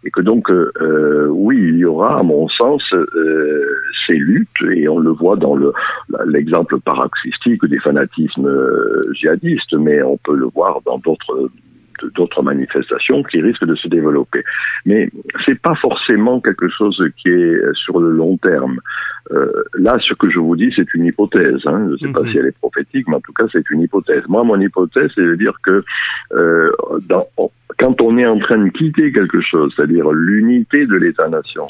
Et 0.03 0.11
que 0.11 0.21
donc, 0.21 0.49
euh, 0.49 0.71
euh, 0.81 1.27
oui, 1.29 1.57
il 1.57 1.77
y 1.77 1.85
aura, 1.85 2.19
à 2.19 2.23
mon 2.23 2.47
sens, 2.49 2.83
euh, 2.93 3.65
ces 4.07 4.13
luttes, 4.15 4.61
et 4.75 4.87
on 4.87 4.99
le 4.99 5.11
voit 5.11 5.35
dans 5.35 5.55
le 5.55 5.73
l'exemple 6.27 6.79
paroxystique 6.79 7.65
des 7.65 7.79
fanatismes 7.79 8.47
euh, 8.47 9.11
djihadistes, 9.13 9.73
mais 9.77 10.01
on 10.03 10.17
peut 10.17 10.35
le 10.35 10.45
voir 10.53 10.79
dans 10.85 10.97
d'autres 10.99 11.49
d'autres 12.15 12.41
manifestations 12.43 13.23
qui 13.23 13.41
risquent 13.41 13.65
de 13.65 13.75
se 13.75 13.87
développer. 13.87 14.43
Mais 14.85 15.09
c'est 15.45 15.59
pas 15.59 15.75
forcément 15.75 16.39
quelque 16.41 16.69
chose 16.69 17.01
qui 17.17 17.29
est 17.29 17.33
euh, 17.55 17.73
sur 17.73 17.99
le 17.99 18.11
long 18.11 18.37
terme. 18.37 18.79
Euh, 19.31 19.51
là, 19.73 19.97
ce 20.07 20.13
que 20.13 20.29
je 20.29 20.39
vous 20.39 20.55
dis, 20.55 20.71
c'est 20.75 20.93
une 20.93 21.05
hypothèse. 21.05 21.61
Hein. 21.65 21.87
Je 21.87 21.91
ne 21.93 21.97
sais 21.97 22.13
pas 22.13 22.23
si 22.31 22.37
elle 22.37 22.45
est 22.47 22.57
prophétique, 22.57 23.07
mais 23.07 23.15
en 23.15 23.21
tout 23.21 23.33
cas, 23.33 23.45
c'est 23.51 23.67
une 23.71 23.81
hypothèse. 23.81 24.23
Moi, 24.27 24.43
mon 24.43 24.59
hypothèse, 24.59 25.09
c'est 25.15 25.23
de 25.23 25.35
dire 25.35 25.53
que 25.63 25.83
euh, 26.33 26.71
dans- 27.07 27.27
quand 27.79 28.01
on 28.01 28.17
est 28.17 28.25
en 28.25 28.39
train 28.39 28.57
de 28.63 28.69
quitter 28.69 29.11
quelque 29.11 29.41
chose, 29.41 29.73
c'est-à-dire 29.75 30.09
l'unité 30.11 30.85
de 30.85 30.95
l'État-nation, 30.95 31.67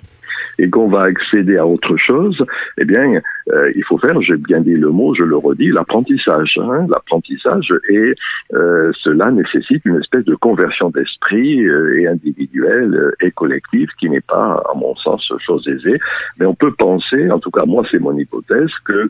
et 0.60 0.70
qu'on 0.70 0.88
va 0.88 1.04
accéder 1.04 1.58
à 1.58 1.66
autre 1.66 1.98
chose, 1.98 2.44
eh 2.78 2.86
bien, 2.86 3.22
euh, 3.52 3.72
il 3.76 3.84
faut 3.84 3.98
faire, 3.98 4.20
j'ai 4.22 4.38
bien 4.38 4.62
dit 4.62 4.74
le 4.74 4.90
mot, 4.90 5.14
je 5.14 5.24
le 5.24 5.38
redis, 5.38 5.70
l'apprentissage. 5.70 6.58
Hein, 6.58 6.88
l'apprentissage 6.90 7.74
et 7.90 8.16
euh, 8.54 8.92
cela 9.04 9.32
nécessite 9.32 9.86
une 9.86 9.98
espèce 9.98 10.26
de 10.26 10.36
conversion 10.36 10.90
d'esprit 10.90 11.64
euh, 11.66 12.00
et 12.00 12.08
individuelle 12.08 12.94
euh, 12.94 13.12
et 13.22 13.32
collective 13.32 13.90
qui 14.00 14.10
n'est 14.10 14.22
pas, 14.22 14.64
à 14.72 14.76
mon 14.76 14.96
sens, 14.96 15.32
chose 15.46 15.68
aisée. 15.68 16.00
Mais 16.40 16.46
on 16.46 16.56
peut 16.56 16.74
penser, 16.74 17.30
en 17.32 17.40
tout 17.40 17.52
cas 17.52 17.66
moi 17.66 17.84
c'est 17.92 18.00
mon 18.00 18.18
hypothèse, 18.18 18.70
que 18.86 19.10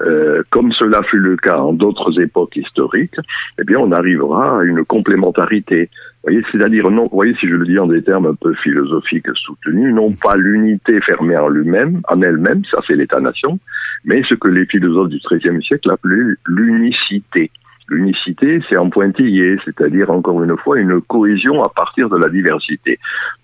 euh, 0.00 0.42
comme 0.50 0.72
cela 0.72 1.02
fut 1.02 1.18
le 1.18 1.36
cas 1.36 1.58
en 1.58 1.72
d'autres 1.72 2.20
époques 2.20 2.56
historiques, 2.56 3.16
eh 3.58 3.64
bien, 3.64 3.78
on 3.78 3.92
arrivera 3.92 4.60
à 4.60 4.64
une 4.64 4.84
complémentarité. 4.84 5.90
Voyez, 6.24 6.42
c'est-à-dire, 6.50 6.90
non, 6.90 7.08
voyez, 7.12 7.34
si 7.40 7.48
je 7.48 7.54
le 7.54 7.66
dis 7.66 7.78
en 7.78 7.86
des 7.86 8.02
termes 8.02 8.26
un 8.26 8.34
peu 8.34 8.54
philosophiques 8.54 9.28
soutenus, 9.34 9.94
non 9.94 10.12
pas 10.12 10.36
l'unité 10.36 11.00
fermée 11.00 11.36
en 11.36 11.48
lui-même, 11.48 12.00
en 12.08 12.20
elle-même, 12.22 12.64
ça 12.70 12.78
c'est 12.86 12.94
l'État-nation, 12.94 13.58
mais 14.04 14.22
ce 14.28 14.34
que 14.34 14.48
les 14.48 14.66
philosophes 14.66 15.08
du 15.08 15.18
XIIIe 15.18 15.62
siècle 15.62 15.90
appelaient 15.90 16.34
l'unicité. 16.46 17.50
L'unicité, 17.88 18.60
c'est 18.68 18.76
en 18.76 18.88
pointillé, 18.88 19.56
c'est-à-dire, 19.64 20.10
encore 20.10 20.42
une 20.42 20.56
fois, 20.56 20.78
une 20.78 21.00
cohésion 21.02 21.62
à 21.62 21.68
partir 21.68 22.08
de 22.08 22.16
la 22.16 22.28
diversité. 22.28 22.98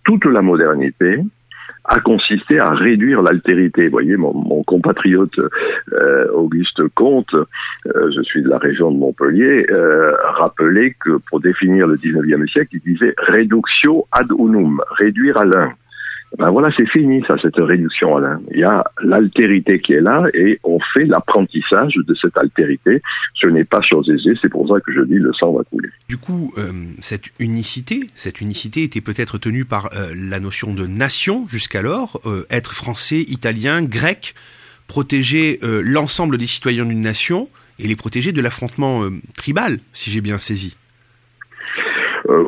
Toute 0.04 0.24
la 0.24 0.42
modernité, 0.42 1.20
a 1.88 2.00
consisté 2.00 2.58
à 2.58 2.70
réduire 2.70 3.22
l'altérité. 3.22 3.88
Voyez, 3.88 4.16
mon, 4.16 4.62
compatriote 4.66 5.38
euh, 5.92 6.30
Auguste 6.32 6.82
Comte, 6.94 7.34
euh, 7.34 8.10
je 8.14 8.22
suis 8.22 8.42
de 8.42 8.48
la 8.48 8.58
région 8.58 8.90
de 8.90 8.98
Montpellier, 8.98 9.66
euh, 9.70 10.12
rappelait 10.36 10.94
que 11.00 11.18
pour 11.28 11.40
définir 11.40 11.86
le 11.86 11.96
19e 11.96 12.46
siècle, 12.50 12.76
il 12.76 12.92
disait 12.92 13.14
reductio 13.16 14.06
ad 14.12 14.28
unum, 14.38 14.82
réduire 14.98 15.38
à 15.38 15.46
l'un. 15.46 15.70
Ben 16.36 16.50
voilà, 16.50 16.68
c'est 16.76 16.88
fini, 16.88 17.24
ça, 17.26 17.36
cette 17.40 17.56
réduction 17.56 18.16
à 18.16 18.20
l'un. 18.20 18.40
Il 18.52 18.58
y 18.58 18.64
a 18.64 18.84
l'altérité 19.02 19.80
qui 19.80 19.94
est 19.94 20.00
là 20.00 20.24
et 20.34 20.60
on 20.62 20.78
fait 20.92 21.06
l'apprentissage 21.06 21.94
de 21.94 22.14
cette 22.20 22.36
altérité. 22.36 23.00
Ce 23.34 23.46
n'est 23.46 23.64
pas 23.64 23.80
chose 23.80 24.10
aisée, 24.10 24.38
c'est 24.42 24.50
pour 24.50 24.68
ça 24.68 24.78
que 24.80 24.92
je 24.92 25.00
dis 25.02 25.14
le 25.14 25.32
sang 25.32 25.52
va 25.52 25.64
couler. 25.64 25.88
Du 26.08 26.18
coup, 26.18 26.52
euh, 26.58 26.70
cette 27.00 27.30
unicité, 27.40 28.00
cette 28.14 28.42
unicité 28.42 28.82
était 28.82 29.00
peut-être 29.00 29.38
tenue 29.38 29.64
par 29.64 29.86
euh, 29.86 30.12
la 30.14 30.38
notion 30.38 30.74
de 30.74 30.86
nation 30.86 31.46
jusqu'alors, 31.48 32.20
euh, 32.26 32.44
être 32.50 32.74
français, 32.74 33.20
italien, 33.20 33.82
grec, 33.82 34.34
protéger 34.86 35.58
l'ensemble 35.62 36.38
des 36.38 36.46
citoyens 36.46 36.86
d'une 36.86 37.02
nation 37.02 37.48
et 37.78 37.86
les 37.86 37.94
protéger 37.94 38.32
de 38.32 38.40
l'affrontement 38.40 39.02
tribal, 39.36 39.80
si 39.92 40.10
j'ai 40.10 40.22
bien 40.22 40.38
saisi. 40.38 40.78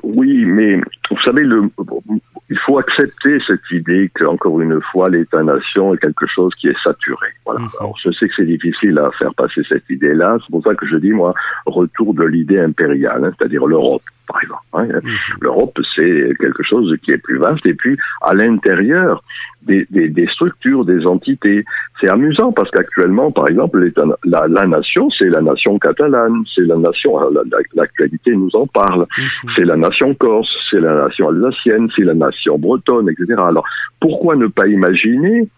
Oui, 0.02 0.46
mais 0.46 0.76
vous 1.10 1.20
savez, 1.22 1.42
le, 1.42 1.70
il 2.50 2.58
faut 2.66 2.78
accepter 2.78 3.38
cette 3.46 3.70
idée 3.70 4.10
que, 4.14 4.24
encore 4.24 4.60
une 4.60 4.80
fois, 4.92 5.08
l'État-nation 5.08 5.94
est 5.94 5.98
quelque 5.98 6.26
chose 6.26 6.52
qui 6.60 6.68
est 6.68 6.76
saturé. 6.82 7.28
Voilà. 7.46 7.60
Alors, 7.80 7.96
je 8.04 8.10
sais 8.10 8.28
que 8.28 8.34
c'est 8.36 8.44
difficile 8.44 8.98
à 8.98 9.10
faire 9.18 9.32
passer 9.34 9.62
cette 9.68 9.88
idée-là. 9.88 10.36
C'est 10.40 10.50
pour 10.50 10.62
ça 10.64 10.74
que 10.74 10.86
je 10.86 10.96
dis, 10.96 11.12
moi, 11.12 11.32
retour 11.66 12.12
de 12.14 12.24
l'idée 12.24 12.58
impériale, 12.58 13.24
hein, 13.24 13.30
c'est-à-dire 13.38 13.66
l'Europe, 13.66 14.02
par 14.26 14.42
exemple. 14.42 14.62
hein. 14.74 15.00
L'Europe, 15.40 15.78
c'est 15.94 16.32
quelque 16.40 16.62
chose 16.64 16.92
qui 17.02 17.12
est 17.12 17.18
plus 17.18 17.38
vaste. 17.38 17.64
Et 17.66 17.74
puis, 17.74 17.96
à 18.22 18.34
l'intérieur 18.34 19.22
des, 19.62 19.86
des, 19.90 20.08
des 20.08 20.26
structures, 20.28 20.84
des 20.84 21.06
entités, 21.06 21.64
c'est 22.00 22.08
amusant 22.10 22.50
parce 22.50 22.70
qu'actuellement, 22.70 23.30
par 23.30 23.46
exemple, 23.48 23.92
la, 24.24 24.46
la 24.48 24.66
nation, 24.66 25.08
c'est 25.18 25.28
la 25.28 25.42
nation 25.42 25.78
catalane, 25.78 26.44
c'est 26.54 26.62
la 26.62 26.76
nation, 26.76 27.18
la- 27.30 27.42
la- 27.50 27.58
l'actualité 27.74 28.34
nous 28.34 28.50
en 28.54 28.66
parle, 28.66 29.06
c'est 29.54 29.64
la 29.64 29.76
nation 29.76 30.14
corse, 30.14 30.48
c'est 30.70 30.80
la 30.80 30.94
nation 31.04 31.28
alsacienne, 31.28 31.88
c'est 31.94 32.04
la 32.04 32.14
nation 32.14 32.39
bretonne, 32.58 33.08
etc. 33.10 33.34
Alors, 33.46 33.64
pourquoi 34.00 34.36
ne 34.36 34.46
pas 34.46 34.66
imaginer 34.66 35.48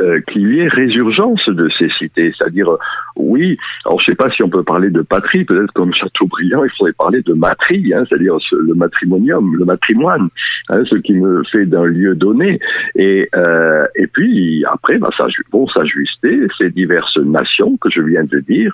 euh, 0.00 0.20
qu'il 0.22 0.52
y 0.54 0.58
ait 0.60 0.68
résurgence 0.68 1.46
de 1.48 1.68
ces 1.78 1.88
cités, 1.98 2.32
c'est-à-dire 2.36 2.70
euh, 2.70 2.78
oui, 3.14 3.58
alors 3.84 4.00
je 4.00 4.06
sais 4.06 4.16
pas 4.16 4.30
si 4.30 4.42
on 4.42 4.48
peut 4.48 4.62
parler 4.64 4.88
de 4.90 5.02
patrie, 5.02 5.44
peut-être 5.44 5.70
comme 5.74 5.92
Chateaubriand, 5.92 6.64
il 6.64 6.70
faudrait 6.76 6.94
parler 6.94 7.20
de 7.20 7.34
matrie, 7.34 7.92
hein, 7.94 8.02
c'est-à-dire 8.08 8.36
ce- 8.40 8.56
le 8.56 8.74
matrimonium, 8.74 9.54
le 9.54 9.66
matrimoine, 9.66 10.28
hein, 10.70 10.82
ce 10.88 10.96
qui 10.96 11.12
me 11.12 11.42
fait 11.52 11.66
d'un 11.66 11.84
lieu 11.84 12.14
donné, 12.16 12.58
et 12.96 13.28
euh, 13.36 13.84
et 13.94 14.06
puis 14.06 14.64
après 14.64 14.96
va 14.96 15.08
s'aju- 15.10 15.44
vont 15.52 15.68
s'ajuster 15.68 16.40
ces 16.58 16.70
diverses 16.70 17.18
nations 17.18 17.76
que 17.76 17.90
je 17.90 18.00
viens 18.00 18.24
de 18.24 18.38
dire 18.40 18.72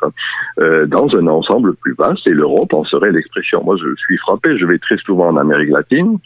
dans 0.86 1.08
un 1.16 1.26
ensemble 1.26 1.74
plus 1.74 1.94
vaste, 1.98 2.26
et 2.28 2.32
l'Europe 2.32 2.72
en 2.72 2.84
serait 2.84 3.10
l'expression. 3.10 3.62
Moi, 3.64 3.76
je 3.76 3.92
suis 3.96 4.16
frappé, 4.18 4.56
je 4.56 4.64
vais 4.66 4.78
très 4.78 4.96
souvent 4.98 5.28
en 5.28 5.36
Amérique 5.36 5.70
latine 5.70 6.18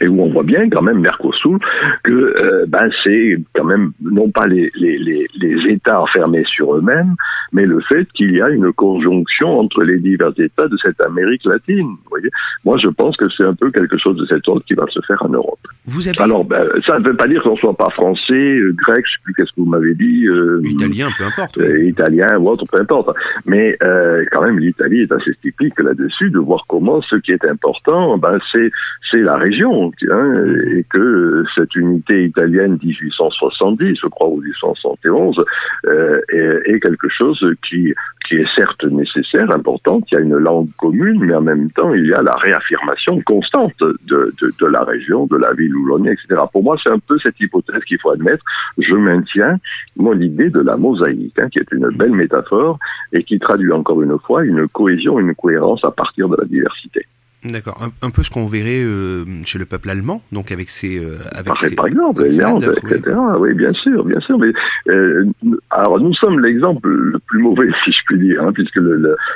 et 0.00 0.08
où 0.08 0.22
on 0.22 0.30
voit 0.32 0.42
bien 0.42 0.68
quand 0.70 0.82
même 0.82 1.00
Mercosur 1.00 1.58
que 2.02 2.12
euh, 2.12 2.66
ben 2.68 2.88
c'est 3.02 3.38
quand 3.54 3.64
même 3.64 3.92
non 4.02 4.30
pas 4.30 4.46
les, 4.46 4.70
les, 4.74 4.98
les, 4.98 5.26
les 5.40 5.72
États 5.72 6.00
enfermés 6.00 6.44
sur 6.46 6.76
eux-mêmes, 6.76 7.14
mais 7.52 7.66
le 7.66 7.80
fait 7.80 8.06
qu'il 8.14 8.32
y 8.32 8.40
a 8.42 8.48
une 8.50 8.72
conjonction 8.72 9.58
entre 9.60 9.82
les 9.84 9.98
divers 9.98 10.32
États 10.38 10.68
de 10.68 10.76
cette 10.82 11.00
Amérique 11.00 11.44
latine. 11.44 11.86
Vous 11.86 12.10
voyez, 12.10 12.30
moi 12.64 12.76
je 12.82 12.88
pense 12.88 13.16
que 13.16 13.26
c'est 13.36 13.44
un 13.46 13.54
peu 13.54 13.70
quelque 13.70 13.98
chose 13.98 14.16
de 14.16 14.26
cet 14.26 14.46
ordre 14.48 14.62
qui 14.66 14.74
va 14.74 14.84
se 14.88 15.00
faire 15.06 15.22
en 15.22 15.28
Europe. 15.28 15.58
Vous 15.86 16.08
avez... 16.08 16.20
Alors 16.20 16.44
ben, 16.44 16.66
ça 16.86 16.98
ne 16.98 17.08
veut 17.08 17.16
pas 17.16 17.26
dire 17.26 17.42
qu'on 17.42 17.56
soit 17.56 17.76
pas 17.76 17.90
français, 17.90 18.32
euh, 18.34 18.74
grec, 18.76 19.04
je 19.06 19.12
sais 19.12 19.22
plus 19.24 19.34
qu'est-ce 19.34 19.50
que 19.50 19.60
vous 19.60 19.66
m'avez 19.66 19.94
dit, 19.94 20.26
euh, 20.26 20.60
Italien, 20.64 21.08
peu 21.18 21.24
importe. 21.24 21.58
euh, 21.58 21.84
italien 21.84 22.26
ou 22.38 22.48
autre, 22.48 22.64
peu 22.70 22.80
importe. 22.80 23.10
Mais 23.46 23.76
euh, 23.82 24.24
quand 24.32 24.42
même, 24.42 24.58
l'Italie 24.58 25.02
est 25.02 25.12
assez 25.12 25.34
typique 25.42 25.78
là-dessus 25.78 26.30
de 26.30 26.38
voir 26.38 26.64
comment 26.68 27.00
ce 27.02 27.16
qui 27.16 27.32
est 27.32 27.44
important, 27.44 28.16
ben 28.18 28.38
c'est 28.52 28.70
c'est 29.10 29.20
la 29.20 29.36
région, 29.36 29.83
hein, 30.10 30.44
et 30.76 30.84
que 30.92 31.44
cette 31.54 31.74
unité 31.74 32.24
italienne 32.24 32.78
1870, 32.82 33.98
je 34.02 34.06
crois, 34.08 34.28
ou 34.28 34.40
1871, 34.40 35.44
euh, 35.86 36.20
est, 36.30 36.80
quelque 36.80 37.08
chose 37.08 37.44
qui 37.68 37.94
qui 38.28 38.36
est 38.36 38.46
certes 38.56 38.84
nécessaire, 38.84 39.54
importante. 39.54 40.04
Il 40.10 40.14
y 40.14 40.18
a 40.18 40.22
une 40.22 40.36
langue 40.36 40.68
commune, 40.78 41.24
mais 41.24 41.34
en 41.34 41.42
même 41.42 41.70
temps, 41.70 41.92
il 41.92 42.06
y 42.06 42.14
a 42.14 42.22
la 42.22 42.34
réaffirmation 42.36 43.20
constante 43.22 43.74
de, 43.80 44.34
de, 44.40 44.66
la 44.66 44.82
région, 44.82 45.26
de 45.26 45.36
la 45.36 45.52
ville 45.52 45.76
où 45.76 45.84
l'on 45.84 46.04
est, 46.06 46.12
etc. 46.12 46.40
Pour 46.52 46.62
moi, 46.62 46.76
c'est 46.82 46.90
un 46.90 46.98
peu 46.98 47.18
cette 47.22 47.38
hypothèse 47.38 47.84
qu'il 47.84 47.98
faut 48.00 48.10
admettre. 48.10 48.42
Je 48.78 48.94
maintiens 48.94 49.58
mon 49.96 50.18
idée 50.18 50.50
de 50.50 50.60
la 50.60 50.76
mosaïque, 50.76 51.38
hein, 51.38 51.48
qui 51.50 51.58
est 51.58 51.70
une 51.72 51.88
belle 51.98 52.12
métaphore 52.12 52.78
et 53.12 53.24
qui 53.24 53.38
traduit 53.38 53.72
encore 53.72 54.02
une 54.02 54.18
fois 54.18 54.44
une 54.44 54.68
cohésion, 54.68 55.18
une 55.18 55.34
cohérence 55.34 55.84
à 55.84 55.90
partir 55.90 56.28
de 56.28 56.36
la 56.36 56.46
diversité. 56.46 57.06
D'accord, 57.44 57.76
un, 57.82 58.06
un 58.06 58.10
peu 58.10 58.22
ce 58.22 58.30
qu'on 58.30 58.46
verrait 58.46 58.82
euh, 58.82 59.24
chez 59.44 59.58
le 59.58 59.66
peuple 59.66 59.90
allemand, 59.90 60.22
donc 60.32 60.50
avec 60.50 60.70
ses, 60.70 60.98
euh, 60.98 61.18
avec 61.32 61.48
Par, 61.48 61.58
ses, 61.58 61.74
par 61.74 61.86
exemple, 61.86 62.30
ses 62.30 62.42
oui. 62.42 62.60
etc. 62.90 63.16
Oui, 63.38 63.52
bien 63.54 63.72
sûr, 63.72 64.02
bien 64.04 64.20
sûr. 64.20 64.38
Mais 64.38 64.52
euh, 64.88 65.26
alors 65.70 66.00
nous 66.00 66.14
sommes 66.14 66.40
l'exemple 66.40 66.88
le 66.88 67.18
plus 67.26 67.40
mauvais, 67.42 67.68
si 67.84 67.90
je 67.92 67.98
puis 68.06 68.18
dire, 68.18 68.42
hein, 68.42 68.52
puisque 68.52 68.78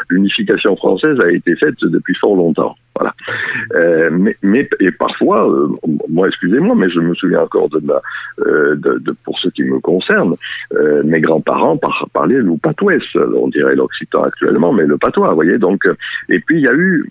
l'unification 0.08 0.74
française 0.76 1.18
a 1.24 1.30
été 1.30 1.54
faite 1.56 1.74
depuis 1.82 2.14
fort 2.20 2.36
longtemps. 2.36 2.74
Voilà. 2.98 3.14
Euh, 3.76 4.08
mais, 4.10 4.36
mais 4.42 4.68
et 4.80 4.90
parfois, 4.90 5.48
euh, 5.48 5.68
moi, 6.08 6.26
excusez-moi, 6.28 6.74
mais 6.76 6.90
je 6.90 6.98
me 6.98 7.14
souviens 7.14 7.42
encore 7.42 7.68
de 7.68 7.78
ma, 7.78 8.00
euh, 8.44 8.74
de, 8.74 8.98
de- 8.98 9.14
pour 9.24 9.38
ce 9.38 9.48
qui 9.50 9.62
me 9.62 9.78
concerne, 9.78 10.34
euh, 10.74 11.02
mes 11.04 11.20
grands-parents 11.20 11.76
par, 11.76 12.08
parlaient 12.12 12.40
le 12.40 12.56
patois, 12.60 12.94
on 13.36 13.48
dirait 13.48 13.76
l'occitan 13.76 14.24
actuellement, 14.24 14.72
mais 14.72 14.84
le 14.86 14.98
patois, 14.98 15.28
vous 15.28 15.34
voyez. 15.36 15.58
Donc, 15.58 15.86
et 16.28 16.40
puis 16.40 16.56
il 16.58 16.62
y 16.64 16.68
a 16.68 16.74
eu 16.74 17.08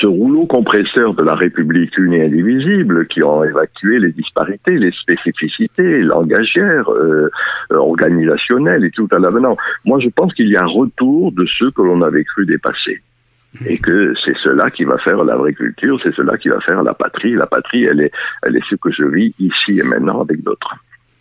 ce 0.00 0.06
rouleau 0.06 0.46
compresseur 0.46 1.14
de 1.14 1.22
la 1.22 1.34
République 1.34 1.96
une 1.98 2.14
et 2.14 2.24
indivisible 2.24 3.06
qui 3.06 3.22
ont 3.22 3.44
évacué 3.44 3.98
les 3.98 4.12
disparités, 4.12 4.78
les 4.78 4.92
spécificités 4.92 6.02
langagières, 6.02 6.90
euh, 6.90 7.30
euh, 7.72 7.76
organisationnelles 7.76 8.84
et 8.84 8.90
tout 8.90 9.08
à 9.12 9.18
l'avenant. 9.18 9.56
Moi, 9.84 9.98
je 10.00 10.08
pense 10.08 10.32
qu'il 10.34 10.48
y 10.48 10.56
a 10.56 10.62
un 10.62 10.68
retour 10.68 11.32
de 11.32 11.46
ceux 11.58 11.70
que 11.70 11.82
l'on 11.82 12.02
avait 12.02 12.24
cru 12.24 12.46
dépasser. 12.46 13.02
Et 13.66 13.78
que 13.78 14.14
c'est 14.24 14.36
cela 14.42 14.68
qui 14.70 14.82
va 14.82 14.98
faire 14.98 15.22
l'agriculture, 15.22 16.00
c'est 16.02 16.14
cela 16.14 16.36
qui 16.36 16.48
va 16.48 16.60
faire 16.60 16.82
la 16.82 16.92
patrie. 16.92 17.34
La 17.34 17.46
patrie, 17.46 17.84
elle 17.84 18.00
est, 18.00 18.10
elle 18.42 18.56
est 18.56 18.64
ce 18.68 18.74
que 18.74 18.90
je 18.90 19.04
vis 19.04 19.32
ici 19.38 19.78
et 19.78 19.84
maintenant 19.84 20.22
avec 20.22 20.42
d'autres. 20.42 20.74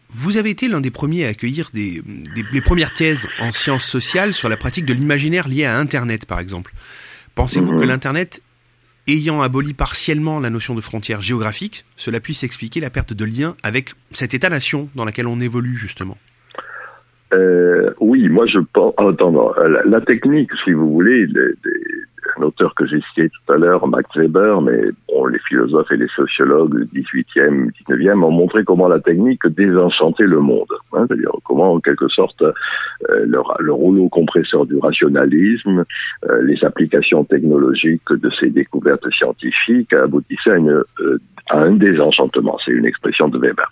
Vous 0.09 0.37
avez 0.37 0.49
été 0.49 0.67
l'un 0.67 0.81
des 0.81 0.89
premiers 0.89 1.25
à 1.25 1.29
accueillir 1.29 1.69
des, 1.73 2.01
des, 2.35 2.43
les 2.51 2.61
premières 2.61 2.91
thèses 2.91 3.27
en 3.39 3.51
sciences 3.51 3.85
sociales 3.85 4.33
sur 4.33 4.49
la 4.49 4.57
pratique 4.57 4.85
de 4.85 4.93
l'imaginaire 4.93 5.47
lié 5.47 5.65
à 5.65 5.77
Internet, 5.77 6.25
par 6.25 6.39
exemple. 6.39 6.71
Pensez-vous 7.35 7.77
que 7.77 7.83
l'Internet, 7.83 8.41
ayant 9.07 9.41
aboli 9.41 9.73
partiellement 9.73 10.39
la 10.39 10.49
notion 10.49 10.75
de 10.75 10.81
frontière 10.81 11.21
géographique, 11.21 11.85
cela 11.97 12.19
puisse 12.19 12.43
expliquer 12.43 12.79
la 12.79 12.89
perte 12.89 13.13
de 13.13 13.25
lien 13.25 13.55
avec 13.63 13.91
cet 14.11 14.33
État-nation 14.33 14.89
dans 14.95 15.05
lequel 15.05 15.27
on 15.27 15.39
évolue 15.39 15.75
justement 15.75 16.17
euh, 17.33 17.91
Oui, 17.99 18.29
moi 18.29 18.45
je 18.47 18.59
pense. 18.73 18.93
Attends, 18.97 19.53
la, 19.85 20.01
technique, 20.01 20.51
si 20.63 20.71
vous 20.71 20.91
voulez, 20.91 21.27
un 22.37 22.43
auteur 22.43 22.73
que 22.75 22.85
j'ai 22.85 23.01
cité 23.09 23.29
tout 23.29 23.53
à 23.53 23.57
l'heure, 23.57 23.87
Max 23.87 24.09
Weber, 24.15 24.61
mais 24.61 24.81
bon, 25.07 25.25
les 25.27 25.39
philosophes 25.39 25.91
et 25.91 25.97
les 25.97 26.07
sociologues 26.15 26.85
du 26.91 27.01
18e, 27.01 27.71
19e 27.89 28.23
ont 28.23 28.31
montré 28.31 28.63
comment 28.63 28.87
la 28.87 28.99
technique 28.99 29.45
désenchantait 29.47 30.25
le 30.25 30.39
monde. 30.39 30.67
Hein, 30.93 31.05
C'est-à-dire 31.07 31.31
comment, 31.43 31.73
en 31.73 31.79
quelque 31.79 32.07
sorte, 32.07 32.41
euh, 32.41 33.25
le, 33.25 33.39
le, 33.59 33.73
rouleau 33.73 34.09
compresseur 34.09 34.65
du 34.65 34.77
rationalisme, 34.77 35.85
euh, 36.29 36.41
les 36.43 36.63
applications 36.63 37.23
technologiques 37.23 38.01
de 38.09 38.29
ces 38.39 38.49
découvertes 38.49 39.09
scientifiques 39.11 39.93
aboutissaient 39.93 40.51
euh, 40.51 41.19
à 41.49 41.59
un 41.59 41.73
désenchantement. 41.73 42.57
C'est 42.65 42.71
une 42.71 42.85
expression 42.85 43.27
de 43.27 43.37
Weber. 43.37 43.69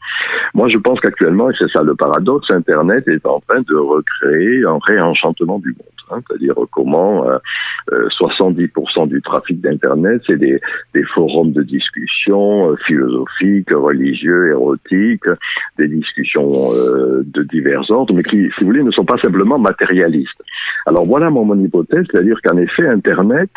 Moi, 0.53 0.67
je 0.69 0.77
pense 0.77 0.99
qu'actuellement, 0.99 1.49
et 1.49 1.53
c'est 1.57 1.71
ça 1.71 1.83
le 1.83 1.95
paradoxe, 1.95 2.49
Internet 2.49 3.07
est 3.07 3.25
en 3.25 3.39
train 3.39 3.61
de 3.61 3.75
recréer 3.75 4.65
un 4.65 4.79
réenchantement 4.81 5.59
du 5.59 5.69
monde. 5.69 5.87
Hein, 6.11 6.19
C'est-à-dire 6.27 6.55
comment 6.71 7.25
70% 8.41 9.07
du 9.07 9.21
trafic 9.21 9.61
d'Internet, 9.61 10.21
c'est 10.25 10.37
des, 10.37 10.59
des, 10.93 11.03
forums 11.03 11.51
de 11.51 11.61
discussion 11.63 12.71
euh, 12.71 12.75
philosophiques, 12.87 13.69
religieux, 13.71 14.49
érotiques, 14.49 15.25
des 15.77 15.87
discussions 15.87 16.49
euh, 16.73 17.23
de 17.25 17.43
divers 17.43 17.89
ordres, 17.89 18.13
mais 18.13 18.23
qui, 18.23 18.49
si 18.57 18.61
vous 18.61 18.67
voulez, 18.67 18.83
ne 18.83 18.91
sont 18.91 19.05
pas 19.05 19.17
simplement 19.17 19.59
matérialistes. 19.59 20.41
Alors 20.85 21.05
voilà 21.05 21.29
mon, 21.29 21.51
hypothèse, 21.59 22.05
c'est-à-dire 22.11 22.39
qu'en 22.43 22.57
effet, 22.57 22.87
Internet, 22.87 23.51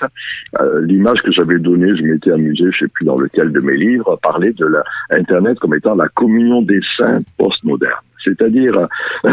euh, 0.60 0.84
l'image 0.84 1.22
que 1.22 1.32
j'avais 1.32 1.58
donnée, 1.58 1.96
je 1.96 2.02
m'étais 2.02 2.32
amusé, 2.32 2.64
je 2.72 2.84
sais 2.84 2.90
plus 2.92 3.04
dans 3.04 3.18
lequel 3.18 3.52
de 3.52 3.60
mes 3.60 3.76
livres, 3.76 4.18
parlait 4.22 4.52
de 4.52 4.66
la, 4.66 4.84
Internet 5.10 5.58
comme 5.58 5.74
étant 5.74 5.94
la 5.94 6.08
communion 6.08 6.62
des 6.62 6.80
saints 6.96 7.22
postmodernes 7.38 8.02
c'est-à-dire 8.24 8.88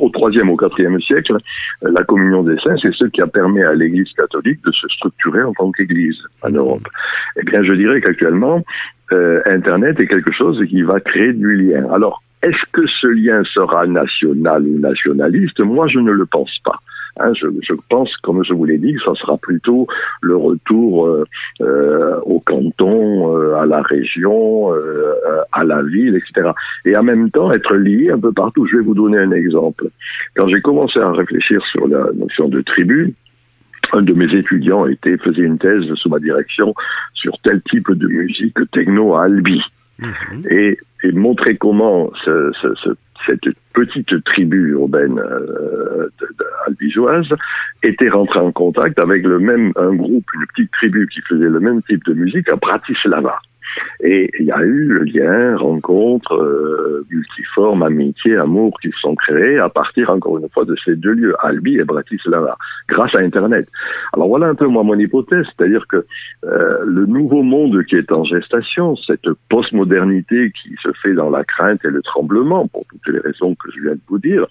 au 0.00 0.08
troisième 0.10 0.50
au 0.50 0.56
quatrième 0.56 1.00
siècle, 1.00 1.36
la 1.82 2.04
communion 2.04 2.42
des 2.42 2.56
saints, 2.58 2.76
c'est 2.80 2.94
ce 2.94 3.06
qui 3.06 3.20
a 3.20 3.26
permis 3.26 3.62
à 3.62 3.74
l'Église 3.74 4.12
catholique 4.12 4.62
de 4.64 4.72
se 4.72 4.88
structurer 4.88 5.42
en 5.42 5.52
tant 5.52 5.72
qu'Église 5.72 6.18
en 6.42 6.50
Europe. 6.50 6.86
Eh 7.36 7.42
bien, 7.44 7.62
je 7.62 7.72
dirais 7.72 8.00
qu'actuellement, 8.00 8.62
euh, 9.12 9.40
Internet 9.46 10.00
est 10.00 10.06
quelque 10.06 10.32
chose 10.32 10.62
qui 10.68 10.82
va 10.82 11.00
créer 11.00 11.32
du 11.32 11.56
lien. 11.56 11.86
Alors, 11.92 12.22
est-ce 12.42 12.70
que 12.72 12.86
ce 13.00 13.06
lien 13.06 13.42
sera 13.44 13.86
national 13.86 14.62
ou 14.62 14.78
nationaliste? 14.78 15.60
Moi, 15.60 15.88
je 15.88 15.98
ne 15.98 16.12
le 16.12 16.26
pense 16.26 16.54
pas. 16.64 16.78
Hein, 17.20 17.32
je, 17.34 17.46
je, 17.62 17.74
pense, 17.88 18.14
comme 18.22 18.42
je 18.44 18.52
vous 18.52 18.64
l'ai 18.64 18.78
dit, 18.78 18.94
que 18.94 19.02
ça 19.02 19.14
sera 19.14 19.36
plutôt 19.38 19.86
le 20.20 20.36
retour 20.36 21.06
euh, 21.06 21.24
euh, 21.60 22.18
au 22.22 22.40
canton, 22.40 23.36
euh, 23.36 23.56
à 23.56 23.66
la 23.66 23.82
région, 23.82 24.74
euh, 24.74 25.14
à 25.52 25.64
la 25.64 25.82
ville, 25.82 26.16
etc. 26.16 26.50
Et 26.84 26.96
en 26.96 27.02
même 27.02 27.30
temps, 27.30 27.52
être 27.52 27.76
lié 27.76 28.10
un 28.10 28.18
peu 28.18 28.32
partout. 28.32 28.66
Je 28.66 28.76
vais 28.78 28.82
vous 28.82 28.94
donner 28.94 29.18
un 29.18 29.30
exemple. 29.30 29.86
Quand 30.36 30.48
j'ai 30.48 30.60
commencé 30.60 30.98
à 30.98 31.12
réfléchir 31.12 31.62
sur 31.70 31.86
la 31.86 32.10
notion 32.14 32.48
de 32.48 32.60
tribu, 32.62 33.14
un 33.92 34.02
de 34.02 34.12
mes 34.12 34.32
étudiants 34.36 34.86
était, 34.86 35.16
faisait 35.18 35.42
une 35.42 35.58
thèse 35.58 35.84
sous 35.94 36.08
ma 36.08 36.18
direction 36.18 36.74
sur 37.12 37.38
tel 37.44 37.62
type 37.70 37.92
de 37.92 38.08
musique 38.08 38.58
techno 38.72 39.14
à 39.14 39.24
Albi. 39.24 39.60
Mmh. 39.98 40.06
Et, 40.50 40.78
montrer 41.12 41.56
comment 41.56 42.10
ce, 42.24 42.50
ce, 42.62 42.74
ce 42.76 42.96
cette 43.26 43.54
petite 43.72 44.24
tribu 44.24 44.70
urbaine 44.70 45.18
euh, 45.18 46.08
albigeoise 46.66 47.28
était 47.82 48.08
rentrée 48.08 48.40
en 48.40 48.52
contact 48.52 48.98
avec 48.98 49.22
le 49.24 49.38
même 49.38 49.72
un 49.76 49.94
groupe, 49.94 50.24
une 50.34 50.46
petite 50.46 50.70
tribu 50.72 51.08
qui 51.12 51.20
faisait 51.22 51.48
le 51.48 51.60
même 51.60 51.82
type 51.82 52.04
de 52.04 52.14
musique 52.14 52.50
à 52.52 52.56
Bratislava. 52.56 53.38
Et 54.02 54.30
il 54.38 54.46
y 54.46 54.52
a 54.52 54.60
eu 54.60 54.84
le 54.86 55.04
lien, 55.04 55.56
rencontre, 55.56 56.34
euh, 56.34 57.06
multiforme, 57.10 57.82
amitié, 57.82 58.36
amour 58.36 58.78
qui 58.80 58.90
se 58.90 58.98
sont 59.00 59.14
créés 59.14 59.58
à 59.58 59.68
partir, 59.68 60.10
encore 60.10 60.38
une 60.38 60.48
fois, 60.50 60.64
de 60.64 60.74
ces 60.84 60.96
deux 60.96 61.12
lieux, 61.12 61.34
Albi 61.42 61.78
et 61.78 61.84
Bratislava, 61.84 62.56
grâce 62.88 63.14
à 63.14 63.18
Internet. 63.18 63.68
Alors 64.12 64.28
voilà 64.28 64.46
un 64.48 64.54
peu 64.54 64.66
moi 64.66 64.82
mon 64.82 64.98
hypothèse, 64.98 65.46
c'est-à-dire 65.56 65.86
que 65.88 66.04
euh, 66.44 66.84
le 66.84 67.06
nouveau 67.06 67.42
monde 67.42 67.82
qui 67.84 67.96
est 67.96 68.12
en 68.12 68.24
gestation, 68.24 68.96
cette 68.96 69.28
postmodernité 69.48 70.52
qui 70.62 70.74
se 70.82 70.90
fait 71.02 71.14
dans 71.14 71.30
la 71.30 71.44
crainte 71.44 71.84
et 71.84 71.90
le 71.90 72.02
tremblement, 72.02 72.66
pour 72.68 72.84
toutes 72.90 73.14
les 73.14 73.20
raisons 73.20 73.54
que 73.54 73.70
je 73.74 73.80
viens 73.80 73.94
de 73.94 74.00
vous 74.08 74.18
dire, 74.18 74.46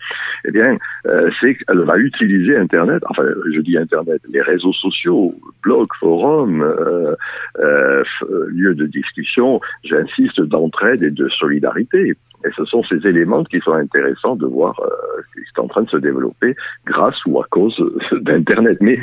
eh 0.45 0.51
bien, 0.51 0.77
euh, 1.05 1.29
c'est 1.39 1.55
qu'elle 1.55 1.81
va 1.81 1.97
utiliser 1.97 2.57
Internet, 2.57 3.03
enfin, 3.09 3.23
je 3.53 3.59
dis 3.59 3.77
Internet, 3.77 4.21
les 4.29 4.41
réseaux 4.41 4.73
sociaux, 4.73 5.35
blogs, 5.61 5.93
forums, 5.99 6.63
lieux 8.49 8.75
de 8.75 8.85
discussion, 8.85 9.02
j'insiste, 9.83 10.41
d'entraide 10.41 11.03
et 11.03 11.11
de 11.11 11.27
solidarité. 11.29 12.15
Et 12.45 12.49
ce 12.57 12.65
sont 12.65 12.83
ces 12.83 13.07
éléments 13.07 13.43
qui 13.43 13.59
sont 13.59 13.73
intéressants 13.73 14.35
de 14.35 14.45
voir 14.45 14.79
euh, 14.81 15.21
qui 15.33 15.41
sont 15.55 15.63
en 15.63 15.67
train 15.67 15.83
de 15.83 15.89
se 15.89 15.97
développer 15.97 16.55
grâce 16.85 17.15
ou 17.25 17.39
à 17.39 17.45
cause 17.49 17.75
d'Internet. 18.11 18.77
Mais 18.81 18.99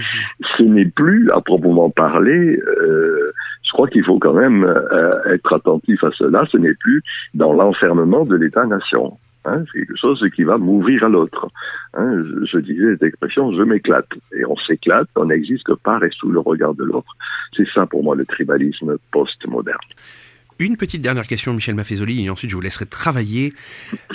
ce 0.56 0.62
n'est 0.62 0.90
plus, 0.90 1.28
à 1.32 1.40
proprement 1.40 1.90
parler, 1.90 2.58
euh, 2.58 3.32
je 3.62 3.72
crois 3.72 3.88
qu'il 3.88 4.04
faut 4.04 4.18
quand 4.18 4.34
même 4.34 4.64
euh, 4.64 5.34
être 5.34 5.52
attentif 5.54 6.02
à 6.04 6.10
cela. 6.18 6.44
Ce 6.50 6.58
n'est 6.58 6.74
plus 6.74 7.02
dans 7.34 7.52
l'enfermement 7.52 8.24
de 8.24 8.36
l'État-nation. 8.36 9.16
Hein, 9.44 9.64
c'est 9.72 9.80
quelque 9.80 9.96
chose 9.96 10.22
qui 10.34 10.42
va 10.42 10.58
m'ouvrir 10.58 11.04
à 11.04 11.08
l'autre. 11.08 11.48
Hein, 11.94 12.22
je, 12.24 12.44
je, 12.46 12.58
disais 12.58 12.92
cette 12.92 13.04
expression, 13.04 13.52
je 13.52 13.62
m'éclate. 13.62 14.08
Et 14.36 14.44
on 14.44 14.56
s'éclate, 14.56 15.08
on 15.16 15.26
n'existe 15.26 15.74
pas, 15.76 15.98
reste 15.98 16.16
sous 16.16 16.30
le 16.30 16.40
regard 16.40 16.74
de 16.74 16.84
l'autre. 16.84 17.16
C'est 17.56 17.68
ça 17.74 17.86
pour 17.86 18.04
moi 18.04 18.14
le 18.14 18.26
tribalisme 18.26 18.96
post-moderne. 19.10 19.78
Une 20.60 20.76
petite 20.76 21.00
dernière 21.00 21.26
question, 21.26 21.54
Michel 21.54 21.74
Maffezoli, 21.74 22.22
et 22.22 22.28
ensuite 22.28 22.50
je 22.50 22.54
vous 22.54 22.60
laisserai 22.60 22.84
travailler. 22.84 23.54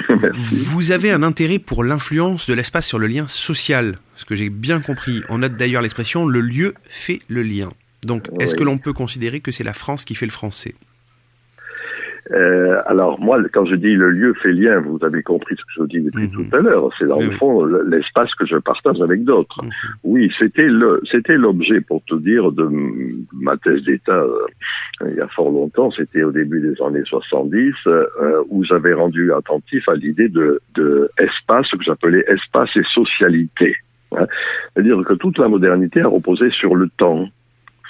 Vous 0.14 0.92
avez 0.92 1.12
un 1.12 1.24
intérêt 1.24 1.58
pour 1.58 1.84
l'influence 1.84 2.48
de 2.48 2.54
l'espace 2.54 2.88
sur 2.88 3.00
le 3.00 3.08
lien 3.08 3.28
social, 3.28 3.98
ce 4.16 4.26
que 4.26 4.36
j'ai 4.36 4.50
bien 4.50 4.80
compris. 4.80 5.24
On 5.30 5.40
note 5.40 5.56
d'ailleurs 5.56 5.82
l'expression 5.82 6.28
le 6.28 6.40
lieu 6.40 6.76
fait 6.86 7.20
le 7.30 7.42
lien. 7.42 7.70
Donc, 8.06 8.28
est-ce 8.40 8.54
oui. 8.54 8.60
que 8.60 8.64
l'on 8.64 8.78
peut 8.78 8.94
considérer 8.94 9.40
que 9.42 9.52
c'est 9.52 9.64
la 9.64 9.74
France 9.74 10.06
qui 10.06 10.14
fait 10.14 10.28
le 10.28 10.32
français? 10.32 10.76
Euh, 12.32 12.82
alors 12.88 13.20
moi, 13.20 13.40
quand 13.54 13.66
je 13.66 13.76
dis 13.76 13.94
le 13.94 14.10
lieu 14.10 14.34
fait 14.42 14.52
lien, 14.52 14.80
vous 14.80 14.98
avez 15.04 15.22
compris 15.22 15.56
ce 15.56 15.62
que 15.62 15.84
je 15.84 15.98
dis 15.98 16.02
depuis 16.04 16.28
mmh. 16.28 16.32
tout 16.32 16.56
à 16.56 16.60
l'heure. 16.60 16.90
C'est 16.98 17.06
dans 17.06 17.18
oui, 17.18 17.26
le 17.26 17.32
fond 17.32 17.64
oui. 17.64 17.80
l'espace 17.88 18.34
que 18.36 18.46
je 18.48 18.58
partage 18.58 19.00
avec 19.00 19.24
d'autres. 19.24 19.64
Mmh. 19.64 19.70
Oui, 20.04 20.32
c'était 20.40 20.68
le, 20.68 21.02
c'était 21.12 21.38
l'objet 21.38 21.82
pour 21.82 22.04
te 22.06 22.16
dire 22.16 22.52
de 22.52 22.68
ma 23.34 23.58
thèse 23.58 23.84
d'État 23.84 24.24
euh, 24.24 24.48
il 25.08 25.16
y 25.16 25.22
a 25.22 25.28
fort 25.28 25.52
longtemps. 25.52 25.92
C'était 25.92 26.24
au 26.24 26.32
début 26.32 26.62
des 26.62 26.82
années 26.82 27.04
70 27.06 27.74
euh, 27.86 28.06
où 28.50 28.64
j'avais 28.64 28.94
rendu 28.94 29.32
attentif 29.32 29.88
à 29.88 29.94
l'idée 29.94 30.30
de, 30.30 30.62
de 30.74 31.10
espace, 31.20 31.68
ce 31.70 31.76
que 31.76 31.84
j'appelais 31.84 32.26
espace 32.28 32.70
et 32.76 32.84
socialité. 32.94 33.76
Hein. 34.14 34.26
C'est-à-dire 34.74 35.04
que 35.06 35.14
toute 35.14 35.38
la 35.38 35.48
modernité 35.48 36.02
a 36.02 36.08
reposé 36.08 36.50
sur 36.52 36.76
le 36.76 36.90
temps 36.98 37.28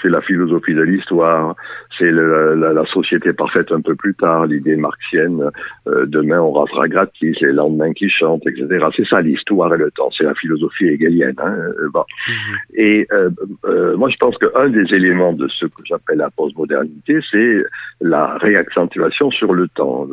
c'est 0.01 0.09
la 0.09 0.21
philosophie 0.21 0.73
de 0.73 0.81
l'histoire, 0.81 1.55
c'est 1.97 2.11
la, 2.11 2.73
la, 2.73 2.85
société 2.85 3.33
parfaite 3.33 3.71
un 3.71 3.81
peu 3.81 3.95
plus 3.95 4.13
tard, 4.15 4.45
l'idée 4.45 4.75
marxienne, 4.75 5.49
euh, 5.87 6.05
demain 6.05 6.39
on 6.39 6.51
rasera 6.51 6.87
gratis, 6.87 7.39
les 7.41 7.51
lendemains 7.51 7.93
qui 7.93 8.09
chantent, 8.09 8.45
etc. 8.45 8.85
C'est 8.95 9.07
ça 9.07 9.21
l'histoire 9.21 9.73
et 9.73 9.77
le 9.77 9.91
temps, 9.91 10.09
c'est 10.17 10.23
la 10.23 10.35
philosophie 10.35 10.87
hegelienne. 10.87 11.35
Hein, 11.37 11.55
euh, 11.79 11.89
bon. 11.93 12.03
-hmm. 12.03 12.55
Et 12.75 13.07
euh, 13.11 13.29
euh, 13.65 13.97
moi 13.97 14.09
je 14.09 14.17
pense 14.17 14.37
qu'un 14.37 14.69
des 14.69 14.87
éléments 14.93 15.33
de 15.33 15.47
ce 15.47 15.65
que 15.65 15.81
j'appelle 15.85 16.17
la 16.17 16.29
postmodernité, 16.29 17.19
c'est 17.31 17.63
la 18.01 18.37
réaccentuation 18.37 19.31
sur 19.31 19.53
le 19.53 19.67
temps. 19.69 20.07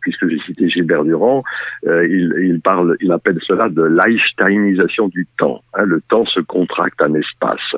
Puisque 0.00 0.26
j'ai 0.28 0.40
cité 0.46 0.68
Gilbert 0.68 1.04
Durand, 1.04 1.44
il, 1.84 2.34
il, 2.50 2.60
parle, 2.60 2.96
il 3.00 3.12
appelle 3.12 3.38
cela 3.46 3.68
de 3.68 3.82
l'Einsteinisation 3.82 5.08
du 5.08 5.26
temps. 5.38 5.60
Hein, 5.74 5.84
le 5.84 6.00
temps 6.10 6.26
se 6.26 6.40
contracte 6.40 7.00
en 7.02 7.14
espace. 7.14 7.68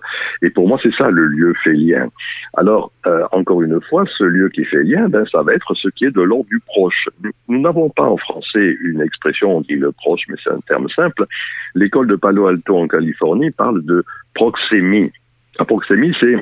Et 0.43 0.51
pour 0.51 0.69
moi 0.69 0.78
c'est 0.82 0.94
ça 0.94 1.11
le 1.11 1.23
lieu 1.24 1.55
fait 1.62 1.72
lien. 1.72 2.09
Alors, 2.56 2.92
euh, 3.06 3.24
encore 3.32 3.62
une 3.62 3.80
fois, 3.82 4.05
ce 4.18 4.24
lieu 4.24 4.48
qui 4.48 4.64
fait 4.64 4.82
lien, 4.82 5.09
ben, 5.09 5.24
ça 5.30 5.42
va 5.42 5.55
être 5.55 5.74
ce 5.74 5.88
qui 5.88 6.05
est 6.05 6.10
de 6.10 6.22
l'ordre 6.22 6.48
du 6.48 6.60
proche. 6.60 7.09
Nous 7.48 7.60
n'avons 7.60 7.90
pas 7.90 8.05
en 8.05 8.16
français 8.16 8.76
une 8.82 9.01
expression, 9.01 9.56
on 9.56 9.60
dit 9.60 9.76
le 9.76 9.92
proche, 9.92 10.22
mais 10.28 10.36
c'est 10.42 10.51
un 10.51 10.60
terme 10.66 10.88
simple. 10.90 11.26
L'école 11.74 12.06
de 12.06 12.16
Palo 12.16 12.46
Alto 12.46 12.76
en 12.76 12.88
Californie 12.88 13.51
parle 13.51 13.84
de 13.84 14.05
proxémie. 14.34 15.10
La 15.59 15.64
proxémie, 15.64 16.14
c'est 16.20 16.36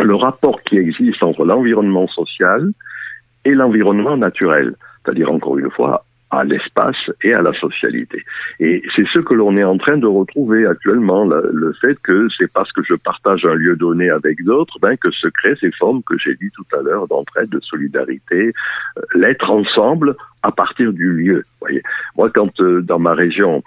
le 0.00 0.14
rapport 0.14 0.62
qui 0.62 0.78
existe 0.78 1.22
entre 1.22 1.44
l'environnement 1.44 2.08
social 2.08 2.70
et 3.44 3.54
l'environnement 3.54 4.16
naturel, 4.16 4.74
c'est-à-dire 5.04 5.30
encore 5.30 5.58
une 5.58 5.70
fois 5.70 6.04
à 6.32 6.44
l'espace 6.44 6.96
et 7.22 7.34
à 7.34 7.42
la 7.42 7.52
socialité. 7.52 8.24
Et 8.58 8.82
c'est 8.96 9.06
ce 9.12 9.18
que 9.18 9.34
l'on 9.34 9.56
est 9.56 9.64
en 9.64 9.76
train 9.76 9.98
de 9.98 10.06
retrouver 10.06 10.66
actuellement, 10.66 11.26
le, 11.26 11.72
fait 11.80 11.96
que 12.02 12.26
c'est 12.38 12.50
parce 12.50 12.72
que 12.72 12.82
je 12.82 12.94
partage 12.94 13.44
un 13.44 13.54
lieu 13.54 13.76
donné 13.76 14.08
avec 14.08 14.42
d'autres 14.42 14.78
ben, 14.80 14.96
que 14.96 15.10
se 15.10 15.28
créent 15.28 15.56
ces 15.60 15.70
formes 15.72 16.02
que 16.04 16.16
j'ai 16.18 16.34
dit 16.34 16.50
tout 16.54 16.64
à 16.76 16.82
l'heure 16.82 17.06
d'entraide, 17.06 17.50
de 17.50 17.60
solidarité, 17.60 18.52
euh, 18.96 19.00
l'être 19.14 19.50
ensemble 19.50 20.16
à 20.42 20.50
partir 20.52 20.92
du 20.92 21.12
lieu. 21.12 21.44
Voyez. 21.60 21.82
Moi, 22.16 22.30
quand 22.34 22.60
euh, 22.60 22.82
dans 22.82 22.98
ma 22.98 23.14
région, 23.14 23.62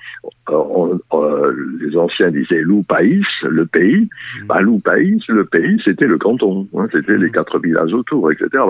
euh, 0.49 0.53
on- 0.53 0.99
euh, 1.13 1.53
les 1.79 1.95
anciens 1.97 2.31
disaient 2.31 2.61
loup 2.61 2.83
pays, 2.83 3.23
le 3.43 3.65
pays, 3.65 4.09
bah, 4.47 4.59
loup 4.61 4.79
pays, 4.79 5.17
le 5.29 5.45
pays, 5.45 5.81
c'était 5.85 6.07
le 6.07 6.17
canton, 6.17 6.67
hein, 6.77 6.87
c'était 6.91 7.17
les 7.17 7.31
quatre 7.31 7.59
villages 7.59 7.93
autour, 7.93 8.31
etc. 8.31 8.63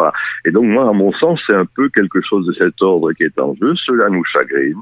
Et 0.46 0.52
donc 0.52 0.66
moi, 0.66 0.90
à 0.90 0.94
mon 0.94 1.12
sens, 1.14 1.40
c'est 1.48 1.56
un 1.56 1.66
peu 1.66 1.90
quelque 1.90 2.22
chose 2.22 2.46
de 2.46 2.54
cet 2.54 2.82
ordre 2.82 3.12
qui 3.14 3.24
est 3.24 3.40
en 3.40 3.56
jeu. 3.56 3.74
Cela 3.86 4.10
nous 4.10 4.24
chagrine. 4.26 4.78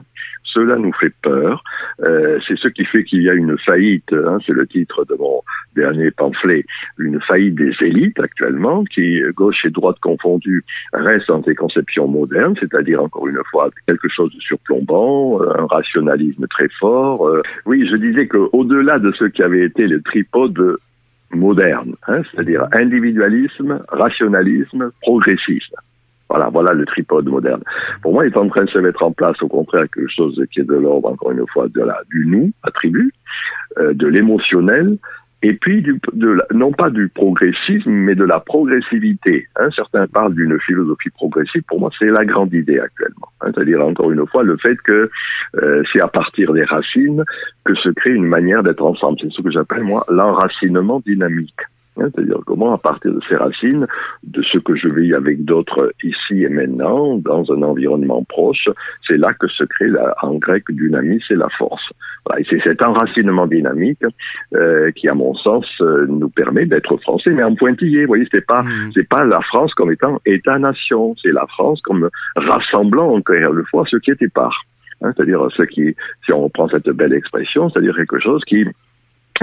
Cela 0.54 0.76
nous 0.76 0.94
fait 0.94 1.14
peur. 1.24 1.64
Euh, 2.04 2.38
c'est 2.48 2.56
ce 2.60 2.68
qui 2.68 2.86
fait 2.86 3.04
qu'il 3.06 3.24
y 3.24 3.30
a 3.30 3.34
une 3.34 3.58
faillite, 3.58 4.14
hein, 4.14 4.38
c'est 4.46 4.54
le 4.54 4.68
titre 4.68 5.04
de 5.06 5.16
mon 5.16 5.42
dernier 5.76 6.12
pamphlet, 6.12 6.64
une 7.00 7.20
faillite 7.22 7.56
des 7.56 7.74
élites 7.82 8.20
actuellement, 8.20 8.84
qui, 8.84 9.20
gauche 9.34 9.66
et 9.66 9.72
droite 9.72 9.98
confondues, 10.00 10.64
reste 10.94 11.28
dans 11.30 11.40
des 11.40 11.56
conceptions 11.56 12.08
modernes, 12.08 12.54
c'est-à-dire 12.60 13.02
encore 13.14 13.28
une 13.28 13.40
fois 13.52 13.70
quelque 13.88 14.08
chose 14.10 14.34
de 14.34 14.40
surplombant, 14.40 15.42
euh, 15.42 15.54
un 15.58 15.68
rationalisme 15.68 16.48
très 16.48 16.68
fort. 16.80 17.28
euh. 17.28 17.42
Oui, 17.66 17.88
je 17.90 17.96
disais 17.96 18.28
qu'au-delà 18.28 19.00
de 19.00 19.12
ce 19.12 19.26
qui 19.26 19.44
avait 19.44 19.66
été 19.66 19.88
le 19.88 20.02
tripode 20.02 20.78
moderne, 21.32 21.96
hein, 22.08 22.22
c'est-à-dire 22.32 22.68
individualisme, 22.74 23.84
rationalisme, 23.90 24.92
progressisme. 25.02 25.76
Voilà, 26.30 26.50
voilà 26.50 26.74
le 26.74 26.86
tripode 26.86 27.28
moderne. 27.28 27.62
Pour 28.02 28.14
moi, 28.14 28.26
il 28.26 28.32
est 28.32 28.38
en 28.38 28.48
train 28.48 28.64
de 28.64 28.70
se 28.70 28.80
mettre 28.80 29.04
en 29.04 29.12
place, 29.12 29.40
au 29.42 29.48
contraire, 29.48 29.86
quelque 29.94 30.12
chose 30.12 30.42
qui 30.52 30.62
est 30.62 30.64
de 30.64 30.76
l'ordre, 30.76 31.10
encore 31.10 31.32
une 31.32 31.46
fois, 31.48 31.68
de 31.68 31.82
la, 31.82 32.00
du 32.10 32.26
nous, 32.26 32.52
attribut, 32.64 33.12
euh, 33.78 33.94
de 33.94 34.08
l'émotionnel, 34.08 34.98
et 35.44 35.54
puis 35.54 35.86
non 36.54 36.72
pas 36.72 36.90
du 36.90 37.10
progressisme, 37.10 37.92
mais 37.92 38.16
de 38.16 38.24
la 38.24 38.40
progressivité. 38.40 39.48
Hein, 39.58 39.68
certains 39.76 40.08
parlent 40.08 40.34
d'une 40.34 40.58
philosophie 40.62 41.10
progressive. 41.10 41.62
Pour 41.68 41.82
moi, 41.82 41.90
c'est 42.00 42.06
la 42.06 42.24
grande 42.24 42.54
idée 42.54 42.80
actuellement. 42.80 43.28
Hein, 43.42 43.52
C'est-à-dire 43.54 43.86
encore 43.86 44.10
une 44.12 44.26
fois 44.26 44.44
le 44.44 44.56
fait 44.56 44.78
que 44.78 45.12
euh, 45.62 45.84
c'est 45.92 46.02
à 46.02 46.08
partir 46.08 46.54
des 46.54 46.64
racines 46.64 47.26
que 47.66 47.76
se 47.76 47.90
crée 47.90 48.14
une 48.14 48.26
manière 48.26 48.64
d'être 48.64 48.84
ensemble. 48.84 49.18
C'est 49.22 49.32
ce 49.32 49.42
que 49.42 49.52
j'appelle 49.52 49.84
moi 49.84 50.06
l'enracinement 50.10 51.02
dynamique. 51.06 51.60
Hein, 51.98 52.10
C'est-à-dire 52.14 52.40
comment, 52.46 52.74
à 52.74 52.78
partir 52.78 53.14
de 53.14 53.20
ces 53.30 53.36
racines, 53.36 53.86
de 54.24 54.42
ce 54.42 54.58
que 54.58 54.76
je 54.76 54.88
vis 54.88 55.14
avec 55.14 55.46
d'autres 55.46 55.94
ici 56.04 56.44
et 56.44 56.50
maintenant, 56.50 57.18
dans 57.18 57.52
un 57.52 57.62
environnement 57.62 58.24
proche, 58.24 58.68
c'est 59.08 59.18
là 59.18 59.34
que 59.34 59.48
se 59.48 59.64
crée 59.64 59.90
la- 59.90 60.16
en 60.22 60.36
grec 60.36 60.64
dynamis, 60.70 61.22
c'est 61.28 61.36
la 61.36 61.50
force. 61.58 61.84
Voilà, 62.26 62.42
et 62.42 62.46
c'est 62.50 62.62
cet 62.64 62.86
enracinement 62.86 63.48
dynamique 63.48 64.04
euh, 64.56 64.92
qui, 64.92 65.08
à 65.10 65.14
mon 65.14 65.34
sens, 65.36 65.66
euh, 65.82 66.06
nous 66.08 66.30
permet 66.30 66.66
d'être 66.66 66.98
français, 66.98 67.32
mais 67.32 67.44
en 67.44 67.54
pointillé. 67.56 68.02
Vous 68.02 68.08
voyez, 68.08 68.28
c'est 68.32 68.46
pas 68.46 68.64
c'est 68.94 69.08
pas 69.08 69.24
la 69.26 69.42
France 69.42 69.74
comme 69.74 69.92
étant 69.92 70.20
État-nation, 70.26 71.16
c'est 71.22 71.32
la 71.32 71.46
France 71.48 71.82
comme 71.82 72.10
rassemblant 72.36 73.14
encore 73.14 73.36
une 73.36 73.66
fois 73.70 73.84
ce 73.90 73.98
qui 73.98 74.12
est 74.12 74.22
épars. 74.22 74.64
Hein, 75.02 75.12
c'est-à-dire 75.16 75.46
ce 75.56 75.64
qui, 75.64 75.96
si 76.26 76.32
on 76.32 76.44
reprend 76.44 76.68
cette 76.70 76.90
belle 76.90 77.14
expression, 77.14 77.70
c'est-à-dire 77.70 77.96
quelque 77.96 78.20
chose 78.20 78.42
qui 78.46 78.66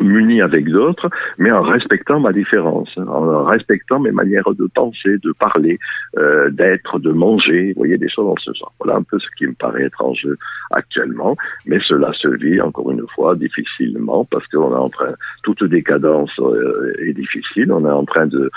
muni 0.03 0.43
avec 0.43 0.69
d'autres, 0.69 1.09
mais 1.39 1.53
en 1.53 1.63
respectant 1.63 2.21
ma 2.21 2.33
différence, 2.33 2.89
hein, 2.97 3.07
en 3.09 3.45
respectant 3.45 4.01
mes 4.01 4.13
manières 4.13 4.53
de 4.55 4.67
penser, 4.75 5.19
de 5.23 5.33
parler, 5.33 5.79
euh, 6.19 6.51
d'être, 6.51 6.99
de 6.99 7.11
manger, 7.11 7.73
vous 7.75 7.81
voyez, 7.81 7.99
des 7.99 8.09
choses 8.09 8.27
dans 8.27 8.37
ce 8.43 8.53
genre. 8.59 8.73
Voilà 8.81 8.99
un 8.99 9.03
peu 9.03 9.19
ce 9.19 9.27
qui 9.37 9.47
me 9.47 9.55
paraît 9.55 9.85
être 9.85 10.03
en 10.03 10.15
jeu 10.15 10.37
actuellement, 10.71 11.37
mais 11.67 11.79
cela 11.87 12.13
se 12.15 12.29
vit, 12.29 12.61
encore 12.61 12.91
une 12.91 13.07
fois, 13.15 13.35
difficilement, 13.35 14.25
parce 14.25 14.47
qu'on 14.49 14.73
est 14.73 14.79
en 14.79 14.89
train, 14.91 15.15
toute 15.43 15.65
décadence 15.65 16.31
euh, 16.41 16.95
est 17.07 17.13
difficile, 17.13 17.73
on 17.73 17.85
est 17.87 17.91
en 17.91 18.05
train 18.05 18.27
de, 18.27 18.51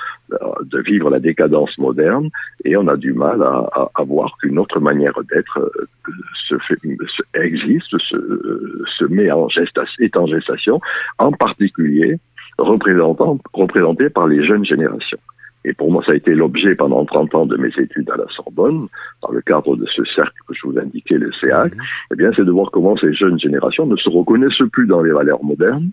de 0.66 0.80
vivre 0.80 1.10
la 1.10 1.20
décadence 1.20 1.78
moderne, 1.78 2.30
et 2.66 2.76
on 2.78 2.88
a 2.88 2.98
du 2.98 3.14
mal 3.14 3.42
à, 3.42 3.70
à, 3.74 3.92
à 3.96 4.04
voir 4.04 4.36
qu'une 4.42 4.60
autre 4.60 4.80
manière 4.80 5.14
d'être 5.32 5.60
euh, 5.60 5.86
se 6.48 6.58
fait, 6.68 6.78
se- 6.84 7.40
existe, 7.40 7.98
se, 7.98 8.16
euh, 8.16 8.84
se 8.98 9.06
met 9.06 9.32
en 9.32 9.48
gestation, 9.50 10.04
est 10.04 10.18
en 10.18 10.28
gestation, 10.28 10.80
en 11.20 11.32
particulier 11.32 12.20
représentant, 12.58 13.40
représenté 13.54 14.10
par 14.10 14.28
les 14.28 14.46
jeunes 14.46 14.66
générations. 14.66 15.18
Et 15.66 15.74
pour 15.74 15.92
moi, 15.92 16.04
ça 16.06 16.12
a 16.12 16.16
été 16.16 16.36
l'objet 16.36 16.76
pendant 16.76 17.06
30 17.06 17.34
ans 17.36 17.46
de 17.46 17.56
mes 17.58 17.72
études 17.78 18.10
à 18.10 18.18
la 18.18 18.26
Sorbonne, 18.36 18.88
dans 19.22 19.32
le 19.32 19.42
cadre 19.42 19.76
de 19.78 19.86
ce 19.96 20.04
cercle 20.14 20.36
que 20.48 20.54
je 20.54 20.68
vous 20.68 20.78
indiquais, 20.78 21.18
le 21.18 21.32
CEAC, 21.40 21.74
eh 22.12 22.16
bien, 22.16 22.32
c'est 22.36 22.44
de 22.44 22.52
voir 22.52 22.70
comment 22.72 22.98
ces 22.98 23.14
jeunes 23.14 23.40
générations 23.40 23.86
ne 23.86 23.96
se 23.96 24.10
reconnaissent 24.10 24.62
plus 24.74 24.86
dans 24.88 25.02
les 25.02 25.12
valeurs 25.12 25.44
modernes, 25.44 25.90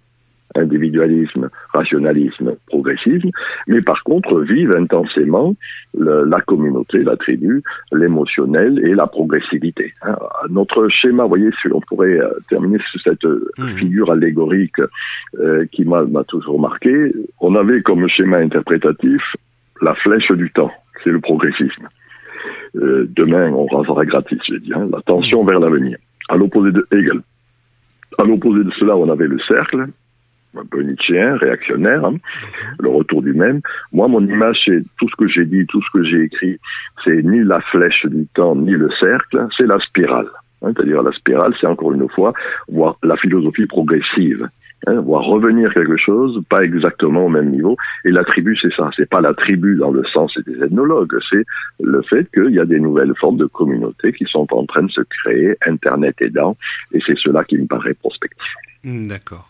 individualisme, 0.56 1.48
rationalisme, 1.72 2.54
progressisme, 2.66 3.30
mais 3.68 3.80
par 3.82 4.02
contre 4.04 4.40
vivent 4.40 4.74
intensément 4.76 5.54
le- 5.98 6.24
la 6.24 6.40
communauté, 6.40 7.02
la 7.02 7.16
tribu, 7.16 7.62
l'émotionnel 7.92 8.80
et 8.84 8.94
la 8.94 9.06
progressivité. 9.06 9.92
hein. 10.02 10.16
Notre 10.50 10.88
schéma, 10.88 11.24
vous 11.24 11.28
voyez, 11.30 11.50
si 11.60 11.68
on 11.72 11.80
pourrait 11.80 12.18
euh, 12.18 12.30
terminer 12.48 12.78
sur 12.90 13.00
cette 13.02 13.24
euh, 13.24 13.44
figure 13.76 14.10
allégorique 14.10 14.80
euh, 15.38 15.66
qui 15.72 15.84
m'a 15.84 16.02
m'a 16.04 16.24
toujours 16.24 16.60
marqué, 16.60 17.12
on 17.40 17.54
avait 17.54 17.82
comme 17.82 18.08
schéma 18.08 18.38
interprétatif 18.38 19.22
la 19.82 19.94
flèche 19.94 20.30
du 20.32 20.50
temps, 20.50 20.70
c'est 21.02 21.10
le 21.10 21.20
progressisme. 21.20 21.88
Euh, 22.76 23.06
demain, 23.16 23.50
on 23.52 23.66
rasera 23.66 24.04
gratis, 24.04 24.38
je 24.48 24.56
dis, 24.56 24.72
hein, 24.74 24.88
la 24.92 25.00
tension 25.02 25.44
vers 25.44 25.58
l'avenir. 25.60 25.96
À 26.28 26.36
l'opposé 26.36 26.70
de 26.72 26.86
Hegel. 26.92 27.20
À 28.18 28.24
l'opposé 28.24 28.62
de 28.64 28.70
cela, 28.78 28.96
on 28.96 29.08
avait 29.08 29.26
le 29.26 29.38
cercle, 29.48 29.86
un 30.56 30.64
peu 30.70 30.82
nietzschéen, 30.82 31.36
réactionnaire, 31.36 32.04
hein, 32.04 32.16
le 32.78 32.88
retour 32.88 33.22
du 33.22 33.32
même. 33.32 33.60
Moi, 33.92 34.08
mon 34.08 34.26
image, 34.26 34.58
c'est 34.64 34.82
tout 34.98 35.08
ce 35.08 35.16
que 35.16 35.28
j'ai 35.28 35.44
dit, 35.44 35.66
tout 35.66 35.82
ce 35.82 35.98
que 35.98 36.04
j'ai 36.04 36.22
écrit, 36.22 36.58
c'est 37.04 37.22
ni 37.22 37.42
la 37.44 37.60
flèche 37.60 38.06
du 38.06 38.26
temps, 38.34 38.56
ni 38.56 38.72
le 38.72 38.90
cercle, 38.98 39.46
c'est 39.56 39.66
la 39.66 39.78
spirale. 39.78 40.28
Hein, 40.62 40.72
C'est-à-dire 40.74 41.02
la 41.02 41.12
spirale, 41.12 41.54
c'est 41.60 41.66
encore 41.66 41.92
une 41.92 42.08
fois 42.08 42.32
voir 42.68 42.96
la 43.02 43.16
philosophie 43.16 43.66
progressive. 43.66 44.48
Hein, 44.86 45.00
voir 45.02 45.24
revenir 45.24 45.74
quelque 45.74 45.98
chose, 45.98 46.42
pas 46.48 46.64
exactement 46.64 47.26
au 47.26 47.28
même 47.28 47.50
niveau. 47.50 47.76
Et 48.06 48.10
la 48.10 48.24
tribu, 48.24 48.56
c'est 48.60 48.72
ça. 48.74 48.88
C'est 48.96 49.08
pas 49.08 49.20
la 49.20 49.34
tribu 49.34 49.76
dans 49.76 49.90
le 49.90 50.02
sens 50.04 50.32
des 50.46 50.62
ethnologues. 50.64 51.18
C'est 51.28 51.44
le 51.80 52.00
fait 52.02 52.26
qu'il 52.32 52.54
y 52.54 52.58
a 52.58 52.64
des 52.64 52.80
nouvelles 52.80 53.12
formes 53.20 53.36
de 53.36 53.44
communautés 53.44 54.14
qui 54.14 54.24
sont 54.24 54.46
en 54.52 54.64
train 54.64 54.84
de 54.84 54.90
se 54.90 55.02
créer, 55.02 55.54
Internet 55.66 56.16
aidant. 56.22 56.56
Et 56.92 57.00
c'est 57.06 57.18
cela 57.18 57.44
qui 57.44 57.58
me 57.58 57.66
paraît 57.66 57.92
prospectif. 57.92 58.54
Hmm, 58.82 59.06
D'accord. 59.06 59.49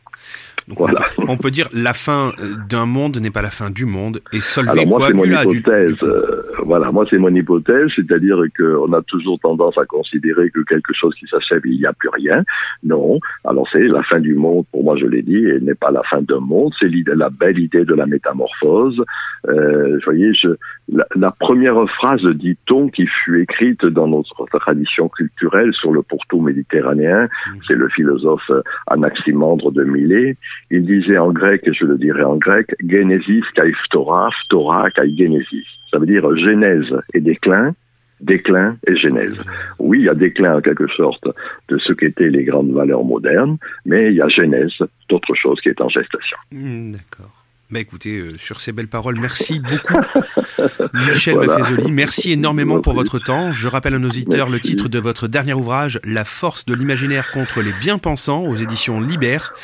Donc, 0.70 0.78
Voilà. 0.78 1.00
on, 1.18 1.26
peut, 1.26 1.32
on 1.32 1.36
peut 1.36 1.50
dire 1.50 1.68
la 1.74 1.92
fin 1.92 2.28
euh, 2.40 2.44
d'un 2.68 2.86
monde 2.86 3.18
n'est 3.18 3.30
pas 3.30 3.42
la 3.42 3.50
fin 3.50 3.70
du 3.70 3.84
monde 3.84 4.20
et 4.32 4.40
Solvay 4.40 4.70
Alors 4.70 4.86
moi, 4.86 5.06
c'est 5.08 5.12
mon 5.14 5.22
Coagula 5.24 5.44
du- 5.44 5.58
hypothèse. 5.58 5.96
euh, 6.04 6.42
voilà, 6.64 6.90
moi, 6.92 7.04
c'est 7.10 7.18
mon 7.18 7.34
hypothèse, 7.34 7.88
c'est-à-dire 7.96 8.38
qu'on 8.56 8.92
a 8.92 9.02
toujours 9.02 9.38
tendance 9.40 9.76
à 9.76 9.84
considérer 9.84 10.48
que 10.50 10.60
quelque 10.60 10.92
chose 10.94 11.14
qui 11.18 11.26
s'achève, 11.26 11.60
il 11.64 11.78
n'y 11.80 11.86
a 11.86 11.92
plus 11.92 12.08
rien. 12.10 12.44
Non. 12.84 13.18
Alors 13.44 13.66
c'est 13.72 13.82
la 13.88 14.02
fin 14.04 14.20
du 14.20 14.34
monde, 14.34 14.64
pour 14.70 14.84
moi, 14.84 14.96
je 14.96 15.06
l'ai 15.06 15.22
dit, 15.22 15.44
et 15.44 15.58
n'est 15.60 15.74
pas 15.74 15.90
la 15.90 16.02
fin 16.08 16.22
d'un 16.22 16.40
monde. 16.40 16.72
C'est 16.78 16.88
la 17.14 17.28
belle 17.30 17.58
idée 17.58 17.84
de 17.84 17.94
la 17.94 18.06
métamorphose. 18.06 19.02
Euh, 19.48 19.94
vous 19.94 20.00
voyez, 20.04 20.32
je, 20.34 20.48
la, 20.92 21.06
la 21.14 21.30
première 21.30 21.88
phrase, 21.96 22.22
dit-on, 22.34 22.88
qui 22.88 23.06
fut 23.06 23.40
écrite 23.40 23.84
dans 23.84 24.08
notre 24.08 24.46
tradition 24.46 25.08
culturelle 25.08 25.72
sur 25.72 25.92
le 25.92 26.02
pourtour 26.02 26.42
méditerranéen, 26.42 27.28
c'est 27.66 27.74
le 27.74 27.88
philosophe 27.88 28.50
Anaximandre 28.86 29.70
de 29.72 29.84
Milet. 29.84 30.36
Il 30.70 30.84
disait 30.86 31.18
en 31.18 31.32
grec, 31.32 31.62
et 31.64 31.72
je 31.72 31.84
le 31.84 31.96
dirai 31.96 32.24
en 32.24 32.36
grec, 32.36 32.74
Genesis 32.86 33.44
kai 33.54 33.72
phtora, 33.84 34.30
phtora 34.42 34.90
kai 34.90 35.16
Genesis. 35.16 35.66
Ça 35.90 35.98
veut 35.98 36.06
dire 36.06 36.24
genèse 36.36 36.92
et 37.14 37.20
déclin, 37.20 37.74
déclin 38.20 38.76
et 38.86 38.96
genèse. 38.96 39.38
Oui, 39.78 40.00
il 40.00 40.04
y 40.04 40.08
a 40.08 40.14
déclin 40.14 40.56
en 40.56 40.60
quelque 40.60 40.88
sorte 40.88 41.26
de 41.68 41.78
ce 41.78 41.92
qu'étaient 41.92 42.30
les 42.30 42.44
grandes 42.44 42.72
valeurs 42.72 43.04
modernes, 43.04 43.58
mais 43.86 44.10
il 44.10 44.16
y 44.16 44.22
a 44.22 44.28
genèse 44.28 44.72
d'autre 45.08 45.34
chose 45.34 45.60
qui 45.60 45.68
est 45.68 45.80
en 45.80 45.88
gestation. 45.88 46.36
Hmm, 46.52 46.92
D'accord. 46.92 47.39
Bah 47.70 47.78
écoutez, 47.78 48.16
euh, 48.18 48.36
sur 48.36 48.60
ces 48.60 48.72
belles 48.72 48.88
paroles, 48.88 49.16
merci 49.20 49.60
beaucoup, 49.60 49.94
Michel 50.94 51.36
Voilà. 51.36 51.58
Maffezoli. 51.58 51.92
Merci 51.92 52.32
énormément 52.32 52.80
pour 52.80 52.94
votre 52.94 53.20
temps. 53.20 53.52
Je 53.52 53.68
rappelle 53.68 53.94
à 53.94 53.98
nos 54.00 54.08
auditeurs 54.08 54.48
le 54.48 54.58
titre 54.58 54.88
de 54.88 54.98
votre 54.98 55.28
dernier 55.28 55.52
ouvrage, 55.52 56.00
La 56.02 56.24
force 56.24 56.66
de 56.66 56.74
l'imaginaire 56.74 57.30
contre 57.30 57.62
les 57.62 57.72
bien-pensants, 57.72 58.42
aux 58.42 58.56
éditions 58.56 59.00
Libère. 59.00 59.54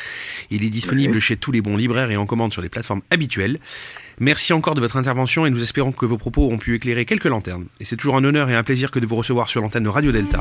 Il 0.49 0.63
est 0.63 0.69
disponible 0.69 1.19
chez 1.19 1.35
tous 1.35 1.51
les 1.51 1.61
bons 1.61 1.75
libraires 1.75 2.09
et 2.09 2.15
en 2.15 2.25
commande 2.25 2.53
sur 2.53 2.61
les 2.61 2.69
plateformes 2.69 3.01
habituelles. 3.11 3.59
Merci 4.19 4.53
encore 4.53 4.73
de 4.73 4.79
votre 4.79 4.95
intervention 4.95 5.45
et 5.45 5.49
nous 5.49 5.61
espérons 5.61 5.91
que 5.91 6.05
vos 6.05 6.17
propos 6.17 6.49
ont 6.49 6.57
pu 6.57 6.75
éclairer 6.75 7.03
quelques 7.03 7.25
lanternes. 7.25 7.65
Et 7.81 7.85
c'est 7.85 7.97
toujours 7.97 8.15
un 8.15 8.23
honneur 8.23 8.49
et 8.49 8.55
un 8.55 8.63
plaisir 8.63 8.89
que 8.89 8.99
de 8.99 9.05
vous 9.05 9.15
recevoir 9.15 9.49
sur 9.49 9.61
l'antenne 9.61 9.83
de 9.83 9.89
Radio 9.89 10.13
Delta. 10.13 10.39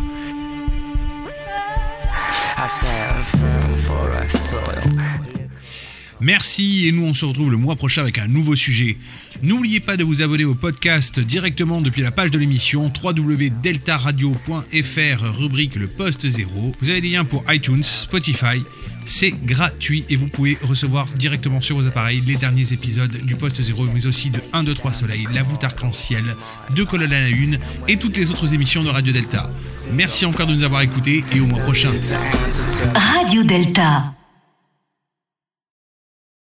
Merci 6.20 6.86
et 6.86 6.92
nous 6.92 7.04
on 7.04 7.14
se 7.14 7.24
retrouve 7.24 7.50
le 7.50 7.56
mois 7.56 7.76
prochain 7.76 8.02
avec 8.02 8.18
un 8.18 8.28
nouveau 8.28 8.54
sujet. 8.56 8.98
N'oubliez 9.42 9.80
pas 9.80 9.96
de 9.96 10.04
vous 10.04 10.20
abonner 10.22 10.44
au 10.44 10.54
podcast 10.54 11.18
directement 11.20 11.80
depuis 11.80 12.02
la 12.02 12.10
page 12.10 12.30
de 12.30 12.38
l'émission 12.38 12.92
www.deltaradio.fr 13.02 15.38
rubrique 15.38 15.76
le 15.76 15.86
poste 15.86 16.28
0. 16.28 16.72
Vous 16.80 16.90
avez 16.90 17.00
des 17.00 17.08
liens 17.10 17.24
pour 17.24 17.44
iTunes, 17.52 17.82
Spotify. 17.82 18.62
C'est 19.06 19.30
gratuit 19.30 20.04
et 20.10 20.16
vous 20.16 20.26
pouvez 20.26 20.58
recevoir 20.62 21.06
directement 21.16 21.60
sur 21.60 21.76
vos 21.76 21.86
appareils 21.86 22.20
les 22.26 22.34
derniers 22.34 22.72
épisodes 22.72 23.24
du 23.24 23.36
Poste 23.36 23.62
0, 23.62 23.86
mais 23.94 24.04
aussi 24.06 24.30
de 24.30 24.40
1, 24.52 24.64
2, 24.64 24.74
3 24.74 24.92
Soleil, 24.92 25.28
La 25.32 25.44
voûte 25.44 25.62
arc-en-ciel, 25.62 26.24
de 26.74 26.82
Colonne 26.82 27.12
à 27.12 27.20
la 27.20 27.28
Une 27.28 27.60
et 27.86 27.98
toutes 27.98 28.16
les 28.16 28.32
autres 28.32 28.52
émissions 28.52 28.82
de 28.82 28.88
Radio 28.88 29.12
Delta. 29.12 29.48
Merci 29.92 30.26
encore 30.26 30.48
de 30.48 30.54
nous 30.54 30.64
avoir 30.64 30.82
écoutés 30.82 31.24
et 31.32 31.40
au 31.40 31.46
mois 31.46 31.60
prochain. 31.60 31.92
Radio 32.94 33.44
Delta. 33.44 34.12